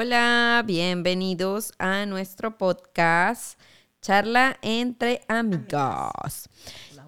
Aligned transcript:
Hola, 0.00 0.62
bienvenidos 0.64 1.72
a 1.76 2.06
nuestro 2.06 2.56
podcast 2.56 3.58
Charla 4.00 4.56
entre 4.62 5.22
amigos. 5.26 6.48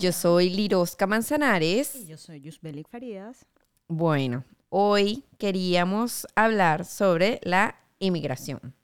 Yo 0.00 0.10
soy 0.10 0.50
Lirosca 0.50 1.06
Manzanares. 1.06 1.94
Y 1.94 2.06
yo 2.08 2.16
soy 2.16 2.40
Yusbelik 2.40 2.88
Farías. 2.88 3.46
Bueno, 3.86 4.42
hoy 4.70 5.22
queríamos 5.38 6.26
hablar 6.34 6.84
sobre 6.84 7.38
la 7.44 7.76
inmigración. 8.00 8.74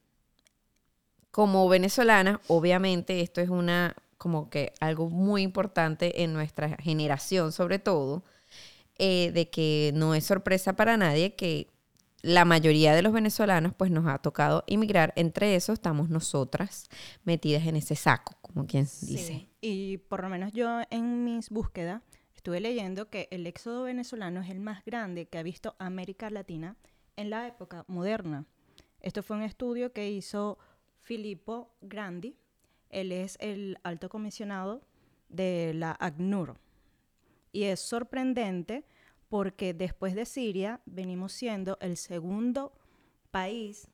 Como 1.33 1.69
venezolana, 1.69 2.41
obviamente 2.47 3.23
esto 3.23 3.41
es 3.41 3.49
una 3.49 3.97
como 4.19 4.51
que 4.51 4.73
algo 4.79 5.11
muy 5.11 5.43
importante 5.43 6.23
en 6.23 6.33
nuestra 6.33 6.77
generación, 6.77 7.51
sobre 7.51 7.81
todo, 7.81 8.23
eh, 8.99 9.33
de 9.35 9.51
que 9.51 9.91
no 9.97 10.15
es 10.15 10.25
sorpresa 10.25 10.75
para 10.77 10.97
nadie 10.97 11.35
que 11.35 11.67
la 12.23 12.45
mayoría 12.45 12.95
de 12.95 13.03
los 13.03 13.13
venezolanos 13.13 13.75
pues 13.75 13.91
nos 13.91 14.07
ha 14.07 14.19
tocado 14.19 14.65
inmigrar. 14.67 15.13
Entre 15.17 15.55
eso 15.55 15.73
estamos 15.73 16.09
nosotras 16.09 16.89
metidas 17.25 17.67
en 17.67 17.77
ese 17.77 17.95
saco, 17.95 18.37
como 18.43 18.67
quien 18.67 18.85
dice. 19.03 19.49
Y 19.61 19.99
por 19.99 20.23
lo 20.23 20.29
menos 20.29 20.53
yo 20.53 20.81
en 20.91 21.25
mis 21.25 21.51
búsquedas 21.51 22.03
estuve 22.35 22.61
leyendo 22.61 23.11
que 23.11 23.29
el 23.31 23.47
éxodo 23.47 23.85
venezolano 23.85 24.41
es 24.41 24.51
el 24.51 24.61
más 24.61 24.85
grande 24.85 25.27
que 25.27 25.39
ha 25.39 25.43
visto 25.43 25.77
América 25.79 26.31
Latina 26.31 26.77
en 27.17 27.31
la 27.31 27.47
época 27.47 27.85
moderna. 27.89 28.47
Esto 29.01 29.23
fue 29.23 29.37
un 29.37 29.43
estudio 29.43 29.93
que 29.93 30.11
hizo 30.11 30.59
Filippo 31.03 31.75
Grandi. 31.81 32.37
Él 32.91 33.13
es 33.13 33.37
el 33.41 33.79
alto 33.83 34.09
comisionado 34.09 34.83
de 35.29 35.73
la 35.75 35.97
ACNUR. 35.99 36.59
Y 37.53 37.65
es 37.65 37.81
sorprendente 37.81 38.85
porque 39.37 39.75
después 39.75 40.15
de 40.15 40.25
Siria 40.25 40.81
venimos 40.87 41.31
siendo 41.35 41.77
el 41.83 41.99
segundo 41.99 42.73
país 43.31 43.89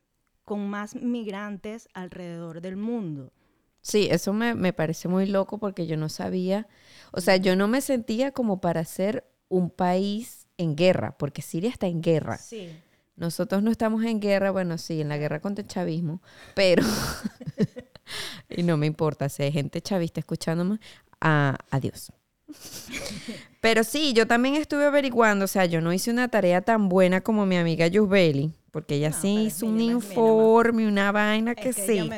con 0.45 0.71
más 0.71 0.95
migrantes 0.95 1.89
alrededor 1.95 2.61
del 2.61 2.77
mundo. 2.77 3.33
Sí, 3.81 4.07
eso 4.09 4.33
me, 4.33 4.73
parece 4.73 5.09
muy 5.09 5.27
loco 5.27 5.59
porque 5.59 5.89
yo 5.89 5.97
no 5.97 6.09
sabía, 6.09 6.69
o 7.11 7.21
sea, 7.21 7.39
yo 7.39 7.57
no 7.57 7.67
me 7.67 7.81
sentía 7.81 8.31
como 8.31 8.61
para 8.61 8.85
ser 8.85 9.29
un 9.49 9.69
país 9.71 10.47
en 10.59 10.77
guerra, 10.77 11.19
porque 11.19 11.43
Siria 11.43 11.71
está 11.71 11.89
en 11.89 12.03
guerra. 12.03 12.39
Sí. 12.39 12.69
Nosotros 13.17 13.65
no 13.65 13.73
estamos 13.73 14.05
en 14.05 14.21
guerra, 14.21 14.53
bueno, 14.53 14.79
sí, 14.79 15.01
en 15.01 15.09
la 15.09 15.17
guerra 15.17 15.41
contra 15.41 15.63
el 15.63 15.69
chavismo, 15.69 16.23
pero, 16.55 16.85
y 18.49 18.63
no 18.63 18.77
me 18.77 18.87
importa, 18.87 19.29
si 19.29 19.43
hay 19.43 19.51
gente 19.51 19.83
chavista 19.83 20.21
escuchándome, 20.21 20.79
a, 21.21 21.59
adiós. 21.73 22.13
Pero 23.63 23.85
sí, 23.85 24.13
yo 24.13 24.27
también 24.27 24.57
estuve 24.57 24.87
averiguando, 24.87 25.45
o 25.45 25.49
sea, 25.49 25.67
yo 25.67 25.81
no 25.81 25.93
hice 25.93 26.11
una 26.11 26.27
tarea 26.27 26.63
tan 26.63 26.89
buena 26.89 27.21
como 27.21 27.47
mi 27.47 27.57
amiga 27.57 27.87
Yusbeli, 27.87 28.53
porque 28.73 28.97
ella 28.97 29.13
sí 29.13 29.45
hizo 29.45 29.67
un 29.67 29.81
informe, 29.81 30.89
una 30.89 31.13
vaina 31.13 31.55
que, 31.55 31.73
sí, 31.73 32.11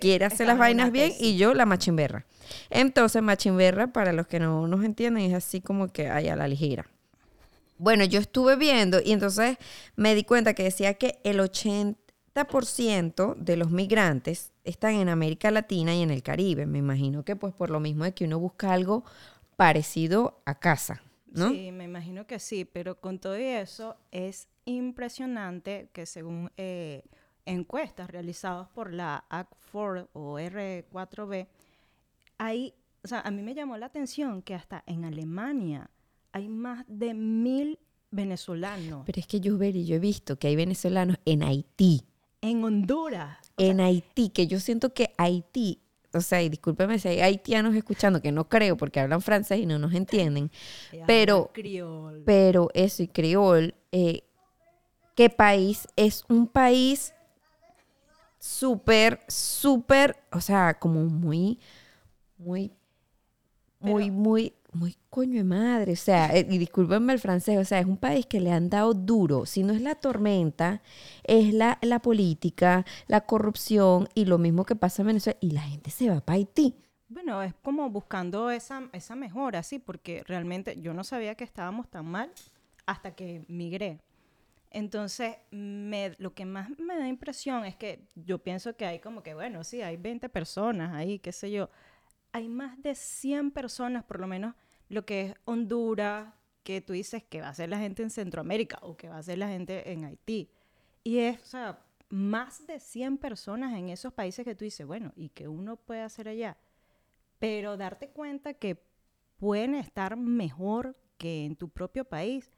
quiere 0.00 0.24
hacer 0.24 0.46
las 0.46 0.56
vainas 0.56 0.90
bien 0.90 1.12
y 1.20 1.36
yo 1.36 1.52
la 1.52 1.66
machimberra. 1.66 2.24
Entonces, 2.70 3.22
machimberra, 3.22 3.88
para 3.88 4.14
los 4.14 4.28
que 4.28 4.40
no 4.40 4.66
nos 4.66 4.82
entienden, 4.82 5.24
es 5.24 5.34
así 5.34 5.60
como 5.60 5.88
que 5.88 6.08
hay 6.08 6.28
a 6.28 6.36
la 6.36 6.48
ligera. 6.48 6.86
Bueno, 7.76 8.04
yo 8.04 8.18
estuve 8.18 8.56
viendo 8.56 9.02
y 9.04 9.12
entonces 9.12 9.58
me 9.94 10.14
di 10.14 10.24
cuenta 10.24 10.54
que 10.54 10.62
decía 10.62 10.94
que 10.94 11.18
el 11.22 11.38
80% 11.38 13.34
de 13.36 13.56
los 13.58 13.70
migrantes 13.70 14.52
están 14.64 14.94
en 14.94 15.10
América 15.10 15.50
Latina 15.50 15.94
y 15.94 16.00
en 16.00 16.10
el 16.10 16.22
Caribe. 16.22 16.64
Me 16.64 16.78
imagino 16.78 17.24
que 17.24 17.36
pues 17.36 17.52
por 17.52 17.68
lo 17.68 17.78
mismo 17.78 18.04
de 18.04 18.14
que 18.14 18.24
uno 18.24 18.38
busca 18.38 18.72
algo 18.72 19.04
parecido 19.56 20.42
a 20.44 20.58
casa, 20.58 21.02
¿no? 21.26 21.50
Sí, 21.50 21.72
me 21.72 21.84
imagino 21.84 22.26
que 22.26 22.38
sí, 22.38 22.64
pero 22.64 23.00
con 23.00 23.18
todo 23.18 23.34
eso 23.34 23.96
es 24.10 24.48
impresionante 24.64 25.90
que 25.92 26.06
según 26.06 26.50
eh, 26.56 27.02
encuestas 27.46 28.10
realizadas 28.10 28.68
por 28.68 28.92
la 28.92 29.24
AC4 29.30 30.08
o 30.12 30.38
R4B, 30.38 31.46
hay, 32.38 32.74
o 33.02 33.08
sea, 33.08 33.20
a 33.20 33.30
mí 33.30 33.42
me 33.42 33.54
llamó 33.54 33.76
la 33.78 33.86
atención 33.86 34.42
que 34.42 34.54
hasta 34.54 34.82
en 34.86 35.04
Alemania 35.04 35.90
hay 36.32 36.48
más 36.48 36.84
de 36.88 37.14
mil 37.14 37.78
venezolanos. 38.10 39.04
Pero 39.06 39.20
es 39.20 39.26
que 39.26 39.40
yo, 39.40 39.56
yo 39.58 39.96
he 39.96 39.98
visto 39.98 40.38
que 40.38 40.48
hay 40.48 40.56
venezolanos 40.56 41.16
en 41.24 41.42
Haití. 41.42 42.02
En 42.42 42.62
Honduras. 42.62 43.38
En 43.56 43.80
Haití, 43.80 44.28
que 44.28 44.46
yo 44.46 44.60
siento 44.60 44.92
que 44.92 45.14
Haití 45.16 45.80
o 46.16 46.20
sea, 46.20 46.42
y 46.42 46.48
discúlpeme 46.48 46.98
si 46.98 47.08
hay 47.08 47.20
haitianos 47.20 47.74
escuchando, 47.74 48.20
que 48.20 48.32
no 48.32 48.48
creo 48.48 48.76
porque 48.76 49.00
hablan 49.00 49.20
francés 49.20 49.60
y 49.60 49.66
no 49.66 49.78
nos 49.78 49.94
entienden, 49.94 50.50
pero, 51.06 51.50
pero 52.24 52.70
eso 52.74 53.02
y 53.02 53.08
criol, 53.08 53.74
eh, 53.92 54.22
¿qué 55.14 55.30
país? 55.30 55.86
Es 55.96 56.24
un 56.28 56.46
país 56.46 57.14
súper, 58.38 59.20
súper, 59.28 60.16
o 60.32 60.40
sea, 60.40 60.74
como 60.78 61.04
muy, 61.04 61.58
muy, 62.38 62.72
muy, 63.80 64.10
muy 64.10 64.55
muy 64.76 64.96
coño 65.10 65.38
de 65.38 65.44
madre, 65.44 65.92
o 65.92 65.96
sea, 65.96 66.34
eh, 66.36 66.46
y 66.48 66.58
discúlpenme 66.58 67.12
el 67.12 67.18
francés, 67.18 67.58
o 67.58 67.64
sea, 67.64 67.80
es 67.80 67.86
un 67.86 67.96
país 67.96 68.26
que 68.26 68.40
le 68.40 68.52
han 68.52 68.70
dado 68.70 68.94
duro, 68.94 69.46
si 69.46 69.62
no 69.62 69.72
es 69.72 69.80
la 69.80 69.94
tormenta, 69.94 70.82
es 71.24 71.52
la, 71.52 71.78
la 71.82 72.00
política, 72.00 72.84
la 73.08 73.22
corrupción 73.22 74.08
y 74.14 74.26
lo 74.26 74.38
mismo 74.38 74.64
que 74.64 74.76
pasa 74.76 75.02
en 75.02 75.08
Venezuela, 75.08 75.38
y 75.40 75.50
la 75.50 75.62
gente 75.62 75.90
se 75.90 76.08
va 76.08 76.20
para 76.20 76.36
Haití. 76.36 76.76
Bueno, 77.08 77.42
es 77.42 77.54
como 77.62 77.88
buscando 77.88 78.50
esa, 78.50 78.88
esa 78.92 79.14
mejora, 79.14 79.62
sí, 79.62 79.78
porque 79.78 80.24
realmente 80.26 80.80
yo 80.80 80.92
no 80.92 81.04
sabía 81.04 81.34
que 81.34 81.44
estábamos 81.44 81.88
tan 81.88 82.06
mal 82.06 82.32
hasta 82.84 83.14
que 83.14 83.44
migré. 83.48 84.00
Entonces, 84.70 85.36
me, 85.50 86.14
lo 86.18 86.34
que 86.34 86.44
más 86.44 86.68
me 86.78 86.98
da 86.98 87.08
impresión 87.08 87.64
es 87.64 87.76
que 87.76 88.08
yo 88.14 88.38
pienso 88.38 88.76
que 88.76 88.86
hay 88.86 88.98
como 88.98 89.22
que, 89.22 89.34
bueno, 89.34 89.64
sí, 89.64 89.82
hay 89.82 89.96
20 89.96 90.28
personas 90.28 90.94
ahí, 90.94 91.18
qué 91.18 91.32
sé 91.32 91.50
yo. 91.50 91.70
Hay 92.32 92.48
más 92.48 92.82
de 92.82 92.94
100 92.94 93.52
personas, 93.52 94.04
por 94.04 94.20
lo 94.20 94.26
menos, 94.26 94.54
lo 94.88 95.04
que 95.04 95.26
es 95.26 95.34
Honduras, 95.44 96.32
que 96.62 96.80
tú 96.80 96.92
dices 96.92 97.22
que 97.22 97.40
va 97.40 97.48
a 97.48 97.54
ser 97.54 97.68
la 97.68 97.78
gente 97.78 98.02
en 98.02 98.10
Centroamérica 98.10 98.78
o 98.82 98.96
que 98.96 99.08
va 99.08 99.18
a 99.18 99.22
ser 99.22 99.38
la 99.38 99.48
gente 99.48 99.92
en 99.92 100.04
Haití. 100.04 100.50
Y 101.04 101.18
es, 101.18 101.40
o 101.42 101.46
sea, 101.46 101.78
más 102.08 102.66
de 102.66 102.80
100 102.80 103.18
personas 103.18 103.76
en 103.76 103.88
esos 103.88 104.12
países 104.12 104.44
que 104.44 104.54
tú 104.54 104.64
dices, 104.64 104.86
bueno, 104.86 105.12
¿y 105.16 105.28
que 105.28 105.48
uno 105.48 105.76
puede 105.76 106.02
hacer 106.02 106.28
allá? 106.28 106.56
Pero 107.38 107.76
darte 107.76 108.08
cuenta 108.08 108.54
que 108.54 108.82
pueden 109.38 109.74
estar 109.74 110.16
mejor 110.16 110.96
que 111.18 111.44
en 111.44 111.56
tu 111.56 111.68
propio 111.68 112.04
país 112.04 112.50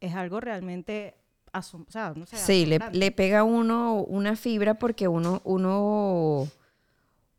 es 0.00 0.14
algo 0.14 0.40
realmente 0.40 1.16
o 1.52 1.84
sea, 1.88 2.12
no 2.14 2.26
sé, 2.26 2.36
sí, 2.36 2.66
le, 2.66 2.78
le, 2.92 3.10
pega 3.10 3.40
a 3.40 3.44
uno 3.44 4.02
una 4.02 4.36
fibra 4.36 4.74
porque 4.74 5.08
uno, 5.08 5.40
uno 5.44 6.46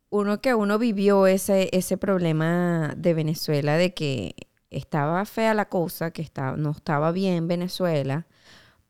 uno 0.10 0.42
que 0.42 0.56
uno 0.56 0.80
vivió 0.80 1.28
ese, 1.28 1.70
ese 1.72 1.98
problema 1.98 2.94
de 2.98 3.14
Venezuela, 3.14 3.78
de 3.78 3.94
que 3.94 4.36
estaba 4.70 5.26
fea 5.26 5.54
la 5.54 5.70
cosa, 5.70 6.12
que 6.12 6.22
estaba, 6.22 6.58
no 6.58 6.72
estaba 6.72 7.12
bien 7.12 7.48
Venezuela, 7.48 8.28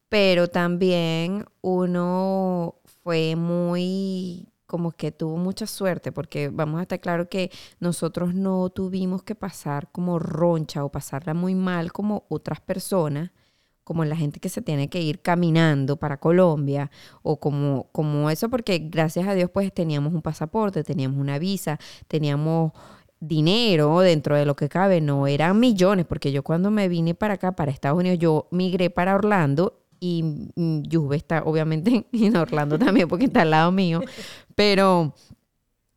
pero 0.10 0.48
también 0.50 1.46
uno 1.62 2.76
fue 3.04 3.36
muy 3.36 4.50
como 4.66 4.92
que 4.92 5.12
tuvo 5.12 5.38
mucha 5.38 5.66
suerte, 5.66 6.12
porque 6.12 6.50
vamos 6.50 6.80
a 6.80 6.84
estar 6.84 7.00
claro 7.00 7.28
que 7.28 7.52
nosotros 7.80 8.36
no 8.36 8.70
tuvimos 8.70 9.24
que 9.24 9.34
pasar 9.34 9.92
como 9.92 10.20
roncha 10.20 10.86
o 10.86 10.92
pasarla 10.92 11.34
muy 11.34 11.56
mal 11.56 11.92
como 11.92 12.26
otras 12.30 12.62
personas, 12.62 13.32
como 13.90 14.06
la 14.06 14.16
gente 14.16 14.40
que 14.40 14.50
se 14.50 14.62
tiene 14.62 14.88
que 14.88 15.02
ir 15.02 15.20
caminando 15.20 15.98
para 15.98 16.18
Colombia 16.18 16.92
o 17.24 17.40
como, 17.40 17.88
como 17.92 18.30
eso, 18.30 18.48
porque 18.48 18.78
gracias 18.78 19.28
a 19.28 19.34
Dios 19.34 19.50
pues 19.52 19.74
teníamos 19.74 20.14
un 20.14 20.22
pasaporte, 20.22 20.84
teníamos 20.84 21.18
una 21.18 21.40
visa, 21.40 21.80
teníamos 22.08 22.72
dinero 23.20 24.02
dentro 24.02 24.36
de 24.36 24.46
lo 24.46 24.56
que 24.56 24.70
cabe, 24.70 25.02
no 25.02 25.26
eran 25.26 25.60
millones, 25.60 26.06
porque 26.06 26.32
yo 26.32 26.44
cuando 26.44 26.70
me 26.70 26.88
vine 26.88 27.16
para 27.16 27.34
acá, 27.34 27.54
para 27.54 27.72
Estados 27.72 27.98
Unidos, 27.98 28.20
yo 28.20 28.48
migré 28.52 28.92
para 28.92 29.16
Orlando 29.16 29.82
y 30.00 30.24
Juve 30.56 31.18
está 31.18 31.42
obviamente 31.44 32.06
en 32.14 32.36
Orlando 32.36 32.78
también 32.78 33.08
porque 33.08 33.26
está 33.26 33.42
al 33.42 33.50
lado 33.50 33.72
mío, 33.72 34.02
pero 34.54 35.16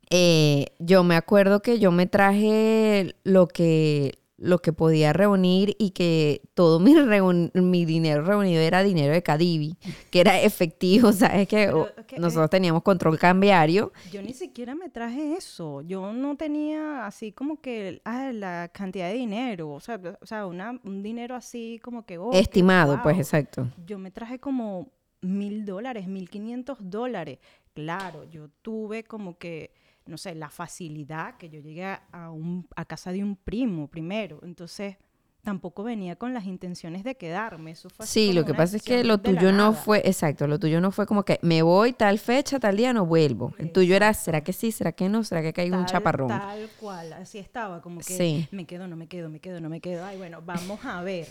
eh, 0.09 0.65
yo 0.79 1.03
me 1.03 1.15
acuerdo 1.15 1.61
que 1.61 1.77
yo 1.77 1.91
me 1.91 2.07
traje 2.07 3.13
lo 3.23 3.47
que 3.47 4.17
lo 4.43 4.59
que 4.59 4.73
podía 4.73 5.13
reunir 5.13 5.75
y 5.79 5.91
que 5.91 6.41
todo 6.53 6.79
mi, 6.79 6.93
mi 7.61 7.85
dinero 7.85 8.23
reunido 8.23 8.61
era 8.61 8.83
dinero 8.83 9.13
de 9.13 9.23
Cadivi, 9.23 9.77
que 10.11 10.19
era 10.19 10.41
efectivo, 10.41 11.11
¿sabes? 11.13 11.47
Que, 11.47 11.71
nosotros 12.17 12.49
teníamos 12.49 12.83
control 12.83 13.17
cambiario. 13.17 13.91
Yo 14.11 14.21
ni 14.21 14.33
siquiera 14.33 14.75
me 14.75 14.89
traje 14.89 15.33
eso, 15.33 15.81
yo 15.81 16.13
no 16.13 16.35
tenía 16.35 17.05
así 17.05 17.31
como 17.31 17.61
que 17.61 18.01
ah, 18.05 18.31
la 18.33 18.69
cantidad 18.73 19.07
de 19.07 19.15
dinero, 19.15 19.71
o 19.71 19.79
sea, 19.79 19.99
o 20.21 20.25
sea 20.25 20.45
un 20.45 21.03
dinero 21.03 21.35
así 21.35 21.79
como 21.81 22.05
que... 22.05 22.17
Oh, 22.17 22.31
Estimado, 22.33 23.01
pues 23.01 23.17
exacto. 23.17 23.67
Yo 23.85 23.97
me 23.97 24.11
traje 24.11 24.39
como 24.39 24.91
mil 25.21 25.65
dólares, 25.65 26.07
mil 26.07 26.29
quinientos 26.29 26.77
dólares. 26.81 27.39
Claro, 27.73 28.25
yo 28.25 28.49
tuve 28.61 29.03
como 29.03 29.37
que 29.37 29.71
no 30.05 30.17
sé, 30.17 30.35
la 30.35 30.49
facilidad 30.49 31.37
que 31.37 31.49
yo 31.49 31.59
llegué 31.59 31.85
a, 31.85 32.31
un, 32.31 32.67
a 32.75 32.85
casa 32.85 33.11
de 33.11 33.23
un 33.23 33.35
primo 33.35 33.87
primero. 33.87 34.39
Entonces, 34.43 34.97
tampoco 35.43 35.83
venía 35.83 36.15
con 36.15 36.33
las 36.33 36.45
intenciones 36.45 37.03
de 37.03 37.15
quedarme. 37.15 37.71
Eso 37.71 37.89
fue 37.89 38.05
Sí, 38.05 38.33
lo 38.33 38.45
que 38.45 38.53
pasa 38.53 38.77
es 38.77 38.83
que 38.83 39.03
lo 39.03 39.17
tuyo 39.19 39.51
no 39.51 39.71
nada. 39.71 39.73
fue, 39.73 40.01
exacto, 40.05 40.47
lo 40.47 40.59
tuyo 40.59 40.81
no 40.81 40.91
fue 40.91 41.05
como 41.05 41.23
que 41.23 41.39
me 41.41 41.61
voy 41.61 41.93
tal 41.93 42.19
fecha, 42.19 42.59
tal 42.59 42.77
día, 42.77 42.93
no 42.93 43.05
vuelvo. 43.05 43.53
El 43.59 43.71
tuyo 43.71 43.95
era, 43.95 44.13
¿será 44.13 44.41
que 44.41 44.53
sí? 44.53 44.71
¿Será 44.71 44.91
que 44.91 45.09
no? 45.09 45.23
¿Será 45.23 45.41
que 45.41 45.53
caigo 45.53 45.77
un 45.77 45.85
chaparrón? 45.85 46.27
Tal 46.29 46.69
cual, 46.79 47.13
así 47.13 47.39
estaba, 47.39 47.81
como 47.81 47.99
que 47.99 48.17
Sí. 48.17 48.47
me 48.51 48.65
quedo, 48.65 48.87
no 48.87 48.95
me 48.95 49.07
quedo, 49.07 49.29
me 49.29 49.39
quedo, 49.39 49.59
no 49.61 49.69
me 49.69 49.81
quedo. 49.81 50.05
Ay, 50.05 50.17
bueno, 50.17 50.41
vamos 50.41 50.79
a 50.85 51.01
ver. 51.01 51.27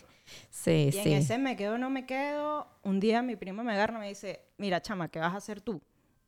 Sí, 0.50 0.90
Y 0.92 0.98
en 0.98 1.04
sí. 1.04 1.12
ese 1.14 1.38
me 1.38 1.56
quedo, 1.56 1.78
no 1.78 1.90
me 1.90 2.06
quedo, 2.06 2.66
un 2.82 3.00
día 3.00 3.22
mi 3.22 3.36
primo 3.36 3.64
me 3.64 3.72
agarra 3.72 3.96
y 3.96 4.00
me 4.00 4.08
dice, 4.08 4.40
mira, 4.58 4.80
chama, 4.80 5.08
¿qué 5.08 5.19
vas 5.19 5.34
a 5.34 5.38
hacer 5.38 5.60
tú? 5.60 5.82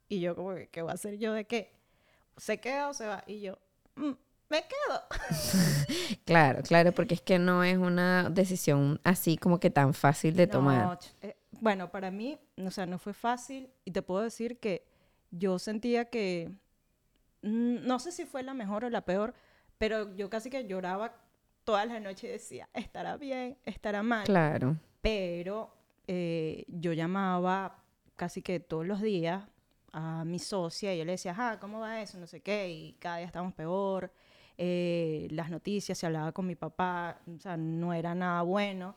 Y 0.08 0.20
yo 0.20 0.34
como, 0.34 0.54
¿qué 0.70 0.82
voy 0.82 0.90
a 0.90 0.94
hacer 0.94 1.18
yo 1.18 1.32
de 1.32 1.46
qué? 1.46 1.72
¿Se 2.36 2.58
queda 2.60 2.88
o 2.88 2.94
se 2.94 3.06
va? 3.06 3.22
Y 3.26 3.40
yo, 3.40 3.58
"Mm, 3.96 4.12
me 4.50 4.62
quedo. 4.62 5.02
Claro, 6.24 6.62
claro, 6.62 6.92
porque 6.92 7.14
es 7.14 7.20
que 7.20 7.38
no 7.38 7.62
es 7.64 7.76
una 7.76 8.30
decisión 8.30 8.98
así 9.04 9.36
como 9.36 9.60
que 9.60 9.70
tan 9.70 9.92
fácil 9.94 10.34
de 10.36 10.46
No, 10.46 10.52
tomar. 10.52 10.98
eh, 11.20 11.36
bueno, 11.60 11.90
para 11.90 12.10
mí, 12.10 12.38
o 12.56 12.70
sea, 12.70 12.86
no 12.86 12.98
fue 12.98 13.12
fácil 13.12 13.68
y 13.84 13.90
te 13.90 14.00
puedo 14.02 14.22
decir 14.22 14.58
que 14.58 14.86
yo 15.30 15.58
sentía 15.58 16.06
que, 16.06 16.50
mm, 17.42 17.86
no 17.86 17.98
sé 17.98 18.10
si 18.12 18.24
fue 18.24 18.42
la 18.42 18.54
mejor 18.54 18.84
o 18.86 18.90
la 18.90 19.04
peor, 19.04 19.34
pero 19.76 20.14
yo 20.16 20.30
casi 20.30 20.48
que 20.50 20.66
lloraba 20.66 21.14
todas 21.64 21.86
las 21.86 22.00
noches 22.00 22.24
y 22.24 22.28
decía, 22.28 22.68
estará 22.72 23.16
bien, 23.18 23.58
estará 23.64 24.02
mal. 24.02 24.24
Claro. 24.24 24.76
pero 25.02 25.74
eh, 26.06 26.64
yo 26.68 26.92
llamaba 26.94 27.82
casi 28.16 28.40
que 28.40 28.60
todos 28.60 28.86
los 28.86 29.02
días 29.02 29.44
a 29.96 30.24
mi 30.24 30.38
socia 30.40 30.92
y 30.94 30.98
yo 30.98 31.04
le 31.04 31.12
decía, 31.12 31.34
ah, 31.38 31.58
¿cómo 31.60 31.78
va 31.80 32.02
eso? 32.02 32.18
No 32.18 32.26
sé 32.26 32.40
qué, 32.40 32.68
y 32.70 32.92
cada 32.98 33.18
día 33.18 33.26
estábamos 33.26 33.54
peor. 33.54 34.10
eh, 34.58 35.26
las 35.30 35.50
noticias, 35.50 35.96
se 35.98 36.06
hablaba 36.06 36.32
con 36.32 36.46
mi 36.46 36.54
papá, 36.56 37.18
o 37.26 37.40
sea, 37.40 37.56
no 37.56 37.92
era 37.94 38.14
nada 38.14 38.42
bueno. 38.42 38.94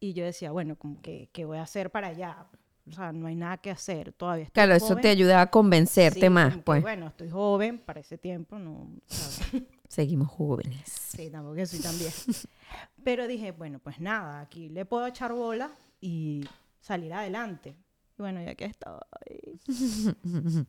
Y 0.00 0.12
yo 0.12 0.24
decía, 0.24 0.50
bueno, 0.52 0.76
como 0.76 1.00
que, 1.02 1.28
¿qué 1.32 1.44
voy 1.44 1.58
a 1.58 1.62
hacer 1.62 1.90
para 1.90 2.08
allá? 2.08 2.46
O 2.88 2.92
sea, 2.92 3.12
no 3.12 3.26
hay 3.26 3.34
nada 3.34 3.58
que 3.58 3.70
hacer, 3.70 4.12
todavía 4.12 4.44
estoy 4.44 4.54
Claro, 4.54 4.74
eso 4.74 4.88
joven. 4.88 5.02
te 5.02 5.08
ayuda 5.08 5.40
a 5.42 5.50
convencerte 5.50 6.20
Sí, 6.20 6.30
más, 6.30 6.56
que, 6.56 6.62
pues. 6.62 6.82
bueno, 6.82 7.08
estoy 7.08 7.30
joven 7.30 7.78
para 7.78 8.00
ese 8.00 8.16
tiempo, 8.16 8.58
no, 8.58 8.88
¿sabes? 9.06 9.62
Seguimos 9.88 10.28
jóvenes. 10.28 10.82
Sí, 10.88 11.30
tampoco 11.30 11.64
soy 11.66 11.80
tan 11.80 11.98
vieja. 11.98 12.22
Pero 13.04 13.26
dije, 13.26 13.52
bueno, 13.52 13.78
pues 13.80 14.00
nada, 14.00 14.40
aquí 14.40 14.68
le 14.68 14.84
puedo 14.84 15.06
echar 15.06 15.32
bola 15.32 15.70
y 16.00 16.44
salir 16.80 17.12
adelante. 17.12 17.74
Y 18.18 18.22
bueno, 18.22 18.42
ya 18.42 18.54
que 18.54 18.64
estoy. 18.64 19.60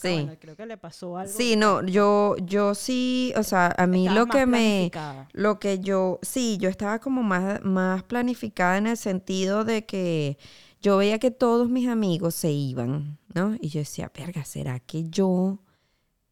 Sí. 0.00 0.08
bueno, 0.14 0.36
creo 0.38 0.56
que 0.56 0.66
le 0.66 0.76
pasó 0.76 1.16
algo. 1.16 1.32
Sí, 1.32 1.56
no, 1.56 1.84
yo, 1.84 2.36
yo 2.42 2.74
sí, 2.74 3.32
o 3.36 3.42
sea, 3.42 3.74
a 3.76 3.86
mí 3.86 4.08
lo 4.08 4.26
que 4.26 4.46
me, 4.46 4.90
lo 5.32 5.58
que 5.58 5.78
yo, 5.80 6.18
sí, 6.22 6.58
yo 6.58 6.68
estaba 6.68 6.98
como 6.98 7.22
más, 7.22 7.62
más 7.62 8.02
planificada 8.02 8.78
en 8.78 8.86
el 8.88 8.96
sentido 8.96 9.64
de 9.64 9.86
que 9.86 10.38
yo 10.80 10.96
veía 10.96 11.18
que 11.18 11.30
todos 11.30 11.68
mis 11.68 11.88
amigos 11.88 12.34
se 12.34 12.50
iban, 12.50 13.18
¿no? 13.34 13.56
Y 13.60 13.68
yo 13.68 13.80
decía, 13.80 14.10
verga, 14.14 14.44
¿será 14.44 14.80
que 14.80 15.08
yo 15.08 15.58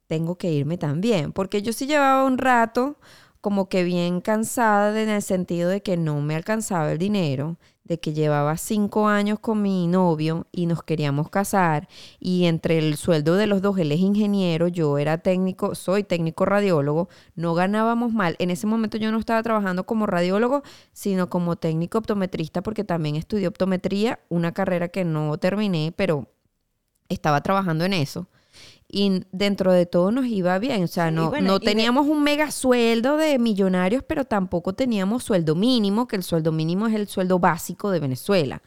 tengo 0.07 0.37
que 0.37 0.53
irme 0.53 0.77
también? 0.77 1.33
Porque 1.33 1.63
yo 1.63 1.73
sí 1.73 1.87
llevaba 1.87 2.25
un 2.25 2.37
rato 2.39 2.99
como 3.41 3.69
que 3.69 3.85
bien 3.85 4.21
cansada 4.21 4.93
de- 4.93 5.03
en 5.05 5.09
el 5.11 5.23
sentido 5.23 5.69
de 5.71 5.83
que 5.83 5.97
no 5.97 6.21
me 6.21 6.35
alcanzaba 6.37 6.93
el 6.93 6.99
dinero, 6.99 7.59
de 7.85 7.99
que 7.99 8.13
llevaba 8.13 8.57
cinco 8.57 9.09
años 9.09 9.41
con 9.41 9.63
mi 9.63 9.87
novio 9.89 10.47
y 10.53 10.67
nos 10.67 10.83
queríamos 10.83 11.29
casar 11.31 11.89
y 12.21 12.45
entre 12.45 12.79
el 12.79 12.97
sueldo 12.97 13.35
de 13.37 13.47
los 13.47 13.63
dos, 13.63 13.79
él 13.79 13.91
es 13.93 13.99
ingeniero, 14.01 14.69
yo 14.69 14.99
era 14.99 15.19
técnico, 15.19 15.75
soy 15.75 16.05
técnico 16.05 16.45
radiólogo, 16.45 17.09
no 17.35 17.55
ganábamos 17.55 18.13
mal. 18.13 18.37
En 18.39 18.51
ese 18.51 18.67
momento 18.67 18.97
yo 18.99 19.11
no 19.11 19.19
estaba 19.19 19.43
trabajando 19.43 19.85
como 19.87 20.07
radiólogo, 20.07 20.63
sino 20.93 21.29
como 21.31 21.57
técnico 21.57 21.99
optometrista 21.99 22.63
porque 22.63 22.85
también 22.85 23.17
estudié 23.17 23.49
optometría, 23.49 24.21
una 24.29 24.53
carrera 24.53 24.89
que 24.89 25.05
no 25.05 25.37
terminé, 25.39 25.93
pero 25.97 26.29
estaba 27.09 27.43
trabajando 27.43 27.85
en 27.85 27.93
eso. 27.95 28.29
Y 28.93 29.23
dentro 29.31 29.73
de 29.73 29.87
todo 29.87 30.11
nos 30.11 30.27
iba 30.27 30.59
bien, 30.59 30.83
o 30.83 30.87
sea, 30.89 31.09
Sí, 31.11 31.15
no, 31.15 31.31
bueno, 31.31 31.47
no 31.47 31.59
de- 31.61 31.65
teníamos 31.67 32.09
un 32.09 32.23
mega 32.25 32.51
sueldo 32.51 33.17
de 33.17 33.39
millonarios, 33.39 34.03
pero 34.03 34.25
tampoco 34.25 34.73
teníamos 34.73 35.23
sueldo 35.23 35.55
mínimo, 35.55 36.09
que 36.09 36.17
el 36.17 36.23
sueldo 36.25 36.51
mínimo 36.51 36.87
es 36.89 36.95
el 36.95 37.07
sueldo 37.07 37.39
básico 37.39 37.91
de 37.91 38.01
Venezuela. 38.01 38.63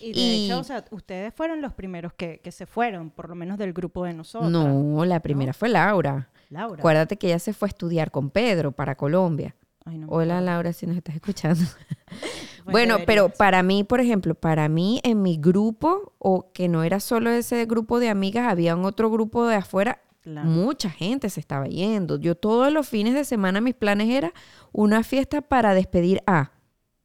Y 0.00 0.12
de 0.12 0.20
y- 0.20 0.44
hecho, 0.46 0.60
o 0.60 0.64
sea, 0.64 0.84
ustedes 0.90 1.32
fueron 1.34 1.60
los 1.60 1.72
primeros 1.72 2.12
que, 2.12 2.38
que 2.44 2.52
se 2.52 2.66
fueron, 2.66 3.10
por 3.10 3.28
lo 3.28 3.34
menos 3.34 3.58
del 3.58 3.72
grupo 3.72 4.04
de 4.04 4.12
nosotros. 4.12 4.50
No, 4.50 5.04
la 5.04 5.20
primera 5.20 5.52
fue 5.52 5.68
Laura. 5.70 6.28
Laura. 6.50 6.78
Acuérdate 6.78 7.16
que 7.16 7.28
ella 7.28 7.38
se 7.38 7.52
fue 7.52 7.66
a 7.66 7.70
estudiar 7.70 8.10
con 8.12 8.30
Pedro 8.30 8.70
para 8.70 8.94
Colombia. 8.96 9.56
Ay, 9.84 9.98
no 9.98 10.06
me 10.06 10.12
Hola. 10.14 10.40
Laura, 10.40 10.72
si 10.72 10.86
nos 10.86 10.96
estás 10.96 11.14
escuchando. 11.14 11.60
Bueno, 12.66 12.96
pero 13.04 13.28
para 13.28 13.62
mí, 13.62 13.84
por 13.84 14.00
ejemplo, 14.00 14.34
para 14.34 14.70
mí 14.70 14.98
en 15.04 15.20
mi 15.20 15.36
grupo, 15.36 16.14
o 16.18 16.50
que 16.54 16.66
no 16.66 16.82
era 16.82 16.98
solo 16.98 17.28
ese 17.28 17.66
grupo 17.66 18.00
de 18.00 18.08
amigas, 18.08 18.50
había 18.50 18.74
un 18.74 18.86
otro 18.86 19.10
grupo 19.10 19.46
de 19.46 19.56
afuera, 19.56 20.00
Claro. 20.22 20.48
mucha 20.48 20.88
gente 20.88 21.28
se 21.28 21.40
estaba 21.40 21.66
yendo. 21.66 22.18
Yo 22.18 22.34
todos 22.34 22.72
los 22.72 22.88
fines 22.88 23.12
de 23.12 23.26
semana 23.26 23.60
mis 23.60 23.74
planes 23.74 24.08
era 24.08 24.32
una 24.72 25.02
fiesta 25.04 25.42
para 25.42 25.74
despedir 25.74 26.22
a, 26.26 26.52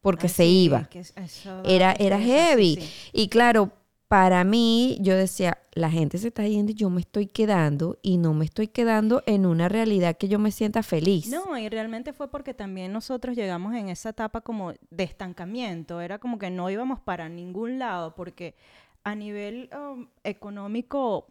porque 0.00 0.28
Ay, 0.28 0.32
se 0.32 0.42
sí, 0.44 0.62
iba. 0.64 0.88
eso 0.94 1.62
Era, 1.66 1.92
era 1.98 2.16
sí, 2.16 2.24
heavy. 2.24 2.76
sí. 2.80 2.90
Y 3.12 3.28
claro, 3.28 3.72
para 4.10 4.42
mí, 4.42 4.98
yo 5.02 5.14
decía, 5.14 5.58
la 5.72 5.88
gente 5.88 6.18
se 6.18 6.26
está 6.28 6.44
yendo 6.44 6.72
y 6.72 6.74
yo 6.74 6.90
me 6.90 7.00
estoy 7.00 7.28
quedando 7.28 7.96
y 8.02 8.18
no 8.18 8.34
me 8.34 8.44
estoy 8.44 8.66
quedando 8.66 9.22
en 9.24 9.46
una 9.46 9.68
realidad 9.68 10.16
que 10.16 10.26
yo 10.26 10.40
me 10.40 10.50
sienta 10.50 10.82
feliz. 10.82 11.28
No, 11.28 11.56
y 11.56 11.68
realmente 11.68 12.12
fue 12.12 12.26
porque 12.28 12.52
también 12.52 12.92
nosotros 12.92 13.36
llegamos 13.36 13.72
en 13.76 13.88
esa 13.88 14.08
etapa 14.08 14.40
como 14.40 14.72
de 14.90 15.04
estancamiento. 15.04 16.00
Era 16.00 16.18
como 16.18 16.40
que 16.40 16.50
no 16.50 16.68
íbamos 16.68 16.98
para 16.98 17.28
ningún 17.28 17.78
lado 17.78 18.16
porque 18.16 18.56
a 19.04 19.14
nivel 19.14 19.70
um, 19.72 20.08
económico, 20.24 21.28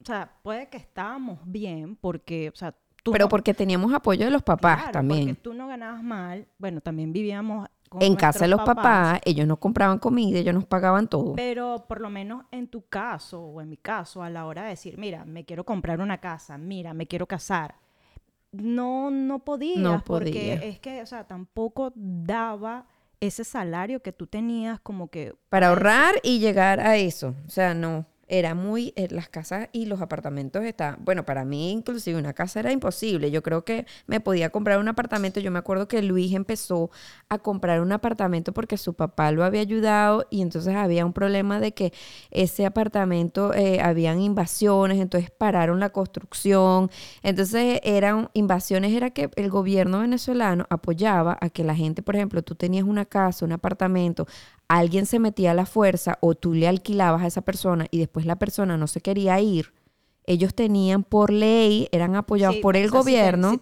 o 0.00 0.04
sea, 0.06 0.32
puede 0.42 0.70
que 0.70 0.78
estábamos 0.78 1.38
bien 1.44 1.96
porque, 1.96 2.48
o 2.48 2.56
sea, 2.56 2.74
tú 3.02 3.12
Pero 3.12 3.26
no- 3.26 3.28
porque 3.28 3.52
teníamos 3.52 3.92
apoyo 3.92 4.24
de 4.24 4.30
los 4.30 4.42
papás 4.42 4.78
claro, 4.78 4.92
también. 4.92 5.26
Porque 5.28 5.40
tú 5.42 5.52
no 5.52 5.68
ganabas 5.68 6.02
mal. 6.02 6.48
Bueno, 6.56 6.80
también 6.80 7.12
vivíamos 7.12 7.68
En 8.00 8.16
casa 8.16 8.40
de 8.40 8.48
los 8.48 8.62
papás, 8.62 9.20
ellos 9.24 9.46
nos 9.46 9.58
compraban 9.58 9.98
comida, 9.98 10.38
ellos 10.38 10.54
nos 10.54 10.64
pagaban 10.66 11.08
todo. 11.08 11.34
Pero 11.34 11.84
por 11.88 12.00
lo 12.00 12.10
menos 12.10 12.44
en 12.50 12.68
tu 12.68 12.86
caso 12.86 13.40
o 13.42 13.60
en 13.60 13.68
mi 13.68 13.76
caso, 13.76 14.22
a 14.22 14.30
la 14.30 14.46
hora 14.46 14.64
de 14.64 14.70
decir, 14.70 14.98
mira, 14.98 15.24
me 15.24 15.44
quiero 15.44 15.64
comprar 15.64 16.00
una 16.00 16.18
casa, 16.18 16.58
mira, 16.58 16.94
me 16.94 17.06
quiero 17.06 17.26
casar, 17.26 17.76
no, 18.52 19.10
no 19.10 19.40
podías, 19.40 19.78
No 19.78 20.02
porque 20.04 20.30
podía. 20.30 20.54
es 20.54 20.78
que, 20.78 21.02
o 21.02 21.06
sea, 21.06 21.24
tampoco 21.24 21.92
daba 21.94 22.86
ese 23.20 23.44
salario 23.44 24.00
que 24.00 24.12
tú 24.12 24.26
tenías 24.26 24.80
como 24.80 25.08
que... 25.08 25.34
para 25.48 25.68
ahorrar 25.68 26.16
y 26.22 26.38
llegar 26.38 26.80
a 26.80 26.96
eso. 26.96 27.34
O 27.46 27.50
sea, 27.50 27.74
no, 27.74 28.06
era 28.28 28.54
muy, 28.54 28.92
eh, 28.96 29.08
las 29.10 29.28
casas 29.28 29.68
y 29.72 29.86
los 29.86 30.00
apartamentos 30.00 30.64
estaban, 30.64 30.98
bueno, 31.04 31.24
para 31.24 31.44
mí 31.44 31.70
inclusive 31.70 32.18
una 32.18 32.32
casa 32.32 32.60
era 32.60 32.72
imposible. 32.72 33.30
Yo 33.30 33.42
creo 33.42 33.64
que 33.64 33.86
me 34.06 34.20
podía 34.20 34.50
comprar 34.50 34.78
un 34.78 34.88
apartamento. 34.88 35.40
Yo 35.40 35.50
me 35.50 35.58
acuerdo 35.58 35.88
que 35.88 36.02
Luis 36.02 36.32
empezó 36.34 36.90
a 37.28 37.38
comprar 37.38 37.80
un 37.80 37.92
apartamento 37.92 38.52
porque 38.52 38.76
su 38.76 38.94
papá 38.94 39.30
lo 39.32 39.44
había 39.44 39.60
ayudado 39.60 40.26
y 40.30 40.42
entonces 40.42 40.74
había 40.74 41.06
un 41.06 41.12
problema 41.12 41.60
de 41.60 41.72
que 41.72 41.92
ese 42.30 42.66
apartamento, 42.66 43.54
eh, 43.54 43.80
habían 43.80 44.20
invasiones, 44.20 44.98
entonces 45.00 45.30
pararon 45.30 45.80
la 45.80 45.90
construcción. 45.90 46.90
Entonces 47.22 47.80
eran 47.82 48.30
invasiones, 48.34 48.92
era 48.92 49.10
que 49.10 49.30
el 49.36 49.50
gobierno 49.50 50.00
venezolano 50.00 50.66
apoyaba 50.70 51.38
a 51.40 51.50
que 51.50 51.64
la 51.64 51.74
gente, 51.74 52.02
por 52.02 52.16
ejemplo, 52.16 52.42
tú 52.42 52.54
tenías 52.54 52.84
una 52.84 53.04
casa, 53.04 53.44
un 53.44 53.52
apartamento, 53.52 54.26
alguien 54.68 55.06
se 55.06 55.18
metía 55.18 55.52
a 55.52 55.54
la 55.54 55.66
fuerza 55.66 56.18
o 56.20 56.34
tú 56.34 56.54
le 56.54 56.68
alquilabas 56.68 57.22
a 57.22 57.26
esa 57.26 57.42
persona 57.42 57.86
y 57.90 57.98
después 57.98 58.26
la 58.26 58.36
persona 58.36 58.76
no 58.76 58.86
se 58.86 59.00
quería 59.00 59.38
ir, 59.40 59.72
ellos 60.24 60.54
tenían 60.54 61.04
por 61.04 61.30
ley, 61.32 61.88
eran 61.92 62.16
apoyados 62.16 62.56
sí, 62.56 62.62
por 62.62 62.76
el 62.76 62.84
si 62.86 62.90
ten- 62.90 62.98
gobierno 63.00 63.50
si 63.52 63.58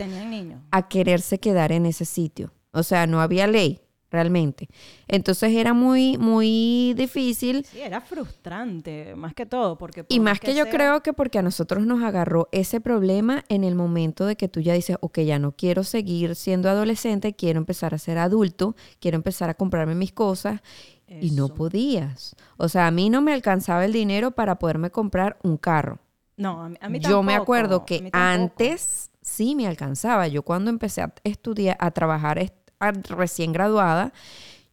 a 0.71 0.89
quererse 0.89 1.39
quedar 1.39 1.73
en 1.73 1.87
ese 1.87 2.05
sitio. 2.07 2.53
O 2.73 2.83
sea, 2.83 3.07
no 3.07 3.21
había 3.21 3.47
ley 3.47 3.81
realmente. 4.15 4.69
Entonces 5.09 5.53
era 5.53 5.75
muy, 5.75 6.17
muy 6.17 6.95
difícil. 6.97 7.65
Sí, 7.71 7.81
era 7.81 8.01
frustrante, 8.01 9.15
más 9.17 9.35
que 9.35 9.45
todo, 9.47 9.77
porque... 9.77 10.07
Y 10.09 10.21
más 10.21 10.41
que, 10.41 10.55
yo 10.55 10.65
sea- 10.65 10.73
creo 10.73 11.03
que 11.03 11.13
porque 11.13 11.39
a 11.39 11.43
nosotros 11.43 11.85
nos 11.87 12.03
agarró 12.03 12.49
ese 12.53 12.81
problema 12.81 13.45
en 13.49 13.65
el 13.65 13.75
momento 13.75 14.25
de 14.27 14.37
que 14.37 14.49
tú 14.49 14.61
ya 14.61 14.75
dices, 14.75 14.97
ok, 15.01 15.21
ya 15.21 15.39
no 15.39 15.53
quiero 15.53 15.85
seguir 15.85 16.35
siendo 16.37 16.69
adolescente, 16.71 17.35
quiero 17.35 17.59
empezar 17.59 17.95
a 17.95 17.99
ser 17.99 18.19
adulto, 18.19 18.77
quiero 19.01 19.17
empezar 19.17 19.51
a 19.51 19.55
comprarme 19.55 19.95
mis 19.95 20.13
cosas. 20.13 20.61
Y 21.07 21.31
no 21.33 21.49
podías. 21.49 22.35
O 22.57 22.69
sea, 22.69 22.87
a 22.87 22.91
mí 22.91 23.11
no 23.11 23.21
me 23.21 23.33
alcanzaba 23.35 23.85
el 23.85 23.93
dinero 23.93 24.31
para 24.33 24.59
poderme 24.59 24.91
comprar 24.91 25.37
un 25.43 25.59
carro. 25.59 25.99
No, 26.37 26.63
a 26.63 26.69
mí, 26.69 26.77
a 26.81 26.89
mí 26.89 26.99
Yo 26.99 27.23
me 27.23 27.33
tampoco, 27.35 27.43
acuerdo 27.43 27.85
que 27.85 27.99
tampoco. 28.11 28.19
antes 28.19 29.11
sí 29.23 29.55
me 29.55 29.67
alcanzaba. 29.69 30.27
Yo 30.29 30.43
cuando 30.43 30.71
empecé 30.71 31.03
a 31.03 31.13
estudiar, 31.23 31.77
a 31.79 31.91
trabajar 31.93 32.39
recién 32.81 33.53
graduada, 33.53 34.13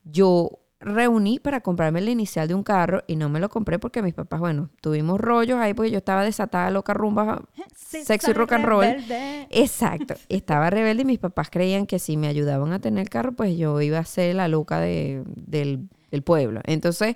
yo 0.03 0.60
reuní 0.81 1.39
para 1.39 1.62
comprarme 1.62 2.01
la 2.01 2.10
inicial 2.10 2.48
de 2.48 2.55
un 2.55 2.63
carro 2.63 3.03
y 3.05 3.15
no 3.15 3.29
me 3.29 3.39
lo 3.39 3.50
compré 3.50 3.77
porque 3.77 4.01
mis 4.01 4.15
papás, 4.15 4.39
bueno, 4.39 4.70
tuvimos 4.81 5.22
rollos 5.22 5.60
ahí 5.60 5.74
porque 5.74 5.91
yo 5.91 6.00
estaba 6.00 6.24
desatada, 6.24 6.72
loca, 6.72 6.93
rumba, 6.93 7.43
sexy 7.75 8.34
rock 8.34 8.53
and 8.53 8.65
roll. 8.65 8.86
Exacto, 9.50 10.15
estaba 10.27 10.70
rebelde 10.70 11.03
y 11.03 11.05
mis 11.05 11.20
papás 11.20 11.50
creían 11.51 11.86
que 11.86 12.00
si 12.00 12.17
me 12.17 12.27
ayudaban 12.27 12.74
a 12.74 12.79
tener 12.79 13.03
el 13.03 13.10
carro, 13.10 13.34
pues 13.34 13.58
yo 13.58 13.79
iba 13.81 14.00
a 14.00 14.05
ser 14.05 14.36
la 14.36 14.48
loca 14.48 14.79
de, 14.79 15.24
del, 15.27 15.88
del 16.10 16.24
pueblo. 16.24 16.62
Entonces, 16.65 17.15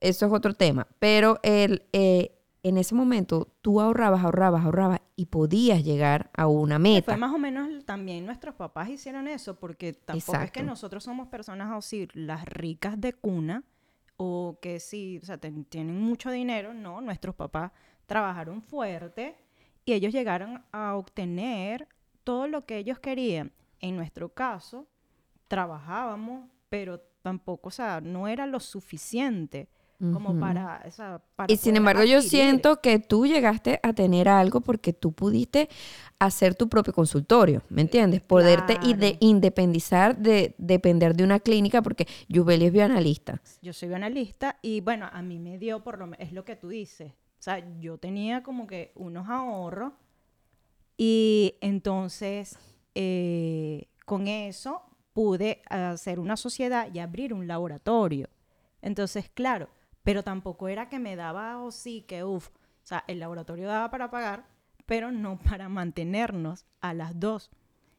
eso 0.00 0.26
es 0.26 0.32
otro 0.32 0.54
tema. 0.54 0.86
Pero 0.98 1.40
el, 1.42 1.82
eh, 1.92 2.37
en 2.62 2.78
ese 2.78 2.94
momento 2.94 3.48
tú 3.62 3.80
ahorrabas, 3.80 4.24
ahorrabas, 4.24 4.64
ahorrabas 4.64 5.00
y 5.16 5.26
podías 5.26 5.84
llegar 5.84 6.30
a 6.36 6.46
una 6.46 6.78
meta. 6.78 7.12
Fue 7.12 7.16
más 7.16 7.32
o 7.32 7.38
menos 7.38 7.84
también 7.84 8.26
nuestros 8.26 8.54
papás 8.54 8.88
hicieron 8.88 9.28
eso, 9.28 9.58
porque 9.58 9.92
tampoco 9.92 10.40
es 10.40 10.50
que 10.50 10.62
nosotros 10.62 11.04
somos 11.04 11.28
personas 11.28 11.70
así, 11.70 12.08
las 12.12 12.44
ricas 12.44 13.00
de 13.00 13.12
cuna, 13.12 13.64
o 14.16 14.58
que 14.60 14.80
sí, 14.80 15.20
o 15.22 15.26
sea, 15.26 15.38
tienen 15.38 16.00
mucho 16.00 16.30
dinero, 16.30 16.74
no, 16.74 17.00
nuestros 17.00 17.34
papás 17.34 17.72
trabajaron 18.06 18.62
fuerte 18.62 19.36
y 19.84 19.92
ellos 19.92 20.12
llegaron 20.12 20.64
a 20.72 20.96
obtener 20.96 21.88
todo 22.24 22.48
lo 22.48 22.66
que 22.66 22.78
ellos 22.78 22.98
querían. 22.98 23.52
En 23.80 23.96
nuestro 23.96 24.34
caso, 24.34 24.88
trabajábamos, 25.46 26.50
pero 26.68 27.00
tampoco, 27.22 27.68
o 27.68 27.72
sea, 27.72 28.00
no 28.00 28.26
era 28.28 28.46
lo 28.46 28.60
suficiente 28.60 29.68
como 29.98 30.38
para, 30.38 30.84
Y 31.48 31.56
sin 31.56 31.76
embargo, 31.76 32.04
yo 32.04 32.22
siento 32.22 32.80
que 32.80 33.00
tú 33.00 33.26
llegaste 33.26 33.80
a 33.82 33.92
tener 33.92 34.28
algo 34.28 34.60
porque 34.60 34.92
tú 34.92 35.12
pudiste 35.12 35.68
hacer 36.20 36.54
tu 36.54 36.68
propio 36.68 36.92
consultorio, 36.92 37.62
¿me 37.68 37.82
entiendes? 37.82 38.20
Poderte 38.20 38.78
y 38.82 38.94
de 38.94 39.16
independizar 39.20 40.16
de 40.16 40.54
depender 40.56 41.16
de 41.16 41.24
una 41.24 41.40
clínica 41.40 41.82
porque 41.82 42.06
Yubeli 42.28 42.66
es 42.66 42.72
bioanalista. 42.72 43.40
Yo 43.60 43.72
soy 43.72 43.88
bioanalista 43.88 44.58
y 44.62 44.80
bueno, 44.80 45.08
a 45.12 45.20
mí 45.20 45.40
me 45.40 45.58
dio 45.58 45.82
por 45.82 45.98
lo 45.98 46.06
menos, 46.06 46.26
es 46.26 46.32
lo 46.32 46.44
que 46.44 46.54
tú 46.54 46.68
dices. 46.68 47.10
O 47.10 47.42
sea, 47.42 47.64
yo 47.80 47.98
tenía 47.98 48.44
como 48.44 48.68
que 48.68 48.92
unos 48.94 49.28
ahorros 49.28 49.92
y 50.96 51.56
entonces 51.60 52.56
eh, 52.94 53.88
con 54.04 54.28
eso 54.28 54.82
pude 55.12 55.62
hacer 55.68 56.20
una 56.20 56.36
sociedad 56.36 56.88
y 56.92 57.00
abrir 57.00 57.34
un 57.34 57.48
laboratorio. 57.48 58.28
Entonces, 58.80 59.28
claro, 59.34 59.68
pero 60.02 60.22
tampoco 60.22 60.68
era 60.68 60.88
que 60.88 60.98
me 60.98 61.16
daba 61.16 61.62
o 61.62 61.70
sí 61.70 62.02
que, 62.02 62.24
uff, 62.24 62.48
o 62.48 62.86
sea, 62.88 63.04
el 63.06 63.18
laboratorio 63.18 63.68
daba 63.68 63.90
para 63.90 64.10
pagar, 64.10 64.46
pero 64.86 65.12
no 65.12 65.38
para 65.50 65.68
mantenernos 65.68 66.66
a 66.80 66.94
las 66.94 67.18
dos. 67.18 67.50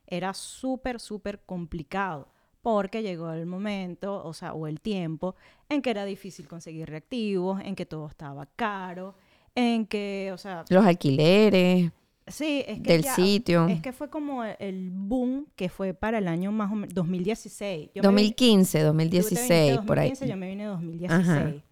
Era 0.08 0.34
súper, 0.34 1.00
súper 1.00 1.41
complicado 1.46 2.29
porque 2.62 3.01
llegó 3.03 3.32
el 3.32 3.46
momento, 3.46 4.24
o 4.25 4.34
sea, 4.34 4.53
o 4.53 4.68
el 4.68 4.82
tiempo 4.82 5.36
en 5.70 5.82
que 5.82 5.91
era 5.91 6.03
difícil 6.06 6.48
conseguir 6.48 6.89
reactivos, 6.89 7.62
en 7.62 7.75
que 7.75 7.86
todo 7.86 8.08
estaba 8.08 8.48
caro, 8.48 9.15
en 9.56 9.86
que, 9.86 10.32
o 10.34 10.38
sea... 10.38 10.65
Los 10.70 10.86
alquileres. 10.86 11.91
Sí, 12.27 12.63
es 12.68 12.82
que 12.82 12.91
del 12.91 13.03
sitio. 13.06 13.68
Es 13.68 13.82
que 13.82 13.91
fue 13.91 14.10
como 14.10 14.44
el 14.44 14.91
boom 14.91 15.48
que 15.56 15.70
fue 15.70 15.94
para 15.94 16.20
el 16.20 16.27
año 16.27 16.51
más 16.51 16.72
o 16.72 16.75
menos 16.75 16.94
2016. 16.94 17.91
2015, 17.96 18.82
2016, 18.82 19.79
por 19.86 20.00
ahí. 20.00 20.13
Yo 20.27 20.38
me 20.38 20.50
vine 20.50 20.63
en 20.63 20.70
2016. 20.70 21.63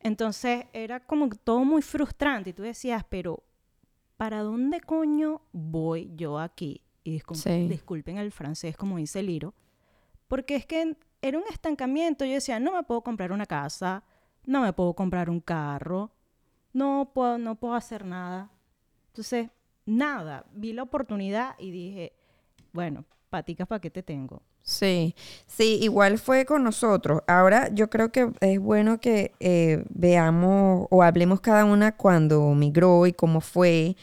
Entonces 0.00 0.64
era 0.72 1.00
como 1.00 1.28
todo 1.28 1.64
muy 1.64 1.82
frustrante 1.82 2.50
y 2.50 2.52
tú 2.52 2.62
decías, 2.62 3.04
pero 3.08 3.44
¿para 4.16 4.40
dónde 4.42 4.80
coño 4.80 5.42
voy 5.52 6.10
yo 6.16 6.38
aquí? 6.38 6.82
Y 7.04 7.20
disculpen 7.68 8.18
el 8.18 8.32
francés, 8.32 8.76
como 8.76 8.96
dice 8.96 9.22
Liro, 9.22 9.54
porque 10.28 10.56
es 10.56 10.66
que 10.66 10.96
era 11.22 11.38
un 11.38 11.44
estancamiento. 11.50 12.24
Yo 12.24 12.34
decía, 12.34 12.60
no 12.60 12.72
me 12.72 12.82
puedo 12.82 13.02
comprar 13.02 13.32
una 13.32 13.46
casa, 13.46 14.04
no 14.44 14.62
me 14.62 14.72
puedo 14.72 14.94
comprar 14.94 15.28
un 15.28 15.40
carro, 15.40 16.12
no 16.72 17.10
puedo, 17.12 17.38
no 17.38 17.56
puedo 17.56 17.74
hacer 17.74 18.04
nada. 18.04 18.50
Entonces, 19.08 19.50
nada, 19.86 20.46
vi 20.52 20.72
la 20.72 20.82
oportunidad 20.82 21.56
y 21.58 21.70
dije, 21.70 22.12
bueno, 22.72 23.04
paticas, 23.28 23.66
¿para 23.66 23.80
qué 23.80 23.90
te 23.90 24.02
tengo? 24.02 24.42
Sí, 24.62 25.14
sí, 25.46 25.78
igual 25.82 26.18
fue 26.18 26.44
con 26.44 26.62
nosotros. 26.62 27.22
Ahora 27.26 27.68
yo 27.72 27.90
creo 27.90 28.12
que 28.12 28.30
es 28.40 28.60
bueno 28.60 29.00
que 29.00 29.32
eh, 29.40 29.84
veamos 29.90 30.86
o 30.90 31.02
hablemos 31.02 31.40
cada 31.40 31.64
una 31.64 31.96
cuando 31.96 32.54
migró 32.54 33.06
y 33.06 33.12
cómo 33.12 33.40
fue, 33.40 33.96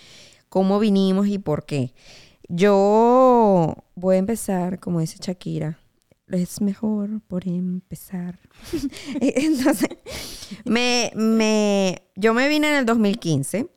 cómo 0.49 0.79
vinimos 0.79 1.27
y 1.27 1.39
por 1.39 1.65
qué. 1.65 1.93
Yo 2.49 3.75
voy 3.95 4.15
a 4.15 4.19
empezar, 4.19 4.79
como 4.79 4.99
dice 4.99 5.17
Shakira, 5.21 5.79
es 6.27 6.61
mejor 6.61 7.21
por 7.27 7.47
empezar. 7.47 8.39
Entonces, 9.21 9.89
me, 10.65 11.11
me, 11.15 12.03
yo 12.15 12.33
me 12.33 12.47
vine 12.49 12.69
en 12.69 12.75
el 12.77 12.85
2015 12.85 13.67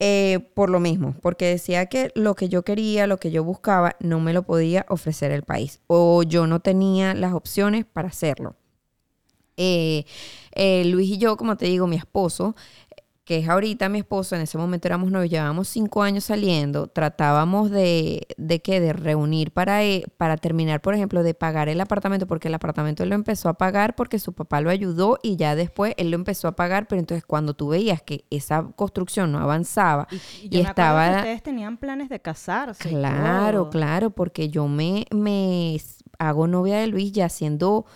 eh, 0.00 0.50
por 0.54 0.70
lo 0.70 0.80
mismo, 0.80 1.14
porque 1.22 1.46
decía 1.46 1.86
que 1.86 2.10
lo 2.14 2.34
que 2.34 2.48
yo 2.48 2.62
quería, 2.62 3.06
lo 3.06 3.18
que 3.18 3.30
yo 3.30 3.44
buscaba, 3.44 3.96
no 4.00 4.20
me 4.20 4.32
lo 4.32 4.42
podía 4.42 4.86
ofrecer 4.88 5.30
el 5.30 5.42
país 5.42 5.80
o 5.86 6.22
yo 6.24 6.46
no 6.46 6.60
tenía 6.60 7.14
las 7.14 7.32
opciones 7.32 7.84
para 7.84 8.08
hacerlo. 8.08 8.56
Eh, 9.56 10.04
eh, 10.52 10.84
Luis 10.86 11.10
y 11.10 11.18
yo, 11.18 11.36
como 11.36 11.56
te 11.56 11.66
digo, 11.66 11.86
mi 11.86 11.96
esposo, 11.96 12.56
que 13.24 13.38
es 13.38 13.48
ahorita 13.48 13.88
mi 13.88 14.00
esposo, 14.00 14.36
en 14.36 14.42
ese 14.42 14.58
momento 14.58 14.86
éramos 14.86 15.10
novios, 15.10 15.30
llevábamos 15.30 15.68
cinco 15.68 16.02
años 16.02 16.24
saliendo, 16.24 16.88
tratábamos 16.88 17.70
de, 17.70 18.26
de 18.36 18.60
qué, 18.60 18.80
de 18.80 18.92
reunir 18.92 19.50
para, 19.50 19.82
e, 19.82 20.04
para 20.18 20.36
terminar, 20.36 20.82
por 20.82 20.94
ejemplo, 20.94 21.22
de 21.22 21.32
pagar 21.32 21.70
el 21.70 21.80
apartamento, 21.80 22.26
porque 22.26 22.48
el 22.48 22.54
apartamento 22.54 23.02
él 23.02 23.08
lo 23.08 23.14
empezó 23.14 23.48
a 23.48 23.54
pagar 23.54 23.94
porque 23.94 24.18
su 24.18 24.34
papá 24.34 24.60
lo 24.60 24.68
ayudó 24.68 25.18
y 25.22 25.36
ya 25.36 25.56
después 25.56 25.94
él 25.96 26.10
lo 26.10 26.16
empezó 26.16 26.48
a 26.48 26.52
pagar, 26.56 26.86
pero 26.86 27.00
entonces 27.00 27.24
cuando 27.24 27.54
tú 27.54 27.68
veías 27.68 28.02
que 28.02 28.26
esa 28.30 28.62
construcción 28.76 29.32
no 29.32 29.38
avanzaba 29.38 30.06
y, 30.42 30.60
estaba... 30.60 31.16
ustedes 31.16 31.42
tenían 31.42 31.78
planes 31.78 32.10
de 32.10 32.20
casarse. 32.20 32.90
Claro, 32.90 33.70
claro, 33.70 34.10
porque 34.10 34.50
yo 34.50 34.68
me, 34.68 35.06
me 35.10 35.80
hago 36.18 36.46
novia 36.46 36.76
de 36.76 36.88
Luis 36.88 37.12
ya 37.12 37.30
siendo 37.30 37.86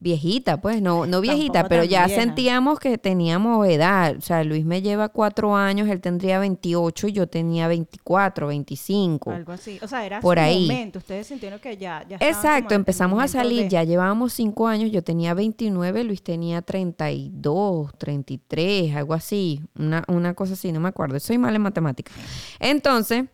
viejita, 0.00 0.60
pues, 0.60 0.82
no, 0.82 1.06
no 1.06 1.20
viejita, 1.20 1.68
pero 1.68 1.84
ya 1.84 2.08
sentíamos 2.08 2.78
que 2.78 2.98
teníamos 2.98 3.66
edad. 3.68 4.16
O 4.16 4.20
sea, 4.20 4.44
Luis 4.44 4.64
me 4.64 4.82
lleva 4.82 5.08
cuatro 5.08 5.56
años, 5.56 5.88
él 5.88 6.00
tendría 6.00 6.38
28 6.38 7.08
y 7.08 7.12
yo 7.12 7.26
tenía 7.26 7.68
24, 7.68 8.48
25. 8.48 9.30
Algo 9.30 9.52
así. 9.52 9.78
O 9.82 9.88
sea, 9.88 10.04
era 10.04 10.20
por 10.20 10.38
ahí. 10.38 10.66
momento. 10.66 10.98
Ustedes 10.98 11.26
sintieron 11.26 11.58
que 11.58 11.76
ya. 11.76 12.04
ya 12.08 12.16
Exacto, 12.20 12.74
empezamos 12.74 13.22
a 13.22 13.28
salir, 13.28 13.68
ya 13.68 13.84
llevábamos 13.84 14.32
cinco 14.32 14.68
años, 14.68 14.90
yo 14.90 15.02
tenía 15.02 15.34
29, 15.34 16.04
Luis 16.04 16.22
tenía 16.22 16.62
32, 16.62 17.92
33, 17.98 18.94
algo 18.94 19.14
así. 19.14 19.60
Una, 19.78 20.04
una 20.08 20.34
cosa 20.34 20.54
así, 20.54 20.72
no 20.72 20.80
me 20.80 20.88
acuerdo. 20.88 21.18
Soy 21.20 21.38
mal 21.38 21.54
en 21.54 21.62
matemáticas. 21.62 22.14
Entonces, 22.60 23.24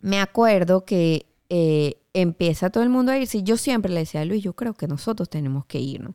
me 0.00 0.20
acuerdo 0.20 0.84
que 0.84 1.26
eh, 1.48 1.97
empieza 2.12 2.70
todo 2.70 2.82
el 2.82 2.90
mundo 2.90 3.12
a 3.12 3.18
irse. 3.18 3.42
Yo 3.42 3.56
siempre 3.56 3.92
le 3.92 4.00
decía 4.00 4.22
a 4.22 4.24
Luis, 4.24 4.42
yo 4.42 4.54
creo 4.54 4.74
que 4.74 4.88
nosotros 4.88 5.28
tenemos 5.28 5.66
que 5.66 5.80
irnos. 5.80 6.14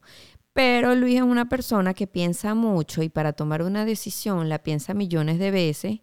Pero 0.54 0.96
Luis 0.96 1.16
es 1.16 1.22
una 1.24 1.50
persona 1.50 1.94
que 1.94 2.06
piensa 2.06 2.54
mucho 2.54 3.02
y 3.02 3.10
para 3.10 3.34
tomar 3.34 3.64
una 3.64 3.86
decisión 3.86 4.50
la 4.50 4.60
piensa 4.60 4.94
millones 4.94 5.40
de 5.40 5.52
veces 5.52 6.00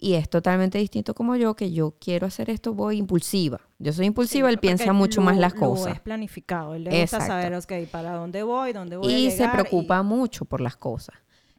y 0.00 0.14
es 0.14 0.30
totalmente 0.30 0.78
distinto 0.78 1.14
como 1.14 1.36
yo, 1.36 1.54
que 1.54 1.72
yo 1.72 1.94
quiero 2.00 2.26
hacer 2.26 2.48
esto, 2.48 2.72
voy 2.72 2.96
impulsiva. 2.96 3.60
Yo 3.78 3.92
soy 3.92 4.06
impulsiva, 4.06 4.48
él 4.48 4.58
piensa 4.58 4.92
mucho 4.92 5.20
más 5.20 5.36
las 5.36 5.52
cosas. 5.52 5.94
es 5.94 6.00
planificado, 6.00 6.74
él 6.74 6.84
le 6.84 7.02
gusta 7.02 7.20
saber, 7.20 7.54
okay, 7.54 7.84
para 7.86 8.12
dónde 8.12 8.42
voy, 8.42 8.72
dónde 8.72 8.96
voy 8.96 9.12
y 9.12 9.30
se 9.30 9.46
preocupa 9.48 10.02
mucho 10.02 10.46
por 10.46 10.60
las 10.60 10.76
cosas. 10.76 11.16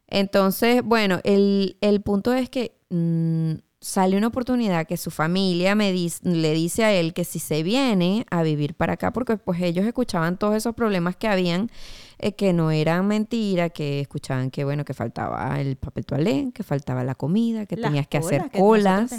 Entonces, 0.08 0.84
bueno, 0.84 1.20
el, 1.24 2.02
punto 2.04 2.34
es 2.34 2.50
que 2.50 2.76
mm, 2.90 3.54
sale 3.82 4.16
una 4.16 4.28
oportunidad 4.28 4.86
que 4.86 4.96
su 4.96 5.10
familia 5.10 5.74
me 5.74 5.92
le 5.92 6.54
dice 6.54 6.84
a 6.84 6.94
él 6.94 7.14
que 7.16 7.26
si 7.26 7.40
se 7.40 7.64
viene 7.64 8.28
a 8.30 8.44
vivir 8.44 8.76
para 8.76 8.94
acá, 8.94 9.12
porque 9.12 9.38
pues 9.38 9.60
ellos 9.60 9.86
escuchaban 9.86 10.38
todos 10.38 10.56
esos 10.56 10.76
problemas 10.76 11.16
que 11.16 11.28
habían, 11.28 11.72
eh, 12.20 12.34
que 12.34 12.54
no 12.54 12.70
eran 12.70 13.08
mentira, 13.08 13.72
que 13.72 14.00
escuchaban 14.02 14.52
que 14.52 14.64
bueno, 14.66 14.86
que 14.86 14.94
faltaba 14.94 15.60
el 15.60 15.78
papel 15.78 16.06
toalé, 16.06 16.52
que 16.54 16.62
faltaba 16.62 17.04
la 17.04 17.16
comida, 17.16 17.66
que 17.66 17.76
tenías 17.76 18.06
que 18.06 18.20
hacer 18.20 18.52
colas, 18.52 19.12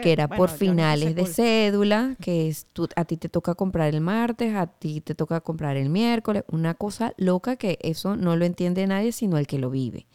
que, 0.00 0.12
era 0.12 0.28
por 0.28 0.48
finales 0.48 1.16
de 1.16 1.26
cédula, 1.26 2.14
que 2.20 2.54
a 2.94 3.04
ti 3.04 3.16
te 3.16 3.28
toca 3.28 3.56
comprar 3.56 3.92
el 3.92 4.00
martes, 4.00 4.54
a 4.54 4.68
ti 4.68 5.00
te 5.00 5.16
toca 5.16 5.40
comprar 5.40 5.76
el 5.76 5.88
miércoles, 5.88 6.44
una 6.52 6.74
cosa 6.74 7.14
loca 7.16 7.56
que 7.56 7.80
eso 7.82 8.14
no 8.14 8.36
lo 8.36 8.44
entiende 8.44 8.86
nadie 8.86 9.10
sino 9.10 9.38
el 9.38 9.48
que 9.48 9.58
lo 9.58 9.70
vive. 9.70 10.06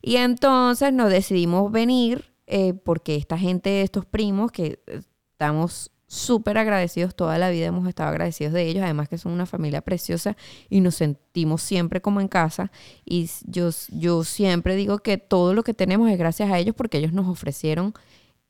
Y 0.00 0.16
entonces 0.16 0.94
nos 0.94 1.10
decidimos 1.10 1.70
venir 1.70 2.29
eh, 2.50 2.74
porque 2.74 3.14
esta 3.14 3.38
gente, 3.38 3.82
estos 3.82 4.04
primos, 4.04 4.50
que 4.50 4.82
eh, 4.86 5.02
estamos 5.32 5.92
súper 6.08 6.58
agradecidos, 6.58 7.14
toda 7.14 7.38
la 7.38 7.50
vida 7.50 7.66
hemos 7.66 7.86
estado 7.86 8.08
agradecidos 8.10 8.52
de 8.52 8.64
ellos, 8.64 8.82
además 8.82 9.08
que 9.08 9.16
son 9.16 9.30
una 9.30 9.46
familia 9.46 9.80
preciosa 9.80 10.36
y 10.68 10.80
nos 10.80 10.96
sentimos 10.96 11.62
siempre 11.62 12.00
como 12.02 12.20
en 12.20 12.26
casa. 12.26 12.72
Y 13.04 13.30
yo, 13.46 13.70
yo 13.90 14.24
siempre 14.24 14.74
digo 14.74 14.98
que 14.98 15.18
todo 15.18 15.54
lo 15.54 15.62
que 15.62 15.72
tenemos 15.72 16.10
es 16.10 16.18
gracias 16.18 16.50
a 16.50 16.58
ellos 16.58 16.74
porque 16.74 16.98
ellos 16.98 17.12
nos 17.12 17.28
ofrecieron 17.28 17.94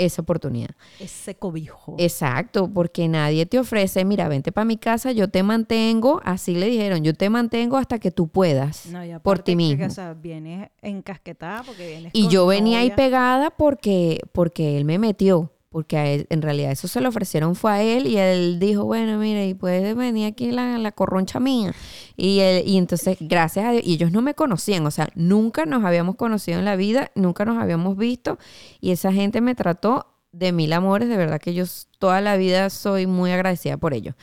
esa 0.05 0.23
oportunidad. 0.23 0.71
Ese 0.99 1.35
cobijo. 1.37 1.95
Exacto, 1.99 2.69
porque 2.73 3.09
nadie 3.09 3.47
te 3.47 3.59
ofrece, 3.59 4.05
mira, 4.05 4.29
vente 4.29 4.53
para 4.53 4.65
mi 4.65 4.77
casa, 4.77 5.13
yo 5.13 5.29
te 5.29 5.43
mantengo, 5.43 6.21
así 6.25 6.55
le 6.55 6.67
dijeron, 6.67 7.03
yo 7.05 7.15
te 7.15 7.31
mantengo 7.31 7.77
hasta 7.77 7.99
que 7.99 8.11
tú 8.11 8.29
puedas, 8.29 8.87
No, 8.87 9.05
y 9.05 9.19
por 9.21 9.39
ti 9.41 9.53
que, 9.53 9.57
mismo. 9.57 9.87
o 9.87 9.91
sea, 9.91 10.15
vienes 10.15 10.71
encasquetada 10.83 11.63
porque 11.63 11.87
vienes 11.87 12.13
Y 12.15 12.23
con 12.23 12.31
yo 12.31 12.47
venía 12.47 12.81
ahí 12.81 12.91
pegada 12.91 13.51
porque, 13.51 14.21
porque 14.33 14.77
él 14.77 14.85
me 14.85 14.99
metió. 14.99 15.53
Porque 15.71 15.97
a 15.97 16.07
él- 16.09 16.27
en 16.31 16.43
realidad 16.43 16.73
eso 16.73 16.89
se 16.89 17.01
lo 17.01 17.09
ofrecieron 17.11 17.55
fue 17.55 17.71
a 17.73 17.81
él 17.83 18.09
y 18.09 18.17
él 18.17 18.59
dijo, 18.59 18.85
bueno, 18.85 19.19
mira, 19.19 19.45
y 19.45 19.55
puede 19.55 19.95
venir 19.95 20.27
aquí 20.27 20.51
la, 20.51 20.79
la 20.79 20.91
corroncha 20.91 21.39
mía. 21.39 21.73
Y, 22.17 22.41
él- 22.41 22.65
y 22.67 22.77
entonces, 22.77 23.17
gracias 23.21 23.65
a 23.67 23.71
Dios, 23.71 23.85
y 23.87 23.95
ellos 23.95 24.11
no 24.11 24.21
me 24.21 24.35
conocían, 24.35 24.85
o 24.85 24.91
sea, 24.91 25.09
nunca 25.15 25.67
nos 25.67 25.85
habíamos 25.85 26.17
conocido 26.17 26.59
en 26.59 26.65
la 26.65 26.75
vida, 26.75 27.13
nunca 27.15 27.45
nos 27.45 27.57
habíamos 27.63 27.97
visto. 27.97 28.37
Y 28.81 28.91
esa 28.91 29.13
gente 29.13 29.41
me 29.41 29.55
trató 29.55 30.07
de 30.33 30.51
mil 30.53 30.73
amores, 30.73 31.09
de 31.09 31.17
verdad 31.17 31.41
que 31.41 31.55
yo 31.55 31.65
toda 32.01 32.21
la 32.21 32.37
vida 32.37 32.69
soy 32.71 33.07
muy 33.07 33.31
agradecida 33.31 33.77
por 33.77 33.95
ellos. 33.95 34.17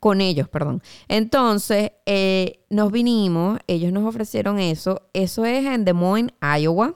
Con 0.00 0.22
ellos, 0.22 0.48
perdón. 0.48 0.82
Entonces, 1.08 1.92
eh, 2.06 2.60
nos 2.70 2.92
vinimos, 2.92 3.58
ellos 3.66 3.92
nos 3.92 4.06
ofrecieron 4.06 4.58
eso. 4.58 5.02
Eso 5.12 5.44
es 5.44 5.66
en 5.66 5.84
Des 5.84 5.94
Moines, 5.94 6.32
Iowa 6.40 6.94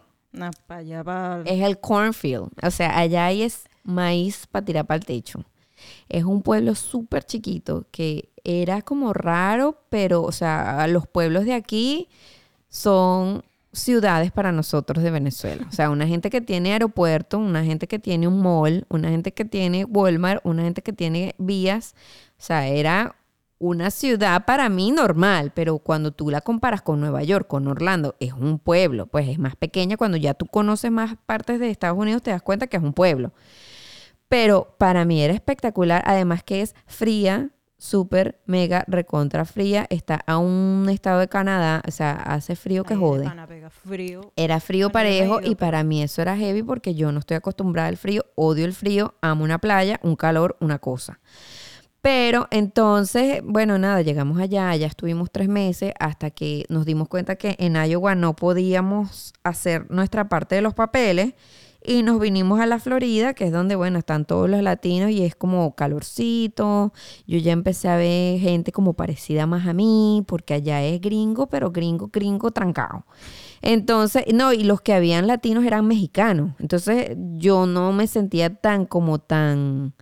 allá, 0.68 1.04
pa- 1.04 1.42
es 1.44 1.60
el 1.62 1.78
cornfield. 1.78 2.48
O 2.62 2.70
sea, 2.70 2.96
allá 2.98 3.26
hay 3.26 3.42
es 3.42 3.64
maíz 3.84 4.46
para 4.46 4.64
tirar 4.64 4.86
para 4.86 4.98
el 4.98 5.04
techo. 5.04 5.44
Es 6.08 6.24
un 6.24 6.42
pueblo 6.42 6.74
súper 6.74 7.24
chiquito 7.24 7.86
que 7.90 8.30
era 8.44 8.82
como 8.82 9.12
raro, 9.12 9.78
pero, 9.88 10.22
o 10.22 10.32
sea, 10.32 10.86
los 10.88 11.06
pueblos 11.06 11.44
de 11.44 11.54
aquí 11.54 12.08
son 12.68 13.42
ciudades 13.72 14.30
para 14.32 14.52
nosotros 14.52 15.02
de 15.02 15.10
Venezuela. 15.10 15.66
O 15.68 15.72
sea, 15.72 15.90
una 15.90 16.06
gente 16.06 16.30
que 16.30 16.40
tiene 16.40 16.72
aeropuerto, 16.72 17.38
una 17.38 17.64
gente 17.64 17.86
que 17.86 17.98
tiene 17.98 18.28
un 18.28 18.42
mall, 18.42 18.86
una 18.88 19.08
gente 19.08 19.32
que 19.32 19.44
tiene 19.44 19.84
Walmart, 19.84 20.44
una 20.44 20.62
gente 20.62 20.82
que 20.82 20.92
tiene 20.92 21.34
vías. 21.38 21.94
O 22.38 22.42
sea, 22.42 22.66
era 22.66 23.16
una 23.58 23.90
ciudad 23.90 24.44
para 24.44 24.68
mí 24.68 24.90
normal, 24.90 25.52
pero 25.54 25.78
cuando 25.78 26.10
tú 26.10 26.30
la 26.30 26.40
comparas 26.40 26.82
con 26.82 27.00
Nueva 27.00 27.22
York, 27.22 27.46
con 27.46 27.66
Orlando, 27.68 28.16
es 28.18 28.32
un 28.32 28.58
pueblo, 28.58 29.06
pues 29.06 29.28
es 29.28 29.38
más 29.38 29.56
pequeña. 29.56 29.96
Cuando 29.96 30.16
ya 30.16 30.34
tú 30.34 30.46
conoces 30.46 30.90
más 30.90 31.16
partes 31.26 31.60
de 31.60 31.70
Estados 31.70 31.96
Unidos, 31.96 32.22
te 32.22 32.32
das 32.32 32.42
cuenta 32.42 32.66
que 32.66 32.76
es 32.76 32.82
un 32.82 32.92
pueblo. 32.92 33.32
Pero 34.32 34.74
para 34.78 35.04
mí 35.04 35.22
era 35.22 35.34
espectacular, 35.34 36.02
además 36.06 36.42
que 36.42 36.62
es 36.62 36.74
fría, 36.86 37.50
súper, 37.76 38.40
mega, 38.46 38.82
recontra 38.88 39.44
fría. 39.44 39.86
Está 39.90 40.22
a 40.26 40.38
un 40.38 40.88
estado 40.88 41.20
de 41.20 41.28
Canadá, 41.28 41.82
o 41.86 41.90
sea, 41.90 42.12
hace 42.12 42.56
frío 42.56 42.82
que 42.82 42.96
jode. 42.96 43.30
frío. 43.68 44.32
Era 44.34 44.58
frío 44.58 44.88
parejo 44.88 45.40
y 45.42 45.54
para 45.54 45.84
mí 45.84 46.02
eso 46.02 46.22
era 46.22 46.34
heavy 46.34 46.62
porque 46.62 46.94
yo 46.94 47.12
no 47.12 47.18
estoy 47.18 47.36
acostumbrada 47.36 47.88
al 47.88 47.98
frío, 47.98 48.24
odio 48.34 48.64
el 48.64 48.72
frío, 48.72 49.16
amo 49.20 49.44
una 49.44 49.58
playa, 49.58 50.00
un 50.02 50.16
calor, 50.16 50.56
una 50.60 50.78
cosa. 50.78 51.20
Pero 52.00 52.48
entonces, 52.50 53.42
bueno, 53.44 53.76
nada, 53.76 54.00
llegamos 54.00 54.40
allá, 54.40 54.74
ya 54.76 54.86
estuvimos 54.86 55.30
tres 55.30 55.48
meses 55.48 55.92
hasta 56.00 56.30
que 56.30 56.64
nos 56.70 56.86
dimos 56.86 57.08
cuenta 57.08 57.36
que 57.36 57.54
en 57.58 57.76
Iowa 57.76 58.14
no 58.14 58.34
podíamos 58.34 59.34
hacer 59.44 59.90
nuestra 59.90 60.30
parte 60.30 60.54
de 60.54 60.62
los 60.62 60.72
papeles 60.72 61.34
y 61.84 62.02
nos 62.02 62.20
vinimos 62.20 62.60
a 62.60 62.66
la 62.66 62.78
Florida, 62.78 63.34
que 63.34 63.44
es 63.46 63.52
donde, 63.52 63.76
bueno, 63.76 63.98
están 63.98 64.24
todos 64.24 64.48
los 64.48 64.62
latinos 64.62 65.10
y 65.10 65.24
es 65.24 65.34
como 65.34 65.74
calorcito. 65.74 66.92
Yo 67.26 67.38
ya 67.38 67.52
empecé 67.52 67.88
a 67.88 67.96
ver 67.96 68.38
gente 68.40 68.72
como 68.72 68.94
parecida 68.94 69.46
más 69.46 69.66
a 69.66 69.72
mí, 69.72 70.24
porque 70.26 70.54
allá 70.54 70.82
es 70.82 71.00
gringo, 71.00 71.48
pero 71.48 71.70
gringo, 71.70 72.08
gringo 72.12 72.50
trancado. 72.50 73.04
Entonces, 73.62 74.24
no, 74.34 74.52
y 74.52 74.64
los 74.64 74.80
que 74.80 74.94
habían 74.94 75.26
latinos 75.26 75.64
eran 75.64 75.86
mexicanos. 75.86 76.52
Entonces, 76.58 77.16
yo 77.36 77.66
no 77.66 77.92
me 77.92 78.06
sentía 78.06 78.54
tan 78.54 78.86
como 78.86 79.18
tan 79.20 79.94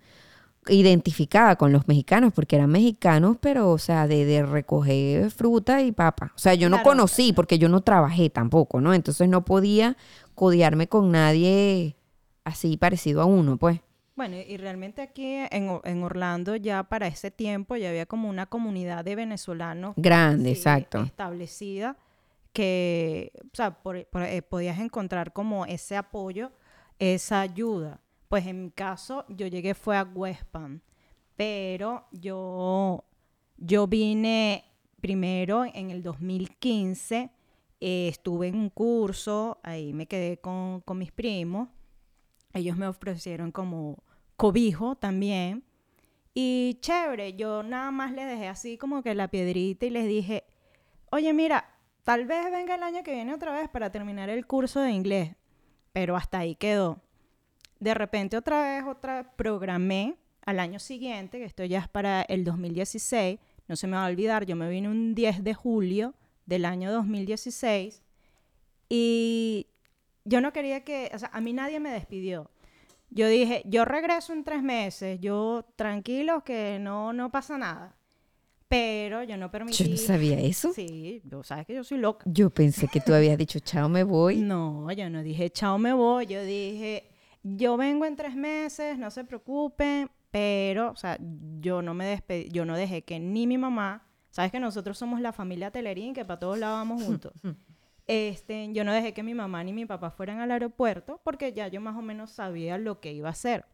identificada 0.68 1.56
con 1.56 1.72
los 1.72 1.88
mexicanos, 1.88 2.32
porque 2.34 2.56
eran 2.56 2.70
mexicanos, 2.70 3.36
pero, 3.40 3.70
o 3.70 3.78
sea, 3.78 4.06
de, 4.06 4.24
de 4.24 4.44
recoger 4.44 5.30
fruta 5.30 5.82
y 5.82 5.90
papa. 5.90 6.32
O 6.36 6.38
sea, 6.38 6.54
yo 6.54 6.68
no 6.68 6.76
Claro. 6.76 6.90
conocí, 6.90 7.32
porque 7.32 7.58
yo 7.58 7.68
no 7.68 7.80
trabajé 7.80 8.30
tampoco, 8.30 8.80
¿no? 8.80 8.92
Entonces 8.94 9.28
no 9.28 9.44
podía 9.44 9.96
codearme 10.40 10.88
con 10.88 11.10
nadie 11.12 11.96
así 12.44 12.78
parecido 12.78 13.20
a 13.20 13.26
uno, 13.26 13.58
pues. 13.58 13.78
Bueno, 14.16 14.36
y 14.38 14.56
realmente 14.56 15.02
aquí 15.02 15.34
en, 15.50 15.78
en 15.84 16.02
Orlando 16.02 16.56
ya 16.56 16.82
para 16.84 17.06
ese 17.08 17.30
tiempo 17.30 17.76
ya 17.76 17.90
había 17.90 18.06
como 18.06 18.26
una 18.30 18.46
comunidad 18.46 19.04
de 19.04 19.16
venezolanos 19.16 19.92
Grande, 19.98 20.50
sí, 20.54 20.56
exacto. 20.56 21.02
establecida 21.02 21.98
que, 22.54 23.32
o 23.52 23.54
sea, 23.56 23.82
por- 23.82 24.06
por- 24.06 24.22
eh, 24.22 24.40
podías 24.40 24.78
encontrar 24.78 25.34
como 25.34 25.66
ese 25.66 25.96
apoyo, 25.98 26.52
esa 26.98 27.42
ayuda. 27.42 28.00
Pues 28.28 28.46
en 28.46 28.62
mi 28.64 28.70
caso, 28.70 29.26
yo 29.28 29.46
llegué 29.46 29.74
fue 29.74 29.98
a 29.98 30.04
West 30.04 30.44
Palm, 30.50 30.80
pero 31.36 32.06
yo, 32.12 33.04
yo 33.58 33.86
vine 33.86 34.64
primero 35.02 35.64
en 35.66 35.90
el 35.90 36.02
2015, 36.02 37.30
eh, 37.80 38.08
estuve 38.08 38.48
en 38.48 38.56
un 38.56 38.68
curso, 38.68 39.58
ahí 39.62 39.92
me 39.92 40.06
quedé 40.06 40.38
con, 40.38 40.80
con 40.82 40.98
mis 40.98 41.12
primos, 41.12 41.68
ellos 42.52 42.76
me 42.76 42.86
ofrecieron 42.86 43.52
como 43.52 44.02
cobijo 44.36 44.96
también. 44.96 45.64
Y 46.34 46.78
chévere, 46.80 47.34
yo 47.34 47.62
nada 47.62 47.90
más 47.90 48.12
les 48.12 48.28
dejé 48.28 48.48
así 48.48 48.78
como 48.78 49.02
que 49.02 49.14
la 49.14 49.28
piedrita 49.28 49.86
y 49.86 49.90
les 49.90 50.06
dije, 50.06 50.44
oye, 51.10 51.32
mira, 51.32 51.68
tal 52.04 52.26
vez 52.26 52.50
venga 52.50 52.74
el 52.74 52.82
año 52.82 53.02
que 53.02 53.14
viene 53.14 53.34
otra 53.34 53.52
vez 53.52 53.68
para 53.68 53.90
terminar 53.90 54.30
el 54.30 54.46
curso 54.46 54.80
de 54.80 54.92
inglés. 54.92 55.34
Pero 55.92 56.16
hasta 56.16 56.38
ahí 56.38 56.54
quedó. 56.54 57.00
De 57.80 57.94
repente 57.94 58.36
otra 58.36 58.62
vez, 58.62 58.84
otra 58.84 59.32
programé 59.36 60.16
al 60.44 60.60
año 60.60 60.78
siguiente, 60.78 61.38
que 61.38 61.44
esto 61.44 61.64
ya 61.64 61.80
es 61.80 61.88
para 61.88 62.22
el 62.22 62.44
2016. 62.44 63.40
No 63.68 63.76
se 63.76 63.86
me 63.86 63.96
va 63.96 64.06
a 64.06 64.08
olvidar, 64.08 64.46
yo 64.46 64.54
me 64.54 64.68
vine 64.68 64.88
un 64.88 65.14
10 65.14 65.42
de 65.42 65.54
julio 65.54 66.14
del 66.50 66.64
año 66.64 66.92
2016 66.92 68.02
y 68.88 69.68
yo 70.24 70.40
no 70.40 70.52
quería 70.52 70.84
que, 70.84 71.10
o 71.14 71.18
sea, 71.18 71.30
a 71.32 71.40
mí 71.40 71.52
nadie 71.52 71.80
me 71.80 71.90
despidió. 71.92 72.50
Yo 73.08 73.28
dije, 73.28 73.62
yo 73.64 73.84
regreso 73.84 74.32
en 74.32 74.44
tres 74.44 74.62
meses, 74.62 75.18
yo 75.20 75.64
tranquilo 75.76 76.44
que 76.44 76.78
no, 76.80 77.12
no 77.12 77.30
pasa 77.30 77.56
nada. 77.56 77.96
Pero 78.68 79.24
yo 79.24 79.36
no 79.36 79.50
permití. 79.50 79.82
Yo 79.82 79.90
no 79.90 79.96
sabía 79.96 80.38
eso. 80.38 80.72
Sí, 80.72 81.22
yo 81.24 81.42
sabes 81.42 81.66
que 81.66 81.74
yo 81.74 81.82
soy 81.82 81.98
loca. 81.98 82.24
Yo 82.26 82.50
pensé 82.50 82.86
que 82.86 83.00
tú 83.00 83.12
habías 83.12 83.36
dicho, 83.36 83.58
chao, 83.58 83.88
me 83.88 84.04
voy. 84.04 84.36
No, 84.36 84.90
yo 84.92 85.10
no 85.10 85.24
dije, 85.24 85.50
chao, 85.50 85.76
me 85.78 85.92
voy. 85.92 86.26
Yo 86.26 86.44
dije, 86.44 87.10
yo 87.42 87.76
vengo 87.76 88.04
en 88.06 88.14
tres 88.14 88.36
meses, 88.36 88.96
no 88.96 89.10
se 89.10 89.24
preocupen. 89.24 90.08
Pero, 90.30 90.92
o 90.92 90.96
sea, 90.96 91.18
yo 91.60 91.82
no 91.82 91.94
me 91.94 92.04
despedí, 92.06 92.48
yo 92.50 92.64
no 92.64 92.76
dejé 92.76 93.02
que 93.02 93.18
ni 93.18 93.48
mi 93.48 93.58
mamá, 93.58 94.06
sabes 94.30 94.50
que 94.52 94.60
nosotros 94.60 94.98
somos 94.98 95.20
la 95.20 95.32
familia 95.32 95.70
Telerín, 95.70 96.14
que 96.14 96.24
para 96.24 96.40
todos 96.40 96.58
lados 96.58 96.78
vamos 96.78 97.02
juntos. 97.04 97.32
Este, 98.06 98.72
yo 98.72 98.84
no 98.84 98.92
dejé 98.92 99.12
que 99.14 99.22
mi 99.22 99.34
mamá 99.34 99.62
ni 99.62 99.72
mi 99.72 99.86
papá 99.86 100.10
fueran 100.10 100.40
al 100.40 100.50
aeropuerto 100.50 101.20
porque 101.22 101.52
ya 101.52 101.68
yo 101.68 101.80
más 101.80 101.96
o 101.96 102.02
menos 102.02 102.30
sabía 102.30 102.76
lo 102.78 103.00
que 103.00 103.12
iba 103.12 103.28
a 103.28 103.32
hacer. 103.32 103.66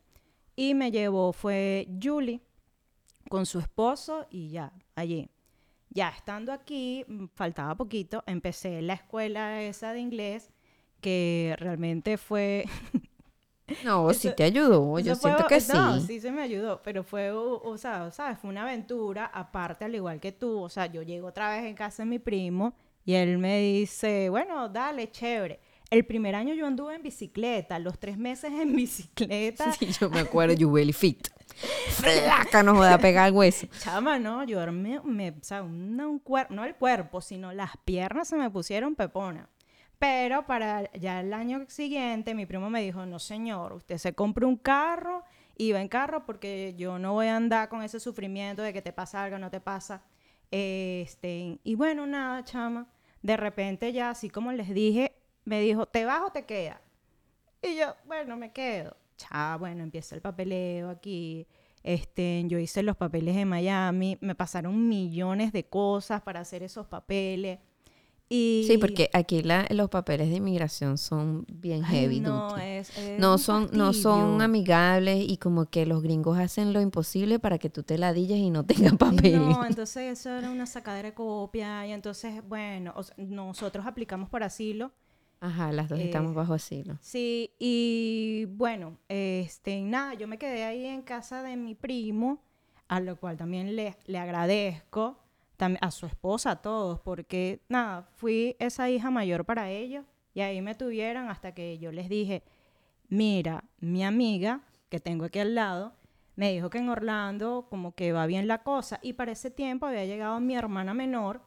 Y 0.55 0.75
me 0.75 0.91
llevó, 0.91 1.33
fue 1.33 1.89
Julie 2.03 2.41
con 3.29 3.47
su 3.47 3.59
esposo 3.59 4.27
y 4.31 4.51
ya, 4.51 4.73
allí. 4.95 5.31
Ya 5.91 6.11
estando 6.11 6.53
aquí, 6.53 7.05
mm, 7.09 7.27
faltaba 7.35 7.75
poquito, 7.77 8.23
empecé 8.27 8.83
la 8.83 8.95
escuela 8.95 9.63
esa 9.63 9.93
de 9.93 10.01
inglés 10.01 10.51
que 11.01 11.55
realmente 11.59 12.19
fue... 12.19 12.65
No, 13.85 14.13
sí 14.15 14.31
te 14.37 14.45
ayudó. 14.45 14.99
Yo 15.01 15.17
fue- 15.17 15.31
siento 15.33 15.49
que 15.49 15.61
sí. 15.61 15.73
No, 15.75 16.01
sí 16.01 16.21
se 16.21 16.31
me 16.31 16.43
ayudó, 16.43 16.81
pero 16.83 17.03
fue, 17.03 17.31
o, 17.33 17.61
o 17.63 17.77
sea, 17.79 18.11
¿sabes? 18.13 18.39
Fue 18.39 18.51
una 18.51 18.63
aventura, 18.63 19.27
aparte, 19.27 19.85
al 19.85 19.95
igual 19.95 20.21
que 20.21 20.33
tú. 20.33 20.61
O 20.61 20.69
sea, 20.69 20.87
yo 20.87 21.03
llego 21.03 21.29
otra 21.29 21.51
vez 21.51 21.65
en 21.65 21.75
casa 21.75 22.03
de 22.05 22.09
mi 22.09 22.19
primo 22.19 22.75
y 23.05 23.15
él 23.15 23.39
me 23.39 23.59
dice, 23.61 24.29
bueno, 24.31 24.69
dale, 24.69 25.11
chévere. 25.11 25.61
El 25.91 26.05
primer 26.05 26.35
año 26.35 26.53
yo 26.55 26.67
anduve 26.67 26.95
en 26.97 27.03
bicicleta, 27.03 27.79
los 27.79 27.99
tres 27.99 28.19
meses 28.19 28.53
en 28.53 28.75
bicicleta. 28.77 29.73
Sí, 29.73 29.87
yo 30.01 30.11
me 30.11 30.21
acuerdo, 30.21 30.55
you 30.55 30.73
really 30.75 30.93
fit. 30.93 31.29
Flaca, 31.89 32.63
no 32.63 32.75
joda, 32.75 32.99
pegar 32.99 33.29
el 33.29 33.35
hueso. 33.35 33.67
Chama, 33.81 34.19
no, 34.19 34.45
yo 34.45 34.61
me, 34.73 35.01
me 35.03 35.31
o 35.31 35.35
sea, 35.43 35.63
una- 35.63 36.07
un 36.07 36.19
cuerpo, 36.19 36.55
no 36.55 36.65
el 36.65 36.75
cuerpo, 36.75 37.21
sino 37.21 37.53
las 37.53 37.71
piernas 37.85 38.29
se 38.29 38.37
me 38.37 38.51
pusieron 38.51 38.95
pepona. 38.95 39.49
Pero 39.99 40.47
para 40.47 40.93
ya 40.93 41.21
el 41.21 41.33
año 41.33 41.65
siguiente, 41.69 42.35
mi 42.35 42.45
primo 42.45 42.69
me 42.69 42.83
dijo, 42.83 43.07
no 43.07 43.19
señor, 43.19 43.73
usted 43.73 43.97
se 43.97 44.15
compra 44.15 44.47
un 44.47 44.57
carro 44.57 45.25
y 45.57 45.73
va 45.73 45.81
en 45.81 45.89
carro 45.89 46.27
porque 46.27 46.75
yo 46.77 46.99
no 46.99 47.15
voy 47.15 47.29
a 47.29 47.37
andar 47.37 47.69
con 47.69 47.83
ese 47.83 47.99
sufrimiento 47.99 48.63
de 48.63 48.73
que 48.73 48.83
te 48.83 48.93
pasa 48.93 49.25
algo, 49.25 49.39
no 49.39 49.51
te 49.51 49.61
pasa. 49.61 50.03
Este, 50.51 51.59
y 51.65 51.75
bueno, 51.75 52.07
nada, 52.07 52.45
chama. 52.45 52.89
De 53.23 53.37
repente 53.37 53.93
ya, 53.93 54.11
así 54.11 54.29
como 54.29 54.53
les 54.53 54.69
dije, 54.69 55.13
me 55.45 55.61
dijo, 55.61 55.87
¿te 55.87 56.05
vas 56.05 56.23
o 56.27 56.31
te 56.31 56.45
quedas? 56.45 56.81
Y 57.63 57.77
yo, 57.77 57.95
bueno, 58.05 58.37
me 58.37 58.53
quedo. 58.53 58.97
Cha, 59.17 59.57
bueno, 59.57 59.83
empieza 59.83 60.15
el 60.15 60.21
papeleo 60.21 60.91
aquí. 60.91 61.47
Este, 61.83 62.43
yo 62.47 62.59
hice 62.59 62.83
los 62.83 62.97
papeles 62.97 63.37
en 63.37 63.49
Miami, 63.49 64.19
me 64.21 64.35
pasaron 64.35 64.89
millones 64.89 65.53
de 65.53 65.65
cosas 65.69 66.21
para 66.21 66.41
hacer 66.41 66.63
esos 66.63 66.87
papeles. 66.87 67.61
Y... 68.29 68.65
Sí, 68.67 68.77
porque 68.79 69.09
aquí 69.13 69.43
la- 69.43 69.67
los 69.71 69.89
papeles 69.89 70.29
de 70.31 70.37
inmigración 70.37 70.99
son 70.99 71.45
bien 71.49 71.85
Ay, 71.85 72.01
heavy 72.01 72.21
no, 72.21 72.49
duty. 72.49 72.61
es, 72.61 72.97
es 72.99 73.21
No 73.21 73.39
son, 73.39 73.69
no 73.73 73.93
son 73.93 74.13
fastidio. 74.23 74.45
amigables 74.45 75.25
y 75.29 75.37
como 75.37 75.67
que 75.67 75.87
los 75.87 76.03
gringos 76.03 76.37
hacen 76.39 76.73
lo 76.73 76.81
imposible 76.81 77.39
para 77.39 77.59
que 77.59 77.71
tú 77.71 77.85
te 77.85 77.99
ladilles 77.99 78.39
y 78.39 78.51
no 78.51 78.65
tengas 78.67 78.93
Ay, 78.93 78.99
papel. 78.99 79.33
No, 79.39 79.65
entonces 79.65 80.19
eso 80.19 80.31
era 80.31 80.51
una 80.51 80.67
sacadera 80.67 81.11
de 81.11 81.15
copia 81.15 81.87
y 81.87 81.93
entonces, 81.93 82.43
bueno, 82.49 82.93
o 82.97 83.03
sea, 83.05 83.15
nosotros 83.19 83.87
aplicamos 83.87 84.29
por 84.29 84.43
asilo. 84.43 84.91
Ajá, 85.39 85.71
las 85.71 85.89
dos 85.89 86.01
Eh, 86.01 86.07
estamos 86.07 86.35
bajo 86.35 86.55
asilo. 86.55 86.99
Sí, 87.01 87.53
y 87.61 88.47
bueno, 88.57 88.99
este, 89.09 89.81
nada, 89.83 90.15
yo 90.15 90.27
me 90.27 90.39
quedé 90.39 90.65
ahí 90.65 90.85
en 90.87 91.03
casa 91.03 91.43
de 91.45 91.57
mi 91.57 91.75
primo, 91.77 92.43
a 92.89 92.99
lo 93.01 93.17
cual 93.17 93.37
también 93.37 93.77
le, 93.77 93.97
le 94.07 94.19
agradezco, 94.19 95.19
a 95.59 95.91
su 95.91 96.07
esposa, 96.07 96.53
a 96.53 96.63
todos, 96.63 97.01
porque 97.01 97.63
nada, 97.69 98.09
fui 98.17 98.57
esa 98.59 98.91
hija 98.91 99.11
mayor 99.11 99.45
para 99.45 99.71
ellos 99.71 100.05
y 100.35 100.41
ahí 100.41 100.61
me 100.61 100.75
tuvieron 100.75 101.31
hasta 101.31 101.53
que 101.55 101.79
yo 101.79 101.93
les 101.93 102.09
dije, 102.09 102.43
mira, 103.09 103.65
mi 103.79 104.05
amiga 104.05 104.63
que 104.89 105.01
tengo 105.01 105.25
aquí 105.25 105.39
al 105.39 105.55
lado, 105.55 105.95
me 106.35 106.53
dijo 106.53 106.69
que 106.69 106.79
en 106.79 106.89
Orlando 106.89 107.67
como 107.71 107.95
que 107.95 108.13
va 108.13 108.27
bien 108.27 108.47
la 108.47 108.63
cosa 108.63 109.01
y 109.03 109.15
para 109.15 109.33
ese 109.33 109.51
tiempo 109.51 109.87
había 109.87 110.05
llegado 110.05 110.39
mi 110.41 110.55
hermana 110.55 110.93
menor 110.93 111.41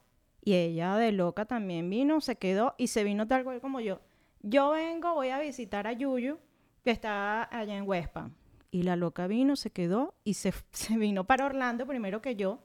y 0.44 0.56
ella 0.56 0.96
de 0.96 1.12
loca 1.12 1.46
también 1.46 1.90
vino, 1.90 2.22
se 2.22 2.38
quedó 2.38 2.74
y 2.78 2.88
se 2.88 3.04
vino 3.04 3.28
tal 3.28 3.44
cual 3.44 3.62
como 3.62 3.80
yo. 3.80 4.02
Yo 4.42 4.72
vengo, 4.72 5.14
voy 5.14 5.30
a 5.30 5.40
visitar 5.40 5.86
a 5.86 5.94
Yuyu, 5.94 6.40
que 6.84 6.92
está 6.92 7.44
allá 7.56 7.76
en 7.76 7.88
Wespa. 7.88 8.32
Y 8.72 8.84
la 8.84 8.96
loca 8.96 9.28
vino, 9.28 9.56
se 9.56 9.72
quedó 9.72 10.16
y 10.24 10.36
se, 10.36 10.54
se 10.72 10.98
vino 10.98 11.26
para 11.26 11.46
Orlando 11.46 11.86
primero 11.86 12.22
que 12.22 12.36
yo. 12.36 12.64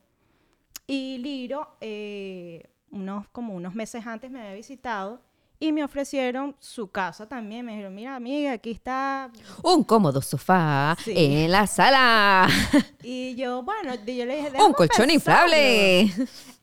Y 0.86 1.18
Liro, 1.18 1.76
eh, 1.80 2.68
unos, 2.90 3.26
como 3.28 3.54
unos 3.54 3.74
meses 3.74 4.06
antes 4.06 4.30
me 4.30 4.40
había 4.40 4.54
visitado 4.54 5.20
y 5.60 5.72
me 5.72 5.82
ofrecieron 5.84 6.54
su 6.58 6.90
casa 6.90 7.26
también. 7.28 7.64
Me 7.64 7.72
dijeron, 7.72 7.94
mira, 7.94 8.16
amiga, 8.16 8.52
aquí 8.52 8.70
está. 8.72 9.30
Un 9.62 9.82
cómodo 9.84 10.20
sofá 10.20 10.96
Sí. 11.02 11.12
en 11.16 11.50
la 11.52 11.66
sala. 11.66 12.48
Y 13.06 13.34
yo, 13.34 13.62
bueno, 13.62 13.94
yo 13.96 14.24
le 14.24 14.36
dije, 14.36 14.46
Un 14.46 14.52
"Déjame 14.52 14.74
colchón 14.74 15.06
pensarlo". 15.08 15.54
inflable. 15.54 16.10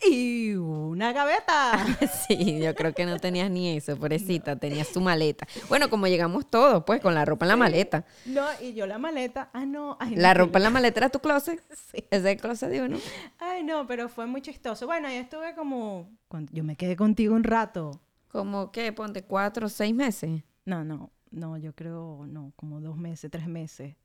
Y 0.03 0.53
una 0.55 1.13
gaveta. 1.13 1.85
Sí, 2.27 2.59
yo 2.59 2.73
creo 2.75 2.93
que 2.93 3.05
no 3.05 3.19
tenías 3.19 3.49
ni 3.51 3.77
eso, 3.77 3.95
pobrecita, 3.97 4.55
tenías 4.55 4.87
su 4.87 5.01
maleta. 5.01 5.47
Bueno, 5.69 5.89
como 5.89 6.07
llegamos 6.07 6.49
todos, 6.49 6.83
pues, 6.83 6.99
con 7.01 7.13
la 7.13 7.25
ropa 7.25 7.45
en 7.45 7.49
la 7.49 7.55
maleta. 7.57 8.05
No, 8.25 8.43
y 8.61 8.73
yo 8.73 8.87
la 8.87 8.97
maleta. 8.97 9.49
Ah, 9.53 9.65
no. 9.65 9.97
Ay, 9.99 10.15
La 10.15 10.33
no, 10.33 10.39
ropa 10.45 10.57
en 10.59 10.63
la 10.63 10.69
maleta 10.71 10.99
era 10.99 11.09
tu 11.09 11.19
closet. 11.19 11.61
Sí. 11.91 12.03
Es 12.09 12.25
el 12.25 12.37
closet 12.37 12.69
de 12.69 12.81
uno. 12.81 12.97
Ay, 13.39 13.63
no, 13.63 13.85
pero 13.85 14.09
fue 14.09 14.25
muy 14.25 14.41
chistoso. 14.41 14.85
Bueno, 14.87 15.09
yo 15.09 15.15
estuve 15.15 15.53
como. 15.55 16.09
Yo 16.51 16.63
me 16.63 16.75
quedé 16.75 16.95
contigo 16.95 17.35
un 17.35 17.43
rato. 17.43 17.99
Como 18.31 18.71
que, 18.71 18.91
ponte 18.93 19.23
cuatro 19.23 19.65
o 19.67 19.69
seis 19.69 19.93
meses. 19.93 20.43
No, 20.65 20.83
no, 20.83 21.11
no, 21.31 21.57
yo 21.57 21.73
creo, 21.73 22.25
no, 22.27 22.53
como 22.55 22.79
dos 22.79 22.97
meses, 22.97 23.29
tres 23.31 23.47
meses. 23.47 23.95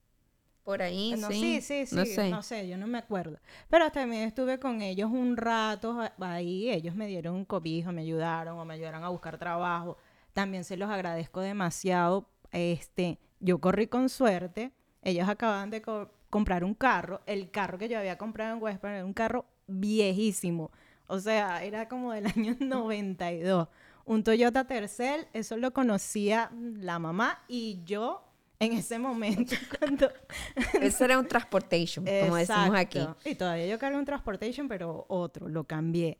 Por 0.64 0.82
ahí, 0.82 1.14
No, 1.16 1.28
sí. 1.30 1.60
sí, 1.60 1.86
sí, 1.86 2.06
sí, 2.06 2.30
No 2.30 2.42
sé. 2.42 2.68
yo 2.68 2.76
no 2.76 2.88
me 2.88 2.98
acuerdo. 2.98 3.38
Pero 3.70 3.88
también 3.92 4.22
estuve 4.24 4.58
con 4.58 4.82
ellos 4.82 5.10
un 5.12 5.36
rato 5.36 5.96
ahí, 6.18 6.70
ellos 6.70 6.96
me 6.96 7.06
dieron 7.06 7.36
un 7.36 7.44
cobijo, 7.44 7.92
me 7.92 8.02
ayudaron 8.02 8.58
o 8.58 8.64
me 8.64 8.74
ayudaron 8.74 9.04
a 9.04 9.08
buscar 9.08 9.38
trabajo. 9.38 9.96
También 10.32 10.64
se 10.64 10.76
los 10.76 10.90
agradezco 10.90 11.40
demasiado. 11.40 12.28
Este, 12.50 13.20
yo 13.38 13.60
corrí 13.60 13.86
con 13.86 14.08
suerte. 14.08 14.72
Ellos 15.02 15.28
acababan 15.28 15.70
de 15.70 15.82
co- 15.82 16.10
comprar 16.30 16.64
un 16.64 16.74
carro. 16.74 17.20
El 17.26 17.52
carro 17.52 17.78
que 17.78 17.88
yo 17.88 17.96
había 17.98 18.18
comprado 18.18 18.56
en 18.56 18.60
Western 18.62 18.94
era 18.94 19.04
un 19.04 19.12
carro 19.12 19.46
viejísimo. 19.68 20.72
O 21.06 21.20
sea, 21.20 21.62
era 21.62 21.86
como 21.88 22.10
del 22.12 22.26
año 22.36 22.56
92. 22.58 23.68
Un 24.06 24.24
Toyota 24.24 24.66
Tercel, 24.66 25.26
eso 25.32 25.56
lo 25.56 25.72
conocía 25.72 26.50
la 26.54 26.98
mamá 26.98 27.42
y 27.48 27.82
yo 27.84 28.22
en 28.58 28.72
ese 28.72 28.98
momento 28.98 29.54
cuando 29.78 30.10
Ese 30.80 31.04
era 31.04 31.18
un 31.18 31.26
transportation, 31.26 32.04
como 32.04 32.36
decimos 32.36 32.74
aquí. 32.74 33.00
Y 33.24 33.34
todavía 33.34 33.66
yo 33.66 33.78
cargo 33.78 33.98
un 33.98 34.04
transportation, 34.04 34.68
pero 34.68 35.04
otro, 35.08 35.48
lo 35.48 35.64
cambié. 35.64 36.18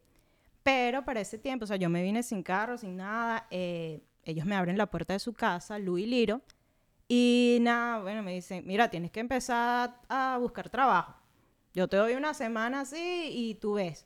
Pero 0.62 1.05
para 1.05 1.20
ese 1.20 1.38
tiempo, 1.38 1.64
o 1.64 1.66
sea, 1.66 1.77
yo 1.77 1.88
me 1.88 2.03
vine 2.03 2.22
sin 2.22 2.42
carro, 2.42 2.77
sin 2.77 2.96
nada. 2.96 3.46
eh, 3.51 4.03
ellos 4.25 4.44
me 4.44 4.57
abren 4.57 4.77
la 4.77 4.87
puerta 4.87 5.12
de 5.12 5.20
su 5.20 5.33
casa, 5.33 5.79
Lu 5.79 5.96
y 5.96 6.07
Liro. 6.07 6.42
Y 7.09 7.59
nada, 7.61 8.01
bueno, 8.01 8.25
me 8.25 8.35
dicen, 8.35 8.64
mira, 8.66 8.90
tienes 8.90 9.12
que 9.12 9.20
empezar 9.20 10.01
a 10.09 10.37
buscar 10.40 10.68
trabajo. 10.68 11.14
Yo 11.72 11.87
te 11.87 11.96
doy 11.96 12.14
una 12.14 12.35
semana 12.35 12.81
así 12.81 13.31
y 13.31 13.55
tú 13.55 13.75
ves. 13.75 14.06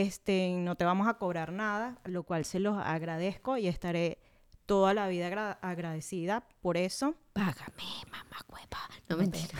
Este, 0.00 0.54
no 0.56 0.74
te 0.74 0.86
vamos 0.86 1.06
a 1.06 1.14
cobrar 1.14 1.52
nada, 1.52 1.98
lo 2.04 2.22
cual 2.22 2.46
se 2.46 2.58
los 2.60 2.78
agradezco 2.78 3.58
y 3.58 3.68
estaré 3.68 4.18
toda 4.64 4.94
la 4.94 5.06
vida 5.08 5.26
agra- 5.26 5.58
agradecida 5.60 6.44
por 6.62 6.78
eso. 6.78 7.14
Págame, 7.34 7.84
mamá 8.10 8.36
hueva. 8.48 8.78
No 9.10 9.16
mentira. 9.18 9.58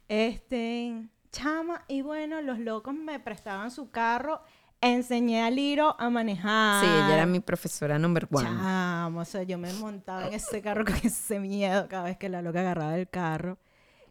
Este, 0.09 1.09
chama, 1.33 1.83
y 1.89 2.03
bueno, 2.03 2.41
los 2.43 2.59
locos 2.59 2.95
me 2.95 3.19
prestaban 3.19 3.71
su 3.71 3.91
carro, 3.91 4.43
enseñé 4.81 5.43
a 5.43 5.51
Liro 5.51 5.97
a 5.99 6.11
manejar. 6.11 6.85
Sí, 6.85 6.91
ella 6.91 7.15
era 7.15 7.27
mi 7.27 7.41
profesora 7.41 7.99
number 7.99 8.29
one. 8.31 8.45
Chama, 8.47 9.13
o 9.17 9.25
sea, 9.25 9.43
yo 9.43 9.59
me 9.59 9.73
montaba 9.73 10.27
en 10.29 10.35
ese 10.35 10.61
carro 10.63 10.85
con 10.85 10.95
ese 11.03 11.41
miedo 11.41 11.89
cada 11.89 12.05
vez 12.05 12.17
que 12.19 12.29
la 12.29 12.43
loca 12.43 12.61
agarraba 12.61 12.97
el 12.97 13.09
carro. 13.09 13.59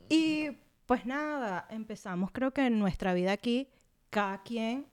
Y 0.10 0.50
pues 0.88 1.06
nada, 1.06 1.68
empezamos 1.70 2.32
creo 2.32 2.52
que 2.52 2.66
en 2.66 2.80
nuestra 2.80 3.14
vida 3.14 3.32
aquí, 3.32 3.70
cada 4.14 4.42
quien 4.44 4.86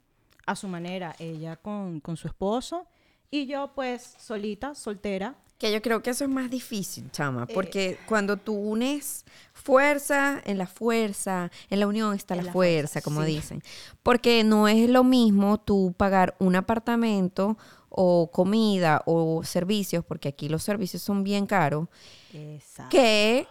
a 0.46 0.56
su 0.56 0.66
manera, 0.66 1.14
ella 1.18 1.56
con, 1.56 2.00
con 2.00 2.16
su 2.16 2.26
esposo 2.26 2.86
y 3.30 3.46
yo 3.46 3.70
pues 3.74 4.14
solita, 4.18 4.74
soltera. 4.74 5.36
Que 5.58 5.70
yo 5.70 5.82
creo 5.82 6.02
que 6.02 6.10
eso 6.10 6.24
es 6.24 6.30
más 6.30 6.50
difícil, 6.50 7.10
chama, 7.10 7.44
Eh, 7.46 7.52
porque 7.52 7.98
cuando 8.08 8.38
tú 8.38 8.54
unes 8.54 9.26
fuerza, 9.52 10.40
en 10.46 10.56
la 10.56 10.66
fuerza, 10.66 11.50
en 11.68 11.80
la 11.80 11.86
unión 11.86 12.14
está 12.14 12.34
la, 12.34 12.42
la 12.44 12.52
fuerza, 12.52 13.00
fuerza, 13.00 13.02
como 13.02 13.20
sí. 13.24 13.34
dicen. 13.34 13.62
Porque 14.02 14.42
no 14.42 14.68
es 14.68 14.88
lo 14.88 15.04
mismo 15.04 15.58
tú 15.60 15.94
pagar 15.96 16.34
un 16.38 16.56
apartamento 16.56 17.58
o 17.90 18.30
comida 18.32 19.02
o 19.04 19.44
servicios, 19.44 20.02
porque 20.04 20.28
aquí 20.28 20.48
los 20.48 20.62
servicios 20.62 21.02
son 21.02 21.22
bien 21.24 21.46
caros, 21.46 21.88
Exacto. 22.32 22.90
que 22.96 23.46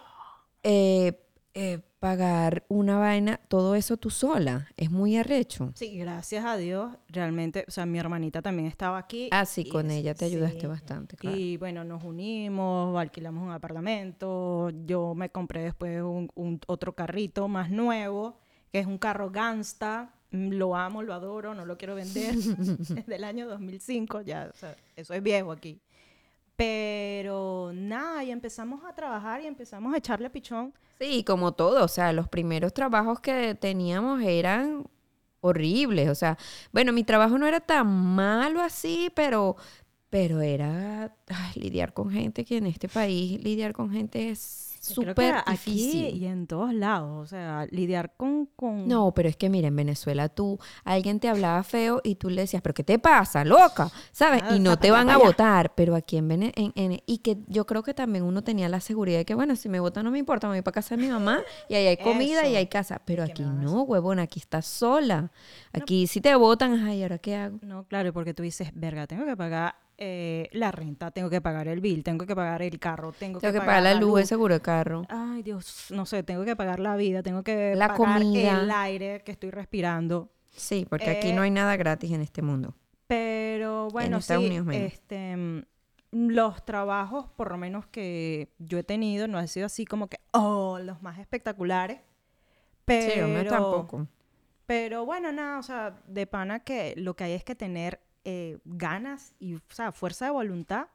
eh, 0.64 1.22
eh, 1.54 1.80
pagar 2.00 2.64
una 2.68 2.98
vaina, 2.98 3.38
todo 3.48 3.74
eso 3.74 3.96
tú 3.98 4.10
sola. 4.10 4.68
Es 4.76 4.90
muy 4.90 5.16
arrecho. 5.16 5.70
Sí, 5.74 5.98
gracias 5.98 6.44
a 6.44 6.56
Dios, 6.56 6.96
realmente, 7.08 7.64
o 7.68 7.70
sea, 7.70 7.86
mi 7.86 7.98
hermanita 7.98 8.42
también 8.42 8.66
estaba 8.66 8.98
aquí. 8.98 9.28
Ah, 9.30 9.44
sí, 9.44 9.66
con 9.68 9.90
es- 9.90 9.98
ella 9.98 10.14
te 10.14 10.24
ayudaste 10.24 10.62
sí. 10.62 10.66
bastante, 10.66 11.16
claro. 11.16 11.36
Y 11.36 11.58
bueno, 11.58 11.84
nos 11.84 12.02
unimos, 12.02 12.98
alquilamos 12.98 13.42
un 13.42 13.52
apartamento, 13.52 14.70
yo 14.86 15.14
me 15.14 15.30
compré 15.30 15.62
después 15.62 16.02
un, 16.02 16.30
un 16.34 16.60
otro 16.66 16.94
carrito 16.94 17.46
más 17.48 17.70
nuevo, 17.70 18.38
que 18.72 18.80
es 18.80 18.86
un 18.86 18.98
carro 18.98 19.30
Gangsta, 19.30 20.14
Mm, 20.32 20.50
lo 20.52 20.76
amo, 20.76 21.02
lo 21.02 21.12
adoro, 21.12 21.54
no 21.54 21.66
lo 21.66 21.76
quiero 21.76 21.96
vender, 21.96 22.34
es 22.96 23.06
del 23.06 23.24
año 23.24 23.48
2005, 23.48 24.20
ya, 24.22 24.48
o 24.52 24.56
sea, 24.56 24.76
eso 24.96 25.12
es 25.12 25.22
viejo 25.22 25.50
aquí. 25.50 25.80
Y 28.30 28.32
empezamos 28.32 28.84
a 28.84 28.94
trabajar 28.94 29.42
y 29.42 29.46
empezamos 29.48 29.92
a 29.92 29.96
echarle 29.96 30.30
pichón. 30.30 30.72
Sí, 31.00 31.24
como 31.24 31.50
todo, 31.50 31.84
o 31.84 31.88
sea, 31.88 32.12
los 32.12 32.28
primeros 32.28 32.72
trabajos 32.72 33.18
que 33.18 33.56
teníamos 33.56 34.22
eran 34.22 34.84
horribles, 35.40 36.08
o 36.08 36.14
sea, 36.14 36.38
bueno, 36.70 36.92
mi 36.92 37.02
trabajo 37.02 37.38
no 37.38 37.48
era 37.48 37.58
tan 37.58 37.88
malo 37.88 38.62
así, 38.62 39.10
pero, 39.16 39.56
pero 40.10 40.42
era 40.42 41.12
lidiar 41.56 41.92
con 41.92 42.12
gente 42.12 42.44
que 42.44 42.58
en 42.58 42.66
este 42.66 42.88
país 42.88 43.42
lidiar 43.42 43.72
con 43.72 43.90
gente 43.90 44.30
es 44.30 44.69
Súper 44.80 45.34
aquí 45.44 45.52
difícil. 45.52 46.16
y 46.16 46.26
en 46.26 46.46
todos 46.46 46.72
lados, 46.72 47.22
o 47.22 47.26
sea, 47.26 47.66
lidiar 47.70 48.14
con... 48.16 48.46
con... 48.46 48.88
No, 48.88 49.12
pero 49.12 49.28
es 49.28 49.36
que 49.36 49.50
mira, 49.50 49.68
en 49.68 49.76
Venezuela 49.76 50.30
tú, 50.30 50.58
alguien 50.84 51.20
te 51.20 51.28
hablaba 51.28 51.62
feo 51.62 52.00
y 52.02 52.14
tú 52.14 52.30
le 52.30 52.40
decías, 52.40 52.62
pero 52.62 52.72
¿qué 52.72 52.82
te 52.82 52.98
pasa, 52.98 53.44
loca? 53.44 53.90
¿Sabes? 54.10 54.42
Ah, 54.42 54.56
y 54.56 54.58
no 54.58 54.78
te 54.78 54.90
van 54.90 55.10
a 55.10 55.18
votar, 55.18 55.74
pero 55.74 55.94
aquí 55.94 56.16
en 56.16 56.28
Venezuela, 56.28 56.72
y 57.04 57.18
que 57.18 57.38
yo 57.46 57.66
creo 57.66 57.82
que 57.82 57.92
también 57.92 58.24
uno 58.24 58.42
tenía 58.42 58.70
la 58.70 58.80
seguridad 58.80 59.18
de 59.18 59.26
que, 59.26 59.34
bueno, 59.34 59.54
si 59.54 59.68
me 59.68 59.80
votan 59.80 60.04
no 60.04 60.10
me 60.10 60.18
importa, 60.18 60.48
me 60.48 60.54
voy 60.54 60.62
para 60.62 60.76
casa 60.76 60.96
de 60.96 61.02
mi 61.02 61.08
mamá 61.08 61.42
y 61.68 61.74
ahí 61.74 61.86
hay 61.86 61.98
comida 61.98 62.48
y 62.48 62.56
hay 62.56 62.66
casa, 62.66 63.02
pero 63.04 63.26
¿Qué 63.26 63.32
aquí 63.32 63.42
no, 63.42 63.82
huevona, 63.82 64.22
aquí 64.22 64.40
estás 64.40 64.64
sola. 64.64 65.30
Aquí 65.74 66.06
si 66.06 66.22
te 66.22 66.34
votan, 66.34 66.86
ay, 66.86 67.02
¿ahora 67.02 67.18
qué 67.18 67.36
hago? 67.36 67.58
No, 67.60 67.84
claro, 67.84 68.14
porque 68.14 68.32
tú 68.32 68.42
dices, 68.42 68.70
verga, 68.74 69.06
tengo 69.06 69.26
que 69.26 69.36
pagar 69.36 69.74
eh, 70.02 70.48
la 70.52 70.72
renta, 70.72 71.10
tengo 71.10 71.28
que 71.30 71.40
pagar 71.40 71.68
el 71.68 71.80
bill, 71.80 72.02
tengo 72.02 72.26
que 72.26 72.34
pagar 72.34 72.62
el 72.62 72.78
carro, 72.78 73.12
tengo, 73.12 73.38
Tengo 73.38 73.52
que 73.52 73.60
pagar 73.60 73.82
la 73.82 73.94
luz, 73.94 74.20
el 74.20 74.26
seguro 74.26 74.54
de 74.54 74.60
carro. 74.60 75.02
Ay, 75.08 75.42
Dios, 75.42 75.88
no 75.90 76.06
sé, 76.06 76.22
tengo 76.22 76.44
que 76.44 76.56
pagar 76.56 76.80
la 76.80 76.96
vida, 76.96 77.22
tengo 77.22 77.42
que 77.44 77.74
La 77.76 77.88
pagar 77.88 78.20
comida. 78.22 78.62
el 78.62 78.70
aire 78.70 79.22
que 79.22 79.32
estoy 79.32 79.50
respirando. 79.50 80.32
Sí, 80.50 80.86
porque 80.88 81.10
aquí 81.10 81.28
Eh, 81.28 81.32
no 81.34 81.42
hay 81.42 81.50
nada 81.50 81.76
gratis 81.76 82.10
en 82.12 82.22
este 82.22 82.42
mundo. 82.42 82.74
Pero 83.06 83.88
bueno, 83.90 84.16
Estados 84.18 84.42
sí, 84.42 84.48
Unidos 84.48 84.68
este, 84.74 85.36
mm, 85.36 85.62
los 86.12 86.64
trabajos, 86.64 87.26
por 87.36 87.50
lo 87.50 87.58
menos 87.58 87.86
que 87.86 88.52
yo 88.58 88.78
he 88.78 88.82
tenido, 88.84 89.28
no 89.28 89.38
han 89.38 89.48
sido 89.48 89.66
así 89.66 89.84
como 89.84 90.08
que, 90.08 90.18
oh, 90.32 90.78
los 90.82 91.02
más 91.02 91.18
espectaculares. 91.18 92.00
Pero, 92.84 93.12
Sí, 93.14 93.20
hombre, 93.20 93.44
tampoco. 93.44 94.06
Pero 94.66 95.04
bueno, 95.04 95.30
nada, 95.32 95.58
o 95.58 95.62
sea, 95.62 96.00
de 96.06 96.26
pana 96.26 96.60
que 96.60 96.94
lo 96.96 97.14
que 97.14 97.24
hay 97.24 97.32
es 97.32 97.44
que 97.44 97.54
tener 97.54 98.00
eh, 98.24 98.58
ganas 98.64 99.34
y 99.38 99.54
o 99.54 99.60
sea, 99.68 99.92
fuerza 99.92 100.26
de 100.26 100.30
voluntad 100.32 100.86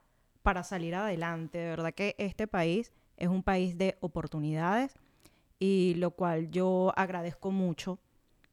para 0.44 0.64
salir 0.64 0.96
adelante. 0.96 1.58
De 1.58 1.70
verdad 1.70 1.94
que 1.94 2.16
este 2.18 2.48
país 2.48 2.92
es 3.18 3.28
un 3.28 3.44
país 3.44 3.78
de 3.78 3.98
oportunidades 4.02 4.94
y 5.60 5.96
lo 5.96 6.12
cual 6.12 6.52
yo 6.52 6.94
agradezco 6.96 7.52
mucho 7.52 8.00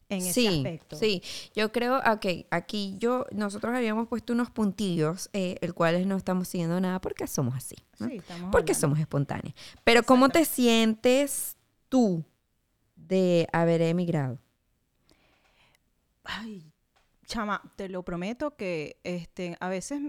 en 0.08 0.18
ese 0.18 0.32
sí, 0.32 0.46
aspecto. 0.46 0.96
Sí, 0.96 1.22
yo 1.54 1.72
creo, 1.72 1.98
ok, 1.98 2.46
aquí 2.50 2.96
yo, 2.98 3.26
nosotros 3.32 3.74
habíamos 3.74 4.08
puesto 4.08 4.32
unos 4.32 4.50
puntillos, 4.50 5.30
eh, 5.32 5.56
el 5.60 5.74
cuales 5.74 6.06
no 6.06 6.16
estamos 6.16 6.48
siguiendo 6.48 6.80
nada 6.80 7.00
porque 7.00 7.26
somos 7.26 7.54
así, 7.54 7.76
¿no? 7.98 8.08
Sí, 8.08 8.16
estamos 8.16 8.50
porque 8.52 8.72
hablando. 8.72 8.80
somos 8.80 8.98
espontáneos. 9.00 9.54
Pero 9.84 10.02
¿cómo 10.02 10.28
te 10.28 10.44
sientes 10.44 11.56
tú 11.88 12.24
de 12.94 13.48
haber 13.52 13.82
emigrado? 13.82 14.38
Ay, 16.24 16.71
chama, 17.32 17.62
te 17.76 17.88
lo 17.88 18.02
prometo 18.02 18.56
que 18.56 19.00
este, 19.04 19.56
a 19.60 19.68
veces 19.68 20.00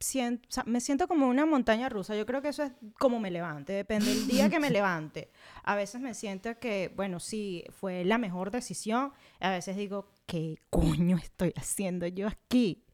sien- 0.00 0.40
o 0.48 0.50
sea, 0.52 0.64
me 0.64 0.80
siento 0.80 1.08
como 1.08 1.26
una 1.28 1.44
montaña 1.44 1.88
rusa. 1.88 2.16
Yo 2.16 2.24
creo 2.24 2.40
que 2.40 2.48
eso 2.48 2.62
es 2.62 2.72
como 2.98 3.18
me 3.20 3.30
levante, 3.30 3.72
depende 3.72 4.06
del 4.14 4.26
día 4.28 4.48
que 4.48 4.58
me 4.60 4.70
levante. 4.80 5.30
A 5.64 5.74
veces 5.76 6.00
me 6.00 6.14
siento 6.14 6.58
que, 6.58 6.92
bueno, 6.96 7.20
sí, 7.20 7.64
fue 7.70 8.04
la 8.04 8.16
mejor 8.18 8.50
decisión. 8.50 9.12
A 9.40 9.50
veces 9.50 9.76
digo, 9.76 10.10
¿qué 10.26 10.56
coño 10.70 11.16
estoy 11.16 11.52
haciendo 11.56 12.06
yo 12.06 12.28
aquí? 12.28 12.84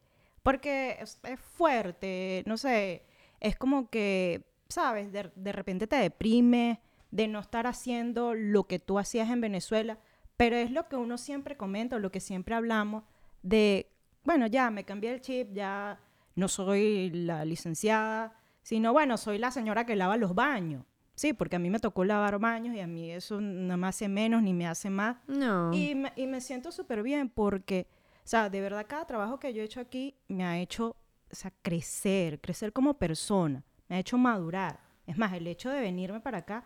Porque 0.42 0.96
es, 1.00 1.20
es 1.24 1.40
fuerte, 1.40 2.42
no 2.46 2.56
sé, 2.56 3.04
es 3.40 3.56
como 3.56 3.88
que, 3.88 4.44
¿sabes? 4.68 5.12
De, 5.12 5.30
de 5.36 5.52
repente 5.52 5.86
te 5.86 5.96
deprime 5.96 6.80
de 7.10 7.28
no 7.28 7.38
estar 7.38 7.66
haciendo 7.66 8.34
lo 8.34 8.64
que 8.66 8.78
tú 8.78 8.98
hacías 8.98 9.30
en 9.30 9.40
Venezuela, 9.40 9.98
pero 10.36 10.56
es 10.56 10.70
lo 10.70 10.88
que 10.88 10.96
uno 10.96 11.16
siempre 11.16 11.56
comenta, 11.56 11.96
o 11.96 11.98
lo 12.00 12.10
que 12.10 12.20
siempre 12.20 12.54
hablamos, 12.56 13.04
de, 13.44 13.92
bueno, 14.24 14.46
ya 14.46 14.70
me 14.70 14.84
cambié 14.84 15.12
el 15.12 15.20
chip, 15.20 15.52
ya 15.52 16.00
no 16.34 16.48
soy 16.48 17.10
la 17.10 17.44
licenciada, 17.44 18.40
sino, 18.62 18.92
bueno, 18.92 19.16
soy 19.18 19.38
la 19.38 19.50
señora 19.50 19.84
que 19.84 19.94
lava 19.94 20.16
los 20.16 20.34
baños. 20.34 20.84
Sí, 21.14 21.32
porque 21.32 21.56
a 21.56 21.58
mí 21.60 21.70
me 21.70 21.78
tocó 21.78 22.04
lavar 22.04 22.40
baños 22.40 22.74
y 22.74 22.80
a 22.80 22.88
mí 22.88 23.12
eso 23.12 23.40
no 23.40 23.76
me 23.76 23.86
hace 23.86 24.08
menos 24.08 24.42
ni 24.42 24.52
me 24.52 24.66
hace 24.66 24.90
más. 24.90 25.18
No. 25.28 25.72
Y 25.72 25.94
me, 25.94 26.12
y 26.16 26.26
me 26.26 26.40
siento 26.40 26.72
súper 26.72 27.04
bien 27.04 27.28
porque, 27.28 27.86
o 28.24 28.26
sea, 28.26 28.50
de 28.50 28.60
verdad 28.60 28.86
cada 28.88 29.06
trabajo 29.06 29.38
que 29.38 29.52
yo 29.52 29.62
he 29.62 29.66
hecho 29.66 29.80
aquí 29.80 30.16
me 30.26 30.44
ha 30.44 30.58
hecho, 30.58 30.96
o 31.30 31.34
sea, 31.34 31.52
crecer, 31.62 32.40
crecer 32.40 32.72
como 32.72 32.94
persona, 32.94 33.62
me 33.88 33.96
ha 33.96 33.98
hecho 34.00 34.18
madurar. 34.18 34.80
Es 35.06 35.16
más, 35.18 35.34
el 35.34 35.46
hecho 35.46 35.70
de 35.70 35.82
venirme 35.82 36.20
para 36.20 36.38
acá 36.38 36.64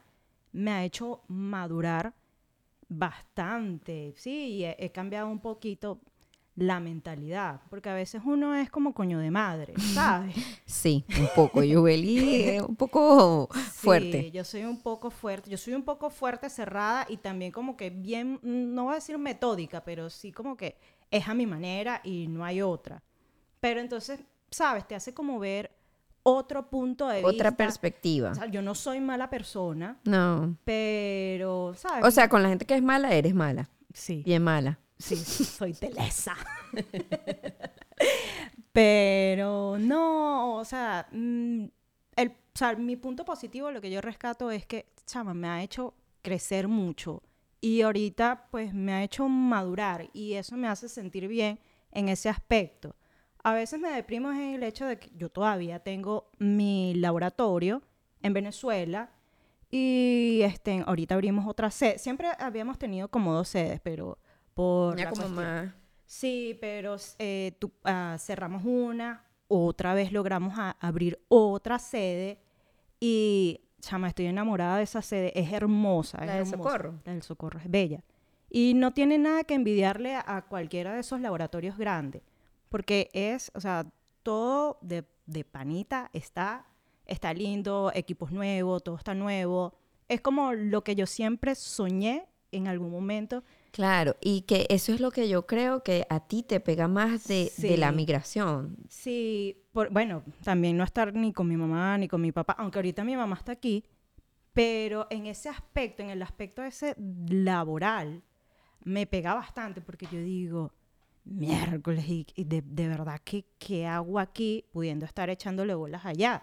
me 0.53 0.71
ha 0.71 0.85
hecho 0.85 1.25
madurar 1.27 2.15
bastante, 2.89 4.15
sí, 4.17 4.55
y 4.55 4.65
he, 4.65 4.77
he 4.79 4.93
cambiado 4.93 5.29
un 5.29 5.41
poquito 5.41 6.01
la 6.61 6.81
mentalidad, 6.81 7.61
porque 7.71 7.89
a 7.89 7.95
veces 7.95 8.21
uno 8.25 8.53
es 8.57 8.69
como 8.69 8.93
coño 8.93 9.21
de 9.21 9.31
madre, 9.31 9.75
¿sabes? 9.95 10.35
Sí, 10.67 11.05
un 11.21 11.29
poco. 11.37 11.63
Yubeli 11.63 12.43
es 12.49 12.63
un 12.63 12.75
poco 12.75 13.49
fuerte. 13.73 14.23
Sí, 14.23 14.31
yo 14.33 14.43
soy 14.43 14.65
un 14.65 14.81
poco 14.83 15.11
fuerte, 15.11 15.49
yo 15.51 15.57
soy 15.57 15.75
un 15.75 15.85
poco 15.85 16.11
fuerte, 16.11 16.51
cerrada 16.51 17.07
y 17.09 17.19
también 17.19 17.53
como 17.53 17.77
que 17.77 17.91
bien, 17.91 18.41
no 18.43 18.85
voy 18.85 18.93
a 18.93 18.95
decir 18.97 19.17
metódica, 19.19 19.85
pero 19.85 20.11
sí 20.11 20.33
como 20.33 20.57
que 20.57 20.77
es 21.11 21.29
a 21.29 21.35
mi 21.35 21.47
manera 21.47 22.01
y 22.03 22.27
no 22.27 22.45
hay 22.45 22.61
otra. 22.61 23.03
Pero 23.61 23.81
entonces, 23.81 24.19
¿sabes? 24.51 24.87
Te 24.89 24.95
hace 24.97 25.15
como 25.15 25.39
ver 25.39 25.71
otro 26.25 26.69
punto 26.69 27.07
de 27.09 27.19
vista. 27.19 27.29
Otra 27.31 27.57
perspectiva. 27.57 28.33
O 28.33 28.35
sea, 28.35 28.47
yo 28.47 28.63
no 28.63 28.75
soy 28.75 29.01
mala 29.01 29.31
persona, 29.31 29.99
No. 30.05 30.57
pero, 30.65 31.73
¿sabes? 31.77 32.05
O 32.05 32.11
sea, 32.11 32.29
con 32.29 32.43
la 32.43 32.49
gente 32.49 32.67
que 32.67 32.75
es 32.75 32.83
mala, 32.83 33.13
eres 33.15 33.35
mala. 33.35 33.69
sí. 33.95 34.23
Bien 34.25 34.43
mala. 34.43 34.79
Sí, 34.99 35.17
soy 35.17 35.75
telesa. 35.75 36.37
Pero 38.73 39.79
no, 39.79 40.57
o 40.57 40.65
sea, 40.65 41.09
mm, 41.13 41.65
el, 42.17 42.29
o 42.29 42.59
sea, 42.59 42.75
mi 42.75 42.97
punto 42.97 43.25
positivo, 43.25 43.71
lo 43.71 43.81
que 43.81 43.91
yo 43.91 44.01
rescato 44.01 44.51
es 44.51 44.67
que, 44.67 44.87
chama, 45.07 45.35
me 45.35 45.49
ha 45.49 45.63
hecho 45.63 45.95
crecer 46.23 46.69
mucho 46.69 47.23
y 47.61 47.83
ahorita 47.83 48.47
pues 48.51 48.75
me 48.75 48.93
ha 48.93 49.03
hecho 49.03 49.29
madurar 49.29 50.09
y 50.13 50.35
eso 50.35 50.57
me 50.57 50.69
hace 50.69 50.89
sentir 50.89 51.29
bien 51.29 51.59
en 51.93 52.09
ese 52.09 52.29
aspecto. 52.29 52.95
A 53.43 53.55
veces 53.55 53.81
me 53.81 53.91
deprimo 53.91 54.31
en 54.31 54.55
el 54.55 54.63
hecho 54.63 54.87
de 54.87 54.99
que 54.99 55.11
yo 55.17 55.31
todavía 55.31 55.81
tengo 55.81 56.31
mi 56.39 56.95
laboratorio 56.95 57.83
en 58.23 58.33
Venezuela 58.33 59.11
y 59.71 60.41
este, 60.43 60.83
ahorita 60.87 61.15
abrimos 61.15 61.47
otra 61.47 61.71
sede. 61.71 61.99
Siempre 61.99 62.29
habíamos 62.39 62.79
tenido 62.79 63.09
como 63.09 63.33
dos 63.33 63.49
sedes, 63.49 63.81
pero 63.81 64.19
por 64.59 64.97
Ya 64.97 65.05
la 65.05 65.11
como 65.11 65.23
cuestión- 65.23 65.45
más. 65.45 65.75
Sí, 66.05 66.59
pero 66.61 66.97
eh, 67.21 67.53
tú- 67.61 67.71
ah, 67.85 68.17
cerramos 68.19 68.65
una, 68.65 69.25
otra 69.47 69.95
vez 69.95 70.11
logramos 70.11 70.55
abrir 70.81 71.21
otra 71.29 71.79
sede 71.79 72.41
y, 72.99 73.61
chama, 73.81 74.09
estoy 74.09 74.27
enamorada 74.27 74.79
de 74.79 74.83
esa 74.83 75.01
sede, 75.01 75.39
es 75.39 75.53
hermosa. 75.53 76.19
es 76.19 76.27
¿La 76.27 76.33
del 76.35 76.43
hermosa. 76.49 76.57
Socorro? 76.57 77.01
La 77.05 77.13
del 77.13 77.23
Socorro, 77.23 77.61
es 77.61 77.71
bella. 77.71 78.03
Y 78.51 78.75
no 78.75 78.93
tiene 78.93 79.17
nada 79.19 79.45
que 79.45 79.55
envidiarle 79.55 80.17
a, 80.17 80.25
a 80.27 80.43
cualquiera 80.47 80.93
de 80.95 81.01
esos 81.01 81.21
laboratorios 81.21 81.79
grandes, 81.79 82.23
porque 82.69 83.11
es, 83.13 83.53
o 83.55 83.61
sea, 83.61 83.87
todo 84.25 84.79
de, 84.83 85.05
de 85.27 85.45
panita 85.45 86.11
está, 86.13 86.67
está 87.07 87.33
lindo, 87.33 87.93
equipos 87.95 88.33
nuevos, 88.33 88.83
todo 88.83 88.97
está 88.97 89.15
nuevo. 89.15 89.75
Es 90.09 90.21
como 90.21 90.53
lo 90.53 90.83
que 90.83 90.97
yo 90.97 91.07
siempre 91.07 91.55
soñé 91.55 92.27
en 92.51 92.67
algún 92.67 92.91
momento 92.91 93.45
Claro, 93.79 94.17
y 94.21 94.41
que 94.41 94.67
eso 94.71 94.93
es 94.93 95.01
lo 95.01 95.13
que 95.13 95.29
yo 95.29 95.47
creo 95.47 95.85
que 95.85 96.05
a 96.11 96.19
ti 96.27 96.43
te 96.43 96.59
pega 96.59 96.89
más 96.89 97.29
de, 97.29 97.53
de 97.59 97.77
la 97.77 97.93
migración. 97.93 98.77
Sí, 98.89 99.57
por- 99.73 99.91
bueno, 99.91 100.25
también 100.43 100.77
no 100.77 100.83
estar 100.83 101.15
ni 101.15 101.33
con 101.33 101.47
mi 101.47 101.57
mamá 101.57 101.97
ni 101.97 102.09
con 102.09 102.21
mi 102.21 102.33
papá, 102.33 102.57
aunque 102.59 102.81
ahorita 102.81 103.05
mi 103.05 103.15
mamá 103.17 103.37
está 103.37 103.53
aquí, 103.53 103.85
pero 104.53 105.07
en 105.11 105.27
ese 105.27 105.49
aspecto, 105.49 106.03
en 106.03 106.11
el 106.11 106.23
aspecto 106.23 106.65
ese 106.65 106.97
laboral, 107.29 108.25
me 108.83 109.07
pega 109.07 109.35
bastante 109.35 109.81
porque 109.81 110.07
yo 110.11 110.19
digo, 110.21 110.73
miércoles, 111.25 112.05
y, 112.09 112.27
y 112.35 112.43
de, 112.45 112.63
de 112.63 112.89
verdad, 112.89 113.21
¿qué, 113.25 113.45
¿qué 113.61 113.87
hago 113.87 114.19
aquí 114.19 114.65
pudiendo 114.73 115.07
estar 115.07 115.31
echándole 115.31 115.75
bolas 115.77 116.05
allá? 116.05 116.43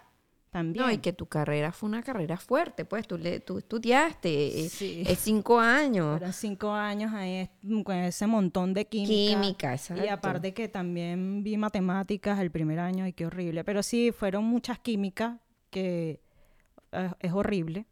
También. 0.55 0.85
No, 0.85 0.89
y 0.89 0.99
que 0.99 1.11
tu 1.11 1.25
carrera 1.25 1.73
fue 1.73 1.89
una 1.89 2.01
carrera 2.01 2.37
fuerte, 2.37 2.85
pues 2.85 3.05
tú, 3.05 3.17
le, 3.17 3.41
tú 3.41 3.57
estudiaste, 3.57 4.61
eh, 4.65 4.69
Sí. 4.69 5.03
es 5.05 5.19
cinco 5.19 5.59
años. 5.59 6.11
Fueron 6.17 6.31
cinco 6.31 6.71
años 6.71 7.13
ahí 7.13 7.49
con 7.83 7.93
ese 7.97 8.25
montón 8.25 8.73
de 8.73 8.85
química. 8.87 9.41
Química, 9.41 9.71
Y 9.71 9.75
exacto. 9.75 10.03
aparte 10.09 10.53
que 10.53 10.69
también 10.69 11.43
vi 11.43 11.57
matemáticas 11.57 12.39
el 12.39 12.51
primer 12.51 12.79
año 12.79 13.05
y 13.05 13.11
qué 13.11 13.25
horrible. 13.25 13.65
Pero 13.65 13.83
sí, 13.83 14.13
fueron 14.17 14.45
muchas 14.45 14.79
químicas 14.79 15.39
que 15.71 16.21
eh, 16.93 17.09
es 17.19 17.33
horrible. 17.33 17.85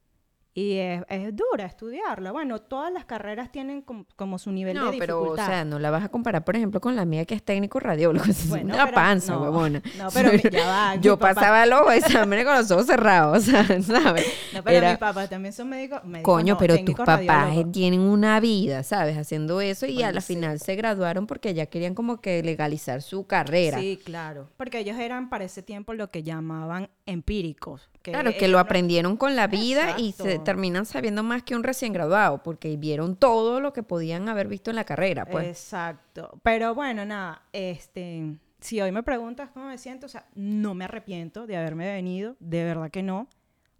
Y 0.56 0.74
es, 0.78 1.02
es 1.10 1.36
dura 1.36 1.66
estudiarla. 1.66 2.32
Bueno, 2.32 2.60
todas 2.62 2.94
las 2.94 3.06
carreras 3.06 3.52
tienen 3.52 3.82
com- 3.82 4.06
como 4.16 4.38
su 4.38 4.52
nivel 4.52 4.76
No, 4.76 4.92
de 4.92 5.00
pero, 5.00 5.18
o 5.18 5.22
dificultad. 5.22 5.48
sea, 5.48 5.66
no 5.66 5.80
la 5.80 5.90
vas 5.90 6.04
a 6.04 6.10
comparar, 6.10 6.44
por 6.46 6.56
ejemplo, 6.56 6.80
con 6.80 6.96
la 6.96 7.06
mía 7.06 7.26
que 7.26 7.34
es 7.34 7.42
técnico 7.42 7.80
radiólogo. 7.80 8.24
Es 8.30 8.48
Bueno, 8.50 8.76
una 8.76 8.86
pero- 8.86 8.96
panza, 8.96 9.34
no, 9.34 9.42
huevona. 9.42 9.82
no, 9.98 10.10
pero 10.14 10.32
mi- 10.32 10.40
ya 10.52 10.68
va, 10.68 10.96
Yo 10.98 11.18
papá- 11.18 11.34
pasaba 11.34 11.66
los 11.66 11.92
exámenes 11.94 12.46
con 12.46 12.56
los 12.56 12.70
ojos 12.70 12.86
cerrados, 12.86 13.38
o 13.40 13.42
sea, 13.52 13.66
¿sabes? 13.82 14.28
no, 14.54 14.64
pero 14.64 14.78
Era- 14.78 14.90
mis 14.92 15.00
papás 15.00 15.28
también 15.30 15.54
son 15.54 15.70
médicos. 15.70 16.04
médicos 16.04 16.32
Coño, 16.32 16.54
no, 16.54 16.60
pero 16.60 16.78
tus 16.86 16.96
papás 16.96 17.26
radiólogos. 17.26 17.72
tienen 17.72 18.02
una 18.02 18.40
vida, 18.40 18.84
¿sabes? 18.84 19.18
Haciendo 19.18 19.60
eso 19.60 19.88
y 19.88 19.94
a 19.94 20.06
Bueno, 20.06 20.12
la 20.12 20.22
sí. 20.22 20.36
final 20.36 20.60
se 20.60 20.76
graduaron 20.76 21.26
porque 21.26 21.56
ya 21.56 21.66
querían 21.66 21.96
como 21.96 22.22
que 22.22 22.44
legalizar 22.44 23.02
su 23.02 23.26
carrera. 23.26 23.80
Sí, 23.80 24.00
claro. 24.06 24.50
Porque 24.58 24.78
ellos 24.78 24.98
eran 25.00 25.30
para 25.30 25.46
ese 25.46 25.64
tiempo 25.64 25.94
lo 25.96 26.12
que 26.12 26.22
llamaban 26.22 26.90
empíricos. 27.06 27.90
Claro, 28.02 28.32
que 28.38 28.48
lo 28.48 28.60
aprendieron 28.60 29.16
con 29.16 29.36
la 29.36 29.48
vida 29.48 29.96
y 29.98 30.12
se 30.12 30.40
terminan 30.40 30.86
sabiendo 30.86 31.24
más 31.24 31.44
que 31.44 31.56
un 31.56 31.64
recién 31.64 31.94
graduado 31.94 32.44
porque 32.44 32.76
vieron 32.76 33.16
todo 33.16 33.62
lo 33.62 33.72
que 33.72 33.84
podían 33.84 34.28
haber 34.28 34.48
visto 34.48 34.70
en 34.70 34.76
la 34.76 34.84
carrera, 34.84 35.26
pues. 35.26 35.48
Exacto. 35.48 36.40
Pero 36.44 36.76
bueno, 36.76 37.06
nada, 37.06 37.44
este, 37.54 38.36
si 38.60 38.82
hoy 38.82 38.92
me 38.92 39.04
preguntas 39.04 39.50
cómo 39.54 39.68
me 39.68 39.78
siento, 39.78 40.06
o 40.08 40.10
sea, 40.10 40.26
no 40.36 40.74
me 40.74 40.86
arrepiento 40.86 41.48
de 41.48 41.58
haberme 41.58 41.92
venido, 41.92 42.36
de 42.40 42.64
verdad 42.64 42.92
que 42.92 43.04
no, 43.04 43.28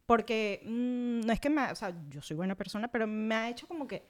porque 0.06 0.62
mm, 0.66 1.26
no 1.26 1.34
es 1.34 1.40
que 1.40 1.50
me, 1.50 1.72
o 1.72 1.76
sea, 1.76 1.94
yo 2.10 2.22
soy 2.22 2.36
buena 2.36 2.56
persona, 2.56 2.88
pero 2.90 3.08
me 3.08 3.36
ha 3.36 3.50
hecho 3.50 3.68
como 3.68 3.88
que, 3.88 4.04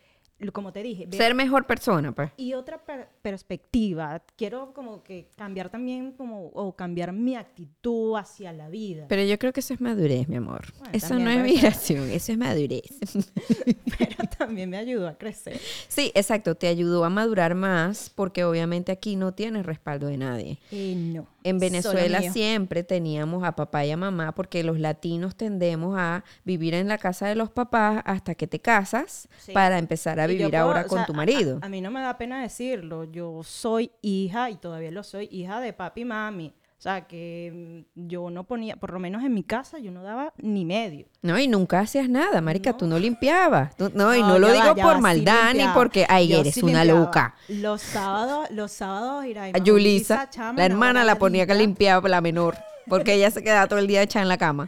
como 0.51 0.73
te 0.73 0.83
dije, 0.83 1.07
Ser 1.11 1.35
mejor 1.35 1.65
persona, 1.65 2.11
pues. 2.11 2.31
y 2.37 2.53
otra 2.53 2.77
per- 2.83 3.07
perspectiva, 3.21 4.21
quiero 4.35 4.73
como 4.73 5.03
que 5.03 5.29
cambiar 5.37 5.69
también 5.69 6.11
como, 6.11 6.47
o 6.47 6.75
cambiar 6.75 7.13
mi 7.13 7.35
actitud 7.35 8.15
hacia 8.17 8.51
la 8.51 8.69
vida. 8.69 9.05
Pero 9.07 9.23
yo 9.23 9.37
creo 9.39 9.53
que 9.53 9.59
eso 9.61 9.73
es 9.73 9.81
madurez, 9.81 10.27
mi 10.27 10.35
amor. 10.35 10.73
Bueno, 10.79 10.93
eso 10.93 11.17
no 11.19 11.29
es 11.29 11.43
migración, 11.43 12.09
eso 12.11 12.31
es 12.31 12.37
madurez. 12.37 12.81
Pero 13.97 14.27
también 14.37 14.69
me 14.69 14.77
ayudó 14.77 15.07
a 15.07 15.17
crecer. 15.17 15.59
Sí, 15.87 16.11
exacto, 16.15 16.55
te 16.55 16.67
ayudó 16.67 17.05
a 17.05 17.09
madurar 17.09 17.55
más 17.55 18.09
porque 18.13 18.43
obviamente 18.43 18.91
aquí 18.91 19.15
no 19.15 19.33
tienes 19.33 19.65
respaldo 19.65 20.07
de 20.07 20.17
nadie. 20.17 20.59
Y 20.71 20.95
no. 20.95 21.27
En 21.43 21.59
Venezuela 21.59 22.21
siempre 22.21 22.83
teníamos 22.83 23.43
a 23.43 23.55
papá 23.55 23.85
y 23.85 23.91
a 23.91 23.97
mamá 23.97 24.33
porque 24.33 24.63
los 24.63 24.79
latinos 24.79 25.35
tendemos 25.35 25.95
a 25.97 26.23
vivir 26.45 26.73
en 26.73 26.87
la 26.87 26.97
casa 26.97 27.27
de 27.27 27.35
los 27.35 27.49
papás 27.49 28.01
hasta 28.05 28.35
que 28.35 28.47
te 28.47 28.59
casas 28.59 29.27
Sí. 29.39 29.51
para 29.51 29.77
empezar 29.77 30.19
a 30.19 30.27
vivir 30.27 30.49
puedo- 30.49 30.63
ahora 30.63 30.81
o 30.81 30.87
con 30.87 30.99
sea, 30.99 31.05
tu 31.05 31.13
marido. 31.13 31.59
A, 31.61 31.65
a 31.65 31.69
mí 31.69 31.81
no 31.81 31.91
me 31.91 32.01
da 32.01 32.17
pena 32.17 32.41
decirlo. 32.41 33.03
Yo 33.05 33.41
soy 33.43 33.91
hija, 34.01 34.49
y 34.49 34.55
todavía 34.55 34.91
lo 34.91 35.03
soy, 35.03 35.27
hija 35.31 35.59
de 35.59 35.73
papi 35.73 36.01
y 36.01 36.05
mami. 36.05 36.53
O 36.83 36.89
sea, 36.91 37.07
que 37.07 37.85
yo 37.95 38.29
no 38.29 38.43
ponía, 38.43 38.75
por 38.75 38.91
lo 38.91 38.99
menos 38.99 39.23
en 39.23 39.33
mi 39.33 39.43
casa, 39.43 39.79
yo 39.79 39.89
no 39.89 40.03
daba 40.03 40.33
ni 40.37 40.65
medio. 40.65 41.05
No, 41.21 41.39
y 41.39 41.47
nunca 41.47 41.79
hacías 41.79 42.09
nada, 42.09 42.41
marica, 42.41 42.75
tú 42.75 42.87
no 42.87 42.99
limpiabas. 42.99 43.73
Tú- 43.77 43.89
no, 43.95 44.13
y 44.13 44.19
No, 44.19 44.37
lo 44.37 44.51
digo 44.51 44.75
por 44.75 44.77
va, 44.91 44.95
sí 44.95 45.01
maldad 45.01 45.53
ni 45.53 45.63
porque, 45.73 46.05
ay, 46.09 46.27
Yo 46.27 46.41
eres 46.41 46.55
sí 46.55 46.61
una 46.61 46.83
limpiaba. 46.83 47.05
loca. 47.05 47.35
Los 47.47 47.81
sábados, 47.81 48.49
los 48.51 48.69
sábados, 48.73 49.23
A 49.53 49.57
Yulisa, 49.59 50.29
la 50.57 50.65
hermana 50.65 51.05
la 51.05 51.17
ponía 51.17 51.47
que 51.47 51.55
limpiaba 51.55 52.09
la 52.09 52.19
menor, 52.19 52.57
porque 52.89 53.13
ella 53.13 53.31
se 53.31 53.41
quedaba 53.41 53.65
todo 53.67 53.79
el 53.79 53.87
día 53.87 54.01
echada 54.01 54.23
en 54.23 54.27
la 54.27 54.37
cama. 54.37 54.67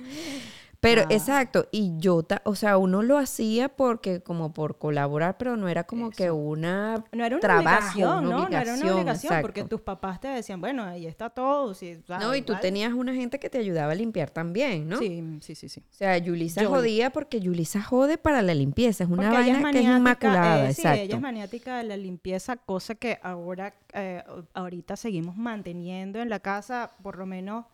Pero 0.85 1.01
Ah. 1.03 1.07
exacto, 1.09 1.67
y 1.71 1.93
yo, 1.97 2.23
ta- 2.23 2.41
o 2.45 2.55
sea, 2.55 2.77
uno 2.77 3.01
lo 3.01 3.17
hacía 3.17 3.69
porque 3.69 4.21
como 4.21 4.53
por 4.53 4.77
colaborar, 4.77 5.37
pero 5.37 5.57
no 5.57 5.67
era 5.67 5.83
como 5.85 6.09
que 6.11 6.29
una 6.31 7.03
No 7.11 7.25
era 7.25 7.35
una 7.35 7.41
trabajo, 7.41 7.67
obligación, 7.97 8.17
una 8.19 8.21
¿no? 8.21 8.29
No 8.29 8.35
era 8.35 8.45
una 8.45 8.61
obligación, 8.73 8.93
obligación, 8.93 9.41
porque 9.41 9.59
exacto. 9.61 9.75
tus 9.77 9.83
papás 9.83 10.19
te 10.21 10.27
decían, 10.27 10.61
bueno, 10.61 10.83
ahí 10.83 11.07
está 11.07 11.29
todo. 11.29 11.71
O 11.71 11.73
sea, 11.73 11.97
No, 12.19 12.35
y 12.35 12.41
tú 12.41 12.51
igual. 12.53 12.61
tenías 12.61 12.93
una 12.93 13.13
gente 13.13 13.39
que 13.39 13.49
te 13.49 13.57
ayudaba 13.57 13.93
a 13.93 13.95
limpiar 13.95 14.29
también, 14.29 14.87
¿no? 14.87 14.97
Sí, 14.97 15.23
sí, 15.41 15.55
sí, 15.55 15.69
sí. 15.69 15.81
O 15.89 15.93
sea, 15.93 16.17
Yulisa 16.19 16.61
Yo- 16.61 16.69
jodía 16.69 17.09
porque 17.09 17.39
Yulisa 17.39 17.81
jode 17.81 18.17
para 18.17 18.41
la 18.41 18.53
limpieza, 18.53 19.03
es 19.05 19.09
una 19.09 19.23
Porque 19.23 19.37
vaina 19.37 19.51
que 19.53 19.57
es 19.57 19.63
maniática, 19.63 19.97
inmaculada, 19.97 20.69
eh, 20.69 20.73
sí, 20.73 20.81
exacto. 20.81 21.01
ella 21.01 21.15
es 21.15 21.21
maniática 21.21 21.77
de 21.77 21.83
la 21.85 21.97
limpieza, 21.97 22.57
cosa 22.57 22.95
que 22.95 23.17
ahora, 23.23 23.73
eh, 23.93 24.23
ahorita 24.53 24.95
seguimos 24.97 25.35
manteniendo 25.35 26.19
en 26.21 26.29
la 26.29 26.39
casa, 26.39 26.91
por 27.01 27.17
lo 27.17 27.25
menos 27.25 27.65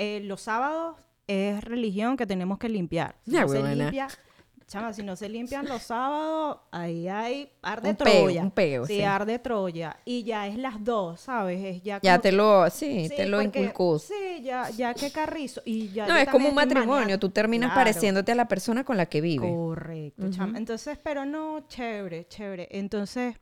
eh, 0.00 0.20
los 0.22 0.42
sábados 0.42 0.96
es 1.28 1.62
religión 1.62 2.16
que 2.16 2.26
tenemos 2.26 2.58
que 2.58 2.68
limpiar. 2.68 3.14
Si 3.24 3.30
Ya, 3.32 3.42
no 3.42 3.48
se 3.48 3.62
limpia, 3.76 4.08
chama, 4.66 4.92
si 4.92 5.02
no 5.02 5.14
se 5.16 5.28
limpian 5.28 5.66
los 5.66 5.82
sábados, 5.82 6.58
ahí 6.70 7.06
hay 7.08 7.50
arde 7.62 7.90
Un 7.90 7.96
peo, 7.96 8.06
Troya. 8.24 8.42
un 8.42 8.50
peo, 8.50 8.86
sí, 8.86 8.94
sí. 8.96 9.02
arde 9.02 9.38
Troya. 9.38 9.96
Y 10.04 10.24
ya 10.24 10.46
es 10.46 10.58
las 10.58 10.82
dos, 10.84 11.20
¿sabes? 11.20 11.64
Es 11.64 11.82
ya 11.82 12.00
Ya 12.02 12.18
te 12.18 12.32
lo, 12.32 12.68
sí, 12.70 13.08
Sí, 13.08 13.16
te 13.16 13.26
lo 13.26 13.40
porque- 13.40 13.60
inculcó. 13.60 13.98
Sí, 13.98 14.42
ya, 14.42 14.68
ya 14.70 14.92
que 14.94 15.10
carrizo. 15.10 15.62
Y 15.64 15.88
ya 15.90 16.06
No, 16.06 16.16
es 16.16 16.28
como 16.28 16.48
un 16.48 16.54
matrimonio, 16.54 17.18
tú 17.18 17.30
terminas 17.30 17.68
Claro. 17.72 17.80
pareciéndote 17.80 18.32
a 18.32 18.34
la 18.34 18.48
persona 18.48 18.84
con 18.84 18.96
la 18.98 19.06
que 19.06 19.20
vives. 19.22 19.50
Correcto, 19.50 20.30
chama. 20.30 20.58
Entonces, 20.58 20.98
pero 21.02 21.24
no, 21.24 21.66
chévere, 21.68 22.26
chévere. 22.28 22.68
Entonces, 22.70 23.36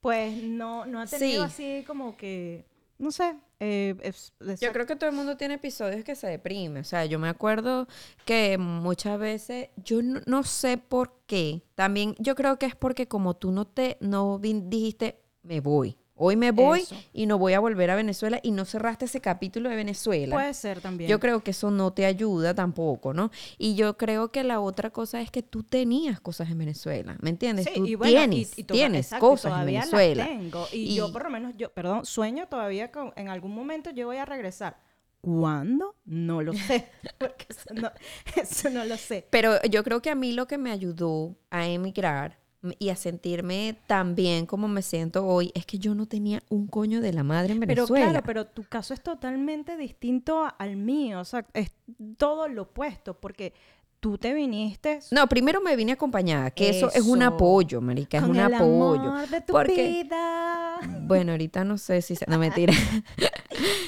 pues 0.00 0.42
no, 0.42 0.84
no 0.86 1.00
ha 1.00 1.06
tenido 1.06 1.46
Sí. 1.48 1.52
así 1.78 1.84
como 1.86 2.16
que, 2.16 2.64
no 2.98 3.10
sé. 3.10 3.34
Eh, 3.60 3.94
es- 4.02 4.32
Yo 4.60 4.72
creo 4.72 4.86
que 4.86 4.96
todo 4.96 5.10
el 5.10 5.16
mundo 5.16 5.36
tiene 5.36 5.54
episodios 5.54 6.02
que 6.04 6.14
se 6.16 6.26
deprime. 6.26 6.80
O 6.80 6.84
sea, 6.84 7.04
yo 7.04 7.18
me 7.18 7.28
acuerdo 7.28 7.86
que 8.24 8.58
muchas 8.58 9.18
veces, 9.18 9.68
yo 9.76 10.02
no, 10.02 10.20
no 10.26 10.42
sé 10.42 10.78
por 10.78 11.12
qué. 11.26 11.62
También 11.74 12.14
yo 12.18 12.34
creo 12.34 12.58
que 12.58 12.66
es 12.66 12.74
porque 12.76 13.06
como 13.08 13.36
tú 13.36 13.52
no 13.52 13.66
te, 13.66 13.96
no 14.00 14.38
dijiste, 14.38 15.20
me 15.42 15.60
voy. 15.60 15.96
Hoy 16.22 16.36
me 16.36 16.50
voy 16.50 16.80
Eso. 16.80 16.94
y 17.14 17.24
no 17.24 17.38
voy 17.38 17.54
a 17.54 17.60
volver 17.60 17.90
a 17.90 17.96
Venezuela 17.96 18.40
y 18.42 18.50
no 18.50 18.66
cerraste 18.66 19.06
ese 19.06 19.22
capítulo 19.22 19.70
de 19.70 19.76
Venezuela. 19.76 20.36
Puede 20.36 20.52
ser 20.52 20.82
también. 20.82 21.08
Yo 21.08 21.18
creo 21.18 21.42
que 21.42 21.52
eso 21.52 21.70
no 21.70 21.94
te 21.94 22.04
ayuda 22.04 22.54
tampoco, 22.54 23.14
¿no? 23.14 23.30
Y 23.56 23.74
yo 23.74 23.96
creo 23.96 24.30
que 24.30 24.44
la 24.44 24.60
otra 24.60 24.90
cosa 24.90 25.22
es 25.22 25.30
que 25.30 25.42
tú 25.42 25.62
tenías 25.62 26.20
cosas 26.20 26.50
en 26.50 26.58
Venezuela, 26.58 27.16
¿me 27.22 27.30
entiendes? 27.30 27.64
Sí, 27.66 27.72
tú 27.74 27.86
y 27.86 27.94
bueno, 27.94 28.12
tienes, 28.18 28.58
y 28.58 28.64
tienes 28.64 29.06
exacto, 29.06 29.28
cosas 29.30 29.52
en 29.52 29.56
las 29.58 29.64
Venezuela. 29.66 30.26
tengo. 30.26 30.66
Y, 30.72 30.76
Y- 30.76 30.94
yo 30.96 31.10
por 31.10 31.24
lo 31.24 31.30
menos, 31.30 31.54
yo, 31.56 31.72
perdón, 31.72 32.04
sueño 32.04 32.46
todavía 32.48 32.92
con, 32.92 33.14
en 33.16 33.28
algún 33.30 33.54
momento 33.54 33.88
yo 33.90 34.06
voy 34.06 34.18
a 34.18 34.26
regresar. 34.26 34.78
¿Cuándo? 35.22 35.96
No 36.06 36.42
lo 36.42 36.52
sé. 36.54 36.88
Porque 37.18 37.46
eso 37.48 37.74
no, 37.74 37.90
eso 38.36 38.70
no 38.70 38.84
lo 38.84 38.96
sé. 38.96 39.26
Pero 39.30 39.60
yo 39.62 39.84
creo 39.84 40.00
que 40.02 40.10
a 40.10 40.14
mí 40.14 40.32
lo 40.32 40.46
que 40.46 40.56
me 40.58 40.70
ayudó 40.70 41.36
a 41.50 41.66
emigrar 41.68 42.39
y 42.78 42.90
a 42.90 42.96
sentirme 42.96 43.78
tan 43.86 44.14
bien 44.14 44.44
como 44.44 44.68
me 44.68 44.82
siento 44.82 45.26
hoy 45.26 45.50
es 45.54 45.64
que 45.64 45.78
yo 45.78 45.94
no 45.94 46.06
tenía 46.06 46.42
un 46.50 46.66
coño 46.66 47.00
de 47.00 47.12
la 47.12 47.22
madre 47.22 47.54
en 47.54 47.60
Pero 47.60 47.68
Venezuela. 47.86 48.10
claro, 48.10 48.26
pero 48.26 48.46
tu 48.46 48.64
caso 48.64 48.92
es 48.92 49.02
totalmente 49.02 49.76
distinto 49.76 50.46
al 50.58 50.76
mío, 50.76 51.20
o 51.20 51.24
sea, 51.24 51.46
es 51.54 51.72
todo 52.18 52.48
lo 52.48 52.62
opuesto, 52.62 53.14
porque 53.18 53.54
tú 54.00 54.16
te 54.18 54.32
viniste 54.34 55.00
No, 55.10 55.28
primero 55.28 55.60
me 55.60 55.76
vine 55.76 55.92
acompañada, 55.92 56.50
que 56.50 56.70
eso, 56.70 56.90
es 56.92 57.02
un 57.02 57.22
apoyo, 57.22 57.80
marica, 57.80 58.16
es 58.18 58.22
con 58.22 58.30
un 58.32 58.36
el 58.38 58.54
apoyo. 58.54 59.10
amor 59.12 59.28
de 59.28 59.40
tu 59.42 59.52
porque 59.52 59.88
vida. 60.04 60.80
bueno, 61.02 61.32
ahorita 61.32 61.64
no 61.64 61.76
sé 61.78 62.00
si 62.02 62.16
se... 62.16 62.24
no 62.26 62.38
mentira. 62.38 62.72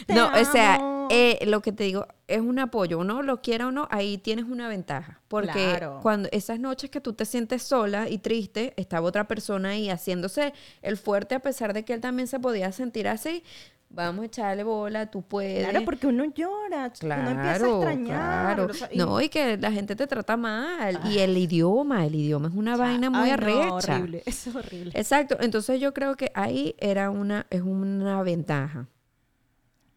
No, 0.08 0.26
o 0.38 0.44
sea, 0.44 1.06
eh, 1.10 1.38
lo 1.46 1.62
que 1.62 1.72
te 1.72 1.84
digo 1.84 2.06
es 2.26 2.40
un 2.40 2.58
apoyo, 2.58 2.98
uno 2.98 3.22
lo 3.22 3.40
quiera 3.40 3.68
o 3.68 3.70
no, 3.70 3.86
ahí 3.90 4.18
tienes 4.18 4.44
una 4.46 4.68
ventaja, 4.68 5.20
porque 5.28 5.52
Claro. 5.52 6.00
cuando 6.02 6.28
esas 6.32 6.58
noches 6.58 6.90
que 6.90 7.00
tú 7.00 7.12
te 7.14 7.24
sientes 7.24 7.62
sola 7.62 8.08
y 8.08 8.18
triste, 8.18 8.74
estaba 8.76 9.06
otra 9.08 9.28
persona 9.28 9.70
ahí 9.70 9.88
haciéndose 9.88 10.52
el 10.82 10.96
fuerte 10.98 11.34
a 11.34 11.40
pesar 11.40 11.72
de 11.72 11.84
que 11.84 11.94
él 11.94 12.00
también 12.00 12.26
se 12.28 12.38
podía 12.40 12.72
sentir 12.72 13.08
así. 13.08 13.42
Vamos 13.94 14.22
a 14.22 14.26
echarle 14.26 14.64
bola, 14.64 15.10
tú 15.10 15.20
puedes. 15.22 15.68
Claro, 15.68 15.84
porque 15.84 16.06
uno 16.06 16.24
llora, 16.24 16.90
Claro, 16.98 17.22
uno 17.22 17.30
empieza 17.30 17.66
a 17.66 17.68
extrañar. 17.68 18.56
claro. 18.56 18.66
o 18.70 18.72
sea, 18.74 18.88
y- 18.90 18.96
No, 18.96 19.20
y 19.20 19.28
que 19.28 19.56
la 19.58 19.70
gente 19.70 19.94
te 19.96 20.06
trata 20.06 20.36
mal. 20.38 20.98
Y 21.10 21.18
el 21.18 21.36
idioma, 21.36 22.06
el 22.06 22.14
idioma 22.14 22.48
es 22.48 22.54
una 22.54 22.74
o 22.74 22.76
sea, 22.78 22.86
vaina 22.86 23.10
muy 23.10 23.28
ay, 23.28 23.28
no, 23.28 23.32
arrecha. 23.34 23.96
horrible, 23.96 24.22
es 24.26 24.46
horrible. 24.46 24.92
Exacto. 24.94 25.36
Entonces 25.40 25.78
yo 25.80 25.92
creo 25.92 26.16
que 26.16 26.32
ahí 26.34 26.74
era 26.78 27.10
una, 27.10 27.46
es 27.50 27.60
una 27.60 28.22
ventaja. 28.22 28.88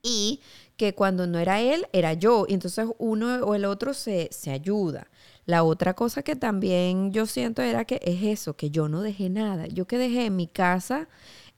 Y 0.03 0.41
que 0.77 0.93
cuando 0.93 1.25
no 1.25 1.39
era 1.39 1.61
él, 1.61 1.87
era 1.93 2.13
yo. 2.13 2.45
Y 2.47 2.53
entonces 2.53 2.87
uno 2.97 3.37
o 3.45 3.55
el 3.55 3.65
otro 3.65 3.93
se, 3.93 4.27
se 4.31 4.51
ayuda. 4.51 5.07
La 5.45 5.63
otra 5.63 5.93
cosa 5.93 6.21
que 6.21 6.35
también 6.35 7.11
yo 7.11 7.25
siento 7.27 7.61
era 7.61 7.85
que 7.85 7.99
es 8.03 8.23
eso, 8.23 8.55
que 8.55 8.71
yo 8.71 8.89
no 8.89 9.01
dejé 9.01 9.29
nada. 9.29 9.67
Yo 9.67 9.85
que 9.87 9.97
dejé 9.97 10.25
en 10.25 10.35
mi 10.35 10.47
casa, 10.47 11.07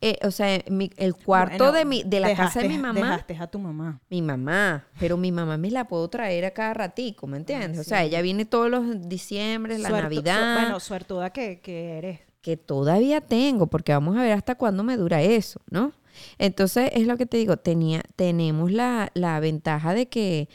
eh, 0.01 0.17
o 0.23 0.31
sea, 0.31 0.61
mi- 0.69 0.91
el 0.97 1.15
cuarto 1.15 1.57
Bueno, 1.57 1.71
de, 1.71 1.85
mi, 1.85 2.03
de 2.03 2.19
la 2.19 2.35
casa 2.35 2.59
de 2.61 2.69
mi 2.69 2.77
mamá. 2.77 2.99
Dejaste 2.99 3.37
a 3.39 3.47
tu 3.47 3.59
mamá. 3.59 3.99
Mi 4.09 4.21
mamá, 4.21 4.85
pero 4.99 5.17
mi 5.17 5.31
mamá 5.31 5.57
me 5.57 5.71
la 5.71 5.87
puedo 5.87 6.07
traer 6.09 6.45
a 6.45 6.51
cada 6.51 6.73
ratico, 6.73 7.25
¿me 7.27 7.37
entiendes? 7.37 7.79
O 7.79 7.83
sea, 7.83 8.03
ella 8.03 8.21
viene 8.21 8.45
todos 8.45 8.69
los 8.69 9.09
diciembre, 9.09 9.77
la 9.79 9.89
Suertu- 9.89 9.95
su- 9.95 10.01
Navidad, 10.03 10.61
bueno, 10.61 10.79
suertuda 10.79 11.29
que, 11.31 11.59
que 11.61 11.97
eres. 11.97 12.19
que 12.41 12.57
todavía 12.57 13.21
tengo, 13.21 13.67
porque 13.67 13.91
vamos 13.91 14.15
a 14.17 14.21
ver 14.21 14.33
hasta 14.33 14.55
cuándo 14.55 14.83
me 14.83 14.95
dura 14.97 15.21
eso, 15.21 15.59
¿no? 15.69 15.93
Entonces, 16.39 16.89
es 16.93 17.05
lo 17.07 17.17
que 17.17 17.25
te 17.25 17.37
digo, 17.37 17.57
tenía, 17.57 18.01
tenemos 18.15 18.71
la, 18.71 19.11
la 19.13 19.39
ventaja 19.39 19.93
de 19.93 20.07
que, 20.09 20.47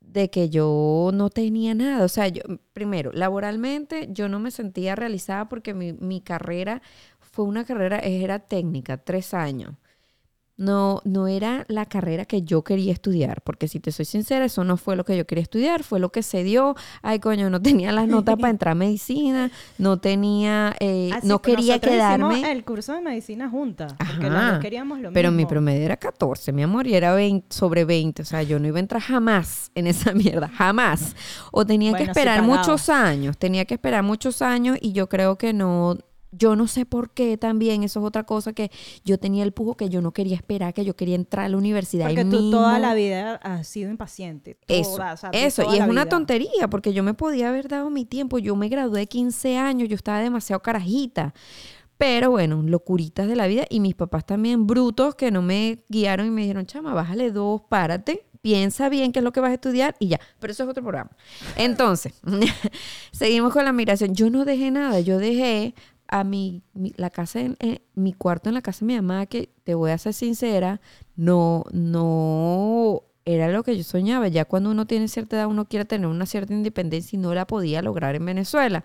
de 0.00 0.30
que 0.30 0.48
yo 0.50 1.10
no 1.14 1.30
tenía 1.30 1.74
nada. 1.74 2.04
O 2.04 2.08
sea, 2.08 2.28
yo, 2.28 2.42
primero, 2.72 3.10
laboralmente 3.12 4.08
yo 4.10 4.28
no 4.28 4.38
me 4.40 4.50
sentía 4.50 4.96
realizada 4.96 5.48
porque 5.48 5.74
mi, 5.74 5.92
mi 5.94 6.20
carrera 6.20 6.82
fue 7.38 7.44
una 7.44 7.64
carrera, 7.64 8.00
era 8.00 8.40
técnica, 8.40 8.96
tres 8.96 9.32
años. 9.32 9.74
No, 10.60 11.00
no 11.04 11.28
era 11.28 11.64
la 11.68 11.86
carrera 11.86 12.24
que 12.24 12.42
yo 12.42 12.64
quería 12.64 12.92
estudiar, 12.92 13.42
porque 13.42 13.68
si 13.68 13.78
te 13.78 13.92
soy 13.92 14.04
sincera, 14.06 14.44
eso 14.44 14.64
no 14.64 14.76
fue 14.76 14.96
lo 14.96 15.04
que 15.04 15.16
yo 15.16 15.24
quería 15.24 15.42
estudiar, 15.42 15.84
fue 15.84 16.00
lo 16.00 16.10
que 16.10 16.24
se 16.24 16.42
dio. 16.42 16.74
Ay, 17.00 17.20
coño, 17.20 17.48
no 17.48 17.62
tenía 17.62 17.92
las 17.92 18.08
notas 18.08 18.34
para 18.38 18.50
entrar 18.50 18.72
a 18.72 18.74
medicina, 18.74 19.52
no 19.78 20.00
tenía, 20.00 20.74
eh, 20.80 21.10
Así, 21.12 21.28
no 21.28 21.40
quería 21.42 21.78
quedarme. 21.78 22.50
el 22.50 22.64
curso 22.64 22.92
de 22.94 23.02
medicina 23.02 23.48
juntas, 23.48 23.94
porque 23.96 24.26
Ajá, 24.26 24.28
las 24.30 24.50
dos 24.54 24.58
queríamos 24.58 24.98
lo 24.98 25.12
Pero 25.12 25.30
mi 25.30 25.36
mismo. 25.36 25.48
promedio 25.50 25.84
era 25.84 25.96
14, 25.96 26.50
mi 26.52 26.64
amor, 26.64 26.88
y 26.88 26.94
era 26.96 27.14
20, 27.14 27.54
sobre 27.54 27.84
20. 27.84 28.22
O 28.22 28.24
sea, 28.24 28.42
yo 28.42 28.58
no 28.58 28.66
iba 28.66 28.78
a 28.78 28.80
entrar 28.80 29.00
jamás 29.00 29.70
en 29.76 29.86
esa 29.86 30.12
mierda, 30.42 30.48
jamás. 30.48 31.14
O 31.52 31.64
tenía 31.66 31.92
que 31.92 31.98
Bueno, 31.98 32.10
esperar 32.10 32.42
muchos 32.42 32.88
años, 32.88 33.38
tenía 33.38 33.64
que 33.64 33.74
esperar 33.74 34.02
muchos 34.02 34.42
años 34.42 34.76
y 34.80 34.90
yo 34.90 35.08
creo 35.08 35.38
que 35.38 35.52
no, 35.52 35.98
yo 36.30 36.56
no 36.56 36.66
sé 36.66 36.84
por 36.84 37.10
qué 37.10 37.36
también, 37.38 37.82
eso 37.82 38.00
es 38.00 38.06
otra 38.06 38.24
cosa 38.24 38.52
que 38.52 38.70
yo 39.04 39.18
tenía 39.18 39.44
el 39.44 39.52
pujo 39.52 39.76
que 39.76 39.88
yo 39.88 40.02
no 40.02 40.12
quería 40.12 40.36
esperar, 40.36 40.74
que 40.74 40.84
yo 40.84 40.94
quería 40.94 41.14
entrar 41.14 41.46
a 41.46 41.48
la 41.48 41.56
universidad. 41.56 42.06
Porque 42.06 42.24
tú 42.24 42.50
toda 42.50 42.78
la 42.78 42.94
vida 42.94 43.36
has 43.36 43.66
sido 43.66 43.90
impaciente. 43.90 44.58
Eso, 44.68 44.96
toda, 44.96 45.14
o 45.14 45.16
sea, 45.16 45.30
tú 45.30 45.38
eso, 45.38 45.62
y 45.72 45.76
es 45.76 45.82
una 45.82 46.04
vida. 46.04 46.08
tontería, 46.08 46.68
porque 46.70 46.92
yo 46.92 47.02
me 47.02 47.14
podía 47.14 47.48
haber 47.48 47.68
dado 47.68 47.90
mi 47.90 48.04
tiempo, 48.04 48.38
yo 48.38 48.56
me 48.56 48.68
gradué 48.68 49.00
de 49.00 49.06
15 49.06 49.56
años, 49.56 49.88
yo 49.88 49.94
estaba 49.94 50.20
demasiado 50.20 50.60
carajita, 50.60 51.34
pero 51.96 52.30
bueno, 52.30 52.62
locuritas 52.62 53.26
de 53.26 53.34
la 53.34 53.46
vida, 53.46 53.64
y 53.68 53.80
mis 53.80 53.94
papás 53.94 54.24
también 54.26 54.66
brutos 54.66 55.14
que 55.14 55.30
no 55.30 55.42
me 55.42 55.84
guiaron 55.88 56.26
y 56.26 56.30
me 56.30 56.42
dijeron, 56.42 56.66
chama, 56.66 56.94
bájale 56.94 57.32
dos, 57.32 57.62
párate, 57.68 58.24
piensa 58.42 58.88
bien 58.88 59.12
qué 59.12 59.18
es 59.18 59.24
lo 59.24 59.32
que 59.32 59.40
vas 59.40 59.50
a 59.50 59.54
estudiar 59.54 59.96
y 59.98 60.08
ya, 60.08 60.20
pero 60.38 60.52
eso 60.52 60.62
es 60.64 60.68
otro 60.70 60.82
programa. 60.82 61.10
Entonces, 61.56 62.14
seguimos 63.12 63.52
con 63.52 63.64
la 63.64 63.72
migración, 63.72 64.14
yo 64.14 64.30
no 64.30 64.44
dejé 64.44 64.70
nada, 64.70 65.00
yo 65.00 65.18
dejé 65.18 65.74
a 66.08 66.24
mi, 66.24 66.62
mi- 66.74 66.94
la 66.96 67.10
casa 67.10 67.40
en, 67.40 67.56
en- 67.60 67.80
mi 67.94 68.12
cuarto 68.12 68.48
en 68.50 68.54
la 68.54 68.62
casa 68.62 68.80
de 68.80 68.86
mi 68.86 68.96
mamá 68.96 69.26
que 69.26 69.50
te 69.64 69.74
voy 69.74 69.90
a 69.90 69.98
ser 69.98 70.14
sincera 70.14 70.80
no 71.16 71.64
no 71.72 73.02
era 73.24 73.48
lo 73.50 73.62
que 73.62 73.76
yo 73.76 73.84
soñaba. 73.84 74.28
Ya 74.28 74.46
cuando 74.46 74.70
uno 74.70 74.86
tiene 74.86 75.06
cierta 75.08 75.36
edad, 75.36 75.48
uno 75.48 75.66
quiere 75.68 75.84
tener 75.84 76.06
una 76.06 76.24
cierta 76.24 76.54
independencia 76.54 77.16
y 77.16 77.20
no 77.20 77.34
la 77.34 77.46
podía 77.46 77.82
lograr 77.82 78.14
en 78.14 78.24
Venezuela. 78.24 78.84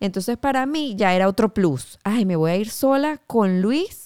Entonces 0.00 0.36
para 0.38 0.66
mí 0.66 0.94
ya 0.96 1.14
era 1.14 1.28
otro 1.28 1.52
plus. 1.54 1.98
Ay, 2.04 2.24
me 2.24 2.36
voy 2.36 2.50
a 2.52 2.56
ir 2.56 2.70
sola 2.70 3.18
con 3.26 3.60
Luis 3.60 3.99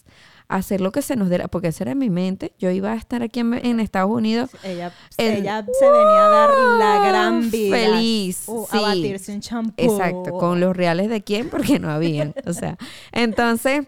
hacer 0.49 0.80
lo 0.80 0.92
que 0.92 1.03
se 1.03 1.16
nos 1.16 1.28
diera, 1.28 1.49
porque 1.49 1.68
esa 1.68 1.84
era 1.84 1.95
mi 1.95 2.11
mente. 2.11 2.53
Yo 2.59 2.70
iba 2.70 2.92
a 2.92 2.97
estar 2.97 3.22
aquí 3.22 3.40
en, 3.40 3.80
Estados 3.80 4.11
Unidos. 4.11 4.51
Ella, 4.62 4.92
ella, 5.16 5.66
se 5.72 5.90
venía 5.90 6.26
a 6.26 6.28
dar 6.28 6.51
la 6.78 7.09
gran 7.09 7.51
vida. 7.51 7.76
Feliz. 7.76 8.45
Uh, 8.47 8.66
A 8.70 8.80
batirse 8.80 9.32
un 9.32 9.40
champú. 9.40 9.74
Exacto. 9.76 10.32
¿Con 10.32 10.61
los 10.61 10.76
reales 10.76 11.09
de 11.09 11.22
quién? 11.22 11.49
Porque 11.51 11.78
no 11.78 11.90
habían. 11.90 12.34
o 12.47 12.53
sea, 12.53 12.76
entonces, 13.12 13.86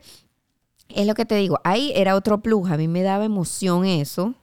es 0.88 1.06
lo 1.06 1.14
que 1.14 1.24
te 1.24 1.36
digo. 1.36 1.58
Ahí 1.64 1.92
era 1.94 2.14
otro 2.14 2.40
plus. 2.40 2.70
A 2.70 2.76
mí 2.76 2.88
me 2.88 3.02
daba 3.02 3.24
emoción 3.24 3.84
eso. 3.84 4.34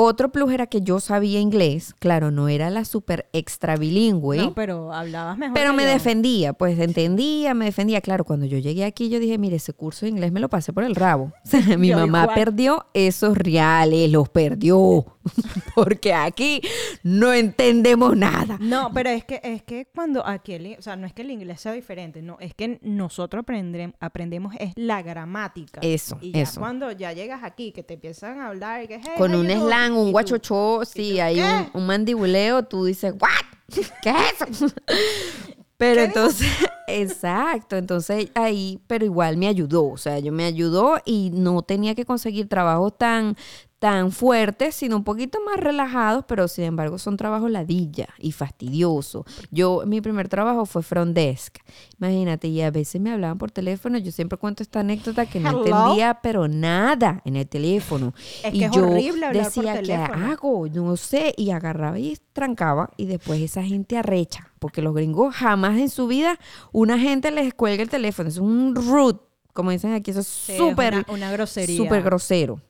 Otro 0.00 0.30
plus 0.30 0.52
era 0.52 0.68
que 0.68 0.80
yo 0.80 1.00
sabía 1.00 1.40
inglés. 1.40 1.92
Claro, 1.98 2.30
no 2.30 2.48
era 2.48 2.70
la 2.70 2.84
súper 2.84 3.28
extra 3.32 3.74
bilingüe. 3.74 4.36
No, 4.36 4.54
pero 4.54 4.92
hablabas 4.92 5.36
mejor. 5.36 5.54
Pero 5.54 5.72
me 5.72 5.84
defendía, 5.84 6.52
pues 6.52 6.78
entendía, 6.78 7.52
me 7.52 7.64
defendía. 7.64 8.00
Claro, 8.00 8.22
cuando 8.22 8.46
yo 8.46 8.58
llegué 8.58 8.84
aquí, 8.84 9.08
yo 9.08 9.18
dije, 9.18 9.38
mire, 9.38 9.56
ese 9.56 9.72
curso 9.72 10.06
de 10.06 10.10
inglés 10.10 10.30
me 10.30 10.38
lo 10.38 10.48
pasé 10.48 10.72
por 10.72 10.84
el 10.84 10.94
rabo. 10.94 11.32
mi 11.78 11.90
mamá 11.90 12.32
perdió 12.32 12.86
esos 12.94 13.36
reales, 13.36 14.08
los 14.12 14.28
perdió. 14.28 15.04
Porque 15.74 16.12
aquí 16.14 16.60
no 17.02 17.32
entendemos 17.32 18.16
nada. 18.16 18.58
No, 18.60 18.90
pero 18.92 19.10
es 19.10 19.24
que, 19.24 19.40
es 19.42 19.62
que 19.62 19.86
cuando 19.94 20.26
aquí, 20.26 20.76
o 20.78 20.82
sea, 20.82 20.96
no 20.96 21.06
es 21.06 21.12
que 21.12 21.22
el 21.22 21.30
inglés 21.30 21.60
sea 21.60 21.72
diferente, 21.72 22.22
no, 22.22 22.38
es 22.40 22.54
que 22.54 22.78
nosotros 22.82 23.42
aprendemos, 23.42 23.94
aprendemos 24.00 24.54
es 24.58 24.72
la 24.76 25.02
gramática. 25.02 25.80
Eso, 25.82 26.18
y 26.20 26.32
ya 26.32 26.42
eso. 26.42 26.60
Cuando 26.60 26.90
ya 26.92 27.12
llegas 27.12 27.42
aquí, 27.42 27.72
que 27.72 27.82
te 27.82 27.94
empiezan 27.94 28.40
a 28.40 28.48
hablar, 28.48 28.86
que, 28.88 29.00
con 29.16 29.34
un 29.34 29.48
slang 29.48 29.96
un 29.96 30.12
guachocho, 30.12 30.80
sí, 30.84 31.20
hay 31.20 31.40
un, 31.72 31.86
mandibuleo, 31.86 32.64
tú 32.64 32.84
dices, 32.84 33.12
¿what? 33.12 33.28
¿Qué 34.02 34.10
es 34.10 34.50
eso? 34.50 34.66
Pero 35.78 36.00
entonces, 36.00 36.48
exacto, 36.88 37.76
entonces 37.76 38.32
ahí, 38.34 38.80
pero 38.88 39.04
igual 39.04 39.36
me 39.36 39.46
ayudó, 39.46 39.84
o 39.84 39.96
sea, 39.96 40.18
yo 40.18 40.32
me 40.32 40.44
ayudó 40.44 40.98
y 41.04 41.30
no 41.32 41.62
tenía 41.62 41.94
que 41.94 42.04
conseguir 42.04 42.48
trabajos 42.48 42.98
tan, 42.98 43.36
tan 43.78 44.10
fuertes, 44.10 44.74
sino 44.74 44.96
un 44.96 45.04
poquito 45.04 45.38
más 45.46 45.56
relajados, 45.58 46.24
pero 46.26 46.48
sin 46.48 46.64
embargo 46.64 46.98
son 46.98 47.16
trabajos 47.16 47.50
ladilla 47.50 48.08
y 48.18 48.32
fastidioso. 48.32 49.24
Yo, 49.50 49.82
mi 49.86 50.00
primer 50.00 50.28
trabajo 50.28 50.66
fue 50.66 50.82
front 50.82 51.14
desk, 51.14 51.58
imagínate, 51.98 52.48
y 52.48 52.60
a 52.62 52.70
veces 52.70 53.00
me 53.00 53.12
hablaban 53.12 53.38
por 53.38 53.52
teléfono, 53.52 53.98
yo 53.98 54.10
siempre 54.10 54.36
cuento 54.36 54.62
esta 54.62 54.80
anécdota 54.80 55.26
que 55.26 55.38
no 55.38 55.64
entendía, 55.64 56.18
pero 56.22 56.48
nada 56.48 57.22
en 57.24 57.36
el 57.36 57.46
teléfono. 57.46 58.14
Es 58.42 58.54
y 58.54 58.58
que 58.58 58.64
es 58.64 58.72
yo 58.72 58.88
horrible 58.88 59.30
decía, 59.32 59.74
por 59.74 59.82
¿qué 59.82 59.94
hago? 59.94 60.68
No 60.68 60.96
sé, 60.96 61.34
y 61.36 61.50
agarraba 61.50 61.98
y 61.98 62.18
trancaba, 62.32 62.90
y 62.96 63.06
después 63.06 63.40
esa 63.40 63.62
gente 63.62 63.96
arrecha, 63.96 64.50
porque 64.58 64.82
los 64.82 64.92
gringos 64.92 65.34
jamás 65.36 65.78
en 65.78 65.88
su 65.88 66.08
vida 66.08 66.38
una 66.72 66.98
gente 66.98 67.30
les 67.30 67.54
cuelga 67.54 67.84
el 67.84 67.90
teléfono, 67.90 68.28
es 68.28 68.38
un 68.38 68.74
rude, 68.74 69.20
como 69.52 69.70
dicen 69.70 69.92
aquí, 69.92 70.10
eso 70.10 70.20
es 70.20 70.26
súper, 70.26 70.94
una, 70.94 71.06
una 71.08 71.32
grosería. 71.32 71.76
súper 71.76 72.02
grosero. 72.02 72.60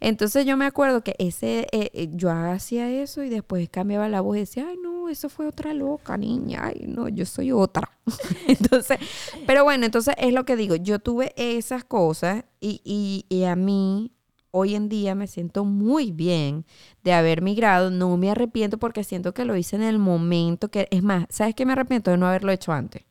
Entonces 0.00 0.46
yo 0.46 0.56
me 0.56 0.66
acuerdo 0.66 1.02
que 1.02 1.14
ese, 1.18 1.66
eh, 1.72 1.90
eh, 1.92 2.08
yo 2.12 2.30
hacía 2.30 2.90
eso 2.90 3.22
y 3.22 3.28
después 3.28 3.68
cambiaba 3.68 4.08
la 4.08 4.20
voz 4.20 4.36
y 4.36 4.40
decía, 4.40 4.66
ay 4.68 4.76
no, 4.82 5.08
eso 5.08 5.28
fue 5.28 5.46
otra 5.46 5.74
loca 5.74 6.16
niña, 6.16 6.64
ay 6.64 6.84
no, 6.86 7.08
yo 7.08 7.26
soy 7.26 7.52
otra. 7.52 7.90
entonces, 8.46 8.98
pero 9.46 9.64
bueno, 9.64 9.86
entonces 9.86 10.14
es 10.18 10.32
lo 10.32 10.44
que 10.44 10.56
digo, 10.56 10.76
yo 10.76 10.98
tuve 10.98 11.32
esas 11.36 11.84
cosas 11.84 12.44
y, 12.60 12.80
y, 12.84 13.26
y 13.28 13.44
a 13.44 13.56
mí 13.56 14.12
hoy 14.50 14.74
en 14.74 14.88
día 14.88 15.14
me 15.14 15.26
siento 15.26 15.64
muy 15.64 16.12
bien 16.12 16.64
de 17.02 17.12
haber 17.12 17.42
migrado, 17.42 17.90
no 17.90 18.16
me 18.16 18.30
arrepiento 18.30 18.78
porque 18.78 19.04
siento 19.04 19.34
que 19.34 19.44
lo 19.44 19.56
hice 19.56 19.76
en 19.76 19.82
el 19.82 19.98
momento 19.98 20.70
que, 20.70 20.88
es 20.90 21.02
más, 21.02 21.26
¿sabes 21.30 21.54
qué 21.54 21.66
me 21.66 21.72
arrepiento 21.72 22.10
de 22.10 22.16
no 22.16 22.26
haberlo 22.26 22.52
hecho 22.52 22.72
antes? 22.72 23.04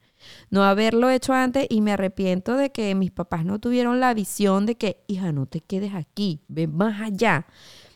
No 0.49 0.63
haberlo 0.63 1.09
hecho 1.09 1.33
antes 1.33 1.67
y 1.69 1.81
me 1.81 1.91
arrepiento 1.91 2.55
de 2.55 2.71
que 2.71 2.93
mis 2.95 3.11
papás 3.11 3.45
no 3.45 3.59
tuvieron 3.59 3.99
la 3.99 4.13
visión 4.13 4.65
de 4.65 4.75
que, 4.75 5.03
hija, 5.07 5.31
no 5.31 5.45
te 5.45 5.61
quedes 5.61 5.93
aquí, 5.93 6.41
ve 6.47 6.67
más 6.67 7.01
allá. 7.01 7.45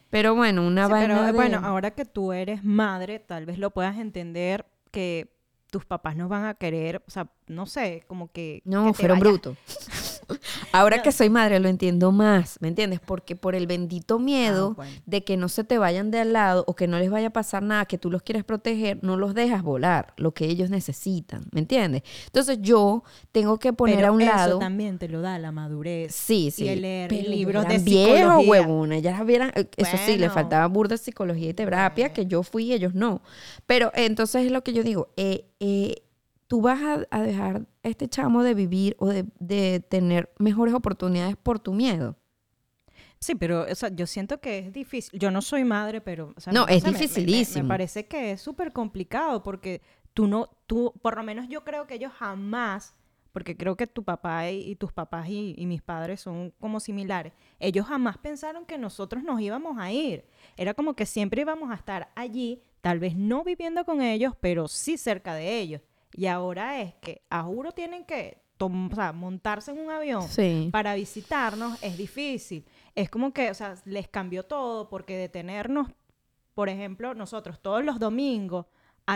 Pero 0.09 0.35
bueno, 0.35 0.67
una 0.67 0.85
sí, 0.85 0.91
vaina 0.91 1.31
Bueno, 1.31 1.61
ahora 1.63 1.91
que 1.91 2.05
tú 2.05 2.33
eres 2.33 2.63
madre, 2.63 3.19
tal 3.19 3.45
vez 3.45 3.57
lo 3.57 3.71
puedas 3.71 3.97
entender 3.97 4.65
que 4.91 5.33
tus 5.71 5.85
papás 5.85 6.17
no 6.17 6.27
van 6.27 6.45
a 6.45 6.53
querer, 6.53 7.01
o 7.07 7.09
sea, 7.09 7.31
no 7.51 7.65
sé, 7.65 8.03
como 8.07 8.31
que... 8.31 8.61
No, 8.65 8.93
fueron 8.93 9.19
brutos. 9.19 9.57
Ahora 10.71 11.01
que 11.01 11.11
soy 11.11 11.29
madre 11.29 11.59
lo 11.59 11.67
entiendo 11.67 12.11
más, 12.11 12.57
¿me 12.61 12.69
entiendes? 12.69 12.99
Porque 13.05 13.35
por 13.35 13.53
el 13.55 13.67
bendito 13.67 14.17
miedo 14.19 14.75
Ah, 14.79 14.85
de 15.05 15.23
que 15.23 15.37
no 15.37 15.49
se 15.49 15.63
te 15.63 15.77
vayan 15.77 16.11
de 16.11 16.19
al 16.19 16.33
lado 16.33 16.63
o 16.67 16.75
que 16.75 16.87
no 16.87 16.97
les 16.99 17.09
vaya 17.09 17.27
a 17.27 17.31
pasar 17.31 17.63
nada, 17.63 17.85
que 17.85 17.97
tú 17.97 18.09
los 18.09 18.21
quieres 18.21 18.43
proteger, 18.43 18.99
no 19.01 19.17
los 19.17 19.33
dejas 19.33 19.61
volar, 19.63 20.13
lo 20.17 20.33
que 20.33 20.45
ellos 20.45 20.69
necesitan, 20.69 21.43
¿me 21.51 21.59
entiendes? 21.59 22.03
Entonces 22.27 22.59
yo 22.61 23.03
tengo 23.31 23.59
que 23.59 23.73
poner 23.73 23.97
Pero 23.97 24.07
a 24.07 24.11
un 24.11 24.21
eso 24.21 24.31
lado... 24.31 24.59
también 24.59 24.97
te 24.97 25.07
lo 25.09 25.21
da 25.21 25.37
la 25.39 25.51
madurez. 25.51 26.13
Sí, 26.15 26.51
sí. 26.51 26.65
Y 26.65 26.69
el 26.69 26.81
leer 26.81 27.09
pero 27.09 27.29
libros 27.29 27.67
de 27.67 27.79
psicología. 27.79 28.37
huevona. 28.49 28.99
Ya 28.99 29.21
vieran, 29.23 29.51
eh, 29.55 29.69
eso 29.77 29.97
sí, 30.05 30.17
le 30.17 30.29
faltaba 30.29 30.65
burda 30.67 30.95
de 30.95 30.97
psicología 30.99 31.49
y 31.49 31.53
terapia, 31.53 32.13
que 32.13 32.25
yo 32.25 32.43
fui 32.43 32.65
y 32.65 32.73
ellos 32.73 32.93
no. 32.93 33.21
Pero 33.65 33.91
entonces 33.95 34.45
es 34.45 34.51
lo 34.51 34.63
que 34.63 34.73
yo 34.73 34.83
digo, 34.83 35.09
eh, 35.17 35.45
eh, 35.59 36.03
tú 36.51 36.59
vas 36.59 36.81
a, 36.81 37.07
a 37.11 37.21
dejar 37.21 37.65
a 37.81 37.87
este 37.87 38.09
chamo 38.09 38.43
de 38.43 38.53
vivir 38.53 38.97
o 38.99 39.07
de, 39.07 39.25
de 39.39 39.79
tener 39.79 40.33
mejores 40.37 40.73
oportunidades 40.73 41.37
por 41.37 41.59
tu 41.59 41.71
miedo. 41.73 42.17
Sí, 43.19 43.35
pero 43.35 43.61
o 43.71 43.73
sea, 43.73 43.87
yo 43.87 44.05
siento 44.05 44.41
que 44.41 44.59
es 44.59 44.73
difícil. 44.73 45.17
Yo 45.17 45.31
no 45.31 45.41
soy 45.41 45.63
madre, 45.63 46.01
pero... 46.01 46.33
o 46.35 46.41
sea, 46.41 46.51
No, 46.51 46.65
me- 46.65 46.73
es 46.75 46.79
o 46.79 46.81
sea, 46.81 46.91
me- 46.91 46.97
me- 46.97 46.99
me- 46.99 47.07
dificilísimo. 47.07 47.63
Me, 47.63 47.69
parece 47.69 48.05
que 48.05 48.33
es 48.33 48.41
súper 48.41 48.73
complicado 48.73 49.43
porque 49.43 49.81
tú 50.13 50.27
no, 50.27 50.49
tú, 50.67 50.93
por 51.01 51.15
lo 51.15 51.23
menos 51.23 51.47
yo 51.47 51.63
creo 51.63 51.87
que 51.87 51.93
ellos 51.93 52.11
jamás, 52.11 52.97
porque 53.31 53.55
creo 53.55 53.77
que 53.77 53.87
tu 53.87 54.03
papá 54.03 54.49
y, 54.49 54.71
y 54.71 54.75
tus 54.75 54.91
papás 54.91 55.29
y, 55.29 55.55
y 55.57 55.65
mis 55.67 55.81
padres 55.81 56.19
son 56.19 56.53
como 56.59 56.81
similares, 56.81 57.31
ellos 57.59 57.85
jamás 57.85 58.17
pensaron 58.17 58.65
que 58.65 58.77
nosotros 58.77 59.23
nos 59.23 59.39
íbamos 59.39 59.77
a 59.79 59.89
ir. 59.89 60.25
Era 60.57 60.73
como 60.73 60.95
que 60.97 61.05
siempre 61.05 61.43
íbamos 61.43 61.71
a 61.71 61.75
estar 61.75 62.11
allí, 62.13 62.61
tal 62.81 62.99
vez 62.99 63.15
no 63.15 63.45
viviendo 63.45 63.85
con 63.85 64.01
ellos, 64.01 64.33
pero 64.41 64.67
sí 64.67 64.97
cerca 64.97 65.33
de 65.33 65.61
ellos. 65.61 65.81
Y 66.13 66.25
ahora 66.27 66.81
es 66.81 66.93
que, 66.95 67.21
a 67.29 67.43
juro, 67.43 67.71
tienen 67.71 68.03
que 68.05 68.41
tom- 68.57 68.89
o 68.91 68.95
sea, 68.95 69.11
montarse 69.13 69.71
en 69.71 69.79
un 69.79 69.89
avión 69.89 70.21
Sí. 70.29 70.69
para 70.71 70.93
visitarnos 70.95 71.81
es 71.81 71.97
difícil. 71.97 72.65
Es 72.95 73.09
como 73.09 73.33
que, 73.33 73.49
o 73.49 73.53
sea, 73.53 73.75
les 73.85 74.07
cambió 74.07 74.43
todo 74.43 74.89
porque 74.89 75.17
detenernos, 75.17 75.87
por 76.53 76.69
ejemplo, 76.69 77.13
nosotros 77.15 77.59
todos 77.61 77.83
los 77.83 77.97
domingos 77.99 78.65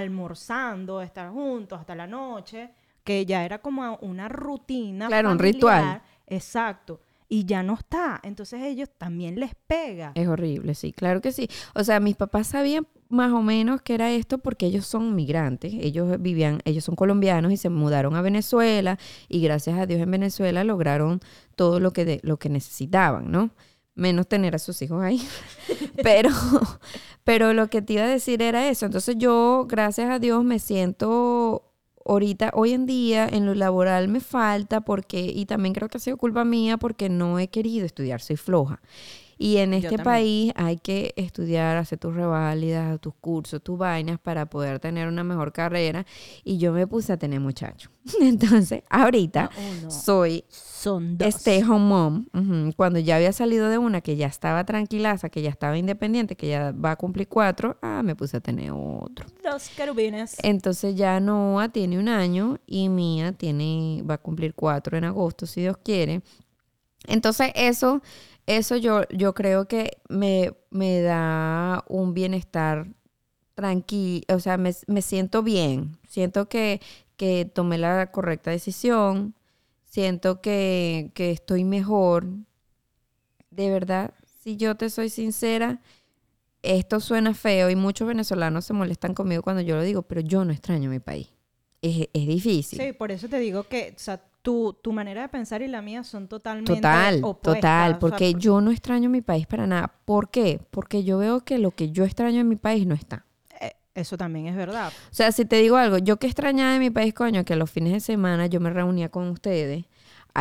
almorzando, 0.09 1.01
estar 1.01 1.29
juntos 1.31 1.79
hasta 1.79 1.95
la 1.95 2.07
noche, 2.07 2.71
que 3.03 3.25
ya 3.25 3.43
era 3.45 3.59
como 3.59 3.97
una 4.01 4.29
rutina. 4.29 5.07
Claro, 5.07 5.31
un 5.31 5.39
ritual. 5.39 6.01
Exacto. 6.27 7.01
Y 7.27 7.45
ya 7.45 7.63
no 7.63 7.73
está. 7.73 8.19
Entonces 8.23 8.61
ellos 8.63 8.89
también 8.97 9.39
les 9.39 9.53
pega. 9.67 10.11
Es 10.15 10.27
horrible, 10.27 10.73
sí, 10.75 10.91
claro 10.93 11.21
que 11.21 11.31
sí. 11.31 11.47
O 11.73 11.83
sea, 11.83 11.99
mis 11.99 12.15
papás 12.15 12.47
sabían 12.47 12.87
más 13.09 13.31
o 13.33 13.41
menos 13.41 13.81
que 13.81 13.93
era 13.95 14.11
esto 14.11 14.37
porque 14.39 14.65
ellos 14.65 14.85
son 14.85 15.15
migrantes, 15.15 15.73
ellos 15.79 16.19
vivían, 16.21 16.59
ellos 16.65 16.83
son 16.83 16.95
colombianos 16.95 17.51
y 17.51 17.57
se 17.57 17.69
mudaron 17.69 18.15
a 18.15 18.21
Venezuela 18.21 18.97
y 19.29 19.41
gracias 19.41 19.77
a 19.79 19.85
Dios 19.85 20.01
en 20.01 20.11
Venezuela 20.11 20.63
lograron 20.63 21.21
todo 21.55 21.79
lo 21.79 21.91
que 21.93 22.05
de- 22.05 22.19
lo 22.23 22.37
que 22.37 22.49
necesitaban, 22.49 23.31
¿no? 23.31 23.51
Menos 23.95 24.27
tener 24.27 24.55
a 24.55 24.59
sus 24.59 24.81
hijos 24.81 25.01
ahí. 25.03 25.21
pero 26.03 26.29
pero 27.23 27.53
lo 27.53 27.69
que 27.69 27.81
te 27.81 27.93
iba 27.93 28.03
a 28.03 28.07
decir 28.07 28.41
era 28.41 28.69
eso. 28.69 28.85
Entonces 28.85 29.15
yo, 29.17 29.65
gracias 29.67 30.09
a 30.09 30.19
Dios, 30.19 30.43
me 30.43 30.59
siento 30.59 31.63
ahorita, 32.05 32.51
hoy 32.53 32.73
en 32.73 32.85
día, 32.85 33.27
en 33.27 33.45
lo 33.47 33.55
laboral 33.55 34.07
me 34.07 34.19
falta 34.19 34.81
porque, 34.81 35.21
y 35.21 35.45
también 35.47 35.73
creo 35.73 35.89
que 35.89 35.97
ha 35.97 35.99
sido 35.99 36.17
culpa 36.17 36.45
mía 36.45 36.77
porque 36.77 37.09
no 37.09 37.39
he 37.39 37.47
querido 37.47 37.85
estudiar, 37.85 38.21
soy 38.21 38.35
floja. 38.37 38.79
Y 39.37 39.57
en 39.57 39.73
este 39.73 39.97
país 40.03 40.53
hay 40.55 40.77
que 40.77 41.13
estudiar, 41.17 41.75
hacer 41.77 41.99
tus 41.99 42.15
reválidas, 42.15 42.99
tus 43.01 43.13
cursos, 43.15 43.61
tus 43.61 43.77
vainas 43.77 44.19
para 44.19 44.45
poder 44.45 44.79
tener 44.79 45.07
una 45.07 45.23
mejor 45.23 45.51
carrera. 45.51 46.05
Y 46.43 46.57
yo 46.57 46.71
me 46.71 46.87
puse 46.87 47.11
a 47.13 47.17
tener 47.17 47.39
muchachos. 47.41 47.91
Entonces, 48.21 48.83
ahorita 48.89 49.49
No, 49.83 49.91
soy 49.91 50.45
Son 50.49 51.17
dos. 51.17 51.27
stay 51.35 51.61
home 51.63 51.85
mom. 52.33 52.71
Cuando 52.77 52.99
ya 52.99 53.17
había 53.17 53.33
salido 53.33 53.69
de 53.69 53.77
una 53.77 54.01
que 54.01 54.15
ya 54.15 54.27
estaba 54.27 54.63
tranquilaza, 54.63 55.29
que 55.29 55.41
ya 55.41 55.49
estaba 55.49 55.77
independiente, 55.77 56.35
que 56.35 56.47
ya 56.47 56.71
va 56.71 56.91
a 56.91 56.95
cumplir 56.95 57.27
cuatro, 57.27 57.77
ah, 57.81 58.03
me 58.03 58.15
puse 58.15 58.37
a 58.37 58.39
tener 58.41 58.71
otro. 58.71 59.25
Dos 59.43 59.69
querubines. 59.75 60.37
Entonces 60.43 60.95
ya 60.95 61.19
Noah 61.19 61.69
tiene 61.69 61.99
un 61.99 62.07
año 62.07 62.59
y 62.65 62.87
Mía 62.89 63.33
tiene, 63.33 64.03
va 64.09 64.13
a 64.15 64.17
cumplir 64.19 64.53
cuatro 64.53 64.97
en 64.97 65.03
agosto, 65.03 65.45
si 65.45 65.61
Dios 65.61 65.77
quiere. 65.83 66.21
Entonces 67.07 67.51
eso, 67.55 68.01
eso 68.47 68.75
yo, 68.77 69.07
yo 69.09 69.33
creo 69.33 69.67
que 69.67 69.97
me, 70.09 70.53
me 70.69 71.01
da 71.01 71.83
un 71.87 72.13
bienestar 72.13 72.87
tranquilo, 73.55 74.25
o 74.29 74.39
sea, 74.39 74.57
me, 74.57 74.73
me 74.87 75.01
siento 75.01 75.41
bien, 75.41 75.97
siento 76.07 76.47
que, 76.49 76.81
que 77.17 77.45
tomé 77.45 77.77
la 77.77 78.11
correcta 78.11 78.51
decisión, 78.51 79.35
siento 79.85 80.41
que, 80.41 81.11
que 81.13 81.31
estoy 81.31 81.63
mejor. 81.63 82.27
De 83.49 83.69
verdad, 83.69 84.13
si 84.43 84.57
yo 84.57 84.75
te 84.75 84.89
soy 84.89 85.09
sincera, 85.09 85.81
esto 86.61 86.99
suena 86.99 87.33
feo 87.33 87.69
y 87.69 87.75
muchos 87.75 88.07
venezolanos 88.07 88.65
se 88.65 88.73
molestan 88.73 89.13
conmigo 89.13 89.41
cuando 89.41 89.61
yo 89.61 89.75
lo 89.75 89.83
digo, 89.83 90.01
pero 90.01 90.21
yo 90.21 90.43
no 90.43 90.51
extraño 90.51 90.89
mi 90.89 90.99
país. 90.99 91.29
Es, 91.81 92.09
es 92.13 92.27
difícil. 92.27 92.79
Sí, 92.79 92.93
por 92.93 93.11
eso 93.11 93.29
te 93.29 93.39
digo 93.39 93.63
que, 93.63 93.93
tu, 94.45 94.73
tu 94.81 94.93
manera 94.93 95.23
de 95.23 95.27
pensar 95.29 95.61
y 95.61 95.67
la 95.67 95.81
mía 95.81 96.03
son 96.05 96.27
totalmente 96.29 96.75
Total, 96.75 97.19
opuestas. 97.23 97.55
total, 97.61 97.89
O 97.89 97.93
sea, 97.93 97.99
porque 97.99 98.31
por- 98.31 98.39
yo 98.39 98.61
no 98.61 98.71
extraño 98.71 99.09
mi 99.09 99.21
país 99.21 99.47
para 99.47 99.67
nada. 99.67 99.91
¿Por 100.05 100.29
qué? 100.29 100.61
Porque 100.71 101.03
yo 101.03 101.17
veo 101.17 101.41
que 101.41 101.57
lo 101.57 101.71
que 101.71 101.91
yo 101.91 102.05
extraño 102.05 102.39
en 102.39 102.47
mi 102.47 102.55
país 102.55 102.85
no 102.87 102.95
está. 102.95 103.25
eh, 103.59 103.71
eso 103.95 104.17
también 104.17 104.45
es 104.47 104.55
verdad. 104.55 104.93
O 105.11 105.13
sea, 105.15 105.31
si 105.31 105.45
te 105.45 105.55
digo 105.57 105.77
algo, 105.77 105.97
yo 105.97 106.17
que 106.17 106.27
extrañaba 106.27 106.73
de 106.73 106.79
mi 106.79 106.89
país, 106.91 107.13
coño, 107.13 107.43
que 107.43 107.55
los 107.55 107.71
fines 107.71 107.91
de 107.93 107.99
semana 107.99 108.45
yo 108.47 108.59
me 108.59 108.69
reunía 108.69 109.09
con 109.09 109.29
ustedes 109.29 109.83
a- 109.83 109.87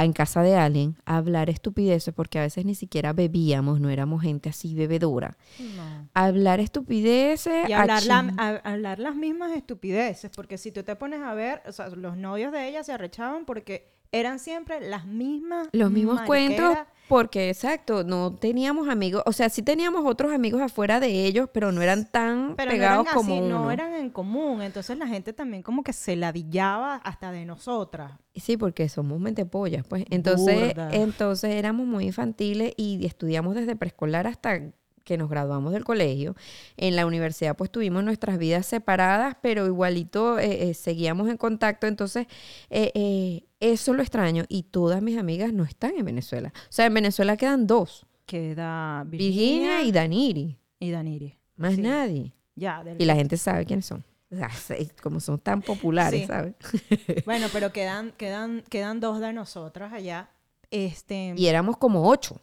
en 0.02 0.12
casa 0.12 0.42
de 0.42 0.56
alguien 0.56 0.96
a 1.04 1.18
hablar 1.18 1.48
estupideces, 1.50 2.12
porque 2.12 2.40
a 2.40 2.42
veces 2.42 2.64
ni 2.64 2.74
siquiera 2.74 3.12
bebíamos, 3.12 3.78
no 3.78 3.90
éramos 3.90 4.22
gente 4.22 4.48
así 4.48 4.74
bebedora. 4.74 5.36
No. 5.76 6.08
Hablar 6.14 6.58
estupideces. 6.58 7.68
Y 7.68 7.72
hablar, 7.74 8.02
la- 8.04 8.34
a- 8.38 8.72
hablar 8.72 8.98
las 8.98 9.14
mismas 9.14 9.52
estupideces, 9.52 10.30
porque 10.34 10.58
si 10.58 10.72
tú 10.72 10.82
te 10.82 10.96
pones 10.96 11.20
a 11.20 11.34
ver, 11.34 11.62
o 11.66 11.70
sea, 11.72 11.88
los 11.90 12.16
novios 12.16 12.50
de 12.50 12.68
ella 12.68 12.82
se 12.82 12.92
arrechaban 12.92 13.44
porque 13.44 13.92
eran 14.10 14.38
siempre 14.38 14.80
las 14.80 15.06
mismas 15.06 15.68
los 15.72 15.90
mismos 15.90 16.20
cuentos. 16.22 16.76
Porque 17.08 17.50
exacto, 17.50 18.04
no 18.04 18.34
teníamos 18.34 18.88
amigos, 18.88 19.22
o 19.26 19.32
sea, 19.32 19.48
sí 19.48 19.62
teníamos 19.62 20.04
otros 20.06 20.32
amigos 20.32 20.60
afuera 20.62 21.00
de 21.00 21.26
ellos, 21.26 21.48
pero 21.52 21.72
no 21.72 21.82
eran 21.82 22.10
tan 22.10 22.54
pero 22.56 22.70
no 22.70 22.76
pegados 22.76 23.06
eran 23.06 23.14
como 23.14 23.34
así, 23.34 23.42
uno. 23.44 23.58
no 23.64 23.70
eran 23.70 23.94
en 23.94 24.10
común, 24.10 24.62
entonces 24.62 24.96
la 24.98 25.06
gente 25.06 25.32
también 25.32 25.62
como 25.62 25.82
que 25.82 25.92
se 25.92 26.16
ladillaba 26.16 26.96
hasta 26.96 27.30
de 27.32 27.44
nosotras. 27.44 28.12
Sí, 28.34 28.56
porque 28.56 28.88
somos 28.88 29.20
mentepollas, 29.20 29.86
pues. 29.86 30.04
Entonces, 30.10 30.74
Burda. 30.74 30.90
entonces 30.92 31.50
éramos 31.52 31.86
muy 31.86 32.06
infantiles 32.06 32.72
y 32.76 33.04
estudiamos 33.06 33.54
desde 33.54 33.76
preescolar 33.76 34.26
hasta 34.26 34.60
que 35.04 35.16
nos 35.16 35.28
graduamos 35.30 35.72
del 35.72 35.84
colegio. 35.84 36.34
En 36.76 36.96
la 36.96 37.06
universidad, 37.06 37.56
pues 37.56 37.70
tuvimos 37.70 38.02
nuestras 38.04 38.38
vidas 38.38 38.66
separadas, 38.66 39.36
pero 39.42 39.66
igualito 39.66 40.38
eh, 40.38 40.70
eh, 40.70 40.74
seguíamos 40.74 41.28
en 41.28 41.36
contacto. 41.36 41.86
Entonces, 41.86 42.26
eh, 42.70 42.90
eh, 42.94 43.44
eso 43.60 43.92
lo 43.94 44.02
extraño. 44.02 44.44
Y 44.48 44.64
todas 44.64 45.02
mis 45.02 45.18
amigas 45.18 45.52
no 45.52 45.64
están 45.64 45.92
en 45.96 46.04
Venezuela. 46.04 46.52
O 46.56 46.72
sea, 46.72 46.86
en 46.86 46.94
Venezuela 46.94 47.36
quedan 47.36 47.66
dos: 47.66 48.06
Queda 48.26 49.04
Virginia, 49.06 49.78
Virginia, 49.78 49.82
y 49.82 49.92
Daniri. 49.92 50.58
y 50.80 50.90
Daniri. 50.90 51.38
Más 51.56 51.74
Sí. 51.74 51.82
nadie. 51.82 52.32
Ya, 52.56 52.82
del- 52.82 53.00
Y 53.00 53.04
la 53.04 53.14
gente 53.14 53.36
sabe 53.36 53.64
quiénes 53.66 53.86
son. 53.86 54.04
Como 55.02 55.20
son 55.20 55.38
tan 55.38 55.60
populares, 55.62 56.22
Sí. 56.22 56.26
¿sabes? 56.26 56.54
Bueno, 57.26 57.46
pero 57.52 57.72
quedan, 57.72 58.12
quedan, 58.16 58.62
quedan 58.68 59.00
dos 59.00 59.20
de 59.20 59.32
nosotras 59.32 59.92
allá. 59.92 60.30
Este, 60.70 61.34
Y 61.36 61.46
éramos 61.46 61.76
como 61.76 62.08
ocho. 62.08 62.40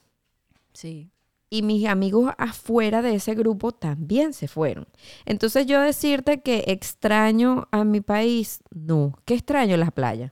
sí. 0.73 1.09
Y 1.53 1.63
mis 1.63 1.85
amigos 1.85 2.31
afuera 2.37 3.01
de 3.01 3.13
ese 3.15 3.35
grupo 3.35 3.73
también 3.73 4.31
se 4.33 4.47
fueron. 4.47 4.87
Entonces 5.25 5.65
yo 5.65 5.81
decirte 5.81 6.39
que 6.41 6.63
extraño 6.67 7.67
a 7.71 7.83
mi 7.83 7.99
país, 7.99 8.61
no. 8.73 9.19
¿Qué 9.25 9.33
extraño 9.33 9.75
las 9.75 9.91
playas? 9.91 10.31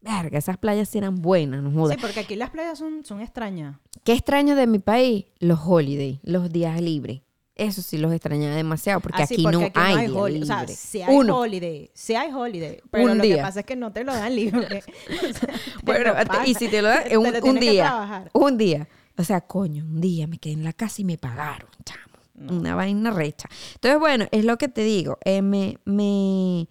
Verga, 0.00 0.36
esas 0.38 0.56
playas 0.58 0.92
eran 0.96 1.14
buenas, 1.22 1.62
no 1.62 1.70
jodas. 1.70 1.94
Sí, 1.94 2.00
porque 2.02 2.18
aquí 2.18 2.34
las 2.34 2.50
playas 2.50 2.78
son, 2.80 3.04
son 3.04 3.20
extrañas. 3.20 3.76
¿Qué 4.02 4.12
extraño 4.12 4.56
de 4.56 4.66
mi 4.66 4.80
país? 4.80 5.26
Los 5.38 5.60
holidays, 5.64 6.18
los 6.24 6.50
días 6.52 6.80
libres. 6.80 7.22
Eso 7.54 7.80
sí 7.80 7.96
los 7.96 8.12
extrañaba 8.12 8.54
demasiado 8.56 9.00
porque 9.00 9.22
Ah, 9.22 9.24
aquí, 9.24 9.42
porque 9.44 9.56
no, 9.58 9.64
aquí 9.66 9.72
hay, 9.80 10.08
día 10.08 10.16
holi- 10.18 10.42
O 10.42 10.46
sea, 10.46 10.60
libre. 10.62 10.74
sí 10.74 11.00
hay 11.00 11.14
Uno. 11.14 11.38
holiday, 11.38 11.90
sí 11.94 12.14
hay 12.16 12.30
holiday, 12.32 12.80
pero 12.90 13.04
Un 13.04 13.16
lo 13.18 13.22
que 13.22 13.28
día. 13.34 13.42
pasa 13.42 13.60
es 13.60 13.66
que 13.66 13.76
no 13.76 13.92
te 13.92 14.02
lo 14.04 14.12
dan 14.12 14.34
libre. 14.34 14.82
Bueno, 15.84 16.12
y 16.44 16.54
si 16.54 16.68
te 16.68 16.82
lo 16.82 16.88
dan, 16.88 17.04
un, 17.16 17.26
un 17.26 17.54
que 17.54 17.60
día. 17.60 18.28
Un 18.32 18.58
día. 18.58 18.88
O 19.18 19.24
sea, 19.24 19.40
coño, 19.42 19.84
un 19.84 20.00
día 20.00 20.26
me 20.26 20.38
quedé 20.38 20.54
en 20.54 20.64
la 20.64 20.72
casa 20.72 21.02
y 21.02 21.04
me 21.04 21.18
pagaron, 21.18 21.68
chamo. 21.84 22.00
Una 22.58 22.74
vaina 22.74 23.10
recha. 23.10 23.48
Entonces, 23.74 23.98
bueno, 23.98 24.26
es 24.30 24.44
lo 24.44 24.58
que 24.58 24.68
te 24.68 24.82
digo. 24.84 25.16
eh, 25.24 25.40
me, 25.40 25.78
me, 25.86 26.68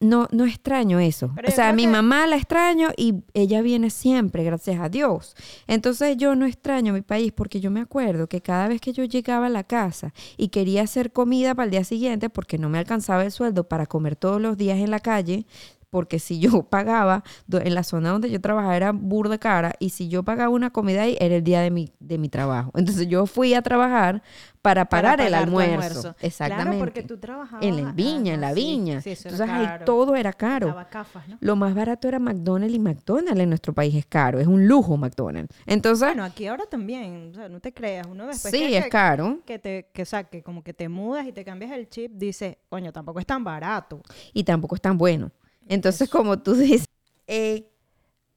no, 0.00 0.28
no 0.30 0.44
extraño 0.44 1.00
eso. 1.00 1.32
Pero 1.34 1.48
o 1.48 1.50
sea, 1.50 1.72
mi 1.72 1.82
que- 1.84 1.88
mamá 1.88 2.26
la 2.26 2.36
extraño 2.36 2.90
y 2.96 3.14
ella 3.34 3.62
viene 3.62 3.88
siempre, 3.90 4.44
gracias 4.44 4.78
a 4.78 4.88
Dios. 4.90 5.34
Entonces 5.66 6.16
yo 6.18 6.34
no 6.36 6.44
extraño 6.46 6.92
mi 6.92 7.00
país 7.00 7.32
porque 7.32 7.60
yo 7.60 7.70
me 7.70 7.80
acuerdo 7.80 8.28
que 8.28 8.40
cada 8.42 8.68
vez 8.68 8.80
que 8.80 8.92
yo 8.92 9.04
llegaba 9.04 9.46
a 9.46 9.48
la 9.50 9.64
casa 9.64 10.12
y 10.36 10.48
quería 10.48 10.82
hacer 10.82 11.12
comida 11.12 11.54
para 11.54 11.64
el 11.64 11.70
día 11.72 11.84
siguiente 11.84 12.28
porque 12.30 12.58
no 12.58 12.68
me 12.68 12.78
alcanzaba 12.78 13.24
el 13.24 13.32
sueldo 13.32 13.66
para 13.68 13.86
comer 13.86 14.14
todos 14.16 14.40
los 14.40 14.56
días 14.58 14.78
en 14.78 14.90
la 14.90 15.00
calle, 15.00 15.46
porque 15.90 16.18
si 16.18 16.38
yo 16.38 16.62
pagaba, 16.70 17.22
en 17.50 17.74
la 17.74 17.82
zona 17.82 18.10
donde 18.10 18.30
yo 18.30 18.40
trabajaba 18.40 18.76
era 18.76 18.92
burda 18.92 19.38
cara, 19.38 19.72
y 19.78 19.90
si 19.90 20.08
yo 20.08 20.22
pagaba 20.22 20.50
una 20.50 20.70
comida 20.70 21.02
ahí, 21.02 21.16
era 21.20 21.36
el 21.36 21.42
día 21.44 21.60
de 21.60 21.70
mi, 21.70 21.92
de 22.00 22.18
mi 22.18 22.28
trabajo. 22.28 22.70
Entonces 22.74 23.06
yo 23.08 23.26
fui 23.26 23.54
a 23.54 23.62
trabajar 23.62 24.22
para 24.62 24.84
Para 24.86 25.16
pagar 25.16 25.20
el 25.20 25.32
tu 25.32 25.38
almuerzo. 25.38 26.14
Exactamente. 26.20 26.70
Claro, 26.70 26.78
porque 26.78 27.02
tú 27.02 27.16
trabajabas. 27.18 27.64
En 27.64 27.82
la 27.82 27.92
viña, 27.92 28.34
en 28.34 28.40
la 28.40 28.52
sí, 28.54 28.54
viña. 28.56 29.00
Sí, 29.00 29.10
era 29.10 29.20
Entonces 29.30 29.48
ahí 29.48 29.84
todo 29.86 30.14
era 30.16 30.32
caro. 30.32 30.68
Estaba 30.68 30.88
cafas, 30.88 31.28
¿no? 31.28 31.38
Lo 31.40 31.56
más 31.56 31.74
barato 31.74 32.08
era 32.08 32.18
McDonald's 32.18 32.74
y 32.74 32.78
McDonald's 32.78 33.40
en 33.40 33.48
nuestro 33.48 33.72
país 33.72 33.94
es 33.94 34.06
caro, 34.06 34.38
es 34.40 34.46
un 34.46 34.66
lujo 34.66 34.96
McDonald's. 34.96 35.54
Entonces, 35.66 36.08
Bueno, 36.08 36.24
aquí 36.24 36.46
ahora 36.46 36.64
también, 36.66 37.30
o 37.32 37.34
sea, 37.34 37.48
no 37.48 37.60
te 37.60 37.72
creas, 37.72 38.06
uno 38.10 38.26
después 38.26 38.52
sí, 38.52 38.58
que, 38.60 38.76
es 38.78 38.84
que- 38.84 38.90
caro 38.90 39.38
que 39.46 39.58
te 39.58 39.88
que, 39.92 40.02
o 40.02 40.06
sea, 40.06 40.24
que 40.24 40.42
como 40.42 40.62
que 40.62 40.74
te 40.74 40.88
mudas 40.88 41.26
y 41.26 41.32
te 41.32 41.44
cambias 41.44 41.72
el 41.72 41.88
chip, 41.88 42.12
dice, 42.14 42.58
coño, 42.68 42.92
tampoco 42.92 43.20
es 43.20 43.26
tan 43.26 43.44
barato. 43.44 44.02
y 44.34 44.44
tampoco 44.44 44.74
es 44.74 44.80
tan 44.82 44.98
bueno. 44.98 45.30
Entonces, 45.68 46.08
como 46.08 46.40
tú 46.40 46.54
dices, 46.54 46.86
eh, 47.26 47.70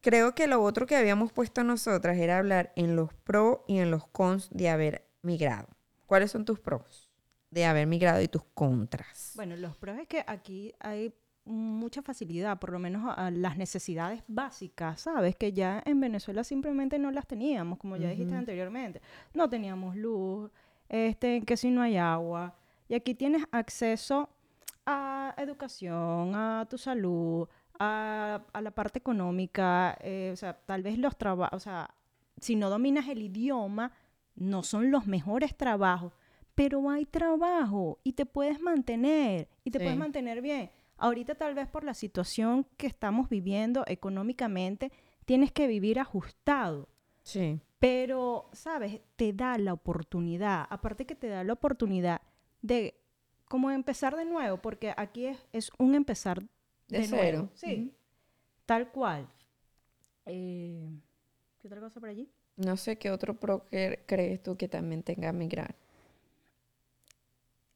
creo 0.01 0.35
que 0.35 0.47
lo 0.47 0.61
otro 0.61 0.85
que 0.85 0.95
habíamos 0.95 1.31
puesto 1.31 1.63
nosotras 1.63 2.17
era 2.17 2.37
hablar 2.37 2.71
en 2.75 2.95
los 2.95 3.13
pros 3.13 3.59
y 3.67 3.79
en 3.79 3.89
los 3.89 4.05
cons 4.07 4.49
de 4.51 4.69
haber 4.69 5.07
migrado. 5.21 5.67
¿Cuáles 6.05 6.31
son 6.31 6.45
tus 6.45 6.59
pros 6.59 7.09
de 7.49 7.65
haber 7.65 7.87
migrado 7.87 8.21
y 8.21 8.27
tus 8.27 8.43
contras? 8.53 9.31
Bueno, 9.35 9.55
los 9.55 9.75
pros 9.75 9.97
es 9.97 10.07
que 10.07 10.23
aquí 10.27 10.73
hay 10.79 11.13
mucha 11.45 12.01
facilidad, 12.01 12.59
por 12.59 12.71
lo 12.71 12.79
menos 12.79 13.13
a, 13.15 13.31
las 13.31 13.57
necesidades 13.57 14.23
básicas, 14.27 15.01
¿sabes? 15.01 15.35
Que 15.35 15.53
ya 15.53 15.81
en 15.85 15.99
Venezuela 15.99 16.43
simplemente 16.43 16.99
no 16.99 17.11
las 17.11 17.27
teníamos, 17.27 17.79
como 17.79 17.97
ya 17.97 18.09
dijiste 18.09 18.35
anteriormente. 18.35 19.01
No 19.33 19.49
teníamos 19.49 19.95
luz, 19.95 20.51
este, 20.89 21.41
que 21.41 21.57
si 21.57 21.71
no 21.71 21.81
hay 21.81 21.97
agua. 21.97 22.55
Y 22.87 22.93
aquí 22.93 23.15
tienes 23.15 23.43
acceso 23.51 24.29
a 24.85 25.33
educación, 25.37 26.33
a 26.35 26.65
tu 26.69 26.77
salud, 26.77 27.47
a, 27.79 28.41
a 28.53 28.61
la 28.61 28.71
parte 28.71 28.99
económica, 28.99 29.97
eh, 30.01 30.29
o 30.33 30.35
sea, 30.35 30.53
tal 30.53 30.83
vez 30.83 30.97
los 30.97 31.17
trabajos, 31.17 31.55
o 31.57 31.59
sea, 31.59 31.93
si 32.39 32.55
no 32.55 32.69
dominas 32.69 33.07
el 33.07 33.21
idioma, 33.21 33.91
no 34.35 34.63
son 34.63 34.91
los 34.91 35.07
mejores 35.07 35.55
trabajos, 35.57 36.13
pero 36.55 36.89
hay 36.89 37.05
trabajo 37.05 37.99
y 38.03 38.13
te 38.13 38.25
puedes 38.25 38.59
mantener 38.61 39.47
y 39.63 39.71
te 39.71 39.79
Sí. 39.79 39.85
puedes 39.85 39.97
mantener 39.99 40.41
bien. 40.41 40.69
Ahorita 40.97 41.35
tal 41.35 41.55
vez 41.55 41.67
por 41.67 41.83
la 41.83 41.93
situación 41.95 42.67
que 42.77 42.87
estamos 42.87 43.29
viviendo 43.29 43.83
económicamente, 43.87 44.91
tienes 45.25 45.51
que 45.51 45.67
vivir 45.67 45.99
ajustado. 45.99 46.87
Sí. 47.23 47.59
Pero, 47.79 48.49
¿sabes? 48.53 49.01
Te 49.15 49.33
da 49.33 49.57
la 49.57 49.73
oportunidad, 49.73 50.67
aparte 50.69 51.05
que 51.07 51.15
te 51.15 51.27
da 51.27 51.43
la 51.43 51.53
oportunidad 51.53 52.21
de 52.61 53.00
como 53.51 53.69
empezar 53.69 54.15
de 54.15 54.23
nuevo, 54.23 54.57
porque 54.57 54.93
aquí 54.95 55.25
es, 55.25 55.37
es 55.51 55.71
un 55.77 55.93
empezar 55.93 56.41
de, 56.87 56.99
De 56.99 57.07
nuevo. 57.09 57.23
cero. 57.23 57.49
Sí, 57.53 57.93
tal 58.65 58.89
cual. 58.91 59.27
Eh, 60.25 60.87
¿Qué 61.59 61.67
otra 61.67 61.81
cosa 61.81 61.99
por 61.99 62.07
allí? 62.07 62.29
No 62.55 62.77
sé 62.77 62.97
qué 62.97 63.11
otro 63.11 63.33
pro 63.37 63.65
cre- 63.69 63.99
crees 64.05 64.41
tú 64.41 64.55
que 64.55 64.69
también 64.69 65.03
tenga 65.03 65.33
migrar. 65.33 65.75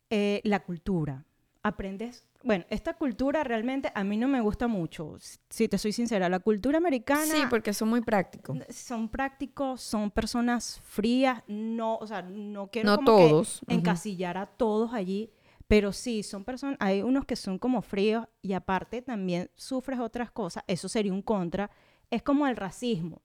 Eh, 0.10 0.40
la 0.46 0.62
cultura. 0.64 1.26
Aprendes. 1.62 2.24
Bueno, 2.44 2.64
esta 2.70 2.94
cultura 2.94 3.44
realmente 3.44 3.92
a 3.96 4.04
mí 4.04 4.18
no 4.18 4.28
me 4.28 4.40
gusta 4.40 4.68
mucho, 4.68 5.16
si 5.50 5.68
te 5.68 5.80
soy 5.80 5.92
sincera. 5.92 6.30
La 6.30 6.40
cultura 6.40 6.78
americana. 6.78 7.26
Sí, 7.26 7.42
porque 7.50 7.74
son 7.74 7.90
muy 7.90 8.02
prácticos. 8.02 8.60
son 8.70 9.10
prácticos, 9.10 9.82
son 9.82 10.12
personas 10.12 10.80
frías, 10.84 11.42
no, 11.48 11.96
o 11.98 12.06
sea, 12.06 12.22
no 12.22 12.68
quiero 12.68 12.92
No 12.92 12.96
como 12.98 13.18
que 13.18 13.30
todos, 13.30 13.64
ujú. 13.64 13.74
encasillar 13.74 14.38
a 14.38 14.46
todos 14.46 14.94
allí, 14.94 15.32
pero 15.68 15.92
sí, 15.94 16.24
son 16.24 16.44
personas, 16.44 16.78
hay 16.80 17.02
unos 17.02 17.26
que 17.26 17.36
son 17.36 17.58
como 17.60 17.82
fríos 17.82 18.28
y 18.42 18.54
aparte 18.54 19.02
también 19.02 19.50
sufres 19.56 20.00
otras 20.00 20.32
cosas, 20.32 20.64
eso 20.68 20.88
sería 20.90 21.14
un 21.14 21.22
contra, 21.22 21.70
es 22.12 22.22
como 22.22 22.48
el 22.48 22.56
racismo. 22.56 23.22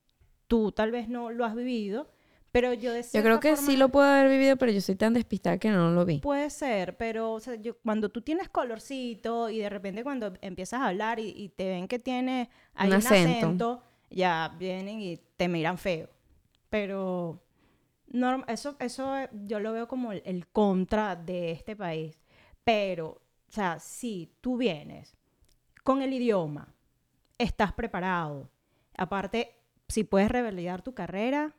Tú 0.47 0.73
tal 0.73 0.91
vez 0.91 1.09
no 1.09 1.31
lo 1.31 1.45
has 1.45 1.55
vivido, 1.55 2.11
pero 2.51 2.73
yo 2.73 2.93
de 2.93 3.03
Yo 3.03 3.23
creo 3.23 3.39
que 3.39 3.55
forma- 3.55 3.71
sí 3.71 3.77
lo 3.77 3.91
puedo 3.91 4.07
haber 4.09 4.29
vivido, 4.29 4.57
pero 4.57 4.73
yo 4.73 4.81
soy 4.81 4.97
tan 4.97 5.15
despistada 5.15 5.59
que 5.59 5.71
no 5.71 5.91
lo 5.93 6.05
vi. 6.05 6.19
Puede 6.19 6.51
ser, 6.51 6.97
pero 6.97 7.33
o 7.35 7.41
sea, 7.41 7.55
yo- 7.57 7.77
cuando 7.79 8.09
tú 8.09 8.23
tienes 8.23 8.49
colorcito 8.49 9.51
y 9.51 9.59
de 9.59 9.69
repente 9.69 10.03
cuando 10.03 10.33
empiezas 10.41 10.81
a 10.81 10.89
hablar 10.89 11.21
y, 11.21 11.29
y 11.29 11.51
te 11.51 11.69
ven 11.69 11.87
que 11.87 11.99
tienes 12.01 12.49
ahí 12.75 12.89
Un 12.89 12.95
un, 12.95 12.99
acento. 12.99 13.47
acento. 13.47 13.83
ya 14.11 14.57
vienen 14.59 15.01
y 15.01 15.19
te 15.37 15.47
miran 15.47 15.79
feo. 15.79 16.09
Pero 16.69 17.41
norm- 18.13 18.45
eso, 18.49 18.75
eso 18.81 19.15
yo 19.47 19.61
lo 19.61 19.73
veo 19.73 19.87
como 19.87 20.11
el, 20.13 20.23
el 20.25 20.47
contra 20.49 21.15
de 21.17 21.53
este 21.53 21.77
país. 21.77 22.19
Pero, 22.65 23.09
o 23.49 23.53
sea, 23.53 23.79
si 23.79 24.33
tú 24.41 24.57
vienes 24.57 25.17
con 25.83 26.03
el 26.03 26.13
idioma, 26.13 26.75
estás 27.39 27.73
preparado. 27.73 28.51
Aparte, 28.97 29.57
si 29.89 30.05
puedes 30.05 30.31
revalidar 30.31 30.83
tu 30.83 30.95
carrera, 30.95 31.55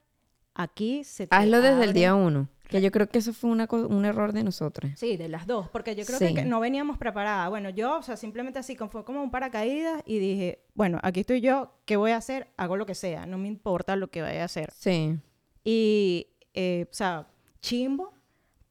aquí 0.54 1.04
se 1.04 1.28
te 1.28 1.36
Hazlo 1.36 1.62
desde 1.62 1.84
el 1.84 1.94
día 1.94 2.16
uno. 2.16 2.48
Que 2.70 2.82
yo 2.82 2.90
creo 2.90 3.10
que 3.10 3.18
eso 3.20 3.34
fue 3.34 3.50
una 3.50 3.68
un 3.70 4.06
error 4.06 4.32
de 4.32 4.46
nosotros. 4.46 4.94
Sí, 4.96 5.18
de 5.18 5.28
las 5.28 5.46
dos, 5.46 5.68
porque 5.70 5.94
yo 5.94 6.06
creo 6.06 6.20
Sí. 6.20 6.34
que, 6.34 6.46
no 6.46 6.62
veníamos 6.62 6.98
preparadas. 6.98 7.50
Bueno, 7.50 7.70
yo, 7.70 7.98
o 7.98 8.02
sea, 8.02 8.16
simplemente 8.16 8.60
así, 8.60 8.78
fue 8.78 9.04
como 9.04 9.22
un 9.22 9.30
paracaídas 9.30 10.02
y 10.06 10.20
dije, 10.20 10.64
bueno, 10.74 10.98
aquí 11.04 11.20
estoy 11.20 11.42
yo, 11.42 11.74
¿qué 11.84 11.98
voy 11.98 12.12
a 12.12 12.18
hacer? 12.18 12.48
Hago 12.56 12.78
lo 12.78 12.86
que 12.86 12.96
sea, 12.96 13.26
no 13.26 13.38
me 13.38 13.50
importa 13.50 13.98
lo 13.98 14.10
que 14.10 14.22
vaya 14.22 14.44
a 14.44 14.46
hacer. 14.46 14.72
Sí. 14.72 15.18
Y, 15.66 16.28
eh, 16.54 16.86
o 16.90 16.94
sea, 16.94 17.28
chimbo, 17.60 18.14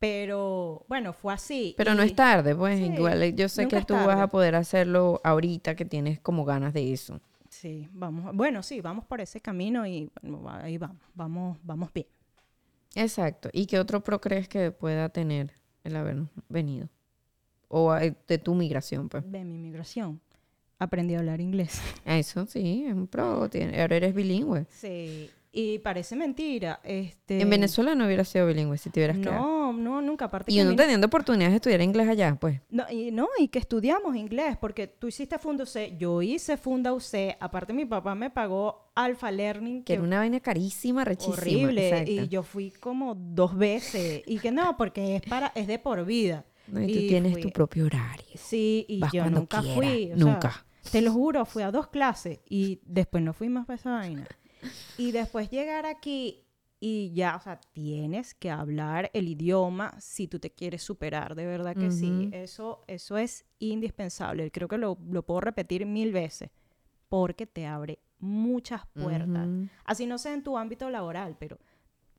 pero 0.01 0.85
bueno, 0.89 1.13
fue 1.13 1.35
así. 1.35 1.75
Pero 1.77 1.95
no 1.95 2.03
es 2.03 2.17
tarde, 2.17 2.57
pues 2.57 2.79
Sí, 2.79 2.87
igual 2.87 3.23
eh, 3.23 3.35
yo 3.35 3.49
sé 3.49 3.69
que 3.69 3.83
tú 3.83 3.95
vas 3.95 4.19
a 4.19 4.29
poder 4.29 4.57
hacerlo 4.57 5.21
ahorita 5.23 5.77
que 5.77 5.85
tienes 5.85 6.19
como 6.19 6.45
ganas 6.45 6.73
de 6.73 6.93
eso. 6.93 7.21
Sí, 7.51 7.87
vamos, 7.93 8.35
bueno, 8.35 8.63
sí, 8.63 8.81
vamos 8.81 9.05
por 9.05 9.21
ese 9.21 9.41
camino 9.41 9.87
y 9.87 10.11
bueno, 10.23 10.49
ahí 10.51 10.79
vamos, 10.79 11.03
vamos, 11.15 11.59
vamos 11.63 11.93
bien. 11.93 12.07
Exacto. 12.95 13.51
¿Y 13.53 13.67
qué 13.67 13.79
otro 13.79 14.03
pro 14.03 14.21
crees 14.21 14.49
que 14.49 14.71
pueda 14.71 15.11
tener 15.11 15.53
el 15.85 15.95
haber 15.95 16.17
venido? 16.49 16.89
O 17.69 17.95
eh, 17.95 18.17
de 18.27 18.39
tu 18.39 18.55
migración, 18.55 19.09
pues. 19.11 19.31
De 19.31 19.45
mi 19.45 19.59
migración, 19.59 20.19
aprendí 20.79 21.15
a 21.15 21.19
hablar 21.19 21.43
inglés. 21.43 21.79
Eso 22.07 22.47
sí, 22.47 22.85
es 22.87 22.95
un 22.95 23.07
pro. 23.07 23.43
ahora 23.43 23.97
eres 23.97 24.15
bilingüe. 24.15 24.67
Sí, 24.71 25.31
y 25.53 25.79
parece 25.81 26.17
mentira, 26.17 26.81
este... 26.85 27.41
En 27.41 27.51
Venezuela 27.51 27.95
no 27.95 28.07
hubieras 28.07 28.29
sido 28.29 28.47
bilingüe 28.47 28.79
si 28.79 28.89
te 28.89 29.01
hubieras 29.01 29.19
quedado. 29.19 29.60
No, 29.73 30.01
no, 30.01 30.03
nunca, 30.03 30.27
aparte 30.27 30.53
Y 30.53 30.57
que 30.57 30.63
uno 30.63 30.77
teniendo 30.77 31.07
oportunidades 31.07 31.53
de 31.53 31.57
estudiar 31.57 31.81
inglés 31.83 32.09
allá, 32.09 32.37
pues. 32.41 32.61
No, 32.71 32.85
y, 32.91 33.11
no, 33.11 33.29
y 33.39 33.49
que 33.49 33.59
estudiamos 33.59 34.17
inglés, 34.17 34.57
porque 34.61 34.87
tú 34.87 35.07
hiciste 35.09 35.39
Funda 35.39 35.65
UC, 35.65 35.97
yo 35.99 36.23
hice 36.23 36.57
Funda 36.57 36.93
UC, 36.93 37.37
aparte 37.41 37.73
mi 37.73 37.85
papá 37.85 38.15
me 38.15 38.31
pagó 38.31 38.91
Alpha 38.95 39.31
Learning, 39.31 39.83
Que 39.85 39.95
era 39.95 40.03
una 40.03 40.19
vaina 40.19 40.41
carísima, 40.41 41.05
rechísima. 41.05 41.35
horrible, 41.37 41.89
exacto. 41.89 42.11
y 42.11 42.29
yo 42.29 42.43
fui 42.43 42.71
como 42.71 43.15
dos 43.15 43.57
veces, 43.57 44.23
y 44.27 44.39
que 44.39 44.51
no, 44.51 44.77
porque 44.77 45.17
es 45.17 45.23
para, 45.23 45.53
es 45.55 45.67
de 45.67 45.79
por 45.79 46.05
vida. 46.05 46.45
No, 46.69 46.81
y 46.83 46.87
tú 46.93 46.99
tienes 47.01 47.33
fui- 47.33 47.43
tu 47.43 47.51
propio 47.51 47.87
horario. 47.87 48.25
Sí, 48.37 48.85
y 48.89 49.01
Vas 49.01 49.13
yo 49.13 49.29
nunca 49.29 49.61
quieras, 49.61 49.77
fui. 49.77 50.05
o 50.13 50.17
sea, 50.17 50.25
nunca. 50.25 50.67
te 50.93 51.01
lo 51.03 51.13
juro, 51.13 51.45
fui 51.45 51.63
a 51.65 51.71
dos 51.73 51.89
clases 51.89 52.39
y 52.49 52.81
después 52.85 53.23
no 53.25 53.33
fui 53.33 53.49
más 53.49 53.67
para 53.67 53.77
esa 53.77 53.91
vaina. 53.91 54.27
Y 54.99 55.11
después 55.13 55.51
llegar 55.51 55.87
aquí 55.87 56.45
y 56.81 57.13
ya, 57.13 57.37
o 57.37 57.41
sea, 57.41 57.61
tienes 57.73 58.33
que 58.35 58.51
hablar 58.51 59.11
el 59.13 59.29
idioma 59.29 59.95
si 60.01 60.27
tú 60.27 60.39
te 60.39 60.51
quieres 60.51 60.83
superar, 60.83 61.35
de 61.35 61.45
verdad 61.47 61.77
que 61.77 61.91
sí. 61.91 62.29
Eso, 62.33 62.85
eso 62.87 63.19
es 63.19 63.45
indispensable. 63.59 64.51
Creo 64.51 64.67
que 64.67 64.79
lo, 64.79 64.97
lo 65.11 65.23
puedo 65.25 65.41
repetir 65.43 65.85
mil 65.85 66.13
veces 66.13 66.51
porque 67.09 67.47
te 67.47 67.67
abre 67.67 67.99
muchas 68.19 68.83
puertas. 68.95 69.49
Así 69.85 70.07
no 70.07 70.17
sea 70.19 70.33
en 70.33 70.43
tu 70.43 70.57
ámbito 70.57 70.89
laboral, 70.91 71.37
pero 71.39 71.59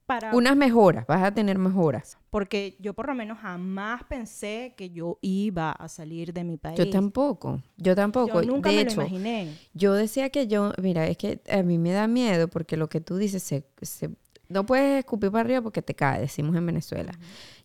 para 0.06 0.34
Unas 0.34 0.56
mejoras, 0.56 1.06
vas 1.06 1.22
a 1.22 1.32
tener 1.32 1.58
mejoras. 1.58 2.18
porque 2.30 2.76
yo 2.80 2.92
por 2.94 3.06
lo 3.06 3.14
menos 3.14 3.38
jamás 3.38 4.02
pensé 4.04 4.74
que 4.76 4.90
yo 4.90 5.18
iba 5.22 5.72
a 5.72 5.88
salir 5.88 6.32
de 6.32 6.44
mi 6.44 6.56
país. 6.56 6.78
Yo 6.78 6.88
tampoco, 6.90 7.62
yo 7.76 7.94
tampoco. 7.94 8.40
Yo 8.42 8.46
nunca 8.46 8.70
de 8.70 8.76
me 8.76 8.82
hecho, 8.82 9.00
lo 9.00 9.02
imaginé. 9.08 9.48
yo 9.74 9.94
decía 9.94 10.30
que 10.30 10.46
yo, 10.48 10.72
mira, 10.82 11.06
es 11.06 11.16
que 11.16 11.40
a 11.50 11.62
mí 11.62 11.78
me 11.78 11.92
da 11.92 12.06
miedo 12.08 12.48
porque 12.48 12.76
lo 12.76 12.88
que 12.88 13.00
tú 13.00 13.16
dices, 13.16 13.42
se, 13.42 13.64
se- 13.80 14.10
no 14.52 14.66
puedes 14.66 15.00
escupir 15.00 15.30
para 15.30 15.40
arriba 15.42 15.62
porque 15.62 15.82
te 15.82 15.94
cae, 15.94 16.20
decimos 16.20 16.56
en 16.56 16.66
Venezuela. 16.66 17.12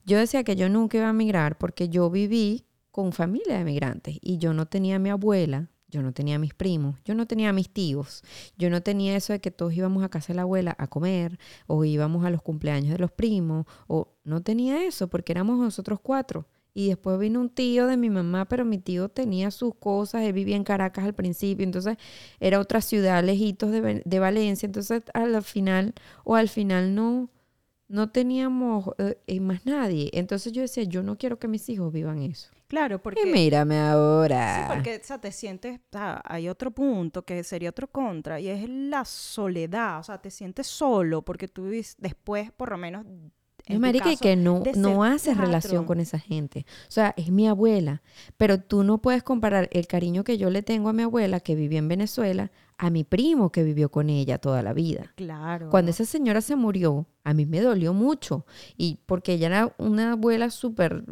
Yo 0.05 0.17
decía 0.17 0.43
que 0.43 0.55
yo 0.55 0.69
nunca 0.69 0.97
iba 0.97 1.09
a 1.09 1.13
migrar 1.13 1.57
porque 1.57 1.89
yo 1.89 2.09
viví 2.09 2.65
con 2.91 3.11
familia 3.13 3.57
de 3.57 3.63
migrantes 3.63 4.17
y 4.21 4.37
yo 4.37 4.53
no 4.53 4.65
tenía 4.65 4.95
a 4.95 4.99
mi 4.99 5.09
abuela, 5.09 5.69
yo 5.89 6.01
no 6.01 6.13
tenía 6.13 6.35
a 6.35 6.39
mis 6.39 6.53
primos, 6.53 6.95
yo 7.05 7.15
no 7.15 7.27
tenía 7.27 7.49
a 7.49 7.53
mis 7.53 7.69
tíos, 7.69 8.23
yo 8.57 8.69
no 8.69 8.81
tenía 8.81 9.15
eso 9.15 9.33
de 9.33 9.39
que 9.39 9.51
todos 9.51 9.73
íbamos 9.73 10.03
a 10.03 10.09
casa 10.09 10.29
de 10.29 10.35
la 10.35 10.41
abuela 10.41 10.75
a 10.77 10.87
comer 10.87 11.39
o 11.67 11.85
íbamos 11.85 12.25
a 12.25 12.29
los 12.29 12.41
cumpleaños 12.41 12.91
de 12.91 12.99
los 12.99 13.11
primos 13.11 13.65
o 13.87 14.15
no 14.23 14.41
tenía 14.41 14.83
eso 14.85 15.07
porque 15.07 15.31
éramos 15.31 15.59
nosotros 15.59 15.99
cuatro. 16.01 16.47
Y 16.77 16.89
después 16.89 17.17
vino 17.17 17.39
un 17.39 17.49
tío 17.49 17.87
de 17.87 17.97
mi 17.97 18.11
mamá, 18.11 18.45
pero 18.45 18.63
mi 18.63 18.77
tío 18.77 19.09
tenía 19.09 19.49
sus 19.49 19.73
cosas, 19.73 20.21
él 20.21 20.33
vivía 20.33 20.55
en 20.55 20.63
Caracas 20.63 21.05
al 21.05 21.15
principio, 21.15 21.63
entonces 21.63 21.97
era 22.39 22.59
otra 22.59 22.81
ciudad 22.81 23.23
lejitos 23.23 23.71
de, 23.71 24.03
de 24.05 24.19
Valencia, 24.19 24.67
entonces 24.67 25.01
al 25.15 25.41
final 25.41 25.95
o 26.23 26.35
al 26.35 26.49
final 26.49 26.93
no, 26.93 27.31
no 27.87 28.11
teníamos 28.11 28.91
eh, 28.99 29.17
eh, 29.25 29.39
más 29.39 29.65
nadie. 29.65 30.11
Entonces 30.13 30.53
yo 30.53 30.61
decía, 30.61 30.83
yo 30.83 31.01
no 31.01 31.17
quiero 31.17 31.39
que 31.39 31.47
mis 31.47 31.67
hijos 31.67 31.91
vivan 31.91 32.21
eso. 32.21 32.51
Claro, 32.67 33.01
porque... 33.01 33.27
Y 33.27 33.33
mírame 33.33 33.79
ahora. 33.79 34.67
Sí, 34.67 34.73
porque 34.75 34.99
o 35.01 35.03
sea, 35.03 35.19
te 35.19 35.31
sientes, 35.31 35.79
o 35.79 35.97
sea, 35.97 36.21
hay 36.25 36.47
otro 36.47 36.69
punto 36.69 37.25
que 37.25 37.43
sería 37.43 37.71
otro 37.71 37.87
contra 37.87 38.39
y 38.39 38.49
es 38.49 38.69
la 38.69 39.03
soledad, 39.03 40.01
o 40.01 40.03
sea, 40.03 40.19
te 40.19 40.29
sientes 40.29 40.67
solo 40.67 41.23
porque 41.23 41.47
tú 41.47 41.71
después, 41.97 42.51
por 42.51 42.69
lo 42.69 42.77
menos, 42.77 43.03
en 43.03 43.31
Es 43.67 43.79
marica, 43.79 44.11
y 44.11 44.17
que 44.17 44.35
no, 44.35 44.63
no 44.75 45.03
haces 45.03 45.37
relación 45.37 45.81
cuatro. 45.81 45.87
con 45.87 45.99
esa 45.99 46.19
gente. 46.19 46.65
O 46.87 46.91
sea, 46.91 47.13
es 47.17 47.31
mi 47.31 47.47
abuela. 47.47 48.01
Pero 48.37 48.59
tú 48.59 48.83
no 48.83 48.99
puedes 48.99 49.23
comparar 49.23 49.69
el 49.71 49.87
cariño 49.87 50.23
que 50.23 50.37
yo 50.37 50.49
le 50.49 50.63
tengo 50.63 50.89
a 50.89 50.93
mi 50.93 51.03
abuela 51.03 51.41
que 51.41 51.55
vivió 51.55 51.77
en 51.77 51.87
Venezuela 51.87 52.51
a 52.77 52.89
mi 52.89 53.03
primo 53.03 53.51
que 53.51 53.63
vivió 53.63 53.89
con 53.89 54.09
ella 54.09 54.37
toda 54.37 54.61
la 54.61 54.73
vida. 54.73 55.11
Claro. 55.15 55.69
Cuando 55.69 55.91
esa 55.91 56.05
señora 56.05 56.41
se 56.41 56.55
murió, 56.55 57.07
a 57.23 57.33
mí 57.33 57.45
me 57.45 57.59
dolió 57.59 57.93
mucho. 57.93 58.45
Y 58.77 58.99
porque 59.05 59.33
ella 59.33 59.47
era 59.47 59.75
una 59.77 60.13
abuela 60.13 60.49
súper, 60.49 61.03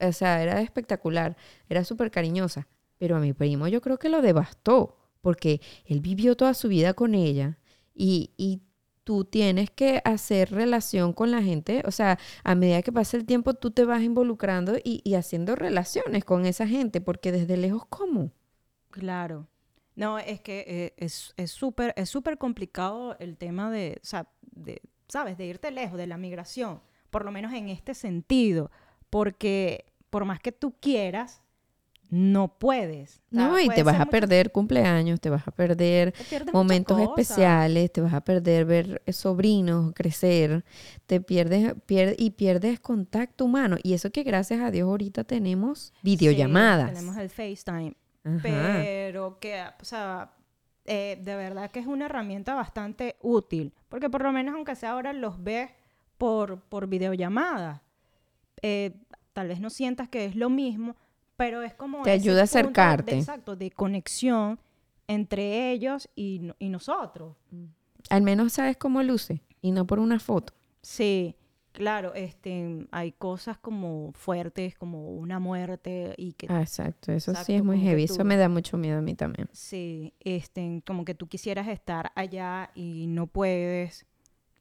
o 0.00 0.12
sea, 0.12 0.42
era 0.42 0.60
espectacular, 0.60 1.36
era 1.68 1.84
súper 1.84 2.10
cariñosa. 2.10 2.66
Pero 2.98 3.16
a 3.16 3.20
mi 3.20 3.32
primo 3.32 3.68
yo 3.68 3.80
creo 3.80 3.98
que 3.98 4.08
lo 4.08 4.22
devastó, 4.22 4.96
porque 5.20 5.60
él 5.84 6.00
vivió 6.00 6.36
toda 6.36 6.54
su 6.54 6.68
vida 6.68 6.94
con 6.94 7.14
ella 7.14 7.58
y, 7.94 8.30
y 8.36 8.62
tú 9.04 9.24
tienes 9.24 9.70
que 9.70 10.00
hacer 10.04 10.50
relación 10.50 11.12
con 11.12 11.30
la 11.30 11.42
gente. 11.42 11.82
O 11.86 11.90
sea, 11.90 12.18
a 12.44 12.54
medida 12.54 12.82
que 12.82 12.92
pasa 12.92 13.16
el 13.16 13.26
tiempo, 13.26 13.54
tú 13.54 13.70
te 13.70 13.84
vas 13.84 14.02
involucrando 14.02 14.76
y, 14.82 15.00
y 15.04 15.14
haciendo 15.14 15.56
relaciones 15.56 16.24
con 16.24 16.46
esa 16.46 16.66
gente, 16.66 17.00
porque 17.00 17.32
desde 17.32 17.56
lejos, 17.56 17.84
¿cómo? 17.86 18.30
Claro. 18.90 19.48
No, 19.94 20.18
es 20.18 20.40
que 20.40 20.64
eh, 20.66 20.94
es 20.96 21.34
súper 21.50 21.92
es 21.96 22.08
súper 22.08 22.38
complicado 22.38 23.16
el 23.18 23.36
tema 23.36 23.70
de, 23.70 24.00
o 24.02 24.06
sea, 24.06 24.28
de, 24.40 24.80
¿sabes? 25.08 25.36
De 25.36 25.46
irte 25.46 25.70
lejos 25.70 25.98
de 25.98 26.06
la 26.06 26.16
migración, 26.16 26.80
por 27.10 27.24
lo 27.24 27.32
menos 27.32 27.52
en 27.52 27.68
este 27.68 27.94
sentido, 27.94 28.70
porque 29.10 29.92
por 30.08 30.24
más 30.24 30.40
que 30.40 30.52
tú 30.52 30.74
quieras, 30.80 31.42
no 32.14 32.58
puedes. 32.58 33.22
O 33.32 33.36
sea, 33.36 33.48
No, 33.48 33.58
y 33.58 33.70
te 33.70 33.82
vas 33.82 33.98
a 33.98 34.04
perder 34.04 34.52
cumpleaños, 34.52 35.18
te 35.18 35.30
vas 35.30 35.48
a 35.48 35.50
perder 35.50 36.12
momentos 36.52 37.00
especiales, 37.00 37.90
te 37.90 38.02
vas 38.02 38.12
a 38.12 38.20
perder 38.20 38.66
ver 38.66 39.00
eh, 39.06 39.14
sobrinos 39.14 39.94
crecer, 39.94 40.62
te 41.06 41.22
pierdes 41.22 41.74
pier- 41.86 42.14
y 42.18 42.32
pierdes 42.32 42.80
contacto 42.80 43.46
humano. 43.46 43.76
Y 43.82 43.94
eso 43.94 44.10
que 44.10 44.24
gracias 44.24 44.60
a 44.60 44.70
Dios 44.70 44.86
ahorita 44.88 45.24
tenemos 45.24 45.94
Sí, 45.94 46.00
videollamadas. 46.02 46.92
tenemos 46.92 47.16
el 47.16 47.30
FaceTime. 47.30 47.94
Ajá. 48.24 48.40
pero 48.42 49.38
que, 49.40 49.62
o 49.80 49.84
sea, 49.84 50.32
eh, 50.84 51.18
de 51.22 51.34
verdad 51.34 51.70
que 51.70 51.80
es 51.80 51.86
una 51.86 52.04
herramienta 52.06 52.54
bastante 52.54 53.16
útil, 53.22 53.72
porque 53.88 54.10
por 54.10 54.22
lo 54.22 54.32
menos 54.32 54.54
aunque 54.54 54.76
sea 54.76 54.90
ahora 54.92 55.12
los 55.14 55.42
ves 55.42 55.70
por, 56.18 56.60
por 56.60 56.86
videollamada, 56.88 57.82
eh, 58.60 58.92
tal 59.32 59.48
vez 59.48 59.60
no 59.60 59.70
sientas 59.70 60.08
que 60.10 60.24
es 60.26 60.36
lo 60.36 60.50
mismo, 60.50 60.94
pero 61.42 61.62
es 61.62 61.74
como... 61.74 62.02
Te 62.02 62.12
ayuda 62.12 62.42
a 62.42 62.46
punto 62.46 62.58
de- 62.58 62.60
acercarte. 62.60 63.18
exacto, 63.18 63.56
de 63.56 63.70
conexión 63.72 64.60
entre 65.08 65.72
ellos 65.72 66.08
y, 66.14 66.38
no- 66.40 66.54
y 66.60 66.68
nosotros. 66.68 67.34
Al 68.10 68.22
menos 68.22 68.52
sabes 68.52 68.76
cómo 68.76 69.02
luce 69.02 69.42
y 69.60 69.72
no 69.72 69.84
por 69.86 69.98
una 69.98 70.20
foto. 70.20 70.52
Sí, 70.82 71.34
claro, 71.72 72.14
este, 72.14 72.86
hay 72.92 73.10
cosas 73.12 73.58
como 73.58 74.12
fuertes, 74.12 74.76
como 74.78 75.08
una 75.10 75.40
muerte 75.40 76.14
y 76.16 76.34
que 76.34 76.46
Ah, 76.48 76.60
exacto, 76.60 77.10
eso 77.10 77.34
sí 77.34 77.54
es 77.54 77.64
muy 77.64 77.80
heavy. 77.80 78.06
tú- 78.06 78.14
Eso 78.14 78.24
me 78.24 78.36
da 78.36 78.48
mucho 78.48 78.76
miedo 78.76 78.98
a 78.98 79.02
mí 79.02 79.14
también. 79.16 79.48
Sí, 79.52 80.14
este, 80.20 80.80
como 80.86 81.04
que 81.04 81.14
tú 81.16 81.26
quisieras 81.26 81.66
estar 81.66 82.12
allá 82.14 82.70
y 82.76 83.06
no 83.08 83.26
puedes, 83.26 84.06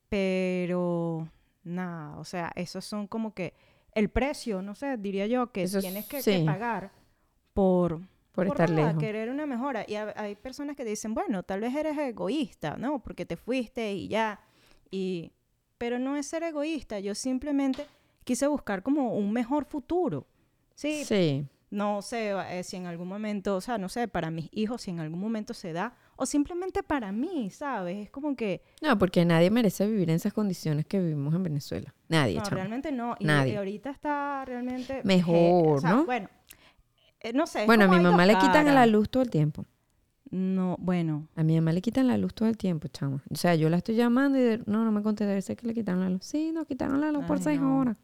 pero 0.09 1.29
nada, 1.63 2.17
o 2.17 2.23
sea, 2.25 2.51
esos 2.55 2.84
son 2.86 3.07
como 3.07 3.34
que 3.34 3.53
el 3.94 4.10
precio, 4.10 4.62
no 4.62 4.76
sé, 4.76 4.98
diría 4.98 5.28
yo 5.28 5.52
que 5.52 5.64
Eso 5.64 5.80
tienes 5.80 6.06
que, 6.08 6.22
pagar 6.46 6.92
por, 7.54 8.02
Por 8.34 8.48
estar 8.48 8.70
nada, 8.70 8.88
lejos. 8.88 9.02
querer 9.02 9.30
una 9.30 9.46
mejora. 9.46 9.84
Y 9.88 9.96
ha- 9.96 10.14
hay 10.16 10.36
personas 10.36 10.76
que 10.76 10.86
dicen, 10.86 11.14
bueno, 11.14 11.44
tal 11.44 11.60
vez 11.62 11.76
eres 11.76 11.98
egoísta, 11.98 12.78
¿no? 12.78 13.00
Porque 13.04 13.26
te 13.26 13.36
fuiste 13.36 13.94
y 13.94 14.08
ya. 14.08 14.39
Y, 14.89 15.32
pero 15.78 16.00
no 16.00 16.16
es 16.16 16.28
ser 16.28 16.44
egoísta, 16.44 17.00
yo 17.00 17.16
simplemente 17.16 17.86
quise 18.24 18.48
buscar 18.48 18.84
como 18.84 19.16
un 19.16 19.32
mejor 19.34 19.66
futuro. 19.66 20.28
Sí, 20.76 21.04
Sí. 21.06 21.46
no 21.70 22.02
sé 22.02 22.32
eh, 22.52 22.64
si 22.64 22.78
en 22.78 22.86
algún 22.86 23.08
momento, 23.08 23.56
o 23.56 23.62
sea, 23.62 23.78
no 23.78 23.89
sé, 23.89 24.08
para 24.08 24.30
mis 24.32 24.50
hijos, 24.52 24.84
si 24.84 24.92
en 24.92 25.00
algún 25.00 25.20
momento 25.20 25.54
se 25.54 25.74
da, 25.74 25.96
o 26.22 26.26
simplemente 26.28 26.84
para 26.84 27.11
mí, 27.11 27.49
¿sabes? 27.49 27.97
Es 27.97 28.09
como 28.11 28.36
que, 28.36 28.61
No, 28.80 28.95
porque 28.99 29.26
nadie 29.26 29.49
merece 29.49 29.88
vivir 29.88 30.07
en 30.11 30.17
esas 30.17 30.34
condiciones 30.34 30.86
que 30.86 30.99
vivimos 30.99 31.34
en 31.34 31.41
Venezuela. 31.41 31.95
Nadie, 32.09 32.36
no, 32.38 32.43
chamo. 32.43 32.57
realmente 32.57 32.91
no. 32.91 33.15
Y, 33.17 33.26
Nadie. 33.26 33.57
ahorita 33.57 33.89
está 33.89 34.45
realmente... 34.45 35.01
Mejor, 35.03 35.78
o 35.78 35.82
sea, 35.82 35.89
¿no? 35.89 36.05
Bueno, 36.05 36.30
eh, 37.22 37.34
no 37.34 37.47
sé. 37.47 37.65
Bueno, 37.65 37.86
a 37.86 37.88
mi 37.88 37.99
mamá 37.99 38.28
le 38.28 38.36
quitan 38.38 38.67
a 38.67 38.74
la 38.74 38.86
luz 38.86 39.09
todo 39.09 39.24
el 39.24 39.32
tiempo. 39.32 39.65
No, 40.30 40.78
bueno. 40.80 41.28
A 41.36 41.41
mi 41.43 41.55
mamá 41.55 41.72
le 41.74 41.82
quitan 41.82 42.07
la 42.07 42.17
luz 42.17 42.36
todo 42.36 42.47
el 42.47 42.55
tiempo, 42.55 42.88
chama. 42.88 43.24
O 43.32 43.36
sea, 43.36 43.55
yo 43.55 43.67
la 43.69 43.78
estoy 43.78 43.95
llamando 43.95 44.38
y 44.38 44.41
de- 44.41 44.63
no, 44.67 44.86
no 44.86 44.91
me 44.91 45.01
contesta. 45.01 45.28
Debe 45.30 45.41
ser 45.41 45.57
que 45.57 45.65
le 45.65 45.74
quitaron 45.74 46.01
la 46.01 46.09
luz. 46.11 46.24
Sí, 46.24 46.51
nos 46.51 46.67
quitaron 46.67 47.01
la 47.01 47.11
luz 47.11 47.26
por 47.26 47.39
seis 47.39 47.59
no. 47.59 47.80
horas. 47.80 47.97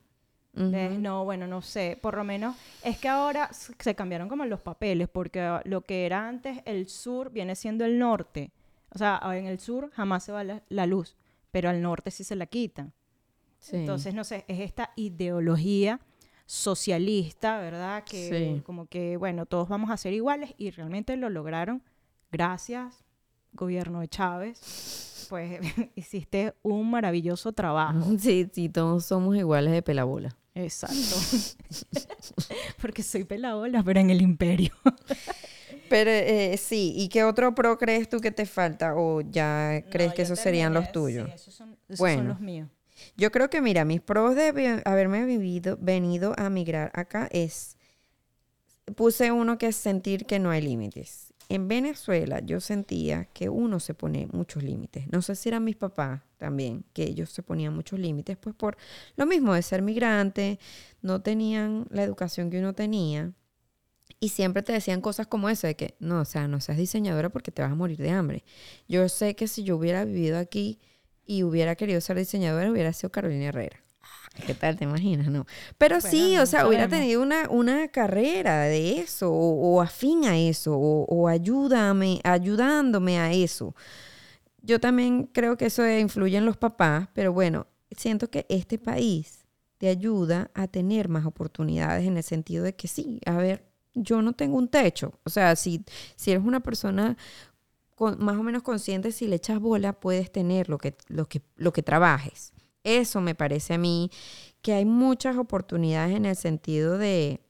No, 0.58 1.24
bueno, 1.24 1.48
no 1.48 1.62
sé. 1.62 1.98
Por 2.02 2.16
lo 2.18 2.24
menos 2.24 2.56
es 2.84 2.98
que 2.98 3.08
ahora 3.08 3.50
se 3.54 3.96
cambiaron 3.96 4.28
como 4.30 4.46
los 4.46 4.60
papeles, 4.62 5.08
porque 5.08 5.42
ah, 5.42 5.62
lo 5.66 5.82
que 5.82 6.06
era 6.06 6.28
antes 6.28 6.60
el 6.66 6.88
sur 6.90 7.32
viene 7.32 7.56
siendo 7.56 7.86
el 7.86 8.00
norte. 8.00 8.52
O 8.94 8.98
sea, 8.98 9.20
ah, 9.22 9.38
en 9.38 9.46
el 9.46 9.60
sur 9.60 9.92
jamás 9.92 10.24
se 10.24 10.32
va 10.32 10.44
la, 10.44 10.64
la 10.70 10.86
luz, 10.86 11.16
pero 11.52 11.70
al 11.70 11.82
norte 11.82 12.10
sí 12.12 12.24
se 12.24 12.36
la 12.36 12.46
quitan. 12.48 12.94
Sí. 13.60 13.78
Entonces, 13.78 14.14
no 14.14 14.24
sé, 14.24 14.46
es 14.48 14.60
esta 14.60 14.92
ideología 14.96 16.00
socialista, 16.46 17.60
¿verdad? 17.60 18.04
Que 18.04 18.56
Sí. 18.56 18.62
como 18.66 18.88
que, 18.88 19.18
bueno, 19.18 19.46
todos 19.46 19.68
vamos 19.70 19.90
a 19.92 19.98
ser 19.98 20.14
iguales 20.14 20.54
y 20.58 20.72
realmente 20.72 21.16
lo 21.18 21.30
lograron. 21.30 21.84
Gracias, 22.32 23.04
gobierno 23.54 24.00
de 24.00 24.08
Chávez. 24.08 25.26
Pues 25.30 25.60
hiciste 25.96 26.54
un 26.64 26.90
maravilloso 26.90 27.52
trabajo. 27.52 28.00
Sí, 28.20 28.50
sí, 28.52 28.70
todos 28.70 29.06
somos 29.06 29.36
iguales 29.36 29.72
de 29.74 29.82
pelabola. 29.82 30.30
Exacto. 30.64 30.96
Porque 32.82 33.04
soy 33.04 33.24
pelabola, 33.24 33.84
pero 33.84 34.00
en 34.00 34.10
el 34.10 34.22
imperio. 34.22 34.72
Pero 35.90 36.12
eh, 36.12 36.58
sí, 36.58 36.94
¿y 36.98 37.08
qué 37.08 37.24
otro 37.24 37.56
pro 37.56 37.78
crees 37.78 38.10
tú 38.10 38.20
que 38.20 38.32
te 38.32 38.46
falta? 38.46 38.94
¿O 38.96 39.22
ya 39.22 39.84
crees 39.90 40.14
que 40.14 40.24
esos 40.24 40.38
serían 40.38 40.74
los 40.74 40.92
tuyos? 40.92 41.28
Sí, 41.30 41.36
esos 41.36 41.54
son, 41.54 41.78
esos 41.88 42.00
Bueno. 42.00 42.18
son 42.18 42.28
los 42.28 42.40
míos. 42.42 42.70
Yo 43.16 43.32
creo 43.32 43.50
que, 43.50 43.62
mira, 43.62 43.86
mis 43.86 44.02
pros 44.02 44.36
de 44.36 44.82
haberme 44.84 45.24
vivido, 45.24 45.78
venido 45.80 46.34
a 46.38 46.50
migrar 46.50 46.92
acá 46.94 47.30
es, 47.32 47.78
puse 48.96 49.32
uno 49.32 49.58
que 49.58 49.68
es 49.68 49.78
sentir 49.78 50.26
que 50.26 50.40
no 50.40 50.50
hay 50.50 50.62
límites. 50.62 51.27
En 51.50 51.68
Venezuela 51.70 52.42
yo 52.42 52.60
sentía 52.60 53.26
que 53.34 53.48
uno 53.48 53.80
se 53.80 53.94
pone 53.94 54.28
muchos 54.32 54.64
límites. 54.64 55.08
No 55.12 55.22
sé 55.22 55.36
si 55.36 55.48
eran 55.48 55.64
mis 55.64 55.78
papás 55.78 56.22
también, 56.38 56.84
que 56.94 57.04
ellos 57.04 57.30
se 57.30 57.42
ponían 57.42 57.74
muchos 57.74 58.00
límites, 58.00 58.38
pues 58.38 58.54
por 58.56 58.78
lo 59.16 59.26
mismo 59.26 59.54
de 59.54 59.62
ser 59.62 59.82
migrante, 59.82 60.60
no 61.02 61.22
tenían 61.22 61.88
la 61.90 62.04
educación 62.04 62.50
que 62.50 62.60
uno 62.60 62.74
tenía. 62.74 63.32
Y 64.20 64.30
siempre 64.30 64.64
te 64.64 64.74
decían 64.74 65.00
cosas 65.00 65.28
como 65.28 65.48
esa, 65.48 65.68
de 65.68 65.76
que 65.76 65.96
no, 66.00 66.22
o 66.22 66.26
sea, 66.26 66.48
no 66.48 66.60
seas 66.60 66.78
diseñadora 66.78 67.30
porque 67.30 67.52
te 67.52 67.62
vas 67.62 67.72
a 67.72 67.76
morir 67.76 67.98
de 67.98 68.10
hambre. 68.10 68.44
Yo 68.88 69.08
sé 69.10 69.36
que 69.36 69.48
si 69.48 69.64
yo 69.64 69.78
hubiera 69.78 70.06
vivido 70.06 70.38
aquí 70.40 70.80
y 71.26 71.44
hubiera 71.44 71.76
querido 71.76 72.02
ser 72.02 72.18
diseñadora, 72.18 72.72
hubiera 72.72 72.94
sido 72.94 73.12
Carolina 73.12 73.46
Herrera. 73.46 73.87
¿Qué 74.46 74.54
tal? 74.54 74.78
¿Te 74.78 74.84
imaginas? 74.84 75.28
No. 75.30 75.46
Pero 75.78 75.96
Bueno, 76.00 76.10
sí, 76.10 76.38
o 76.38 76.46
sea, 76.46 76.68
hubiera 76.68 76.88
tenido 76.88 77.22
una, 77.22 77.50
una 77.50 77.88
carrera 77.88 78.62
de 78.64 79.00
eso, 79.00 79.32
o, 79.32 79.76
o 79.78 79.82
afín 79.82 80.26
a 80.26 80.38
eso, 80.38 80.76
o, 80.78 81.06
o 81.06 81.28
ayúdame, 81.28 82.22
ayudándome 82.24 83.18
a 83.20 83.34
eso. 83.34 83.76
Yo 84.62 84.80
también 84.80 85.24
creo 85.34 85.58
que 85.58 85.68
eso 85.68 85.88
influye 85.90 86.38
en 86.38 86.46
los 86.46 86.58
papás, 86.58 87.08
pero 87.14 87.34
bueno, 87.34 87.68
siento 87.92 88.30
que 88.30 88.46
este 88.50 88.78
país 88.78 89.46
te 89.78 89.88
ayuda 89.90 90.52
a 90.54 90.68
tener 90.68 91.10
más 91.10 91.26
oportunidades 91.26 92.06
en 92.06 92.18
el 92.18 92.24
sentido 92.24 92.64
de 92.64 92.76
que 92.76 92.88
sí, 92.88 93.20
a 93.26 93.38
ver, 93.38 93.66
yo 93.94 94.22
no 94.22 94.34
tengo 94.34 94.58
un 94.58 94.68
techo. 94.68 95.14
O 95.24 95.30
sea, 95.30 95.56
si, 95.56 95.84
si 96.16 96.32
eres 96.32 96.44
una 96.44 96.60
persona 96.62 97.18
con- 97.96 98.24
más 98.24 98.38
o 98.38 98.44
menos 98.44 98.64
consciente, 98.64 99.12
si 99.12 99.28
le 99.28 99.38
echas 99.38 99.60
bola, 99.60 99.94
puedes 99.94 100.32
tener 100.32 100.70
lo 100.70 100.78
que, 100.78 100.96
lo 101.08 101.28
que, 101.28 101.42
lo 101.56 101.74
que 101.74 101.84
trabajes. 101.84 102.54
Eso 102.88 103.22
me 103.22 103.36
parece 103.36 103.74
a 103.74 103.78
mí 103.78 104.10
que 104.62 104.74
hay 104.74 104.86
muchas 104.86 105.38
oportunidades 105.38 106.16
en 106.16 106.26
el 106.26 106.36
sentido 106.36 106.98
de, 106.98 107.42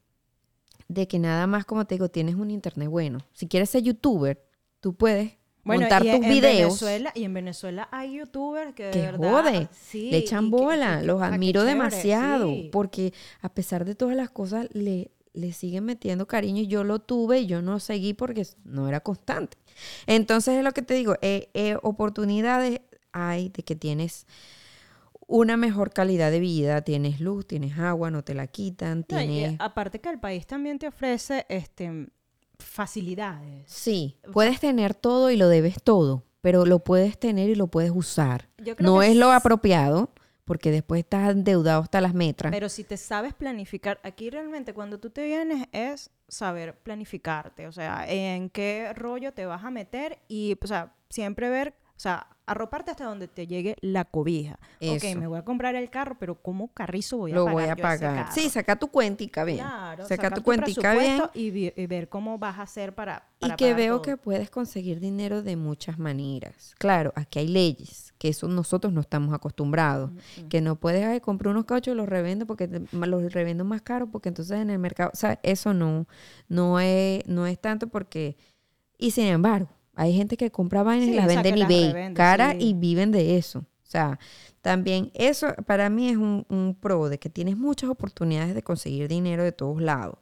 de 0.88 1.08
que 1.08 1.20
nada 1.20 1.48
más, 1.48 1.66
como 1.66 1.86
te 1.86 1.96
digo, 1.96 2.10
tienes 2.10 2.36
un 2.36 2.50
internet 2.52 2.90
bueno. 2.90 3.20
Si 3.34 3.48
quieres 3.48 3.70
ser 3.70 3.84
youtuber, 3.84 4.44
tú 4.80 4.94
puedes 4.96 5.34
montar 5.64 6.06
y 6.06 6.12
tus 6.12 6.24
en 6.26 6.30
videos. 6.30 6.70
Venezuela, 6.70 7.12
y 7.14 7.24
en 7.24 7.34
Venezuela 7.34 7.88
hay 7.92 8.14
youtubers 8.18 8.74
que 8.74 8.86
de 8.86 8.92
que 8.92 9.02
verdad, 9.02 9.44
jode, 9.44 9.68
sí, 9.74 10.12
le 10.12 10.18
echan 10.18 10.50
bola, 10.50 11.00
que- 11.02 11.06
los 11.08 11.22
ah, 11.22 11.28
admiro 11.28 11.62
chévere, 11.62 11.76
demasiado, 11.76 12.48
sí. 12.48 12.70
porque 12.72 13.14
a 13.42 13.50
pesar 13.54 13.84
de 13.86 13.94
todas 13.96 14.16
las 14.16 14.30
cosas 14.30 14.68
le, 14.74 15.12
le 15.34 15.54
siguen 15.54 15.84
metiendo 15.86 16.26
cariño 16.28 16.62
y 16.62 16.68
yo 16.68 16.84
lo 16.84 17.00
tuve 17.00 17.42
y 17.42 17.46
yo 17.48 17.62
no 17.62 17.80
seguí 17.80 18.14
porque 18.14 18.46
no 18.64 18.88
era 18.88 19.02
constante. 19.02 19.58
Entonces 20.08 20.56
es 20.58 20.64
lo 20.64 20.72
que 20.72 20.82
te 20.82 20.94
digo, 20.94 21.16
eh, 21.22 21.50
eh, 21.54 21.78
oportunidades 21.84 22.82
hay 23.12 23.50
de 23.50 23.64
que 23.64 23.76
tienes 23.76 24.26
una 25.28 25.58
mejor 25.58 25.92
calidad 25.92 26.32
de 26.32 26.40
vida, 26.40 26.82
tienes 26.82 27.20
luz, 27.20 27.46
tienes 27.46 27.78
agua, 27.78 28.10
no 28.10 28.24
te 28.24 28.34
la 28.34 28.48
quitan, 28.48 29.06
No, 29.10 29.22
y, 29.22 29.44
eh, 29.44 29.56
aparte 29.60 30.00
que 30.00 30.10
el 30.10 30.20
país 30.20 30.48
también 30.48 30.80
te 30.80 30.88
ofrece 30.88 31.46
este 31.50 32.08
facilidades. 32.60 33.64
Sí, 33.68 34.18
puedes 34.34 34.60
tener 34.60 34.96
todo 34.96 35.30
y 35.30 35.38
lo 35.38 35.48
debes 35.48 35.84
todo, 35.84 36.24
pero 36.42 36.66
lo 36.66 36.80
puedes 36.80 37.20
tener 37.20 37.50
y 37.50 37.56
lo 37.56 37.68
puedes 37.68 37.92
usar. 37.92 38.50
Yo 38.58 38.76
creo 38.76 38.94
No 38.94 39.00
que 39.02 39.12
es 39.12 39.16
lo 39.16 39.32
apropiado, 39.32 40.12
porque 40.46 40.72
después 40.72 41.00
estás 41.00 41.32
endeudado 41.32 41.82
hasta 41.84 42.02
las 42.02 42.14
metras. 42.14 42.52
Pero 42.52 42.70
si 42.70 42.84
te 42.84 42.98
sabes 42.98 43.34
planificar, 43.34 44.00
aquí 44.02 44.30
realmente 44.30 44.74
cuando 44.74 44.98
tú 44.98 45.10
te 45.10 45.26
vienes 45.26 45.68
es 45.72 46.10
saber 46.28 46.76
planificarte, 46.80 47.68
o 47.68 47.72
sea, 47.72 48.06
en 48.08 48.50
qué 48.50 48.94
rollo 48.94 49.34
te 49.34 49.46
vas 49.46 49.64
a 49.64 49.72
meter 49.72 50.20
y, 50.28 50.58
o 50.62 50.68
sea, 50.68 50.96
siempre 51.10 51.50
ver, 51.50 51.76
o 51.98 52.00
sea, 52.00 52.28
arroparte 52.46 52.92
hasta 52.92 53.04
donde 53.06 53.28
te 53.28 53.46
llegue 53.48 53.76
la 53.82 54.06
cobija. 54.06 54.54
Ok, 54.76 55.04
Eso. 55.04 55.20
me 55.20 55.26
voy 55.28 55.40
a 55.40 55.44
comprar 55.44 55.76
el 55.76 55.90
carro, 55.90 56.16
pero 56.20 56.36
¿cómo 56.36 56.72
carrizo 56.74 57.18
voy 57.18 57.32
a 57.32 57.36
lo 57.36 57.46
pagar 57.46 57.56
voy 57.56 57.64
a 57.72 57.76
yo 57.76 57.82
pagar. 57.82 58.32
Sí, 58.32 58.50
saca 58.50 58.76
tu 58.78 58.88
cuentica 58.90 59.44
bien. 59.44 59.58
Claro, 59.58 60.04
saca 60.04 60.16
sacar 60.16 60.34
tu 60.38 60.44
cuentica 60.44 60.94
bien. 60.94 61.24
y, 61.34 61.74
y 61.82 61.88
ver 61.88 62.08
cómo 62.08 62.38
vas 62.38 62.60
a 62.60 62.62
hacer 62.62 62.94
para, 62.96 63.28
Y 63.40 63.42
para 63.42 63.56
que 63.58 63.66
pagar 63.66 63.78
veo 63.78 63.94
todo. 63.96 64.02
que 64.04 64.18
puedes 64.18 64.50
conseguir 64.50 65.00
dinero 65.00 65.42
de 65.42 65.56
muchas 65.58 65.98
maneras. 66.00 66.76
Claro, 66.78 67.12
aquí 67.16 67.40
hay 67.40 67.48
leyes, 67.48 68.14
que 68.20 68.30
eso 68.30 68.48
nosotros 68.48 68.94
no 68.94 69.02
estamos 69.02 69.34
acostumbrados. 69.34 70.12
Que 70.50 70.62
no 70.62 70.76
puedes 70.76 71.04
ay, 71.04 71.20
comprar 71.20 71.52
unos 71.52 71.66
cauchos 71.66 71.94
y 71.96 71.98
los 71.98 72.08
revendo 72.08 72.46
porque 72.46 72.68
te- 72.68 72.84
los 72.92 73.34
revendo 73.34 73.66
más 73.66 73.82
caros 73.82 74.08
porque 74.12 74.30
entonces 74.30 74.60
en 74.62 74.70
el 74.70 74.78
mercado, 74.80 75.10
o 75.14 75.18
sea, 75.18 75.40
eso 75.44 75.74
no, 75.74 76.08
no 76.48 76.80
es, 76.80 77.28
no 77.28 77.46
es 77.48 77.60
tanto 77.60 77.88
porque, 77.88 78.38
y 79.00 79.12
sin 79.12 79.26
embargo, 79.26 79.70
hay 79.98 80.14
gente 80.14 80.38
que 80.38 80.52
compra 80.52 80.84
vainas 80.84 81.10
y 81.10 81.14
las 81.14 81.26
o 81.26 81.30
sea, 81.30 81.42
vende 81.42 81.50
en 81.62 81.66
eBay, 81.66 81.92
revende, 81.92 82.18
cara 82.18 82.52
sí. 82.54 82.58
y 82.60 82.74
viven 82.74 83.12
de 83.12 83.38
eso. 83.38 83.60
O 83.60 83.90
sea, 83.90 84.20
también 84.62 85.12
eso 85.14 85.48
para 85.66 85.90
mí 85.90 86.10
es 86.10 86.18
un, 86.18 86.46
un 86.50 86.76
pro 86.80 87.10
de 87.10 87.20
que 87.20 87.30
tienes 87.30 87.58
muchas 87.58 87.90
oportunidades 87.90 88.54
de 88.54 88.62
conseguir 88.62 89.08
dinero 89.08 89.44
de 89.44 89.52
todos 89.52 89.82
lados. 89.82 90.20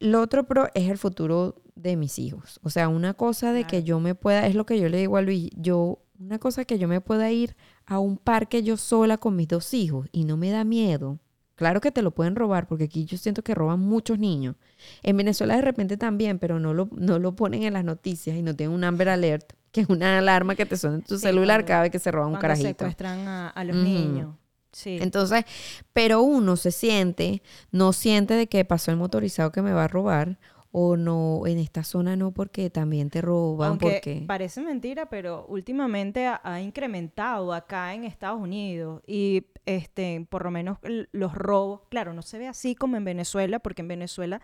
Lo 0.00 0.20
otro 0.20 0.44
pro 0.44 0.68
es 0.74 0.90
el 0.90 0.98
futuro 0.98 1.56
de 1.76 1.96
mis 1.96 2.18
hijos. 2.18 2.60
O 2.62 2.70
sea, 2.70 2.88
una 2.88 3.14
cosa 3.14 3.52
de 3.52 3.64
que 3.64 3.82
yo 3.82 4.00
me 4.00 4.14
pueda, 4.14 4.46
es 4.46 4.54
lo 4.54 4.66
que 4.66 4.78
yo 4.78 4.88
le 4.88 4.98
digo 4.98 5.16
a 5.16 5.22
Luis, 5.22 5.50
yo, 5.56 6.02
una 6.18 6.38
cosa 6.38 6.64
que 6.64 6.78
yo 6.78 6.88
me 6.88 7.00
pueda 7.00 7.30
ir 7.30 7.56
a 7.86 7.98
un 7.98 8.16
parque 8.16 8.62
yo 8.62 8.76
sola 8.76 9.18
con 9.18 9.36
mis 9.36 9.48
dos 9.48 9.72
hijos 9.74 10.08
y 10.12 10.24
no 10.24 10.36
me 10.36 10.50
da 10.50 10.64
miedo. 10.64 11.18
Claro 11.56 11.80
que 11.80 11.92
te 11.92 12.02
lo 12.02 12.10
pueden 12.10 12.34
robar, 12.34 12.66
porque 12.66 12.84
aquí 12.84 13.04
yo 13.04 13.16
siento 13.16 13.42
que 13.42 13.54
roban 13.54 13.78
muchos 13.80 14.18
niños. 14.18 14.56
En 15.02 15.16
Venezuela 15.16 15.54
de 15.56 15.62
repente 15.62 15.96
también, 15.96 16.38
pero 16.38 16.58
no 16.58 16.74
lo, 16.74 16.88
no 16.96 17.18
lo 17.18 17.36
ponen 17.36 17.62
en 17.62 17.74
las 17.74 17.84
noticias 17.84 18.36
y 18.36 18.42
no 18.42 18.54
tienen 18.56 18.74
un 18.74 18.82
Amber 18.84 19.08
Alert, 19.08 19.52
que 19.70 19.82
es 19.82 19.88
una 19.88 20.18
alarma 20.18 20.56
que 20.56 20.66
te 20.66 20.76
suena 20.76 20.96
en 20.96 21.02
tu 21.02 21.16
Sí, 21.16 21.22
celular 21.22 21.58
cuando- 21.60 21.68
cada 21.68 21.82
vez 21.82 21.90
que 21.92 21.98
se 22.00 22.10
roba 22.10 22.26
un 22.26 22.36
carajito. 22.36 22.68
secuestran 22.68 23.20
a, 23.28 23.48
a 23.50 23.64
los 23.64 23.76
niños. 23.76 24.34
Sí. 24.72 24.98
Entonces, 25.00 25.44
pero 25.92 26.22
uno 26.22 26.56
se 26.56 26.72
siente, 26.72 27.42
no 27.70 27.92
siente 27.92 28.34
de 28.34 28.48
que 28.48 28.64
pasó 28.64 28.90
el 28.90 28.96
motorizado 28.96 29.52
que 29.52 29.62
me 29.62 29.72
va 29.72 29.84
a 29.84 29.88
robar, 29.88 30.40
o 30.76 30.96
no, 30.96 31.46
en 31.46 31.60
esta 31.60 31.84
zona 31.84 32.16
no, 32.16 32.32
porque 32.32 32.68
también 32.68 33.08
te 33.08 33.20
roban, 33.20 33.68
Aunque 33.68 33.92
porque... 33.92 34.24
parece 34.26 34.60
mentira, 34.60 35.06
pero 35.06 35.46
últimamente 35.48 36.26
ha, 36.26 36.40
ha 36.42 36.60
incrementado 36.60 37.52
acá 37.52 37.94
en 37.94 38.02
Estados 38.02 38.40
Unidos 38.40 39.00
y 39.06 39.46
este, 39.66 40.26
por 40.28 40.42
lo 40.42 40.50
menos 40.50 40.78
los 41.12 41.32
robos, 41.32 41.82
claro, 41.90 42.12
no 42.12 42.22
se 42.22 42.38
ve 42.38 42.48
así 42.48 42.74
como 42.74 42.96
en 42.96 43.04
Venezuela, 43.04 43.60
porque 43.60 43.82
en 43.82 43.88
Venezuela 43.88 44.40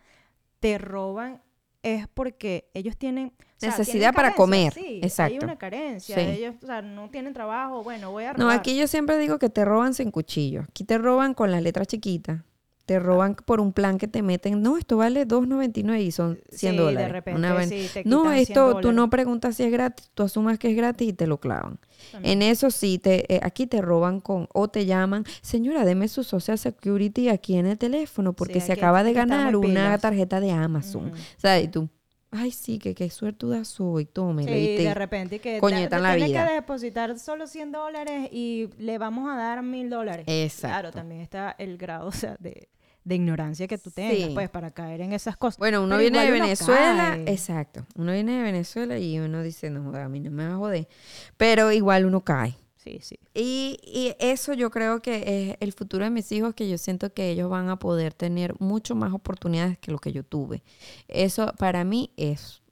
te 0.61 0.79
roban 0.79 1.43
es 1.83 2.07
porque 2.07 2.71
ellos 2.75 2.97
tienen 2.97 3.33
o 3.39 3.43
sea, 3.57 3.71
Necesidad 3.71 4.13
tienen 4.13 4.15
para 4.15 4.35
comer, 4.37 4.73
sí, 4.73 4.81
Hay 4.87 5.01
exacto. 5.03 5.45
una 5.45 5.59
carencia, 5.59 6.15
Sí. 6.15 6.21
ellos 6.21 6.55
o 6.63 6.67
sea, 6.67 6.81
no 6.81 7.11
tienen 7.11 7.33
trabajo, 7.33 7.83
bueno, 7.83 8.13
voy 8.13 8.23
a 8.23 8.35
robar. 8.35 8.39
No, 8.39 8.51
aquí 8.51 8.79
yo 8.79 8.87
siempre 8.87 9.19
digo 9.19 9.41
que 9.41 9.49
te 9.49 9.65
roban 9.65 9.95
sin 9.95 10.13
cuchillo. 10.13 10.63
Aquí 10.69 10.85
te 10.85 10.97
roban 10.97 11.35
con 11.35 11.51
las 11.51 11.61
letras 11.63 11.89
chiquitas. 11.89 12.43
Te 12.87 12.99
roban 12.99 13.35
por 13.37 13.61
un 13.61 13.73
plan 13.73 13.99
que 13.99 14.09
te 14.09 14.21
meten. 14.23 14.63
No, 14.63 14.77
esto 14.77 14.97
vale 14.97 15.25
2.99 15.27 16.01
y 16.03 16.11
son 16.11 16.41
100 16.51 16.73
Sí, 16.73 16.77
dólares. 16.77 17.07
de 17.09 17.13
repente 17.13 17.39
Una 17.39 17.63
sí, 17.65 17.87
te 17.93 18.05
no, 18.05 18.19
quitan 18.23 18.33
100 18.33 18.43
esto 18.43 18.81
tú 18.81 18.93
no 18.93 19.09
preguntas 19.11 19.55
si 19.57 19.63
es 19.63 19.71
gratis, 19.71 20.11
tú 20.15 20.25
asumas 20.25 20.59
que 20.59 20.71
es 20.71 20.77
gratis 20.77 21.09
y 21.09 21.13
te 21.13 21.27
lo 21.29 21.39
clavan. 21.39 21.79
También. 22.11 22.43
En 22.43 22.49
eso 22.51 22.71
sí, 22.71 22.99
te, 22.99 23.33
eh, 23.33 23.41
aquí 23.45 23.67
te 23.67 23.81
roban 23.81 24.21
con, 24.21 24.49
o 24.55 24.67
te 24.69 24.87
llaman, 24.87 25.25
señora, 25.43 25.85
deme 25.85 26.09
su 26.09 26.25
Social 26.25 26.59
Security 26.59 27.29
aquí 27.29 27.57
en 27.57 27.67
el 27.67 27.79
teléfono 27.79 28.33
porque 28.33 28.61
Sí, 28.61 28.67
se 28.67 28.73
acaba 28.73 29.05
de 29.05 29.13
ganar 29.13 29.55
una 29.55 29.69
pilas. 29.69 30.01
tarjeta 30.01 30.41
de 30.41 30.51
Amazon. 30.51 31.07
Ujú. 31.09 31.15
O 31.17 31.41
sea, 31.41 31.61
y 31.61 31.69
tú, 31.69 31.89
ay, 32.33 32.51
sí, 32.53 32.79
que 32.79 32.95
qué 32.95 33.11
suertuda 33.11 33.65
soy, 33.65 34.05
tómela. 34.07 34.51
Sí, 34.53 34.59
y 34.59 34.77
te- 34.77 34.83
de 34.85 34.95
repente 34.95 35.39
que 35.41 35.59
coñetan 35.59 36.03
la 36.03 36.15
vida. 36.15 36.47
que 36.47 36.53
depositar 36.55 37.19
solo 37.19 37.47
100 37.47 37.73
dólares 37.73 38.29
y 38.33 38.69
le 38.79 38.99
vamos 38.99 39.29
a 39.31 39.37
dar 39.37 39.63
mil 39.63 39.91
dólares. 39.91 40.25
Exacto. 40.29 40.69
Claro, 40.75 40.91
también 40.93 41.21
está 41.21 41.55
el 41.59 41.77
grado 41.77 42.07
o 42.09 42.13
sea, 42.13 42.37
de, 42.39 42.69
de 43.05 43.15
ignorancia 43.15 43.67
que 43.67 43.79
tú 43.79 43.91
tengas, 43.91 44.17
Sí. 44.17 44.31
pues, 44.35 44.49
para 44.51 44.71
caer 44.71 45.01
en 45.01 45.13
esas 45.13 45.37
cosas. 45.37 45.59
Bueno, 45.59 45.79
uno 45.83 45.97
Pero 45.97 46.11
viene 46.11 46.25
de 46.25 46.31
Venezuela, 46.31 47.11
cae. 47.17 47.33
exacto. 47.33 47.87
Uno 47.97 48.13
viene 48.13 48.37
de 48.37 48.43
Venezuela 48.43 48.99
y 48.99 49.19
uno 49.19 49.43
dice, 49.43 49.71
no, 49.71 49.95
a 49.97 50.09
mí 50.09 50.21
no 50.21 50.31
me 50.31 50.47
va 50.47 50.55
a 50.55 50.57
joder. 50.57 50.89
Pero 51.37 51.73
igual 51.73 52.05
uno 52.07 52.21
cae. 52.23 52.55
Sí, 52.83 52.99
sí. 53.03 53.19
Y, 53.35 53.79
y 53.83 54.15
eso 54.19 54.55
yo 54.55 54.71
creo 54.71 55.03
que 55.03 55.51
es 55.51 55.57
el 55.61 55.73
futuro 55.75 56.05
de 56.05 56.11
mis 56.11 56.33
hijos, 56.33 56.55
que 56.55 56.69
yo 56.69 56.79
siento 56.79 57.13
que 57.13 57.31
ellos 57.31 57.51
van 57.51 57.69
a 57.69 57.79
poder 57.79 58.15
tener 58.15 58.55
mucho 58.59 58.95
más 58.95 59.13
oportunidades 59.13 59.79
que 59.79 59.93
lo 59.93 59.99
que 59.99 60.13
yo 60.13 60.25
tuve. 60.25 60.63
Eso 61.07 61.53
para 61.59 61.85
mí 61.85 62.11
es 62.17 62.63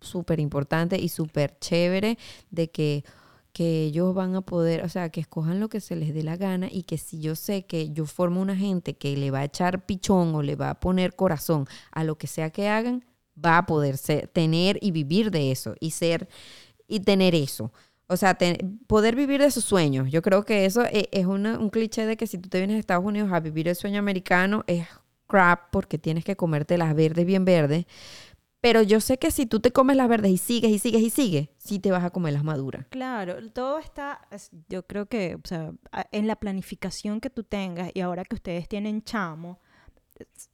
súper 0.00 0.40
importante 0.40 0.98
y 0.98 1.08
súper 1.08 1.58
chévere 1.58 2.18
de 2.50 2.70
que, 2.70 3.04
que 3.52 3.84
ellos 3.84 4.14
van 4.14 4.34
a 4.34 4.40
poder, 4.42 4.82
o 4.84 4.88
sea, 4.88 5.10
que 5.10 5.20
escojan 5.20 5.60
lo 5.60 5.68
que 5.68 5.80
se 5.80 5.96
les 5.96 6.14
dé 6.14 6.22
la 6.22 6.36
gana 6.36 6.68
y 6.70 6.84
que 6.84 6.96
si 6.98 7.20
yo 7.20 7.34
sé 7.36 7.66
que 7.66 7.90
yo 7.92 8.06
formo 8.06 8.40
una 8.40 8.56
gente 8.56 8.96
que 8.96 9.16
le 9.16 9.30
va 9.30 9.40
a 9.40 9.44
echar 9.44 9.84
pichón 9.86 10.34
o 10.34 10.42
le 10.42 10.56
va 10.56 10.70
a 10.70 10.80
poner 10.80 11.14
corazón 11.16 11.66
a 11.92 12.04
lo 12.04 12.16
que 12.18 12.26
sea 12.26 12.50
que 12.50 12.68
hagan, 12.68 13.04
va 13.42 13.58
a 13.58 13.66
poder 13.66 13.96
ser- 13.98 14.28
tener 14.28 14.78
y 14.82 14.90
vivir 14.92 15.30
de 15.30 15.50
eso 15.50 15.74
y 15.80 15.90
ser 15.92 16.28
y 16.88 17.00
tener 17.00 17.34
eso. 17.34 17.72
O 18.10 18.16
sea, 18.16 18.36
poder 18.88 19.14
vivir 19.14 19.40
de 19.40 19.50
sus 19.52 19.64
sueños. 19.64 20.10
Yo 20.10 20.20
creo 20.20 20.44
que 20.44 20.64
eso 20.64 20.82
e- 20.84 21.08
es, 21.12 21.26
un 21.26 21.70
cliché 21.70 22.06
de 22.06 22.16
que 22.16 22.26
si 22.26 22.38
tú 22.38 22.48
te 22.48 22.58
vienes 22.58 22.76
a 22.76 22.80
Estados 22.80 23.04
Unidos 23.04 23.30
a 23.32 23.38
vivir 23.38 23.68
el 23.68 23.76
sueño 23.76 24.00
americano 24.00 24.64
es 24.66 24.86
crap 25.28 25.70
porque 25.70 25.96
tienes 25.96 26.24
que 26.24 26.34
comerte 26.36 26.76
las 26.76 26.94
verdes 26.94 27.24
bien 27.24 27.44
verdes. 27.44 27.86
Pero 28.60 28.82
yo 28.82 29.00
sé 29.00 29.18
que 29.18 29.30
si 29.30 29.46
tú 29.46 29.60
te 29.60 29.70
comes 29.70 29.96
las 29.96 30.08
verdes 30.08 30.32
y 30.32 30.36
sigues 30.38 30.70
y 30.72 30.78
sigues 30.78 31.00
y 31.02 31.10
sigues, 31.10 31.48
sí 31.56 31.78
te 31.78 31.90
vas 31.92 32.04
a 32.04 32.10
comer 32.10 32.34
las 32.34 32.44
maduras. 32.44 32.84
Claro, 32.90 33.36
todo 33.52 33.78
está, 33.78 34.20
es- 34.30 34.50
yo 34.68 34.86
creo 34.86 35.06
que, 35.06 35.36
o 35.36 35.46
sea, 35.46 35.72
en 36.10 36.26
la 36.26 36.36
planificación 36.36 37.20
que 37.20 37.30
tú 37.30 37.44
tengas 37.44 37.90
y 37.94 38.00
ahora 38.00 38.24
que 38.24 38.34
ustedes 38.34 38.68
tienen 38.68 39.02
chamo, 39.02 39.60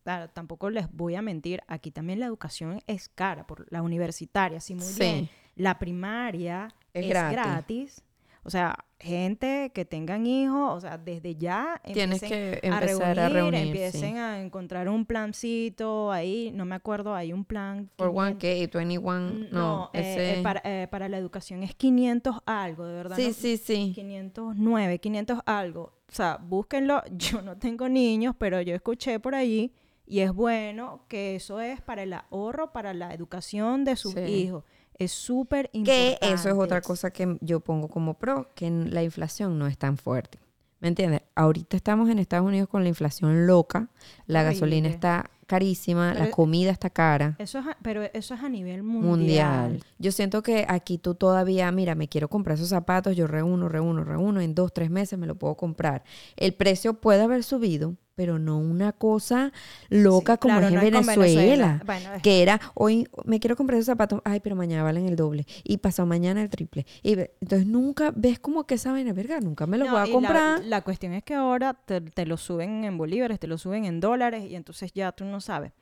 claro, 0.03 0.29
tampoco 0.31 0.71
les 0.71 0.91
voy 0.93 1.15
a 1.15 1.23
mentir, 1.23 1.63
aquí 1.69 1.91
también 1.91 2.21
la 2.21 2.27
educación 2.27 2.81
es 2.87 3.09
cara, 3.09 3.47
por 3.47 3.71
la 3.73 3.83
universitaria, 3.83 4.61
sí, 4.61 4.75
muy 4.75 4.85
Sí. 4.85 5.01
bien. 5.01 5.31
La 5.57 5.79
primaria 5.79 6.69
Es 6.93 7.05
es, 7.05 7.09
gratis. 7.11 7.33
gratis. 7.37 8.03
O 8.47 8.51
sea, 8.51 8.77
gente 9.01 9.73
que 9.75 9.85
tengan 9.85 10.25
hijos, 10.25 10.73
o 10.77 10.81
sea, 10.81 10.99
desde 10.99 11.35
ya 11.35 11.81
Tienes 11.85 12.23
empiecen 12.23 12.29
que 12.61 12.67
empezar 12.69 13.19
a 13.19 13.29
reunir. 13.29 13.55
empiecen 13.67 14.17
a 14.19 14.41
encontrar 14.41 14.89
un 14.89 15.05
plancito 15.05 16.13
ahí, 16.13 16.53
no 16.55 16.65
me 16.65 16.77
acuerdo, 16.77 17.15
hay 17.15 17.33
un 17.33 17.45
plan. 17.45 17.91
For 17.99 18.09
500 18.11 18.39
1K, 18.41 18.71
21, 18.73 19.21
Mm, 19.33 19.47
no, 19.53 19.91
eh, 19.93 20.01
ese... 20.01 20.39
eh, 20.39 20.43
para, 20.43 20.63
eh, 20.65 20.87
para 20.89 21.09
la 21.09 21.19
educación 21.19 21.65
es 21.65 21.75
500 21.75 22.37
algo, 22.47 22.87
de 22.87 22.95
verdad. 22.95 23.17
sí, 23.17 23.27
no- 23.27 23.33
sí, 23.33 23.57
sí. 23.57 23.93
509, 23.95 24.99
500 25.01 25.41
algo. 25.45 25.93
O 26.09 26.13
sea, 26.13 26.37
búsquenlo. 26.41 27.03
Yo 27.17 27.43
no 27.43 27.57
tengo 27.59 27.89
niños, 27.89 28.35
pero 28.39 28.61
yo 28.61 28.75
escuché 28.75 29.19
por 29.19 29.35
allí 29.35 29.73
y 30.07 30.21
es 30.21 30.33
bueno 30.33 31.05
que 31.09 31.35
eso 31.35 31.61
es 31.61 31.81
para 31.81 32.05
el 32.05 32.13
ahorro, 32.13 32.73
para 32.73 32.95
la 32.95 33.13
educación 33.13 33.85
de 33.85 33.97
sus 33.97 34.15
Sí. 34.15 34.21
hijos. 34.21 34.63
Es 34.99 35.13
súper 35.13 35.71
Que 35.71 35.79
importante. 35.79 36.35
eso 36.35 36.49
es 36.49 36.55
otra 36.55 36.81
cosa 36.81 37.11
que 37.11 37.37
yo 37.41 37.61
pongo 37.61 37.89
como 37.89 38.15
pro, 38.15 38.51
que 38.55 38.71
la 38.71 39.03
inflación 39.03 39.59
no 39.59 39.67
es 39.67 39.77
tan 39.79 39.97
fuerte. 39.99 40.39
¿Me 40.79 40.89
entiendes? 40.89 41.23
Ahorita 41.35 41.77
estamos 41.77 42.11
en 42.11 42.19
Estados 42.19 42.47
Unidos 42.47 42.69
con 42.69 42.83
la 42.83 42.89
inflación 42.91 43.47
loca, 43.47 43.89
la 44.27 44.43
gasolina 44.43 44.89
está 44.89 45.31
carísima, 45.47 46.13
la 46.13 46.31
comida 46.31 46.71
está 46.71 46.91
cara. 46.91 47.35
Eso 47.39 47.59
es, 47.61 47.67
a- 47.67 47.79
pero 47.83 48.03
eso 48.03 48.35
es 48.35 48.41
a 48.43 48.49
nivel 48.51 48.83
mundial. 48.83 49.71
Mundial. 49.71 49.85
Yo 49.99 50.13
siento 50.13 50.43
que 50.43 50.67
aquí 50.69 50.99
tú 50.99 51.15
todavía, 51.15 51.71
mira, 51.73 51.95
me 51.95 52.09
quiero 52.09 52.29
comprar 52.29 52.57
esos 52.57 52.69
zapatos, 52.69 53.17
yo 53.17 53.27
reúno, 53.27 53.69
reúno, 53.71 54.05
reúno, 54.05 54.41
en 54.43 54.55
dos, 54.55 54.73
tres 54.75 54.91
meses 54.91 55.19
me 55.19 55.27
lo 55.27 55.37
puedo 55.37 55.57
comprar. 55.57 56.05
El 56.37 56.53
precio 56.53 56.95
puede 57.01 57.23
haber 57.23 57.43
subido, 57.43 57.95
pero 58.17 58.39
no 58.39 58.59
una 58.59 58.93
cosa 58.93 59.53
loca 59.91 60.33
Sí, 60.33 60.39
como 60.41 60.55
claro, 60.59 60.67
es 60.67 60.73
en 60.73 60.91
no 60.93 61.01
Venezuela. 61.03 61.83
Bueno, 61.85 62.15
es- 62.15 62.23
Que 62.23 62.43
era, 62.43 62.59
hoy 62.75 63.07
me 63.27 63.39
quiero 63.39 63.57
comprar 63.57 63.77
esos 63.79 63.87
zapatos, 63.87 64.23
ay, 64.25 64.41
pero 64.41 64.57
mañana 64.57 64.83
valen 64.83 65.07
el 65.07 65.17
doble. 65.17 65.47
Y 65.63 65.77
pasado 65.77 66.07
mañana 66.07 66.43
el 66.43 66.49
triple. 66.49 66.87
Y 67.03 67.13
entonces 67.13 67.67
nunca, 67.67 68.13
ves 68.17 68.39
como 68.39 68.65
que 68.67 68.75
esa 68.77 68.91
vaina, 68.91 69.13
verga, 69.13 69.39
nunca 69.41 69.67
me 69.67 69.77
lo 69.77 69.85
No, 69.85 69.93
voy 69.93 70.01
a 70.01 70.07
la- 70.07 70.13
comprar. 70.13 70.65
La, 70.65 70.81
cuestión 70.81 71.13
es 71.13 71.23
que 71.23 71.35
ahora 71.35 71.75
te, 71.75 72.01
te 72.01 72.25
lo 72.25 72.39
suben 72.39 72.85
en 72.85 72.97
bolívares, 72.97 73.39
te 73.39 73.47
lo 73.47 73.59
suben 73.59 73.85
en 73.85 74.01
dólares 74.01 74.51
y 74.51 74.57
entonces 74.57 74.93
ya 74.95 75.13
tú 75.13 75.27
no 75.27 75.41
sabes. 75.43 75.73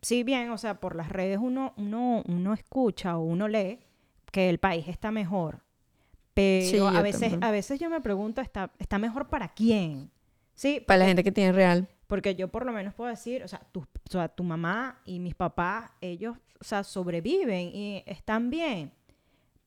Sí, 0.00 0.24
bien, 0.24 0.50
o 0.50 0.56
sea, 0.58 0.80
por 0.80 0.96
las 0.96 1.10
redes 1.10 1.38
uno, 1.40 1.74
uno, 1.76 2.22
uno 2.26 2.54
escucha 2.54 3.18
o 3.18 3.20
uno 3.22 3.46
lee 3.48 3.80
que 4.32 4.48
el 4.48 4.56
país 4.58 4.88
está 4.88 5.10
mejor. 5.10 5.60
Pero 6.32 6.66
Sí, 6.90 6.96
a, 6.96 7.02
veces, 7.02 7.20
también. 7.20 7.44
a 7.44 7.50
veces 7.50 7.78
yo 7.78 7.90
me 7.90 8.00
pregunto, 8.00 8.40
¿está, 8.40 8.70
¿está 8.78 8.98
mejor 8.98 9.28
para 9.28 9.48
quién? 9.48 10.10
Sí, 10.62 10.78
Para 10.78 10.98
la 10.98 11.06
gente 11.06 11.24
que 11.24 11.32
tiene 11.32 11.50
real. 11.50 11.88
porque 12.06 12.36
yo 12.36 12.46
por 12.46 12.64
lo 12.64 12.72
menos 12.72 12.94
puedo 12.94 13.10
decir, 13.10 13.42
o 13.42 13.48
sea, 13.48 13.60
tu, 13.72 13.80
o 13.80 13.86
sea, 14.08 14.28
tu 14.28 14.44
mamá 14.44 15.00
y 15.04 15.18
mis 15.18 15.34
papás, 15.34 15.90
ellos, 16.00 16.36
o 16.60 16.62
sea, 16.62 16.84
sobreviven 16.84 17.74
y 17.74 18.04
están 18.06 18.48
bien. 18.48 18.92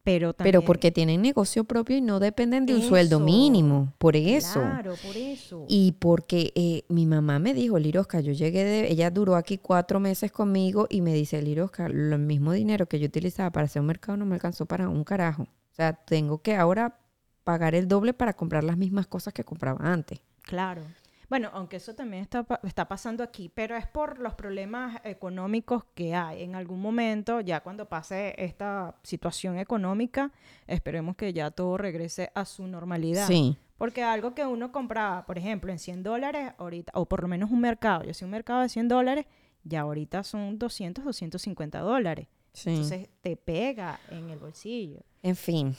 Pero 0.03 0.33
también... 0.33 0.53
Pero 0.53 0.65
porque 0.65 0.93
tienen 0.93 1.21
negocio 1.21 1.65
propio 1.65 1.97
y 1.97 2.01
no 2.01 2.21
dependen 2.21 2.65
de 2.65 2.75
un 2.75 2.81
sueldo 2.81 3.19
mínimo. 3.19 3.91
Por 3.97 4.15
eso. 4.15 4.61
Claro, 4.61 4.93
por 5.05 5.17
eso. 5.17 5.65
Y 5.67 5.93
porque 5.99 6.53
eh, 6.55 6.83
mi 6.87 7.05
mamá 7.05 7.39
me 7.39 7.53
dijo, 7.53 7.77
Lirosca, 7.77 8.21
yo 8.21 8.31
llegué 8.31 8.63
de, 8.63 8.89
ella 8.89 9.11
duró 9.11 9.35
aquí 9.35 9.57
cuatro 9.57 9.99
meses 9.99 10.31
conmigo 10.31 10.87
y 10.89 11.01
me 11.01 11.13
dice, 11.13 11.41
Lirosca, 11.41 11.89
lo 11.89 12.17
mismo 12.17 12.53
dinero 12.53 12.85
que 12.85 12.99
yo 12.99 13.07
utilizaba 13.07 13.51
para 13.51 13.65
hacer 13.65 13.81
un 13.81 13.87
mercado 13.87 14.15
no 14.15 14.25
me 14.25 14.35
alcanzó 14.35 14.65
para 14.65 14.87
un 14.87 15.03
carajo. 15.03 15.43
O 15.43 15.75
sea, 15.75 15.91
tengo 15.91 16.41
que 16.41 16.55
ahora 16.55 17.01
pagar 17.43 17.75
el 17.75 17.89
doble 17.89 18.13
para 18.13 18.31
comprar 18.31 18.63
las 18.63 18.77
mismas 18.77 19.07
cosas 19.07 19.33
que 19.33 19.43
compraba 19.43 19.91
antes. 19.91 20.21
Claro. 20.45 20.83
Bueno, 21.29 21.49
aunque 21.53 21.77
eso 21.77 21.95
también 21.95 22.21
está, 22.21 22.45
está 22.63 22.87
pasando 22.87 23.23
aquí, 23.23 23.49
pero 23.49 23.75
es 23.75 23.87
por 23.87 24.19
los 24.19 24.35
problemas 24.35 25.01
económicos 25.03 25.83
que 25.95 26.13
hay. 26.13 26.43
En 26.43 26.55
algún 26.55 26.81
momento, 26.81 27.41
ya 27.41 27.61
cuando 27.61 27.89
pase 27.89 28.35
esta 28.37 28.95
situación 29.01 29.57
económica, 29.57 30.31
esperemos 30.67 31.15
que 31.15 31.33
ya 31.33 31.49
todo 31.51 31.77
regrese 31.77 32.31
a 32.35 32.45
su 32.45 32.67
normalidad. 32.67 33.27
Sí. 33.27 33.57
Porque 33.77 34.03
algo 34.03 34.35
que 34.35 34.45
uno 34.45 34.71
compraba, 34.71 35.25
por 35.25 35.37
ejemplo, 35.37 35.71
en 35.71 35.79
100 35.79 36.03
dólares, 36.03 36.53
ahorita, 36.57 36.91
o 36.95 37.05
por 37.05 37.23
lo 37.23 37.27
menos 37.27 37.51
un 37.51 37.59
mercado, 37.59 38.03
yo 38.03 38.13
sé 38.13 38.23
un 38.23 38.31
mercado 38.31 38.61
de 38.61 38.69
100 38.69 38.87
dólares, 38.87 39.25
ya 39.63 39.81
ahorita 39.81 40.23
son 40.23 40.59
200, 40.59 41.03
250 41.03 41.79
dólares. 41.79 42.27
Sí. 42.53 42.69
Entonces 42.69 43.09
te 43.21 43.35
pega 43.35 43.99
en 44.09 44.29
el 44.29 44.39
bolsillo. 44.39 45.01
En 45.23 45.35
fin. 45.35 45.75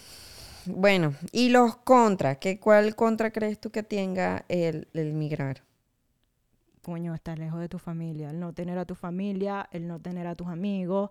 Bueno, 0.67 1.15
y 1.33 1.51
los 1.51 1.77
contras, 1.77 2.39
¿qué, 2.39 2.59
¿cuál 2.59 2.97
contra 2.97 3.31
crees 3.31 3.61
tú 3.61 3.71
que 3.71 3.83
tenga 3.83 4.45
el, 4.49 4.89
migrar? 4.95 5.63
coño, 6.83 7.15
estar 7.15 7.37
lejos 7.37 7.59
de 7.59 7.69
tu 7.69 7.81
familia, 7.81 8.31
el 8.31 8.39
no 8.39 8.53
tener 8.53 8.79
a 8.79 8.85
tu 8.85 8.95
familia, 8.95 9.69
el 9.73 9.89
no 9.89 10.01
tener 10.01 10.29
a 10.29 10.37
tus 10.37 10.47
amigos, 10.47 11.11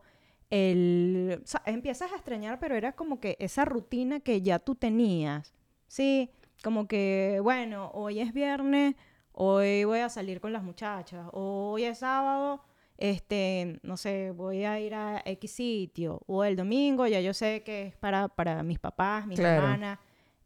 el... 0.49 1.43
Empiezas 1.65 2.13
a 2.13 2.15
extrañar, 2.15 2.59
pero 2.59 2.75
era 2.75 2.93
como 2.93 3.19
que 3.19 3.35
esa 3.39 3.65
rutina 3.65 4.21
que 4.21 4.41
ya 4.41 4.59
tú 4.59 4.75
tenías, 4.75 5.53
¿sí? 5.87 6.31
Como 6.63 6.87
que, 6.87 7.39
bueno, 7.43 7.91
hoy 7.93 8.21
es 8.21 8.31
viernes, 8.33 8.95
hoy 9.33 9.83
voy 9.83 9.99
a 9.99 10.07
salir 10.07 10.39
con 10.39 10.53
las 10.53 10.63
muchachas, 10.63 11.27
hoy 11.33 11.83
es 11.83 11.99
sábado, 11.99 12.63
este, 12.97 13.79
no 13.83 13.97
sé, 13.97 14.31
voy 14.31 14.63
a 14.63 14.79
ir 14.79 14.93
a 14.95 15.21
X 15.25 15.51
sitio, 15.51 16.21
o 16.27 16.43
el 16.43 16.55
domingo 16.55 17.05
ya 17.07 17.19
yo 17.21 17.33
sé 17.33 17.61
que 17.63 17.87
es 17.87 17.95
para, 17.97 18.27
para 18.27 18.63
mis 18.63 18.79
papás, 18.79 19.27
mis 19.27 19.39
Claro. 19.39 19.63
hermanas, 19.63 19.99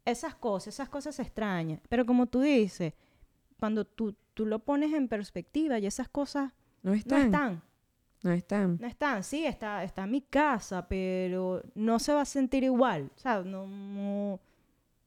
esas 0.06 0.34
cosas, 0.36 0.74
esas 0.74 0.90
cosas 0.90 1.16
se 1.16 1.22
extrañan, 1.22 1.80
pero 1.90 2.06
como 2.06 2.26
tú 2.26 2.42
dices, 2.42 2.94
cuando 3.60 3.86
tú, 3.86 4.16
tú 4.34 4.46
lo 4.46 4.60
pones 4.60 4.94
en 4.94 5.08
perspectiva 5.08 5.78
y 5.80 5.86
esas 5.86 6.10
cosas 6.10 6.52
No 6.82 6.92
no 6.92 6.98
están. 7.18 7.62
No 8.22 8.32
están. 8.32 8.78
no 8.82 8.88
están, 8.88 9.24
sí, 9.24 9.46
está, 9.46 9.84
está 9.84 10.06
mi 10.06 10.22
casa, 10.22 10.88
pero 10.90 11.62
no 11.76 12.00
se 12.00 12.12
va 12.14 12.22
a 12.22 12.26
sentir 12.26 12.64
igual, 12.66 13.12
o 13.16 13.20
sea, 13.20 13.42
no, 13.44 13.66
no, 13.68 14.40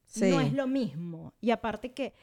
Sí. 0.05 0.29
no 0.29 0.39
es 0.39 0.53
lo 0.53 0.67
mismo. 0.67 1.33
Y 1.41 1.49
aparte 1.51 1.91
que 1.91 2.13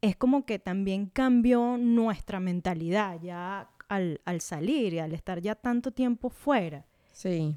es 0.00 0.16
como 0.16 0.44
que 0.44 0.58
también 0.60 1.06
cambió 1.06 1.76
nuestra 1.76 2.38
mentalidad 2.40 3.20
ya 3.20 3.68
al, 3.94 4.20
al 4.24 4.40
salir 4.40 4.94
y 4.94 4.98
al 5.00 5.12
estar 5.12 5.40
ya 5.40 5.54
tanto 5.54 5.92
tiempo 5.92 6.30
fuera. 6.30 6.84
Sí. 7.12 7.56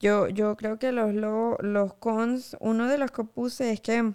Yo, 0.00 0.28
yo 0.28 0.56
creo 0.56 0.78
que 0.78 0.92
los, 0.92 1.14
lo- 1.14 1.58
los 1.60 1.94
cons, 1.94 2.56
uno 2.60 2.88
de 2.88 2.98
los 2.98 3.10
que 3.12 3.24
puse 3.24 3.72
es 3.72 3.80
que 3.80 4.14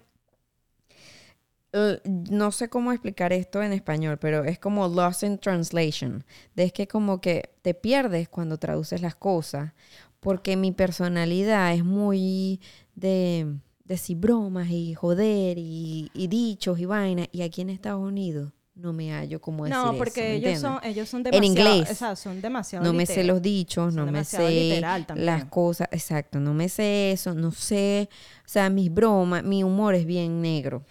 no 2.05 2.51
sé 2.51 2.69
cómo 2.69 2.91
explicar 2.91 3.33
esto 3.33 3.63
en 3.63 3.73
español, 3.73 4.17
pero 4.19 4.43
es 4.43 4.59
como 4.59 4.87
lost 4.87 5.23
in 5.23 5.39
translation. 5.39 6.23
De 6.55 6.63
es 6.65 6.73
que 6.73 6.87
como 6.87 7.19
que 7.21 7.55
te 7.61 7.73
pierdes 7.73 8.29
cuando 8.29 8.57
traduces 8.57 9.01
las 9.01 9.15
cosas, 9.15 9.73
porque 10.19 10.55
mi 10.55 10.71
personalidad 10.71 11.73
es 11.73 11.83
muy 11.83 12.61
de 12.95 13.47
decir 13.85 14.17
bromas 14.17 14.69
y 14.69 14.93
joder 14.93 15.57
y, 15.57 16.11
y 16.13 16.27
dichos 16.27 16.79
y 16.79 16.85
vainas, 16.85 17.27
y 17.31 17.41
aquí 17.41 17.61
en 17.61 17.69
Estados 17.71 18.01
Unidos 18.07 18.53
no 18.75 18.91
me 18.91 19.11
hallo 19.11 19.39
como 19.39 19.65
decir 19.65 19.77
No, 19.77 19.95
porque 19.97 20.21
¿me 20.21 20.33
ellos 20.35 20.59
son, 20.59 20.79
ellos 20.83 21.07
son 21.09 21.19
En 21.19 21.31
demasiado, 21.31 21.75
inglés. 21.75 21.91
o 21.91 21.95
sea, 21.95 22.15
son 22.15 22.41
demasiado 22.41 22.83
No 22.85 22.93
me 22.93 23.05
sé 23.05 23.23
los 23.23 23.41
dichos, 23.41 23.93
no 23.93 24.05
me 24.05 24.23
sé 24.23 24.81
las 25.15 25.45
cosas, 25.45 25.87
exacto, 25.91 26.39
no 26.39 26.53
me 26.53 26.69
sé 26.69 27.11
eso, 27.11 27.33
no 27.33 27.51
sé, 27.51 28.09
o 28.39 28.47
sea, 28.49 28.69
mis 28.69 28.91
bromas, 28.93 29.43
mi 29.43 29.63
humor 29.63 29.95
es 29.95 30.05
bien 30.05 30.41
negro. 30.41 30.83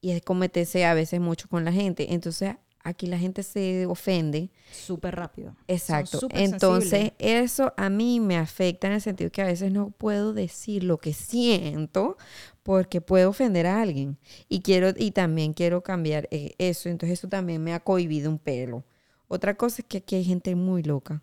Y 0.00 0.10
es 0.10 0.22
cometerse 0.22 0.84
a 0.84 0.92
veces 0.92 1.18
mucho 1.18 1.48
con 1.48 1.64
la 1.64 1.72
gente, 1.72 2.12
entonces 2.12 2.56
aquí 2.84 3.06
la 3.06 3.18
gente 3.18 3.42
se 3.42 3.86
ofende. 3.86 4.50
Súper 4.70 5.16
rápido. 5.16 5.56
Exacto. 5.66 6.20
súper 6.20 6.38
Entonces, 6.38 6.90
sensibles. 6.90 7.14
eso 7.18 7.72
a 7.76 7.88
mí 7.88 8.20
me 8.20 8.36
afecta 8.36 8.86
en 8.86 8.92
el 8.92 9.00
sentido 9.00 9.30
que 9.30 9.42
a 9.42 9.46
veces 9.46 9.72
no 9.72 9.90
puedo 9.90 10.34
decir 10.34 10.84
lo 10.84 10.98
que 10.98 11.14
siento 11.14 12.16
porque 12.62 13.00
puedo 13.00 13.30
ofender 13.30 13.66
a 13.66 13.80
alguien. 13.82 14.18
Y 14.48 14.60
quiero, 14.60 14.90
y 14.96 15.10
también 15.10 15.54
quiero 15.54 15.82
cambiar 15.82 16.28
eh, 16.30 16.54
eso. 16.58 16.88
Entonces, 16.88 17.18
eso 17.18 17.28
también 17.28 17.64
me 17.64 17.72
ha 17.74 17.80
cohibido 17.80 18.30
un 18.30 18.38
pelo. 18.38 18.84
Otra 19.26 19.56
cosa 19.56 19.82
es 19.82 19.88
que 19.88 19.98
aquí 19.98 20.14
hay 20.14 20.24
gente 20.24 20.54
muy 20.54 20.82
loca. 20.82 21.22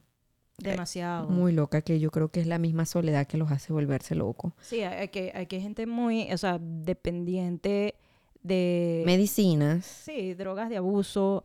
Demasiado. 0.58 1.30
Muy 1.30 1.54
loca, 1.54 1.82
que 1.82 2.00
yo 2.00 2.12
creo 2.12 2.30
que 2.30 2.42
es 2.42 2.48
la 2.48 2.60
misma 2.60 2.86
soledad 2.86 3.26
que 3.26 3.38
los 3.38 3.52
hace 3.52 3.74
volverse 3.74 4.16
locos. 4.16 4.54
Sí, 4.62 4.82
hay 4.82 5.08
que, 5.08 5.32
hay 5.34 5.48
que 5.48 5.60
gente 5.60 5.88
muy, 5.88 6.32
o 6.32 6.38
sea, 6.38 6.60
dependiente 6.60 7.96
de... 8.44 9.04
Medicinas. 9.06 9.86
Sí, 9.86 10.34
drogas 10.34 10.70
de 10.70 10.78
abuso. 10.78 11.44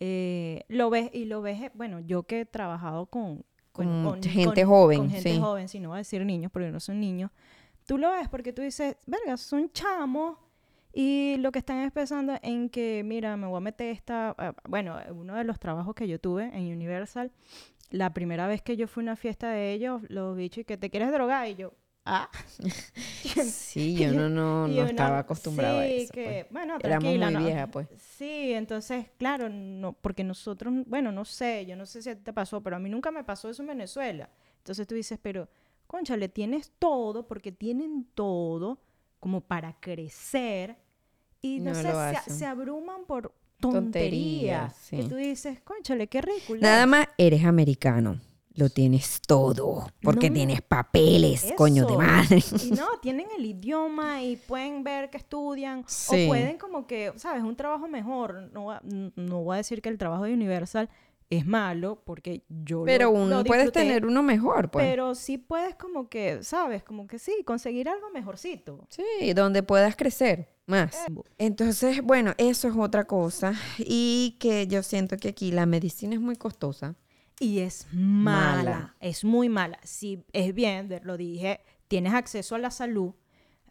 eh, 0.00 0.62
lo 0.68 0.90
ves, 0.90 1.10
y 1.12 1.24
lo 1.24 1.42
ves, 1.42 1.60
eh, 1.62 1.70
bueno, 1.74 2.00
yo 2.00 2.22
que 2.24 2.40
he 2.40 2.46
trabajado 2.46 3.06
con... 3.06 3.44
Con 3.72 4.20
gente 4.22 4.64
joven, 4.64 4.98
Con 4.98 5.10
gente 5.10 5.34
sí. 5.34 5.38
joven, 5.38 5.68
si 5.68 5.78
no 5.78 5.90
voy 5.90 5.96
a 5.96 5.98
decir 5.98 6.24
niños, 6.24 6.50
porque 6.50 6.68
no 6.70 6.80
son 6.80 6.98
niños. 6.98 7.30
Tú 7.86 7.96
lo 7.96 8.10
ves 8.10 8.28
porque 8.28 8.52
tú 8.52 8.60
dices, 8.60 8.96
verga, 9.06 9.36
son 9.36 9.70
chamos. 9.70 10.36
Y 10.92 11.36
lo 11.38 11.52
que 11.52 11.60
están 11.60 11.78
es 11.82 11.92
pensando 11.92 12.34
en 12.42 12.70
que, 12.70 13.02
mira, 13.04 13.36
me 13.36 13.46
voy 13.46 13.58
a 13.58 13.60
meter 13.60 13.88
esta... 13.90 14.34
ah, 14.36 14.52
Bueno, 14.68 14.96
uno 15.14 15.36
de 15.36 15.44
los 15.44 15.60
trabajos 15.60 15.94
que 15.94 16.08
yo 16.08 16.18
tuve 16.18 16.50
en 16.52 16.72
Universal, 16.72 17.30
la 17.90 18.12
primera 18.12 18.48
vez 18.48 18.62
que 18.62 18.76
yo 18.76 18.88
fui 18.88 19.02
a 19.02 19.04
una 19.04 19.16
fiesta 19.16 19.50
de 19.50 19.72
ellos, 19.72 20.02
los 20.08 20.36
bichos, 20.36 20.62
y 20.62 20.64
que 20.64 20.76
te 20.76 20.90
quieres 20.90 21.12
drogar, 21.12 21.46
y 21.46 21.54
yo, 21.54 21.72
ah. 22.08 22.30
Sí, 23.44 23.94
yo 23.98 24.12
no, 24.12 24.28
no, 24.28 24.66
estaba 24.84 25.20
acostumbrada 25.20 25.82
a 25.82 25.84
sí, 25.84 25.96
eso. 25.96 26.12
que, 26.12 26.24
pues. 26.24 26.46
bueno, 26.50 26.78
Éramos 26.82 27.04
tranquila, 27.04 27.26
muy 27.26 27.34
¿no? 27.34 27.44
viejas, 27.44 27.68
pues. 27.70 27.88
Sí, 28.16 28.52
entonces, 28.52 29.06
claro, 29.18 29.48
no, 29.48 29.92
porque 29.92 30.24
nosotros, 30.24 30.72
bueno, 30.86 31.12
no 31.12 31.24
sé, 31.24 31.66
yo 31.66 31.76
no 31.76 31.86
sé 31.86 32.02
si 32.02 32.10
a 32.10 32.18
te 32.18 32.32
pasó, 32.32 32.62
pero 32.62 32.76
a 32.76 32.78
mí 32.78 32.88
nunca 32.88 33.10
me 33.10 33.24
pasó 33.24 33.48
eso 33.48 33.62
en 33.62 33.68
Venezuela. 33.68 34.30
Entonces 34.58 34.86
tú 34.86 34.94
dices, 34.94 35.18
pero, 35.20 35.48
concha, 35.86 36.16
le 36.16 36.28
tienes 36.28 36.72
todo, 36.78 37.26
porque 37.26 37.52
tienen 37.52 38.06
todo 38.14 38.80
como 39.20 39.40
para 39.40 39.74
crecer, 39.80 40.76
y 41.40 41.60
no, 41.60 41.72
No 41.72 41.74
sé, 41.74 42.30
se, 42.30 42.46
abruman 42.46 43.04
por 43.06 43.32
Tonterías, 43.60 44.74
tonterías. 44.74 44.88
Que 44.90 45.02
sí. 45.02 45.08
tú 45.08 45.16
dices, 45.16 45.60
conchale, 45.60 46.06
qué 46.08 46.20
ridículo. 46.20 46.60
Nada 46.60 46.86
más 46.86 47.08
eres 47.16 47.44
americano. 47.44 48.20
Lo 48.58 48.68
tienes 48.70 49.20
todo. 49.26 49.86
Porque 50.02 50.28
No, 50.30 50.34
tienes 50.34 50.62
papeles, 50.62 51.52
coño 51.56 51.86
de 51.86 51.96
madre. 51.96 52.42
Y 52.64 52.70
no, 52.72 52.86
tienen 53.00 53.26
el 53.38 53.44
idioma 53.46 54.22
y 54.22 54.36
pueden 54.36 54.82
ver 54.82 55.10
que 55.10 55.16
estudian 55.18 55.84
Sí. 55.86 56.24
o 56.24 56.28
pueden 56.28 56.58
como 56.58 56.86
que, 56.86 57.12
¿sabes? 57.16 57.42
Un 57.44 57.54
trabajo 57.56 57.86
mejor. 57.86 58.50
No, 58.52 58.78
no 59.14 59.42
voy 59.44 59.54
a 59.54 59.56
decir 59.58 59.80
que 59.80 59.88
el 59.88 59.96
trabajo 59.98 60.24
de 60.24 60.32
Universal 60.34 60.88
es 61.30 61.46
malo 61.46 62.02
porque 62.04 62.42
yo 62.48 62.78
lo- 62.80 62.84
Pero 62.86 63.04
lo 63.12 63.18
uno 63.22 63.44
puedes 63.44 63.64
disfruté, 63.66 63.86
tener 63.86 64.06
uno 64.06 64.22
mejor, 64.22 64.70
pues. 64.70 64.84
Pero 64.86 65.14
sí 65.14 65.38
puedes 65.38 65.74
como 65.76 66.08
que, 66.08 66.42
¿sabes? 66.42 66.82
Como 66.82 67.06
que 67.06 67.18
sí, 67.18 67.32
conseguir 67.44 67.88
algo 67.88 68.10
mejorcito. 68.10 68.86
Sí, 68.88 69.32
donde 69.34 69.62
puedas 69.62 69.94
crecer 69.94 70.48
más. 70.66 70.94
Eh, 71.08 71.14
Entonces, 71.38 72.02
bueno, 72.02 72.32
eso 72.38 72.66
es 72.68 72.74
otra 72.76 73.04
cosa. 73.04 73.52
Y 73.78 74.36
que 74.40 74.66
yo 74.66 74.82
siento 74.82 75.16
que 75.16 75.28
aquí 75.28 75.52
la 75.52 75.66
medicina 75.66 76.14
es 76.14 76.20
muy 76.20 76.36
costosa. 76.36 76.94
Y 77.40 77.60
es 77.60 77.86
mala, 77.92 78.56
Mala. 78.64 78.94
es 79.00 79.24
muy 79.24 79.48
mala. 79.48 79.78
Si 79.84 80.24
es 80.32 80.54
bien, 80.54 80.88
lo 81.04 81.16
dije, 81.16 81.60
tienes 81.86 82.12
acceso 82.14 82.54
a 82.54 82.58
la 82.58 82.70
salud, 82.70 83.12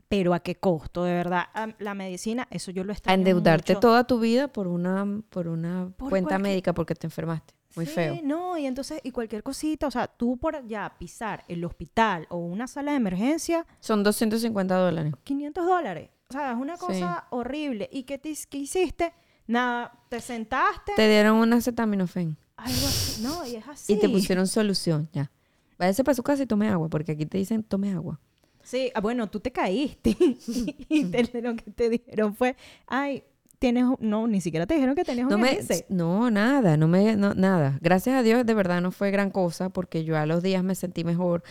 pero 0.08 0.34
¿a 0.34 0.40
qué 0.40 0.56
costo? 0.56 1.04
De 1.04 1.14
verdad, 1.14 1.48
la 1.80 1.94
medicina, 1.94 2.48
eso 2.50 2.72
yo 2.72 2.84
lo 2.86 2.92
A 2.92 2.94
extraño 2.94 3.18
endeudarte 3.18 3.74
mucho. 3.74 3.80
toda 3.82 4.06
tu 4.06 4.20
vida 4.20 4.48
por 4.48 4.68
una, 4.68 5.06
por 5.30 5.48
una 5.50 5.90
Por 5.98 6.10
cuenta 6.10 6.30
cualquier- 6.36 6.42
médica 6.52 6.74
porque 6.74 6.96
te 6.96 7.08
enfermaste. 7.08 7.54
Muy 7.76 7.86
Sí, 7.86 7.92
feo. 7.94 8.18
no, 8.24 8.58
y 8.58 8.66
entonces, 8.66 9.02
y 9.04 9.12
cualquier 9.12 9.44
cosita, 9.44 9.86
o 9.88 9.92
sea, 9.92 10.08
tú 10.08 10.38
por 10.38 10.66
ya 10.66 10.96
pisar 10.98 11.44
el 11.48 11.64
hospital 11.66 12.26
o 12.30 12.38
una 12.38 12.66
sala 12.68 12.92
de 12.92 12.98
emergencia, 12.98 13.68
Son 13.82 14.02
250 14.02 14.76
dólares. 14.78 15.14
500 15.24 15.66
dólares. 15.66 16.10
O 16.30 16.34
sea, 16.34 16.54
es 16.54 16.58
una 16.58 16.76
Sí. 16.78 16.86
cosa 16.86 17.28
horrible. 17.30 17.88
¿Y 17.92 18.04
qué, 18.04 18.18
te, 18.18 18.34
qué 18.50 18.58
hiciste? 18.58 19.14
Nada, 19.46 19.94
te 20.10 20.20
sentaste, 20.22 20.94
Te 20.96 21.08
dieron 21.08 21.38
un 21.38 21.54
acetaminofén. 21.54 22.38
Algo 22.58 22.88
así. 22.88 23.22
No, 23.22 23.46
y 23.46 23.56
es 23.56 23.68
así. 23.68 23.94
Y 23.94 24.00
te 24.00 24.10
pusieron 24.10 24.48
solución, 24.48 25.10
ya. 25.14 25.32
Váyase 25.80 26.04
para 26.04 26.16
su 26.16 26.24
casa 26.24 26.44
y 26.44 26.48
tome 26.48 26.68
agua, 26.70 26.90
porque 26.90 27.12
aquí 27.14 27.26
te 27.26 27.38
dicen 27.38 27.64
tome 27.64 27.92
agua. 27.94 28.20
Sí, 28.64 28.92
ah, 28.96 29.00
bueno, 29.00 29.30
tú 29.30 29.40
te 29.40 29.52
caíste 29.52 30.18
y 30.90 31.06
te- 31.06 31.42
lo 31.42 31.56
que 31.56 31.72
te 31.72 31.90
dijeron 31.90 32.36
fue, 32.36 32.56
ay, 32.88 33.24
tienes, 33.60 33.86
no, 34.00 34.28
ni 34.28 34.42
siquiera 34.42 34.66
te 34.68 34.74
dijeron 34.74 34.96
que 34.96 35.06
tenías 35.06 35.28
No 35.30 35.36
un 35.36 35.42
me, 35.42 35.58
no, 35.90 36.30
nada, 36.30 36.76
no 36.78 36.88
me, 36.88 37.16
no, 37.16 37.34
nada. 37.34 37.78
Gracias 37.82 38.16
a 38.16 38.24
Dios, 38.24 38.46
de 38.46 38.54
verdad 38.54 38.82
no 38.82 38.92
fue 38.92 39.10
gran 39.12 39.30
cosa, 39.32 39.70
porque 39.70 40.04
yo 40.04 40.18
a 40.18 40.26
los 40.26 40.44
días 40.44 40.64
me 40.64 40.76
sentí 40.76 41.04
mejor. 41.04 41.44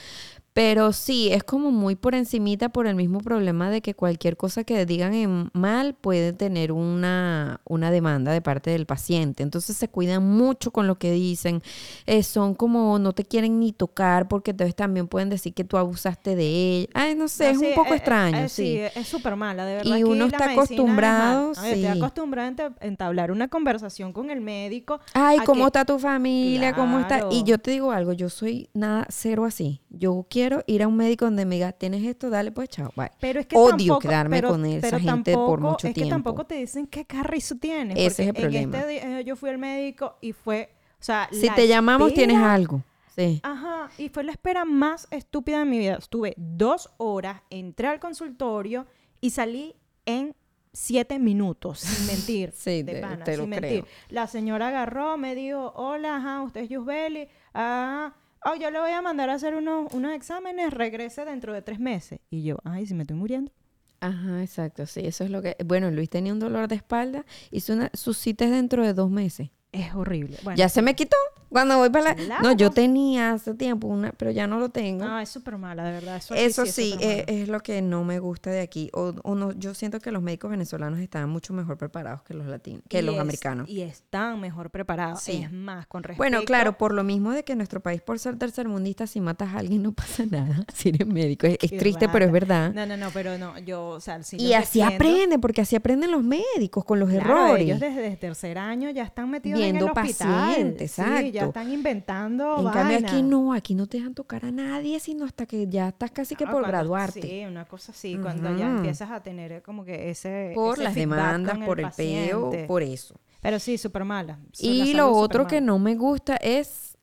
Pero 0.57 0.95
sí, 0.95 1.29
es 1.31 1.45
como 1.45 1.71
muy 1.71 1.97
por 1.97 2.15
encimita 2.15 2.71
por 2.71 2.87
el 2.87 2.95
mismo 2.95 3.19
problema 3.21 3.69
de 3.69 3.83
que 3.83 3.93
cualquier 3.93 4.39
cosa 4.39 4.65
que 4.65 4.87
digan 4.87 5.13
en 5.13 5.51
mal 5.53 5.93
puede 5.93 6.33
tener 6.33 6.73
una, 6.73 7.61
una 7.67 7.91
demanda 7.91 8.33
de 8.33 8.41
parte 8.41 8.71
del 8.71 8.87
paciente. 8.87 9.43
Entonces 9.43 9.77
se 9.77 9.89
cuidan 9.89 10.27
mucho 10.27 10.71
con 10.71 10.87
lo 10.87 10.95
que 10.99 11.11
dicen. 11.13 11.61
Eh, 12.07 12.23
son 12.23 12.55
como 12.55 12.99
no 12.99 13.13
te 13.13 13.23
quieren 13.27 13.61
ni 13.61 13.73
tocar 13.75 14.29
porque 14.29 14.53
entonces 14.53 14.75
también 14.75 15.09
pueden 15.09 15.29
decir 15.29 15.53
que 15.53 15.63
tú 15.63 15.77
abusaste 15.77 16.35
de 16.35 16.47
ella. 16.79 16.89
Ay, 16.95 17.15
no 17.15 17.29
sé, 17.29 17.45
No, 17.45 17.51
es 17.51 17.59
sí, 17.59 17.67
un 17.67 17.75
poco 17.75 17.93
eh, 17.93 17.97
extraño, 17.99 18.39
eh, 18.39 18.49
sí. 18.49 18.79
es 18.95 19.07
súper 19.07 19.37
mala, 19.37 19.67
de 19.67 19.75
verdad. 19.77 19.95
Y 19.99 20.05
uno 20.05 20.25
está 20.25 20.47
es 20.47 20.53
acostumbrado, 20.53 21.53
ver, 21.61 21.75
Estoy 21.75 21.83
sí. 21.93 21.99
acostumbrada 21.99 22.49
a 22.49 22.53
enta- 22.53 22.75
entablar 22.81 23.31
una 23.31 23.49
conversación 23.49 24.15
con 24.15 24.31
el 24.31 24.41
médico. 24.41 25.01
Ay, 25.13 25.37
¿cómo 25.45 25.65
que- 25.65 25.67
está 25.67 25.85
tu 25.85 25.99
familia? 25.99 26.73
¿Cómo 26.73 26.99
está? 26.99 27.27
Y 27.31 27.43
yo 27.43 27.59
te 27.59 27.73
digo 27.73 27.93
algo, 27.93 28.15
yo 28.15 28.31
soy 28.31 28.71
nada 28.73 29.07
cero 29.11 29.45
así. 29.45 29.83
Yo 29.91 30.25
quiero 30.31 30.46
ir 30.67 30.83
a 30.83 30.89
un 30.89 30.97
médico 30.97 31.25
donde 31.27 31.45
me 31.45 31.57
diga, 31.57 31.73
tienes 31.73 32.03
esto, 32.05 32.31
dale 32.31 32.53
pues 32.53 32.69
chao, 32.69 32.93
bye. 32.97 33.11
Pero 33.21 33.41
es 33.41 33.47
que 33.47 33.57
Odio 33.57 33.77
tampoco, 33.77 33.99
quedarme 34.01 34.37
pero- 34.39 34.49
con 34.51 34.65
esa 34.67 34.81
pero 34.81 34.99
gente 34.99 35.33
por 35.35 35.59
tampoco- 35.59 35.61
mucho 35.73 35.87
es 35.89 35.95
que 35.95 36.01
tiempo. 36.01 36.15
tampoco 36.15 36.47
te 36.47 36.55
dicen 36.57 36.87
qué 36.87 37.05
carrizo 37.05 37.57
tienes. 37.57 37.97
Ese 37.99 38.23
es 38.25 38.29
el 38.29 38.35
porque 38.35 38.59
en 38.59 38.71
problema. 38.71 38.93
este 38.93 39.19
eh, 39.21 39.25
yo 39.25 39.37
fui 39.37 39.51
al 39.51 39.59
médico 39.59 40.17
y 40.21 40.33
fue, 40.33 40.71
o 41.01 41.03
sea, 41.03 41.29
Si 41.33 41.49
te 41.51 41.67
llamamos, 41.69 42.13
tienes 42.15 42.37
espera- 42.37 42.55
algo. 42.55 42.83
Sí. 43.17 43.41
Ajá, 43.43 43.89
y 43.97 44.11
fue 44.11 44.25
la 44.25 44.33
espera 44.33 44.65
más 44.67 45.09
estúpida 45.11 45.61
de 45.61 45.65
mi 45.65 45.79
vida. 45.79 45.97
Estuve 45.97 46.35
dos 46.37 46.91
horas, 46.99 47.41
entré 47.49 47.89
al 47.89 47.99
consultorio 47.99 48.87
y 49.23 49.31
salí 49.31 49.75
en 50.05 50.35
siete 50.75 51.19
minutos, 51.19 51.81
sin 51.81 52.07
mentir. 52.29 52.53
Sí, 52.55 52.83
de 52.83 52.93
te- 52.97 53.01
pana, 53.01 53.25
te 53.25 53.39
lo 53.39 53.45
sin 53.45 53.51
mentir. 53.51 53.85
creo. 53.85 53.87
La 54.11 54.27
señora 54.27 54.69
agarró, 54.69 55.17
me 55.17 55.35
dijo, 55.35 55.73
hola, 55.77 56.17
ajá, 56.17 56.43
usted 56.43 56.61
es 56.65 56.69
Yusbeli. 56.69 57.29
Ah, 57.55 58.13
oh, 58.47 58.55
yo 58.57 58.71
le 58.71 58.79
voy 58.81 58.91
a 58.91 59.03
mandar 59.03 59.31
a 59.31 59.35
hacer 59.35 59.55
unos, 59.55 59.93
unos 59.93 60.13
exámenes, 60.15 60.73
regrese 60.73 61.25
dentro 61.25 61.53
de 61.53 61.63
tres 61.63 61.79
meses. 61.79 62.21
Y 62.31 62.45
yo, 62.45 62.57
ay, 62.65 62.87
si 62.87 62.95
me 62.95 63.03
estoy 63.03 63.17
muriendo. 63.17 63.53
Ajá, 64.01 64.43
exacto, 64.43 64.87
sí, 64.87 65.01
eso 65.05 65.25
es 65.25 65.31
lo 65.31 65.43
que... 65.43 65.57
Bueno, 65.65 65.91
Luis 65.91 66.11
tenía 66.11 66.33
un 66.33 66.39
dolor 66.39 66.69
de 66.69 66.77
espalda, 66.77 67.25
hizo 67.51 67.73
una, 67.73 67.91
sus 67.95 68.19
citas 68.19 68.51
dentro 68.51 68.85
de 68.85 68.93
dos 68.93 69.11
meses. 69.11 69.51
Es 69.73 69.95
horrible. 69.95 70.39
Bueno, 70.43 70.57
ya 70.57 70.69
se 70.69 70.83
me 70.83 70.95
quitó 70.95 71.17
cuando 71.51 71.79
voy 71.79 71.91
para 71.91 72.15
la... 72.15 72.41
No, 72.41 72.53
yo 72.53 72.71
tenía 72.71 73.33
hace 73.33 73.55
tiempo 73.55 73.87
una, 73.89 74.13
pero 74.13 74.31
ya 74.31 74.47
no 74.47 74.59
lo 74.59 74.69
tengo. 74.71 75.05
No, 75.05 75.19
es 75.19 75.29
súper 75.29 75.57
mala, 75.59 75.85
de 75.85 75.93
verdad. 75.93 76.17
Eso, 76.17 76.35
es 76.35 76.73
sí, 76.75 76.93
supermala. 76.93 77.13
eh, 77.21 77.25
es 77.29 77.49
lo 77.49 77.61
que 77.61 77.83
no 77.83 78.05
me 78.05 78.19
gusta 78.19 78.51
de 78.51 78.61
aquí. 78.61 78.91
O, 78.93 79.15
o 79.23 79.35
no, 79.35 79.53
yo 79.53 79.75
siento 79.75 80.01
que 80.01 80.11
los 80.11 80.23
médicos 80.23 80.51
venezolanos 80.51 80.99
estaban 81.01 81.29
mucho 81.31 81.53
mejor 81.53 81.79
preparados 81.79 82.23
que 82.23 82.35
los 82.35 82.47
latinos, 82.47 82.83
que 82.89 82.99
Y 82.99 83.03
los 83.03 83.15
es- 83.15 83.21
americanos. 83.21 83.69
Y 83.69 83.83
están 83.83 84.41
mejor 84.41 84.71
preparados. 84.71 85.23
Sí. 85.23 85.43
Es 85.45 85.53
más, 85.53 85.87
con 85.87 86.03
respecto... 86.03 86.19
Bueno, 86.19 86.45
claro, 86.45 86.77
por 86.77 86.93
lo 86.93 87.05
mismo 87.05 87.33
de 87.33 87.45
que 87.45 87.55
nuestro 87.57 87.81
país, 87.81 88.01
por 88.03 88.19
ser 88.19 88.37
tercermundista, 88.39 89.07
si 89.07 89.21
matas 89.21 89.55
a 89.55 89.59
alguien 89.59 89.83
no 89.83 89.93
pasa 89.93 90.25
nada. 90.31 90.65
Si 90.75 90.91
eres 90.91 91.07
médico, 91.07 91.47
es, 91.47 91.57
es 91.63 91.71
triste, 91.79 92.09
pero 92.09 92.25
es 92.27 92.33
verdad. 92.33 92.73
No, 92.75 92.85
no, 92.87 92.97
no, 92.97 93.09
pero 93.15 93.39
no, 93.39 93.59
yo, 93.61 93.87
o 93.89 94.01
sea, 94.01 94.23
sí 94.23 94.37
y 94.39 94.53
así 94.53 94.83
aprenden, 94.83 95.41
porque 95.41 95.63
así 95.63 95.75
aprenden 95.77 96.11
los 96.11 96.23
médicos 96.23 96.85
con 96.85 96.99
los 97.01 97.09
Claro, 97.09 97.47
errores. 97.47 97.65
ellos 97.65 97.81
desde 97.81 98.17
tercer 98.17 98.59
año 98.59 98.91
ya 98.91 99.05
están 99.05 99.31
metidos 99.31 99.59
Viendo 99.61 99.87
en 99.87 99.91
el 99.93 99.99
hospital. 99.99 100.29
pacientes, 100.49 100.91
Sí, 100.93 101.03
ya 101.41 101.47
están 101.47 101.71
inventando 101.73 102.57
en 102.59 102.69
cambio 102.71 102.99
aquí 102.99 103.23
no, 103.23 103.53
aquí 103.53 103.75
no 103.75 103.87
te 103.87 103.99
dejan 103.99 104.15
tocar 104.15 104.45
a 104.45 104.51
nadie, 104.51 104.99
sino 105.01 105.25
hasta 105.25 105.47
que 105.47 105.67
ya 105.69 105.89
estás 105.89 106.11
casi 106.11 106.35
que 106.37 106.45
Ah, 106.45 106.49
por 106.51 106.63
cuando- 106.63 106.69
graduarte. 106.69 107.23
Sí, 107.23 107.45
una 107.45 107.65
cosa 107.67 107.93
así, 107.93 108.17
cuando 108.17 108.57
ya 108.57 108.69
empiezas 108.71 109.11
a 109.11 109.23
tener 109.23 109.63
como 109.63 109.85
que 109.85 110.11
ese 110.11 110.53
por 110.55 110.75
ese 110.75 110.85
las 110.85 110.95
demandas, 110.95 111.59
por 111.59 111.81
el 111.81 111.91
peo, 111.97 112.43
paciente. 112.51 112.67
por 112.67 112.83
eso. 112.83 113.15
Pero 113.41 113.59
sí, 113.61 113.79
súper 113.79 114.05
mala. 114.05 114.39
Y 114.59 114.95
lo 114.95 115.13
otro 115.13 115.47
que 115.47 115.61
no 115.61 115.79
me 115.79 115.95
gusta 115.95 116.37
es 116.37 116.97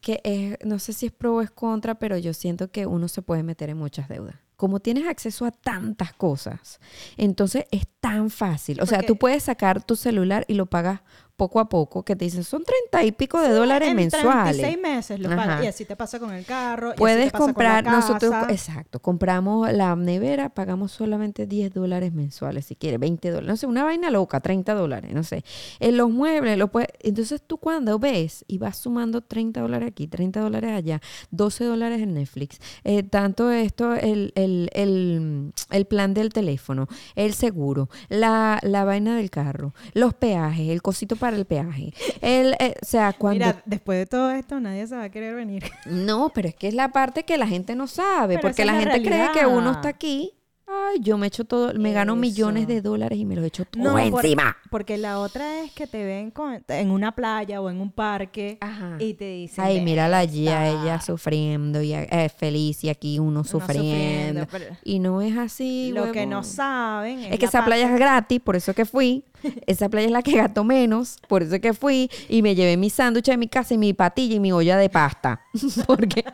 que 0.00 0.20
es, 0.22 0.58
no 0.64 0.78
sé 0.78 0.92
si 0.92 1.06
es 1.06 1.12
pro 1.12 1.36
o 1.36 1.40
es 1.40 1.50
contra, 1.50 1.94
pero 1.98 2.18
yo 2.18 2.34
siento 2.34 2.70
que 2.70 2.86
uno 2.86 3.08
se 3.08 3.22
puede 3.22 3.42
meter 3.42 3.70
en 3.70 3.78
muchas 3.78 4.08
deudas. 4.08 4.36
Como 4.56 4.78
tienes 4.78 5.06
acceso 5.08 5.46
a 5.46 5.50
tantas 5.50 6.12
cosas, 6.12 6.78
entonces 7.16 7.64
es 7.72 7.86
tan 8.00 8.30
fácil. 8.30 8.80
O 8.80 8.86
sea, 8.86 8.98
Porque- 8.98 9.06
tú 9.08 9.16
puedes 9.16 9.42
sacar 9.42 9.82
tu 9.82 9.96
celular 9.96 10.44
y 10.46 10.54
lo 10.54 10.66
pagas 10.66 11.00
poco 11.36 11.58
a 11.58 11.68
poco, 11.68 12.04
que 12.04 12.14
te 12.14 12.24
dicen 12.24 12.44
son 12.44 12.62
treinta 12.62 13.04
y 13.04 13.12
pico 13.12 13.40
de 13.40 13.48
dólares 13.48 13.88
en 13.88 13.96
mensuales. 13.96 14.56
36 14.56 14.78
meses 14.80 15.20
lo 15.20 15.28
pagas. 15.30 15.64
Y 15.64 15.66
así 15.66 15.84
te 15.84 15.96
pasa 15.96 16.20
con 16.20 16.32
el 16.32 16.44
carro. 16.44 16.88
y 16.88 16.92
así 16.92 16.98
Puedes 16.98 17.26
te 17.26 17.30
pasa 17.32 17.38
con 17.38 17.46
la 17.46 17.52
comprar, 17.52 17.84
nosotros, 17.84 18.34
exacto, 18.50 19.00
compramos 19.00 19.72
la 19.72 19.96
nevera, 19.96 20.48
pagamos 20.50 20.92
solamente 20.92 21.46
10 21.46 21.74
dólares 21.74 22.12
mensuales, 22.12 22.66
si 22.66 22.76
quieres, 22.76 23.00
20 23.00 23.30
dólares, 23.30 23.48
no 23.48 23.56
sé, 23.56 23.66
una 23.66 23.82
vaina 23.82 24.10
loca, 24.10 24.40
30 24.40 24.74
dólares, 24.74 25.12
no 25.12 25.24
sé. 25.24 25.44
En 25.80 25.96
los 25.96 26.08
muebles, 26.10 26.56
lo 26.56 26.68
puedes, 26.68 26.88
entonces 27.00 27.42
tú 27.44 27.58
cuando 27.58 27.98
ves 27.98 28.44
y 28.46 28.58
vas 28.58 28.78
sumando 28.78 29.20
30 29.20 29.60
dólares 29.60 29.88
aquí, 29.88 30.06
30 30.06 30.40
dólares 30.40 30.70
allá, 30.70 31.00
12 31.32 31.64
dólares 31.64 32.00
en 32.00 32.14
Netflix, 32.14 32.60
eh, 32.84 33.02
tanto 33.02 33.50
esto, 33.50 33.94
el, 33.94 34.32
el, 34.36 34.70
el, 34.72 35.52
el 35.70 35.84
plan 35.86 36.14
del 36.14 36.32
teléfono, 36.32 36.86
el 37.16 37.34
seguro, 37.34 37.88
la, 38.08 38.60
la 38.62 38.84
vaina 38.84 39.16
del 39.16 39.30
carro, 39.30 39.74
los 39.94 40.14
peajes, 40.14 40.68
el 40.68 40.80
cosito 40.80 41.16
para 41.16 41.23
el 41.32 41.46
peaje, 41.46 41.94
el, 42.20 42.54
eh, 42.58 42.74
o 42.82 42.84
sea, 42.84 43.14
cuando... 43.14 43.46
Mira, 43.46 43.62
después 43.64 43.98
de 43.98 44.06
todo 44.06 44.30
esto, 44.32 44.60
nadie 44.60 44.86
se 44.86 44.94
va 44.96 45.04
a 45.04 45.08
querer 45.08 45.34
venir. 45.34 45.64
No, 45.86 46.30
pero 46.34 46.48
es 46.48 46.54
que 46.54 46.68
es 46.68 46.74
la 46.74 46.88
parte 46.90 47.24
que 47.24 47.38
la 47.38 47.46
gente 47.46 47.74
no 47.74 47.86
sabe, 47.86 48.34
Pero 48.34 48.42
porque 48.42 48.64
la 48.64 48.72
la 48.74 48.80
gente 48.80 49.02
cree 49.02 49.30
que 49.32 49.46
uno 49.46 49.60
realidad. 49.60 49.72
está 49.76 49.88
aquí. 49.88 50.34
Ay, 50.66 50.98
yo 51.00 51.18
me 51.18 51.26
echo 51.26 51.44
todo, 51.44 51.74
me 51.74 51.92
gano 51.92 52.16
millones 52.16 52.66
de 52.66 52.80
dólares 52.80 53.18
y 53.18 53.26
me 53.26 53.36
los 53.36 53.44
echo 53.44 53.66
todo 53.66 53.82
por- 54.10 54.24
encima. 54.24 54.56
porque 54.70 54.96
la 54.96 55.18
otra 55.18 55.60
es 55.62 55.72
que 55.72 55.86
te 55.86 56.02
ven 56.04 56.30
con- 56.30 56.64
en 56.68 56.90
una 56.90 57.14
playa 57.14 57.60
o 57.60 57.68
en 57.68 57.80
un 57.82 57.92
parque 57.92 58.56
Ajá. 58.62 58.96
y 58.98 59.12
te 59.14 59.28
dicen. 59.30 59.62
Ay, 59.62 59.82
mírala 59.82 60.18
allí 60.18 60.48
a 60.48 60.66
ella 60.70 61.00
sufriendo 61.02 61.82
y 61.82 61.92
eh, 61.92 62.30
feliz 62.34 62.82
y 62.82 62.88
aquí 62.88 63.18
uno 63.18 63.44
sufriendo. 63.44 64.46
Y 64.84 65.00
no 65.00 65.20
es 65.20 65.36
así. 65.36 65.92
Lo 65.94 66.10
que 66.12 66.24
no 66.24 66.42
saben 66.42 67.18
es, 67.20 67.32
Es 67.32 67.38
que 67.38 67.44
esa 67.46 67.62
playa 67.64 67.92
es 67.92 67.98
gratis, 67.98 68.40
por 68.40 68.56
eso 68.56 68.72
que 68.72 68.86
fui. 68.86 69.24
Esa 69.66 69.90
playa 69.90 70.06
es 70.06 70.12
la 70.12 70.22
que 70.22 70.32
gasto 70.38 70.64
menos, 70.64 71.18
por 71.28 71.42
eso 71.42 71.60
que 71.60 71.74
fui. 71.74 72.10
Y 72.30 72.40
me 72.40 72.54
llevé 72.54 72.78
mi 72.78 72.88
sándwich 72.88 73.26
de 73.26 73.36
mi 73.36 73.46
casa 73.46 73.74
y 73.74 73.78
mi 73.78 73.92
patilla 73.92 74.36
y 74.36 74.40
mi 74.40 74.52
olla 74.52 74.78
de 74.78 74.88
pasta. 74.88 75.42
porque 75.86 76.24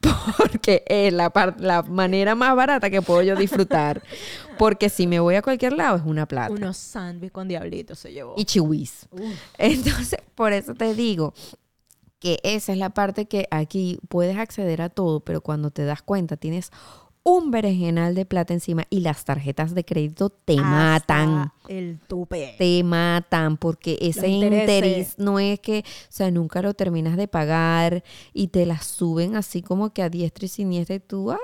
porque 0.38 0.84
es 0.86 1.12
la, 1.12 1.32
la 1.58 1.82
manera 1.82 2.36
más 2.36 2.54
barata 2.54 2.90
que 2.90 3.02
puedo 3.02 3.22
yo 3.22 3.31
disfrutar. 3.36 4.02
Porque 4.58 4.88
si 4.88 5.06
me 5.06 5.20
voy 5.20 5.34
a 5.34 5.42
cualquier 5.42 5.72
lado 5.72 5.96
es 5.96 6.02
una 6.04 6.26
plata. 6.26 6.52
Unos 6.52 6.76
sándwiches 6.76 7.32
con 7.32 7.48
diablito 7.48 7.94
se 7.94 8.12
llevó. 8.12 8.34
Y 8.36 8.44
chihuis. 8.44 9.06
Uf. 9.10 9.22
Entonces, 9.58 10.20
por 10.34 10.52
eso 10.52 10.74
te 10.74 10.94
digo 10.94 11.34
que 12.18 12.38
esa 12.44 12.72
es 12.72 12.78
la 12.78 12.90
parte 12.90 13.26
que 13.26 13.48
aquí 13.50 13.98
puedes 14.08 14.36
acceder 14.36 14.80
a 14.82 14.88
todo, 14.88 15.20
pero 15.20 15.40
cuando 15.40 15.70
te 15.70 15.84
das 15.84 16.02
cuenta 16.02 16.36
tienes 16.36 16.70
un 17.24 17.50
berenjenal 17.50 18.14
de 18.14 18.24
plata 18.24 18.52
encima 18.52 18.84
y 18.90 19.00
las 19.00 19.24
tarjetas 19.24 19.74
de 19.74 19.84
crédito 19.84 20.30
te 20.30 20.54
Hasta 20.54 20.64
matan. 21.26 21.52
El 21.68 22.00
tope. 22.06 22.54
Te 22.58 22.82
matan 22.82 23.56
porque 23.56 23.96
ese 24.00 24.28
interés 24.28 25.18
no 25.18 25.38
es 25.38 25.60
que, 25.60 25.80
o 25.80 26.06
sea, 26.08 26.30
nunca 26.30 26.62
lo 26.62 26.74
terminas 26.74 27.16
de 27.16 27.28
pagar 27.28 28.02
y 28.32 28.48
te 28.48 28.66
las 28.66 28.86
suben 28.86 29.36
así 29.36 29.62
como 29.62 29.92
que 29.92 30.02
a 30.02 30.08
diestra 30.08 30.46
y 30.46 30.48
siniestra 30.48 30.96
y 30.96 31.00
tú, 31.00 31.30
¡ah! 31.30 31.38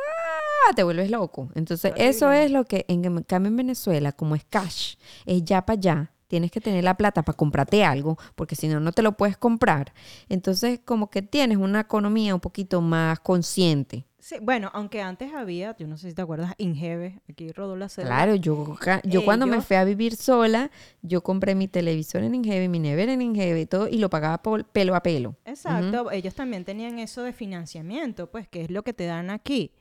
Te 0.74 0.82
vuelves 0.82 1.10
loco. 1.10 1.50
Entonces, 1.54 1.92
eso 1.96 2.32
es 2.32 2.50
lo 2.50 2.64
que, 2.64 2.84
en 2.88 3.22
cambio 3.22 3.48
en 3.48 3.56
Venezuela, 3.56 4.12
como 4.12 4.34
es 4.34 4.44
cash, 4.44 4.96
es 5.26 5.44
ya 5.44 5.64
para 5.64 5.78
allá. 5.78 6.12
Tienes 6.28 6.50
que 6.50 6.60
tener 6.60 6.84
la 6.84 6.96
plata 6.96 7.22
para 7.22 7.36
comprarte 7.36 7.84
algo, 7.84 8.18
porque 8.34 8.54
si 8.54 8.68
no, 8.68 8.80
no 8.80 8.92
te 8.92 9.02
lo 9.02 9.12
puedes 9.12 9.38
comprar. 9.38 9.94
Entonces, 10.28 10.78
como 10.84 11.08
que 11.08 11.22
tienes 11.22 11.56
una 11.56 11.80
economía 11.80 12.34
un 12.34 12.40
poquito 12.40 12.82
más 12.82 13.18
consciente. 13.20 14.04
Sí, 14.18 14.36
bueno, 14.42 14.70
aunque 14.74 15.00
antes 15.00 15.32
había, 15.32 15.74
yo 15.78 15.86
no 15.86 15.96
sé 15.96 16.10
si 16.10 16.14
te 16.14 16.20
acuerdas, 16.20 16.52
Ingeve, 16.58 17.22
aquí 17.30 17.50
rodó 17.50 17.76
la 17.76 17.88
cédula. 17.88 18.14
Claro, 18.14 18.34
yo, 18.34 18.76
yo 19.04 19.24
cuando 19.24 19.46
me 19.46 19.62
fui 19.62 19.76
a 19.76 19.84
vivir 19.84 20.16
sola, 20.16 20.70
yo 21.00 21.22
compré 21.22 21.54
mi 21.54 21.66
televisor 21.66 22.22
en 22.22 22.34
Ingeve, 22.34 22.68
mi 22.68 22.78
nevera 22.78 23.14
en 23.14 23.22
Ingeve 23.22 23.62
y 23.62 23.66
todo, 23.66 23.88
y 23.88 23.96
lo 23.96 24.10
pagaba 24.10 24.42
por 24.42 24.64
pelo 24.64 24.94
a 24.94 25.02
pelo. 25.02 25.36
Exacto, 25.46 26.10
ellos 26.10 26.34
también 26.34 26.66
tenían 26.66 26.98
eso 26.98 27.22
de 27.22 27.32
financiamiento, 27.32 28.30
pues 28.30 28.48
que 28.48 28.60
es 28.62 28.70
lo 28.70 28.82
que 28.82 28.92
te 28.92 29.06
dan 29.06 29.30
aquí. 29.30 29.72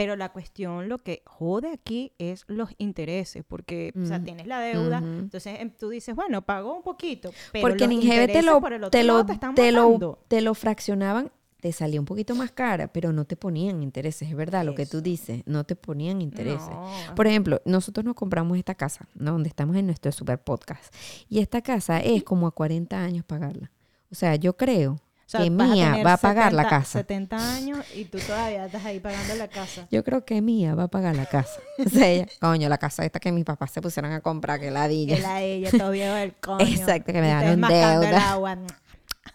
Pero 0.00 0.16
la 0.16 0.30
cuestión, 0.30 0.88
lo 0.88 0.96
que 0.96 1.22
jode 1.26 1.70
aquí 1.70 2.12
es 2.16 2.44
los 2.46 2.70
intereses, 2.78 3.44
porque 3.46 3.92
o 4.02 4.06
sea, 4.06 4.16
Ujú. 4.16 4.24
tienes 4.24 4.46
la 4.46 4.58
deuda, 4.58 5.02
entonces 5.04 5.60
em, 5.60 5.68
tú 5.68 5.90
dices, 5.90 6.16
bueno, 6.16 6.40
pago 6.40 6.74
un 6.74 6.82
poquito, 6.82 7.34
pero 7.52 7.68
Porque 7.68 7.84
en 7.84 7.90
los 7.90 8.02
Ingeve 8.02 8.28
te 8.28 8.42
lo, 8.42 8.62
por 8.62 8.72
el 8.72 8.82
otro 8.82 8.98
te 8.98 9.04
lo, 9.04 9.26
te 9.26 9.34
están 9.34 9.54
te 9.54 9.70
lo, 9.72 10.18
te 10.26 10.40
lo 10.40 10.54
fraccionaban, 10.54 11.30
te 11.60 11.70
salía 11.72 12.00
un 12.00 12.06
poquito 12.06 12.34
más 12.34 12.50
cara, 12.50 12.90
pero 12.90 13.12
no 13.12 13.26
te 13.26 13.36
ponían 13.36 13.82
intereses, 13.82 14.26
es 14.30 14.34
verdad 14.34 14.64
lo 14.64 14.74
que 14.74 14.86
tú 14.86 15.02
dices, 15.02 15.42
no 15.44 15.64
te 15.64 15.76
ponían 15.76 16.22
intereses. 16.22 16.70
No. 16.70 17.14
Por 17.14 17.26
ejemplo, 17.26 17.60
nosotros 17.66 18.02
nos 18.06 18.14
compramos 18.14 18.56
esta 18.56 18.74
casa, 18.74 19.06
¿no? 19.14 19.32
donde 19.32 19.50
estamos 19.50 19.76
en 19.76 19.84
nuestro 19.84 20.12
super 20.12 20.38
podcast, 20.38 20.94
y 21.28 21.40
esta 21.40 21.60
casa 21.60 22.00
es 22.00 22.24
como 22.24 22.46
a 22.46 22.52
40 22.52 22.98
años 22.98 23.26
pagarla. 23.26 23.70
O 24.10 24.14
sea, 24.14 24.34
yo 24.36 24.56
creo 24.56 24.96
sea, 25.30 25.42
que 25.42 25.50
mía 25.50 26.02
va 26.04 26.14
a 26.14 26.16
pagar 26.16 26.52
la 26.52 26.64
70 26.64 26.68
casa. 26.68 26.98
70 26.98 27.54
años 27.54 27.86
y 27.94 28.04
tú 28.04 28.18
todavía 28.18 28.66
estás 28.66 28.84
ahí 28.84 29.00
pagando 29.00 29.36
la 29.36 29.48
casa. 29.48 29.86
Yo 29.90 30.02
creo 30.02 30.24
que 30.24 30.42
mía 30.42 30.74
va 30.74 30.84
a 30.84 30.88
pagar 30.88 31.16
la 31.16 31.26
casa. 31.26 31.60
O 31.78 31.88
sea, 31.88 32.08
ella, 32.08 32.26
coño, 32.40 32.68
la 32.68 32.78
casa 32.78 33.04
esta 33.04 33.20
que 33.20 33.32
mis 33.32 33.44
papás 33.44 33.70
se 33.70 33.80
pusieron 33.80 34.12
a 34.12 34.20
comprar, 34.20 34.60
que 34.60 34.70
la 34.70 34.88
Que 34.88 35.18
la 35.22 35.40
ella 35.40 35.70
todavía 35.70 36.22
el 36.22 36.34
coño. 36.34 36.66
Exacto, 36.66 37.12
que 37.12 37.20
me 37.20 37.30
el 37.30 37.60
deuda. 37.60 38.32
agua. 38.32 38.58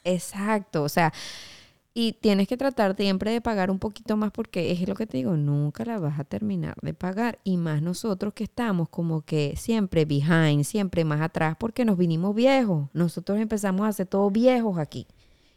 Exacto, 0.03 0.83
o 0.83 0.89
sea, 0.89 1.11
y 1.97 2.11
tienes 2.11 2.49
que 2.49 2.57
tratar 2.57 2.93
siempre 2.97 3.31
de 3.31 3.39
pagar 3.39 3.71
un 3.71 3.79
poquito 3.79 4.17
más 4.17 4.29
porque 4.31 4.73
es 4.73 4.85
lo 4.85 4.95
que 4.95 5.07
te 5.07 5.15
digo, 5.15 5.37
nunca 5.37 5.85
la 5.85 5.97
vas 5.97 6.19
a 6.19 6.25
terminar 6.25 6.75
de 6.81 6.93
pagar. 6.93 7.39
Y 7.45 7.55
más 7.55 7.81
nosotros 7.81 8.33
que 8.33 8.43
estamos 8.43 8.89
como 8.89 9.21
que 9.21 9.53
siempre 9.55 10.03
behind, 10.03 10.65
siempre 10.65 11.05
más 11.05 11.21
atrás 11.21 11.55
porque 11.57 11.85
nos 11.85 11.97
vinimos 11.97 12.35
viejos. 12.35 12.89
Nosotros 12.91 13.39
empezamos 13.39 13.85
a 13.85 13.89
hacer 13.89 14.07
todo 14.07 14.29
viejos 14.29 14.77
aquí. 14.77 15.07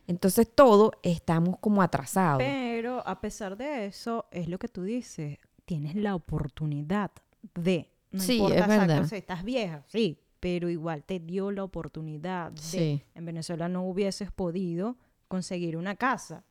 Entonces 0.09 0.51
todo 0.53 0.91
estamos 1.05 1.59
como 1.61 1.81
atrasados. 1.83 2.39
Pero 2.39 3.07
a 3.07 3.21
pesar 3.21 3.57
de 3.57 3.87
eso, 3.87 4.27
es 4.33 4.49
lo 4.49 4.59
que 4.59 4.67
tú 4.67 4.83
dices, 4.83 5.39
tienes 5.65 5.95
la 5.95 6.17
oportunidad 6.17 7.13
de. 7.55 7.91
No 8.11 8.21
Sí, 8.23 8.39
importa, 8.39 8.59
es 8.59 8.67
verdad. 8.69 9.01
o 9.03 9.07
sea, 9.07 9.19
estás 9.19 9.45
vieja, 9.45 9.85
sí, 9.87 10.19
pero 10.41 10.69
igual 10.71 11.05
te 11.05 11.21
dio 11.21 11.51
la 11.53 11.63
oportunidad 11.63 12.51
de. 12.53 12.61
Sí. 12.61 13.03
En 13.15 13.25
Venezuela 13.27 13.69
no 13.69 13.85
hubieses 13.85 14.33
podido 14.33 14.97
conseguir 15.29 15.77
una 15.77 15.95
casa. 15.95 16.43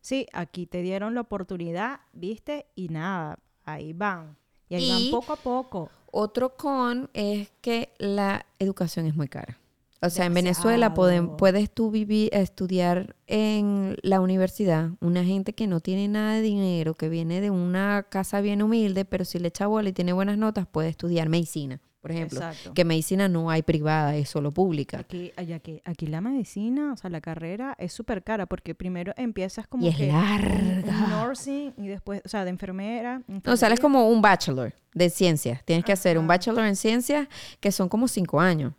Sí, 0.00 0.26
aquí 0.32 0.66
te 0.66 0.80
dieron 0.82 1.14
la 1.14 1.20
oportunidad, 1.20 2.00
viste, 2.12 2.66
y 2.74 2.88
nada, 2.88 3.38
ahí 3.64 3.92
van. 3.92 4.36
Y 4.68 4.74
ahí 4.76 4.84
Y- 4.84 4.90
van 5.12 5.20
poco 5.20 5.32
a 5.34 5.36
poco. 5.36 5.90
Otro 6.10 6.56
con 6.56 7.10
es 7.12 7.52
que 7.60 7.92
la 7.98 8.46
educación 8.58 9.06
es 9.06 9.14
muy 9.14 9.28
cara. 9.28 9.58
O 10.04 10.10
sea, 10.10 10.26
en 10.26 10.34
Venezuela 10.34 10.94
pueden- 10.94 11.36
puedes 11.36 11.70
tú 11.70 11.90
vivir, 11.92 12.28
estudiar 12.32 13.14
en 13.28 13.96
la 14.02 14.20
universidad, 14.20 14.90
una 15.00 15.24
gente 15.24 15.52
que 15.52 15.66
no 15.66 15.80
tiene 15.80 16.08
nada 16.08 16.34
de 16.34 16.42
dinero, 16.42 16.94
que 16.94 17.08
viene 17.08 17.40
de 17.40 17.50
una 17.50 18.04
casa 18.08 18.40
bien 18.40 18.62
humilde, 18.62 19.04
pero 19.04 19.24
si 19.24 19.38
le 19.38 19.48
echa 19.48 19.66
bola 19.68 19.88
y 19.90 19.92
tiene 19.92 20.12
buenas 20.12 20.38
notas, 20.38 20.66
puede 20.66 20.88
estudiar 20.88 21.28
medicina, 21.28 21.80
por 22.00 22.10
ejemplo. 22.10 22.40
Exacto. 22.40 22.74
Que 22.74 22.84
medicina 22.84 23.28
no 23.28 23.48
hay 23.48 23.62
privada, 23.62 24.16
es 24.16 24.28
solo 24.28 24.50
pública. 24.50 24.98
Aquí, 24.98 25.30
aquí, 25.36 25.80
aquí 25.84 26.06
la 26.08 26.20
medicina, 26.20 26.92
o 26.92 26.96
sea, 26.96 27.08
la 27.08 27.20
carrera 27.20 27.76
es 27.78 27.92
súper 27.92 28.24
cara 28.24 28.46
porque 28.46 28.74
primero 28.74 29.12
empiezas 29.16 29.68
como 29.68 29.84
Y 29.86 29.90
es 29.90 29.96
que 29.96 30.08
larga. 30.08 31.06
nursing 31.24 31.74
y 31.78 31.86
después, 31.86 32.22
o 32.24 32.28
sea, 32.28 32.42
de 32.44 32.50
enfermera. 32.50 33.22
No, 33.44 33.56
sales 33.56 33.78
como 33.78 34.08
un 34.08 34.20
bachelor 34.20 34.74
de 34.94 35.10
ciencias. 35.10 35.64
Tienes 35.64 35.84
que 35.84 35.92
hacer 35.92 36.18
un 36.18 36.26
bachelor 36.26 36.64
en 36.66 36.74
ciencias 36.76 37.28
que 37.60 37.70
son 37.70 37.88
como 37.88 38.08
cinco 38.08 38.40
años. 38.40 38.72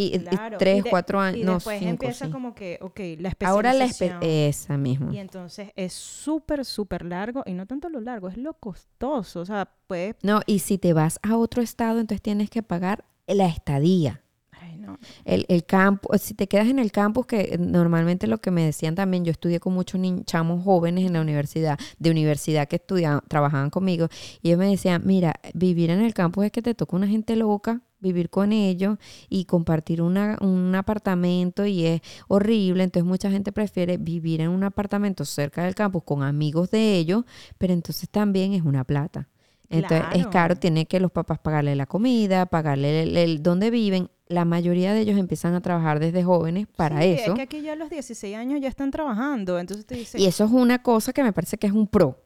Y, 0.00 0.18
tres, 0.58 0.78
y 0.78 0.82
de- 0.82 0.90
cuatro 0.90 1.18
años, 1.18 1.40
Y 1.40 1.44
no, 1.44 1.54
después 1.54 1.78
cinco, 1.78 1.90
empieza 1.90 2.26
sí. 2.26 2.30
como 2.30 2.54
que, 2.54 2.78
ok, 2.80 3.00
la 3.18 3.32
Ahora 3.44 3.72
la 3.72 3.84
espe- 3.86 3.88
especialización. 4.06 4.22
esa 4.22 4.76
misma. 4.78 5.12
Y 5.14 5.18
entonces 5.18 5.70
es 5.74 5.92
súper, 5.92 6.64
súper 6.64 7.04
largo. 7.04 7.42
Y 7.46 7.52
no 7.54 7.66
tanto 7.66 7.88
lo 7.88 8.00
largo, 8.00 8.28
es 8.28 8.36
lo 8.36 8.54
costoso. 8.54 9.40
O 9.40 9.44
sea, 9.44 9.68
puede... 9.86 10.14
No, 10.22 10.40
y 10.46 10.60
si 10.60 10.78
te 10.78 10.92
vas 10.92 11.18
a 11.22 11.36
otro 11.36 11.62
estado, 11.62 11.98
entonces 12.00 12.22
tienes 12.22 12.48
que 12.50 12.62
pagar 12.62 13.04
la 13.26 13.46
estadía. 13.46 14.22
Ay, 14.52 14.76
no. 14.78 14.98
El, 15.24 15.46
el 15.48 15.64
campo, 15.64 16.16
si 16.18 16.34
te 16.34 16.46
quedas 16.46 16.68
en 16.68 16.78
el 16.78 16.92
campus, 16.92 17.26
que 17.26 17.56
normalmente 17.58 18.26
lo 18.26 18.38
que 18.38 18.50
me 18.50 18.64
decían 18.64 18.94
también, 18.94 19.24
yo 19.24 19.30
estudié 19.32 19.60
con 19.60 19.72
muchos 19.74 20.00
chamos 20.24 20.64
jóvenes 20.64 21.06
en 21.06 21.12
la 21.12 21.20
universidad, 21.20 21.78
de 21.98 22.10
universidad 22.10 22.66
que 22.68 22.76
estudiaban, 22.76 23.20
trabajaban 23.28 23.70
conmigo, 23.70 24.08
y 24.42 24.48
ellos 24.48 24.58
me 24.58 24.68
decían, 24.68 25.02
mira, 25.04 25.34
vivir 25.54 25.90
en 25.90 26.00
el 26.00 26.14
campus 26.14 26.46
es 26.46 26.52
que 26.52 26.62
te 26.62 26.74
toca 26.74 26.96
una 26.96 27.06
gente 27.06 27.36
loca, 27.36 27.80
vivir 28.00 28.30
con 28.30 28.52
ellos 28.52 28.98
y 29.28 29.44
compartir 29.44 30.02
una, 30.02 30.38
un 30.40 30.74
apartamento 30.74 31.66
y 31.66 31.84
es 31.86 32.00
horrible, 32.28 32.84
entonces 32.84 33.06
mucha 33.08 33.30
gente 33.30 33.52
prefiere 33.52 33.96
vivir 33.96 34.40
en 34.40 34.50
un 34.50 34.64
apartamento 34.64 35.24
cerca 35.24 35.64
del 35.64 35.74
campus 35.74 36.02
con 36.04 36.22
amigos 36.22 36.70
de 36.70 36.96
ellos, 36.96 37.24
pero 37.58 37.72
entonces 37.72 38.08
también 38.08 38.52
es 38.52 38.62
una 38.62 38.84
plata. 38.84 39.28
Entonces 39.70 40.06
es 40.12 40.26
caro, 40.28 40.56
tiene 40.56 40.86
que 40.86 40.98
los 40.98 41.10
papás 41.12 41.38
pagarle 41.40 41.76
la 41.76 41.84
comida, 41.84 42.46
pagarle 42.46 43.02
el, 43.02 43.16
el- 43.18 43.42
dónde 43.42 43.70
viven. 43.70 44.10
La 44.26 44.44
mayoría 44.46 44.94
de 44.94 45.00
ellos 45.00 45.18
empiezan 45.18 45.54
a 45.54 45.60
trabajar 45.60 46.00
desde 46.00 46.24
jóvenes 46.24 46.66
para 46.74 47.02
Sí, 47.02 47.08
eso. 47.10 47.32
Es 47.32 47.36
que 47.36 47.42
aquí 47.42 47.60
ya 47.62 47.72
a 47.74 47.76
los 47.76 47.90
16 47.90 48.34
años 48.36 48.60
ya 48.62 48.68
están 48.68 48.90
trabajando. 48.90 49.58
Entonces 49.58 49.84
te 49.84 49.94
dice, 49.94 50.18
Y 50.18 50.24
eso 50.26 50.44
es 50.44 50.50
una 50.50 50.82
cosa 50.82 51.12
que 51.12 51.22
me 51.22 51.32
parece 51.34 51.58
que 51.58 51.66
es 51.66 51.72
un 51.74 51.86
pro. 51.86 52.18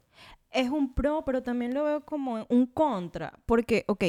Es 0.52 0.70
un 0.70 0.94
pro, 0.94 1.24
pero 1.24 1.42
también 1.42 1.74
lo 1.74 1.84
veo 1.84 2.04
como 2.04 2.46
un 2.48 2.66
contra. 2.66 3.38
Porque, 3.46 3.84
ok, 3.88 4.04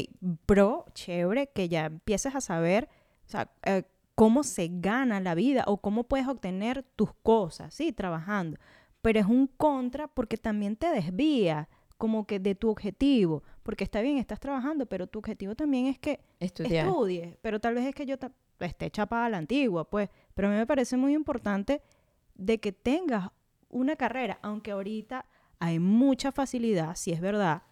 pro, 0.45 0.85
chévere, 0.93 1.47
que 1.47 1.69
ya 1.69 1.85
empieces 1.85 2.35
a 2.35 2.41
saber, 2.41 2.89
o 3.25 3.29
sea, 3.29 3.51
eh, 3.65 3.83
cómo 4.15 4.43
se 4.43 4.69
gana 4.71 5.19
la 5.19 5.35
vida 5.35 5.63
o 5.67 5.77
cómo 5.77 6.03
puedes 6.03 6.27
obtener 6.27 6.83
tus 6.95 7.13
cosas, 7.23 7.73
sí, 7.73 7.91
trabajando. 7.91 8.57
Pero 9.01 9.19
es 9.19 9.25
un 9.25 9.47
contra 9.47 10.07
porque 10.07 10.37
también 10.37 10.75
te 10.75 10.87
desvía 10.87 11.67
como 11.97 12.25
que 12.27 12.39
de 12.39 12.55
tu 12.55 12.69
objetivo, 12.69 13.43
porque 13.63 13.83
está 13.83 14.01
bien, 14.01 14.17
estás 14.17 14.39
trabajando, 14.39 14.85
pero 14.85 15.07
tu 15.07 15.19
objetivo 15.19 15.55
también 15.55 15.87
es 15.87 15.99
que 15.99 16.19
Estudiar. 16.39 16.87
estudies, 16.87 17.37
pero 17.41 17.59
tal 17.59 17.75
vez 17.75 17.85
es 17.85 17.95
que 17.95 18.05
yo 18.05 18.15
esté 18.59 18.91
chapada 18.91 19.25
a 19.25 19.29
la 19.29 19.37
antigua, 19.37 19.89
pues, 19.89 20.09
pero 20.33 20.47
a 20.47 20.51
mí 20.51 20.57
me 20.57 20.67
parece 20.67 20.97
muy 20.97 21.13
importante 21.13 21.81
de 22.35 22.59
que 22.59 22.71
tengas 22.71 23.29
una 23.69 23.95
carrera, 23.95 24.39
aunque 24.41 24.71
ahorita 24.71 25.25
hay 25.59 25.79
mucha 25.79 26.31
facilidad, 26.31 26.95
si 26.95 27.11
es 27.11 27.21
verdad, 27.21 27.63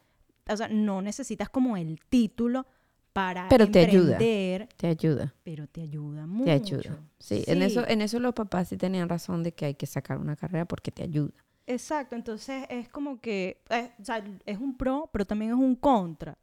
o 0.48 0.58
sea, 0.58 0.68
no 0.68 1.02
necesitas 1.02 1.49
como 1.49 1.78
el 1.78 1.99
título 2.10 2.66
para 3.14 3.49
Pero 3.49 3.70
te 3.70 3.80
ayuda. 3.80 4.18
Te 4.18 4.88
ayuda. 4.88 5.34
pero 5.44 5.68
te 5.68 5.82
ayuda 5.82 6.26
mucho. 6.26 6.45
Te 6.45 6.52
ayuda. 6.52 6.99
Sí, 7.20 7.44
En, 7.48 7.62
eso, 7.62 7.88
en 7.88 8.02
eso 8.02 8.20
los 8.20 8.34
papás 8.34 8.70
sí 8.70 8.78
tenían 8.78 9.10
razón 9.10 9.44
de 9.44 9.52
que 9.52 9.66
hay 9.66 9.76
que 9.76 9.86
sacar 9.86 10.18
una 10.18 10.36
carrera 10.36 10.66
porque 10.66 10.91
te 10.91 11.03
ayuda. 11.03 11.34
Exacto, 11.68 12.16
entonces 12.16 12.66
es 12.70 12.90
como 12.90 13.20
que, 13.22 13.62
eh, 13.70 13.91
o 13.99 14.06
sea, 14.06 14.24
es 14.45 14.58
un 14.58 14.78
pro, 14.78 15.10
pero 15.12 15.26
también 15.26 15.52
es 15.52 15.58
un 15.58 15.76
contra. 15.76 16.38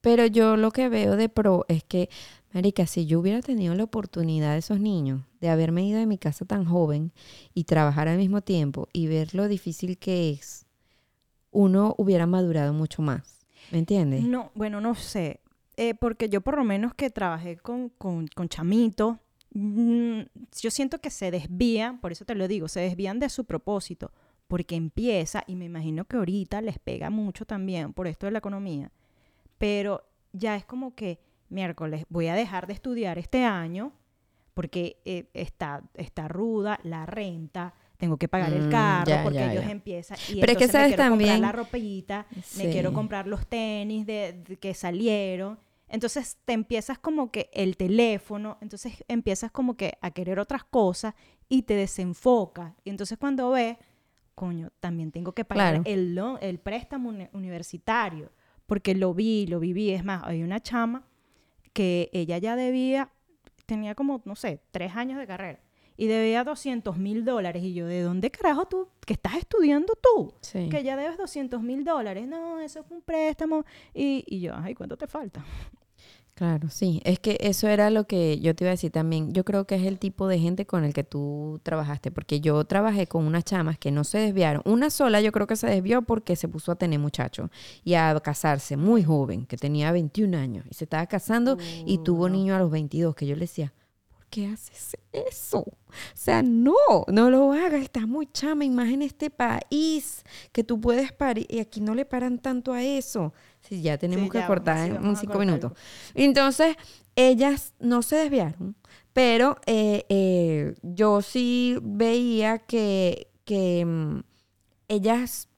Pero 0.00 0.26
yo 0.26 0.56
lo 0.56 0.72
que 0.72 0.88
veo 0.88 1.16
de 1.16 1.28
pro 1.28 1.64
es 1.68 1.84
que, 1.84 2.08
Marica, 2.52 2.86
si 2.86 3.06
yo 3.06 3.20
hubiera 3.20 3.40
tenido 3.40 3.74
la 3.74 3.84
oportunidad 3.84 4.52
de 4.52 4.58
esos 4.58 4.80
niños 4.80 5.22
de 5.40 5.48
haberme 5.48 5.86
ido 5.86 5.98
de 6.00 6.06
mi 6.06 6.18
casa 6.18 6.44
tan 6.44 6.64
joven 6.64 7.12
y 7.54 7.64
trabajar 7.64 8.08
al 8.08 8.18
mismo 8.18 8.40
tiempo 8.40 8.88
y 8.92 9.06
ver 9.06 9.34
lo 9.34 9.46
difícil 9.46 9.98
que 9.98 10.30
es, 10.30 10.66
uno 11.52 11.94
hubiera 11.98 12.26
madurado 12.26 12.72
mucho 12.72 13.02
más. 13.02 13.38
¿Me 13.70 13.78
entiendes? 13.78 14.24
No, 14.24 14.50
bueno, 14.54 14.80
no 14.80 14.94
sé. 14.94 15.40
Eh, 15.76 15.94
porque 15.94 16.28
yo 16.28 16.40
por 16.40 16.58
lo 16.58 16.64
menos 16.64 16.94
que 16.94 17.10
trabajé 17.10 17.56
con, 17.56 17.88
con, 17.90 18.26
con 18.26 18.48
chamitos, 18.48 19.16
mm, 19.54 20.20
yo 20.60 20.70
siento 20.70 20.98
que 20.98 21.10
se 21.10 21.30
desvían, 21.30 22.00
por 22.00 22.12
eso 22.12 22.24
te 22.24 22.34
lo 22.34 22.48
digo, 22.48 22.68
se 22.68 22.80
desvían 22.80 23.20
de 23.20 23.28
su 23.28 23.44
propósito, 23.44 24.12
porque 24.48 24.74
empieza, 24.74 25.44
y 25.46 25.56
me 25.56 25.64
imagino 25.64 26.04
que 26.04 26.16
ahorita 26.16 26.60
les 26.60 26.78
pega 26.78 27.08
mucho 27.08 27.46
también 27.46 27.94
por 27.94 28.06
esto 28.06 28.26
de 28.26 28.32
la 28.32 28.38
economía, 28.38 28.90
pero 29.56 30.02
ya 30.32 30.56
es 30.56 30.66
como 30.66 30.94
que 30.94 31.20
miércoles 31.48 32.04
voy 32.08 32.26
a 32.26 32.34
dejar 32.34 32.66
de 32.66 32.74
estudiar 32.74 33.18
este 33.18 33.44
año 33.44 33.92
porque 34.54 35.00
eh, 35.04 35.28
está, 35.32 35.82
está 35.94 36.28
ruda 36.28 36.78
la 36.82 37.06
renta, 37.06 37.74
tengo 38.02 38.16
que 38.16 38.26
pagar 38.26 38.52
el 38.52 38.66
Mm, 38.66 38.68
carro 38.68 39.06
ya, 39.06 39.22
porque 39.22 39.38
ya, 39.44 39.52
ellos 39.52 39.64
ya. 39.64 39.70
empiezan 39.70 40.18
y 40.26 40.40
Pero 40.40 40.52
es 40.52 40.58
que 40.58 40.64
entonces 40.64 40.68
me 40.68 40.72
sabes 40.72 40.88
quiero 40.96 41.10
comprar 41.12 41.38
la 41.38 41.52
ropita, 41.52 42.26
me 42.56 42.68
quiero 42.72 42.92
comprar 42.92 43.26
los 43.28 43.46
tenis 43.46 44.06
de, 44.06 44.42
de 44.44 44.56
que 44.56 44.74
salieron. 44.74 45.60
Entonces 45.88 46.36
te 46.44 46.52
empiezas 46.52 46.98
como 46.98 47.30
que 47.30 47.48
el 47.52 47.76
teléfono, 47.76 48.58
entonces 48.60 49.04
empiezas 49.06 49.52
como 49.52 49.76
que 49.76 49.98
a 50.00 50.10
querer 50.10 50.40
otras 50.40 50.64
cosas 50.64 51.14
y 51.48 51.62
te 51.62 51.74
desenfocas. 51.74 52.74
Y 52.82 52.90
entonces 52.90 53.18
cuando 53.18 53.50
ves, 53.50 53.76
coño, 54.34 54.70
también 54.80 55.12
tengo 55.12 55.32
que 55.32 55.44
pagar 55.44 55.74
Claro. 55.74 55.82
el, 55.86 56.16
lo- 56.16 56.40
el 56.40 56.58
préstamo 56.58 57.10
uni- 57.10 57.28
universitario, 57.32 58.32
porque 58.66 58.96
lo 58.96 59.14
vi, 59.14 59.46
lo 59.46 59.60
viví. 59.60 59.92
Es 59.92 60.02
más, 60.04 60.24
hay 60.24 60.42
una 60.42 60.58
chama 60.58 61.06
que 61.72 62.10
ella 62.12 62.38
ya 62.38 62.56
debía, 62.56 63.12
tenía 63.66 63.94
como, 63.94 64.22
no 64.24 64.34
sé, 64.34 64.60
tres 64.72 64.96
años 64.96 65.20
de 65.20 65.26
carrera 65.28 65.60
y 65.96 66.06
debía 66.06 66.44
200 66.44 66.96
mil 66.96 67.24
dólares. 67.24 67.62
Y 67.62 67.74
yo, 67.74 67.86
¿de 67.86 68.02
dónde 68.02 68.30
carajo 68.30 68.66
tú? 68.66 68.88
¿Qué 69.06 69.14
estás 69.14 69.34
estudiando 69.36 69.94
tú? 70.00 70.34
Sí. 70.40 70.68
Que 70.68 70.82
ya 70.82 70.96
debes 70.96 71.18
200 71.18 71.62
mil 71.62 71.84
dólares. 71.84 72.26
No, 72.26 72.60
eso 72.60 72.80
es 72.80 72.86
un 72.90 73.02
préstamo. 73.02 73.64
Y, 73.94 74.24
y 74.26 74.40
yo, 74.40 74.54
ay, 74.56 74.74
¿cuánto 74.74 74.96
te 74.96 75.06
falta? 75.06 75.44
Claro, 76.34 76.70
sí. 76.70 77.00
Es 77.04 77.18
que 77.18 77.36
eso 77.40 77.68
era 77.68 77.90
lo 77.90 78.06
que 78.06 78.40
yo 78.40 78.54
te 78.54 78.64
iba 78.64 78.70
a 78.70 78.72
decir 78.72 78.90
también. 78.90 79.32
Yo 79.32 79.44
creo 79.44 79.66
que 79.66 79.74
es 79.74 79.84
el 79.84 79.98
tipo 79.98 80.26
de 80.28 80.38
gente 80.38 80.66
con 80.66 80.82
el 80.82 80.94
que 80.94 81.04
tú 81.04 81.60
trabajaste, 81.62 82.10
porque 82.10 82.40
yo 82.40 82.64
trabajé 82.64 83.06
con 83.06 83.26
unas 83.26 83.44
chamas 83.44 83.78
que 83.78 83.90
no 83.90 84.02
se 84.02 84.18
desviaron. 84.18 84.62
Una 84.64 84.88
sola 84.88 85.20
yo 85.20 85.30
creo 85.30 85.46
que 85.46 85.56
se 85.56 85.66
desvió 85.66 86.02
porque 86.02 86.34
se 86.36 86.48
puso 86.48 86.72
a 86.72 86.76
tener 86.76 86.98
muchachos 86.98 87.50
y 87.84 87.94
a 87.94 88.18
casarse 88.20 88.76
muy 88.76 89.04
joven, 89.04 89.44
que 89.46 89.58
tenía 89.58 89.92
21 89.92 90.36
años 90.36 90.64
y 90.70 90.74
se 90.74 90.84
estaba 90.84 91.06
casando 91.06 91.58
y 91.84 91.98
tuvo 91.98 92.28
niño 92.30 92.54
a 92.56 92.58
los 92.58 92.70
22, 92.70 93.14
que 93.14 93.26
yo 93.26 93.34
le 93.34 93.42
decía, 93.42 93.72
¿por 93.76 93.81
qué 94.32 94.46
haces 94.46 94.96
eso? 95.12 95.58
O 95.58 95.76
sea, 96.14 96.42
no, 96.42 96.72
no 97.06 97.28
lo 97.28 97.52
hagas, 97.52 97.82
estás 97.82 98.08
muy 98.08 98.26
chama, 98.32 98.64
y 98.64 98.70
más 98.70 98.88
en 98.88 99.02
este 99.02 99.28
país 99.28 100.24
que 100.52 100.64
tú 100.64 100.80
puedes 100.80 101.12
parir 101.12 101.46
y 101.50 101.58
aquí 101.58 101.82
no 101.82 101.94
le 101.94 102.06
paran 102.06 102.38
tanto 102.38 102.72
a 102.72 102.82
eso. 102.82 103.34
Sí, 103.60 103.82
ya 103.82 103.98
tenemos 103.98 104.24
Sí, 104.24 104.30
que 104.30 104.38
ya, 104.38 104.46
cortar 104.46 104.88
sí, 104.88 104.96
en, 104.96 105.16
cinco 105.16 105.38
minutos. 105.38 105.72
Entonces, 106.14 106.76
ellas 107.14 107.74
no 107.78 108.00
se 108.00 108.16
desviaron, 108.16 108.74
pero 109.12 109.58
eh, 109.66 110.06
eh, 110.08 110.74
yo 110.82 111.20
sí 111.20 111.76
veía 111.82 112.58
que, 112.58 113.28
que 113.44 113.84
mm, 113.84 114.20
ellas, 114.88 115.48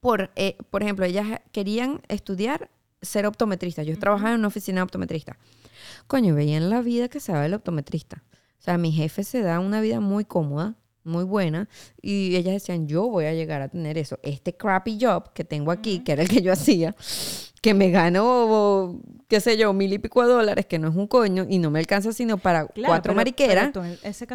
por, 0.00 0.32
eh, 0.34 0.56
por 0.70 0.82
ejemplo, 0.82 1.04
ellas 1.04 1.40
querían 1.52 2.02
estudiar 2.08 2.70
ser 3.02 3.24
optometristas. 3.24 3.86
Yo 3.86 3.96
trabajaba 4.00 4.32
en 4.32 4.40
una 4.40 4.48
oficina 4.48 4.80
de 4.80 4.82
optometrista. 4.82 5.38
Coño, 6.10 6.34
veían 6.34 6.70
la 6.70 6.80
vida 6.82 7.08
que 7.08 7.20
se 7.20 7.30
da 7.30 7.46
el 7.46 7.54
optometrista. 7.54 8.24
O 8.58 8.62
sea, 8.62 8.76
mi 8.78 8.90
jefe 8.90 9.22
se 9.22 9.42
da 9.42 9.60
una 9.60 9.80
vida 9.80 10.00
muy 10.00 10.24
cómoda, 10.24 10.74
muy 11.04 11.22
buena, 11.22 11.68
y 12.02 12.34
ellas 12.34 12.52
decían, 12.54 12.88
yo 12.88 13.08
voy 13.08 13.26
a 13.26 13.32
llegar 13.32 13.62
a 13.62 13.68
tener 13.68 13.96
eso. 13.96 14.18
Este 14.24 14.56
crappy 14.56 14.98
job 15.00 15.32
que 15.32 15.44
tengo 15.44 15.70
aquí, 15.70 16.00
que 16.00 16.10
era 16.10 16.22
el 16.22 16.28
que 16.28 16.42
yo 16.42 16.52
hacía, 16.52 16.96
que 17.62 17.74
me 17.74 17.90
gano, 17.90 19.00
qué 19.28 19.38
sé 19.38 19.56
yo, 19.56 19.72
mil 19.72 19.92
y 19.92 19.98
pico 20.00 20.26
de 20.26 20.32
dólares, 20.32 20.66
que 20.66 20.80
no 20.80 20.88
es 20.88 20.96
un 20.96 21.06
coño, 21.06 21.46
y 21.48 21.58
no 21.60 21.70
me 21.70 21.78
alcanza 21.78 22.12
sino 22.12 22.38
para 22.38 22.66
Claro, 22.66 22.88
cuatro 22.90 23.10
pero- 23.10 23.14
mariqueras. 23.16 23.70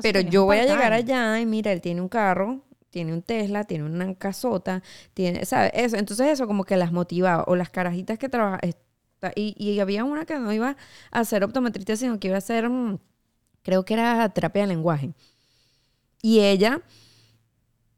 pero 0.01 0.21
yo 0.21 0.45
voy 0.45 0.59
a 0.59 0.65
llegar 0.65 0.93
allá 0.93 1.41
y 1.41 1.45
mira, 1.45 1.73
él 1.73 1.81
tiene 1.81 1.99
un 1.99 2.07
carro, 2.07 2.61
tiene 2.89 3.11
un 3.11 3.21
Tesla, 3.21 3.65
tiene 3.65 3.83
una 3.83 4.15
casota, 4.15 4.81
tiene, 5.13 5.43
¿sabes? 5.45 5.71
Eso. 5.75 5.97
Entonces 5.97 6.27
eso 6.29 6.47
como 6.47 6.63
que 6.63 6.77
las 6.77 6.93
motivaba. 6.93 7.43
O 7.47 7.57
las 7.57 7.69
carajitas 7.69 8.17
que 8.17 8.29
trabajaban. 8.29 8.61
Y, 9.35 9.55
y 9.57 9.79
había 9.79 10.03
una 10.03 10.25
que 10.25 10.37
no 10.37 10.53
iba 10.53 10.77
a 11.11 11.25
ser 11.25 11.43
optometrista, 11.43 11.95
sino 11.95 12.19
que 12.19 12.27
iba 12.27 12.37
a 12.37 12.41
ser, 12.41 12.69
mm, 12.69 12.99
creo 13.63 13.83
que 13.85 13.95
era 13.95 14.29
terapia 14.29 14.63
de 14.63 14.67
lenguaje. 14.67 15.13
Y 16.21 16.41
ella, 16.41 16.81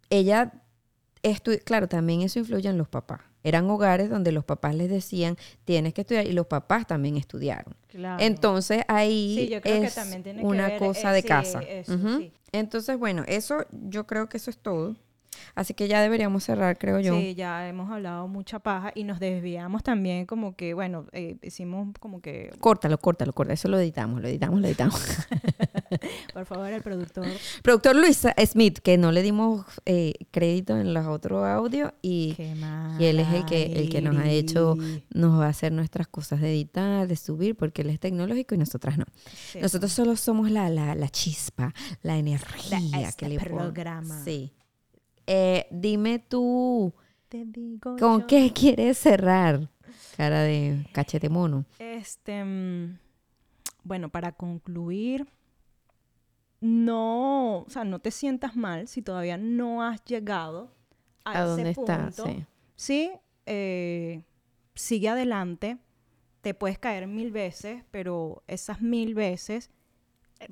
ella, 0.10 0.53
claro, 1.65 1.88
también 1.88 2.22
eso 2.22 2.39
influye 2.39 2.69
en 2.69 2.77
los 2.77 2.88
papás. 2.88 3.22
Eran 3.44 3.69
hogares 3.69 4.10
donde 4.10 4.31
los 4.31 4.44
papás 4.44 4.76
les 4.76 4.89
decían, 4.89 5.38
tienes 5.64 5.94
que 5.94 6.02
estudiar, 6.02 6.26
y 6.27 6.34
los 6.34 6.48
papás 6.48 6.85
también 6.88 7.15
estudiaron. 7.18 7.76
Claro. 7.88 8.22
Entonces 8.23 8.84
ahí 8.88 9.35
Sí, 9.38 9.48
yo 9.49 9.61
creo 9.61 9.80
que 9.81 9.88
es 9.88 9.95
también 9.95 10.23
tiene 10.23 10.41
que 10.41 10.48
una 10.48 10.68
ver, 10.68 10.80
cosa 10.80 11.11
eh, 11.11 11.15
de 11.15 11.22
sí, 11.22 11.27
casa. 11.27 11.60
eso, 11.61 11.94
Ujú. 11.94 12.18
sí. 12.18 12.34
Entonces, 12.52 12.98
bueno, 12.98 13.23
eso 13.27 13.65
yo 13.72 14.06
creo 14.07 14.27
que 14.27 14.38
eso 14.38 14.49
es 14.49 14.57
todo. 14.57 14.95
Así 15.55 15.73
que 15.73 15.88
ya 15.88 16.01
deberíamos 16.01 16.43
cerrar, 16.43 16.77
creo 16.77 16.99
yo. 16.99 17.18
Sí, 17.18 17.35
ya 17.35 17.68
hemos 17.68 17.89
hablado 17.91 18.27
mucha 18.27 18.59
paja 18.59 18.91
y 18.95 19.03
nos 19.03 19.19
desviamos 19.19 19.84
también 19.84 20.26
como 20.26 20.55
que, 20.55 20.73
bueno, 20.73 21.05
eh, 21.11 21.38
hicimos 21.41 21.88
como 21.99 22.22
que, 22.22 22.51
Córtalo, 22.59 22.97
córtalo, 22.97 23.34
córtalo. 23.34 23.53
Eso 23.53 23.68
lo 23.68 23.80
editamos, 23.80 24.22
lo 24.22 24.27
editamos, 24.27 24.61
lo 24.61 24.68
editamos. 24.68 25.01
por 26.34 26.45
favor, 26.45 26.72
el 26.72 26.81
productor. 26.81 27.26
Productor 27.64 27.95
Luis 27.95 28.26
Smith, 28.45 28.80
que 28.80 28.97
no 28.97 29.11
le 29.11 29.22
dimos 29.22 29.65
eh, 29.85 30.14
crédito 30.31 30.77
en 30.77 30.93
los 30.93 31.05
otros 31.07 31.45
audios 31.45 31.91
y, 32.01 32.35
y 32.99 33.05
él 33.05 33.19
es 33.19 33.34
el 33.34 33.45
que, 33.45 33.65
el 33.65 33.89
que 33.89 34.01
nos 34.01 34.18
ha 34.18 34.30
hecho, 34.30 34.76
nos 35.14 35.39
va 35.39 35.45
a 35.47 35.49
hacer 35.49 35.72
nuestras 35.72 36.07
cosas 36.07 36.41
de 36.41 36.51
editar, 36.51 37.07
de 37.07 37.15
subir, 37.15 37.55
porque 37.55 37.81
él 37.81 37.89
es 37.89 37.99
tecnológico 37.99 38.55
y 38.55 38.57
nosotras 38.57 38.97
no. 38.97 39.05
Sí. 39.51 39.59
Nosotros 39.59 39.91
solo 39.91 40.15
somos 40.15 40.51
la, 40.51 40.69
la, 40.69 40.95
la 40.95 41.09
chispa, 41.09 41.73
la 42.01 42.18
energía 42.18 42.80
este 43.01 43.26
que 43.26 43.30
le 43.30 43.39
pon- 43.39 43.47
programa. 43.57 44.22
Sí. 44.23 44.53
Eh, 45.27 45.67
dime 45.71 46.19
tú, 46.19 46.93
Te 47.29 47.45
digo 47.45 47.95
¿con 47.97 48.21
yo. 48.21 48.27
qué 48.27 48.51
quieres 48.53 48.97
cerrar? 48.97 49.69
Cara 50.15 50.41
de 50.41 50.85
cachete 50.93 51.29
mono. 51.29 51.65
Este, 51.79 52.43
mm, 52.43 52.97
bueno, 53.83 54.09
para 54.09 54.31
concluir, 54.33 55.27
no, 56.59 57.59
o 57.59 57.69
sea, 57.69 57.83
no 57.83 57.99
te 57.99 58.11
sientas 58.11 58.55
mal 58.55 58.87
si 58.87 59.01
todavía 59.01 59.37
no 59.37 59.83
has 59.83 60.03
llegado 60.05 60.71
a, 61.23 61.37
¿A 61.37 61.43
ese 61.43 61.45
dónde 61.45 61.69
está? 61.71 61.97
punto. 61.97 62.23
Sí. 62.25 62.45
Sí, 62.75 63.11
eh, 63.45 64.23
sigue 64.75 65.09
adelante. 65.09 65.77
Te 66.41 66.53
puedes 66.53 66.79
caer 66.79 67.07
mil 67.07 67.31
veces, 67.31 67.83
pero 67.91 68.43
esas 68.47 68.81
mil 68.81 69.13
veces 69.15 69.71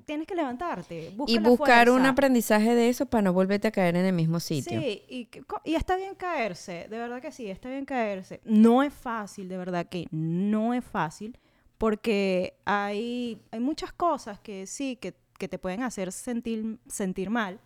tienes 0.05 0.27
que 0.27 0.35
levantarte. 0.35 1.11
busca 1.15 1.31
Y 1.31 1.37
buscar 1.39 1.89
un 1.89 2.05
aprendizaje 2.05 2.75
de 2.75 2.89
eso 2.89 3.05
para 3.05 3.23
no 3.23 3.33
volverte 3.33 3.67
a 3.67 3.71
caer 3.71 3.95
en 3.95 4.05
el 4.05 4.13
mismo 4.13 4.39
sitio. 4.39 4.79
Sí, 4.79 5.03
y, 5.07 5.29
y 5.63 5.75
está 5.75 5.95
bien 5.95 6.15
caerse, 6.15 6.87
de 6.89 6.97
verdad 6.97 7.21
que 7.21 7.31
sí, 7.31 7.49
está 7.49 7.69
bien 7.69 7.85
caerse. 7.85 8.41
No 8.43 8.83
es 8.83 8.93
fácil, 8.93 9.47
de 9.49 9.57
verdad 9.57 9.87
que 9.87 10.07
no 10.11 10.73
es 10.73 10.83
fácil, 10.83 11.37
porque 11.77 12.57
hay, 12.65 13.41
hay 13.51 13.59
muchas 13.59 13.93
cosas 13.93 14.39
que 14.39 14.65
sí, 14.67 14.95
que, 14.95 15.15
que 15.37 15.47
te 15.47 15.59
pueden 15.59 15.83
hacer 15.83 16.11
sentir, 16.11 16.79
sentir 16.87 17.29
mal 17.29 17.59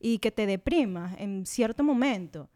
y 0.00 0.18
que 0.18 0.30
te 0.30 0.46
deprimas 0.46 1.18
en 1.18 1.46
cierto 1.46 1.82
momento. 1.82 2.50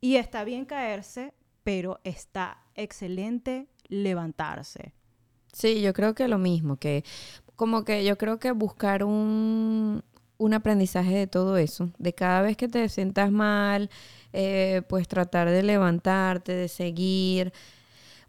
Y 0.00 0.16
está 0.16 0.44
bien 0.44 0.64
caerse, 0.64 1.34
pero 1.62 2.00
está 2.04 2.62
excelente 2.74 3.68
levantarse. 3.88 4.92
Sí, 5.52 5.80
yo 5.82 5.92
creo 5.92 6.14
que 6.14 6.28
lo 6.28 6.38
mismo, 6.38 6.76
que 6.76 7.04
como 7.60 7.84
que 7.84 8.06
yo 8.06 8.16
creo 8.16 8.38
que 8.38 8.52
buscar 8.52 9.04
un, 9.04 10.02
un 10.38 10.54
aprendizaje 10.54 11.14
de 11.14 11.26
todo 11.26 11.58
eso, 11.58 11.90
de 11.98 12.14
cada 12.14 12.40
vez 12.40 12.56
que 12.56 12.68
te 12.68 12.88
sientas 12.88 13.30
mal, 13.30 13.90
eh, 14.32 14.80
pues 14.88 15.06
tratar 15.06 15.50
de 15.50 15.62
levantarte, 15.62 16.52
de 16.52 16.68
seguir, 16.68 17.52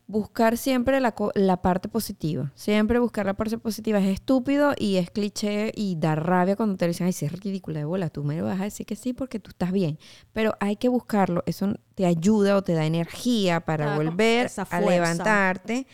buscar 0.05 0.57
siempre 0.57 0.99
la, 0.99 1.15
la 1.35 1.61
parte 1.61 1.87
positiva, 1.87 2.51
siempre 2.55 2.99
buscar 2.99 3.25
la 3.25 3.35
parte 3.35 3.57
positiva. 3.57 3.99
Es 3.99 4.07
estúpido 4.07 4.73
y 4.77 4.97
es 4.97 5.09
cliché 5.09 5.71
y 5.77 5.95
da 5.95 6.15
rabia 6.15 6.57
cuando 6.57 6.75
te 6.75 6.85
dicen, 6.89 7.07
ay, 7.07 7.13
si 7.13 7.25
es 7.25 7.31
ridícula 7.31 7.79
de 7.79 7.85
bola, 7.85 8.09
tú 8.09 8.25
me 8.25 8.41
vas 8.41 8.59
a 8.59 8.65
decir 8.65 8.85
que 8.85 8.97
sí 8.97 9.13
porque 9.13 9.39
tú 9.39 9.51
estás 9.51 9.71
bien, 9.71 9.97
pero 10.33 10.57
hay 10.59 10.75
que 10.75 10.89
buscarlo, 10.89 11.41
eso 11.45 11.73
te 11.95 12.05
ayuda 12.05 12.57
o 12.57 12.63
te 12.63 12.73
da 12.73 12.85
energía 12.85 13.61
para 13.61 13.95
volver 13.95 14.51
a 14.71 14.81
levantarte 14.81 15.87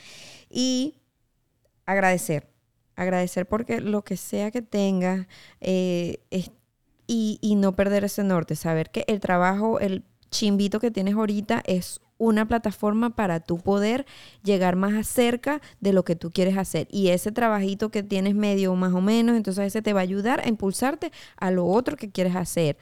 y 0.49 0.95
agradecer. 1.85 2.56
Agradecer 2.97 3.47
porque 3.47 3.79
lo 3.79 4.03
que 4.03 4.17
sea 4.17 4.49
que 4.49 4.63
tengas 4.63 5.27
eh, 5.61 6.19
y, 7.05 7.55
no 7.55 7.75
perder 7.75 8.03
ese 8.03 8.23
norte. 8.23 8.55
Saber 8.55 8.89
que 8.89 9.05
el 9.07 9.19
trabajo, 9.19 9.79
el 9.79 10.03
chimbito 10.31 10.79
que 10.79 10.91
tienes 10.91 11.13
ahorita 11.13 11.61
es 11.65 12.01
una 12.17 12.47
plataforma 12.47 13.15
para 13.15 13.39
tú 13.39 13.59
poder 13.59 14.07
llegar 14.43 14.75
más 14.75 15.07
cerca 15.07 15.61
de 15.79 15.93
lo 15.93 16.03
que 16.03 16.15
tú 16.15 16.31
quieres 16.31 16.57
hacer. 16.57 16.87
Y 16.89 17.09
ese 17.09 17.31
trabajito 17.31 17.89
que 17.89 18.01
tienes 18.01 18.33
medio 18.33 18.73
más 18.75 18.93
o 18.93 19.01
menos, 19.01 19.37
entonces 19.37 19.67
ese 19.67 19.83
te 19.83 19.93
va 19.93 19.99
a 19.99 20.03
ayudar 20.03 20.39
a 20.39 20.49
impulsarte 20.49 21.11
a 21.37 21.51
lo 21.51 21.67
otro 21.67 21.97
que 21.97 22.09
quieres 22.09 22.35
hacer. 22.35 22.77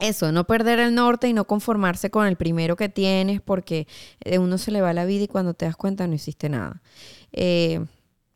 Eso, 0.00 0.32
no 0.32 0.48
perder 0.48 0.80
el 0.80 0.96
norte 0.96 1.28
y 1.28 1.32
no 1.32 1.46
conformarse 1.46 2.10
con 2.10 2.26
el 2.26 2.34
primero 2.34 2.74
que 2.74 2.88
tienes 2.88 3.40
porque 3.40 3.86
de 4.24 4.40
uno 4.40 4.58
se 4.58 4.72
le 4.72 4.80
va 4.80 4.92
la 4.92 5.04
vida 5.04 5.22
y 5.22 5.28
cuando 5.28 5.54
te 5.54 5.64
das 5.64 5.76
cuenta 5.76 6.08
no 6.08 6.14
hiciste 6.14 6.48
nada. 6.48 6.82
Eh, 7.30 7.86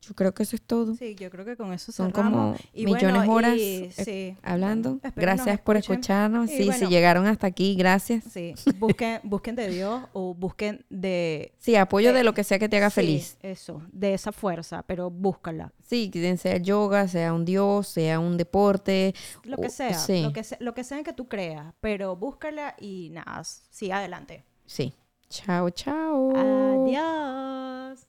yo 0.06 0.14
creo 0.14 0.32
que 0.34 0.42
eso 0.44 0.56
es 0.56 0.62
todo. 0.62 0.94
Sí, 0.94 1.14
yo 1.14 1.30
creo 1.30 1.44
que 1.44 1.56
con 1.56 1.72
eso 1.72 1.90
Son 1.92 2.10
cerramos. 2.12 2.32
como 2.58 2.70
Y 2.72 2.84
millones 2.86 3.12
de 3.12 3.18
bueno, 3.18 3.32
horas 3.32 3.56
y- 3.56 3.84
eh, 3.84 3.90
sí, 4.04 4.36
hablando. 4.42 4.98
espero 5.02 5.12
gracias 5.16 5.60
por 5.60 5.76
escuchen. 5.76 5.94
escucharnos. 6.00 6.50
Y 6.50 6.56
Sí, 6.56 6.64
bueno, 6.66 6.78
si 6.78 6.86
llegaron 6.86 7.26
hasta 7.26 7.46
aquí, 7.46 7.74
gracias. 7.76 8.24
Sí, 8.30 8.54
busquen, 8.78 9.20
busquen 9.24 9.56
de 9.56 9.68
Dios 9.68 10.02
o 10.12 10.34
busquen 10.34 10.84
de... 10.90 11.52
Sí, 11.58 11.74
apoyo 11.76 12.12
de 12.12 12.22
lo 12.24 12.32
que 12.34 12.44
sea 12.44 12.58
que 12.58 12.68
te 12.68 12.76
haga 12.76 12.90
sí, 12.90 12.94
feliz. 12.94 13.36
Eso, 13.42 13.82
de 13.92 14.14
esa 14.14 14.30
fuerza, 14.32 14.82
pero 14.86 15.10
búscala. 15.10 15.72
Sí, 15.82 16.10
sea 16.38 16.56
yoga, 16.58 17.08
sea 17.08 17.32
un 17.32 17.44
dios, 17.44 17.88
sea 17.88 18.20
un 18.20 18.36
deporte. 18.36 19.14
Lo 19.44 19.56
que 19.56 19.66
o- 19.66 19.70
sea, 19.70 19.94
sí. 19.94 20.22
lo, 20.22 20.32
que 20.32 20.44
sea 20.44 20.58
lo 20.60 20.74
que 20.74 20.84
sea 20.84 21.02
que 21.02 21.12
tú 21.12 21.28
creas, 21.28 21.74
pero 21.80 22.14
búscala 22.16 22.74
y 22.80 23.10
nada, 23.10 23.42
sí, 23.44 23.90
adelante. 23.90 24.44
Sí. 24.66 24.94
Chao, 25.28 25.70
chao. 25.70 26.30
Adiós. 26.36 28.06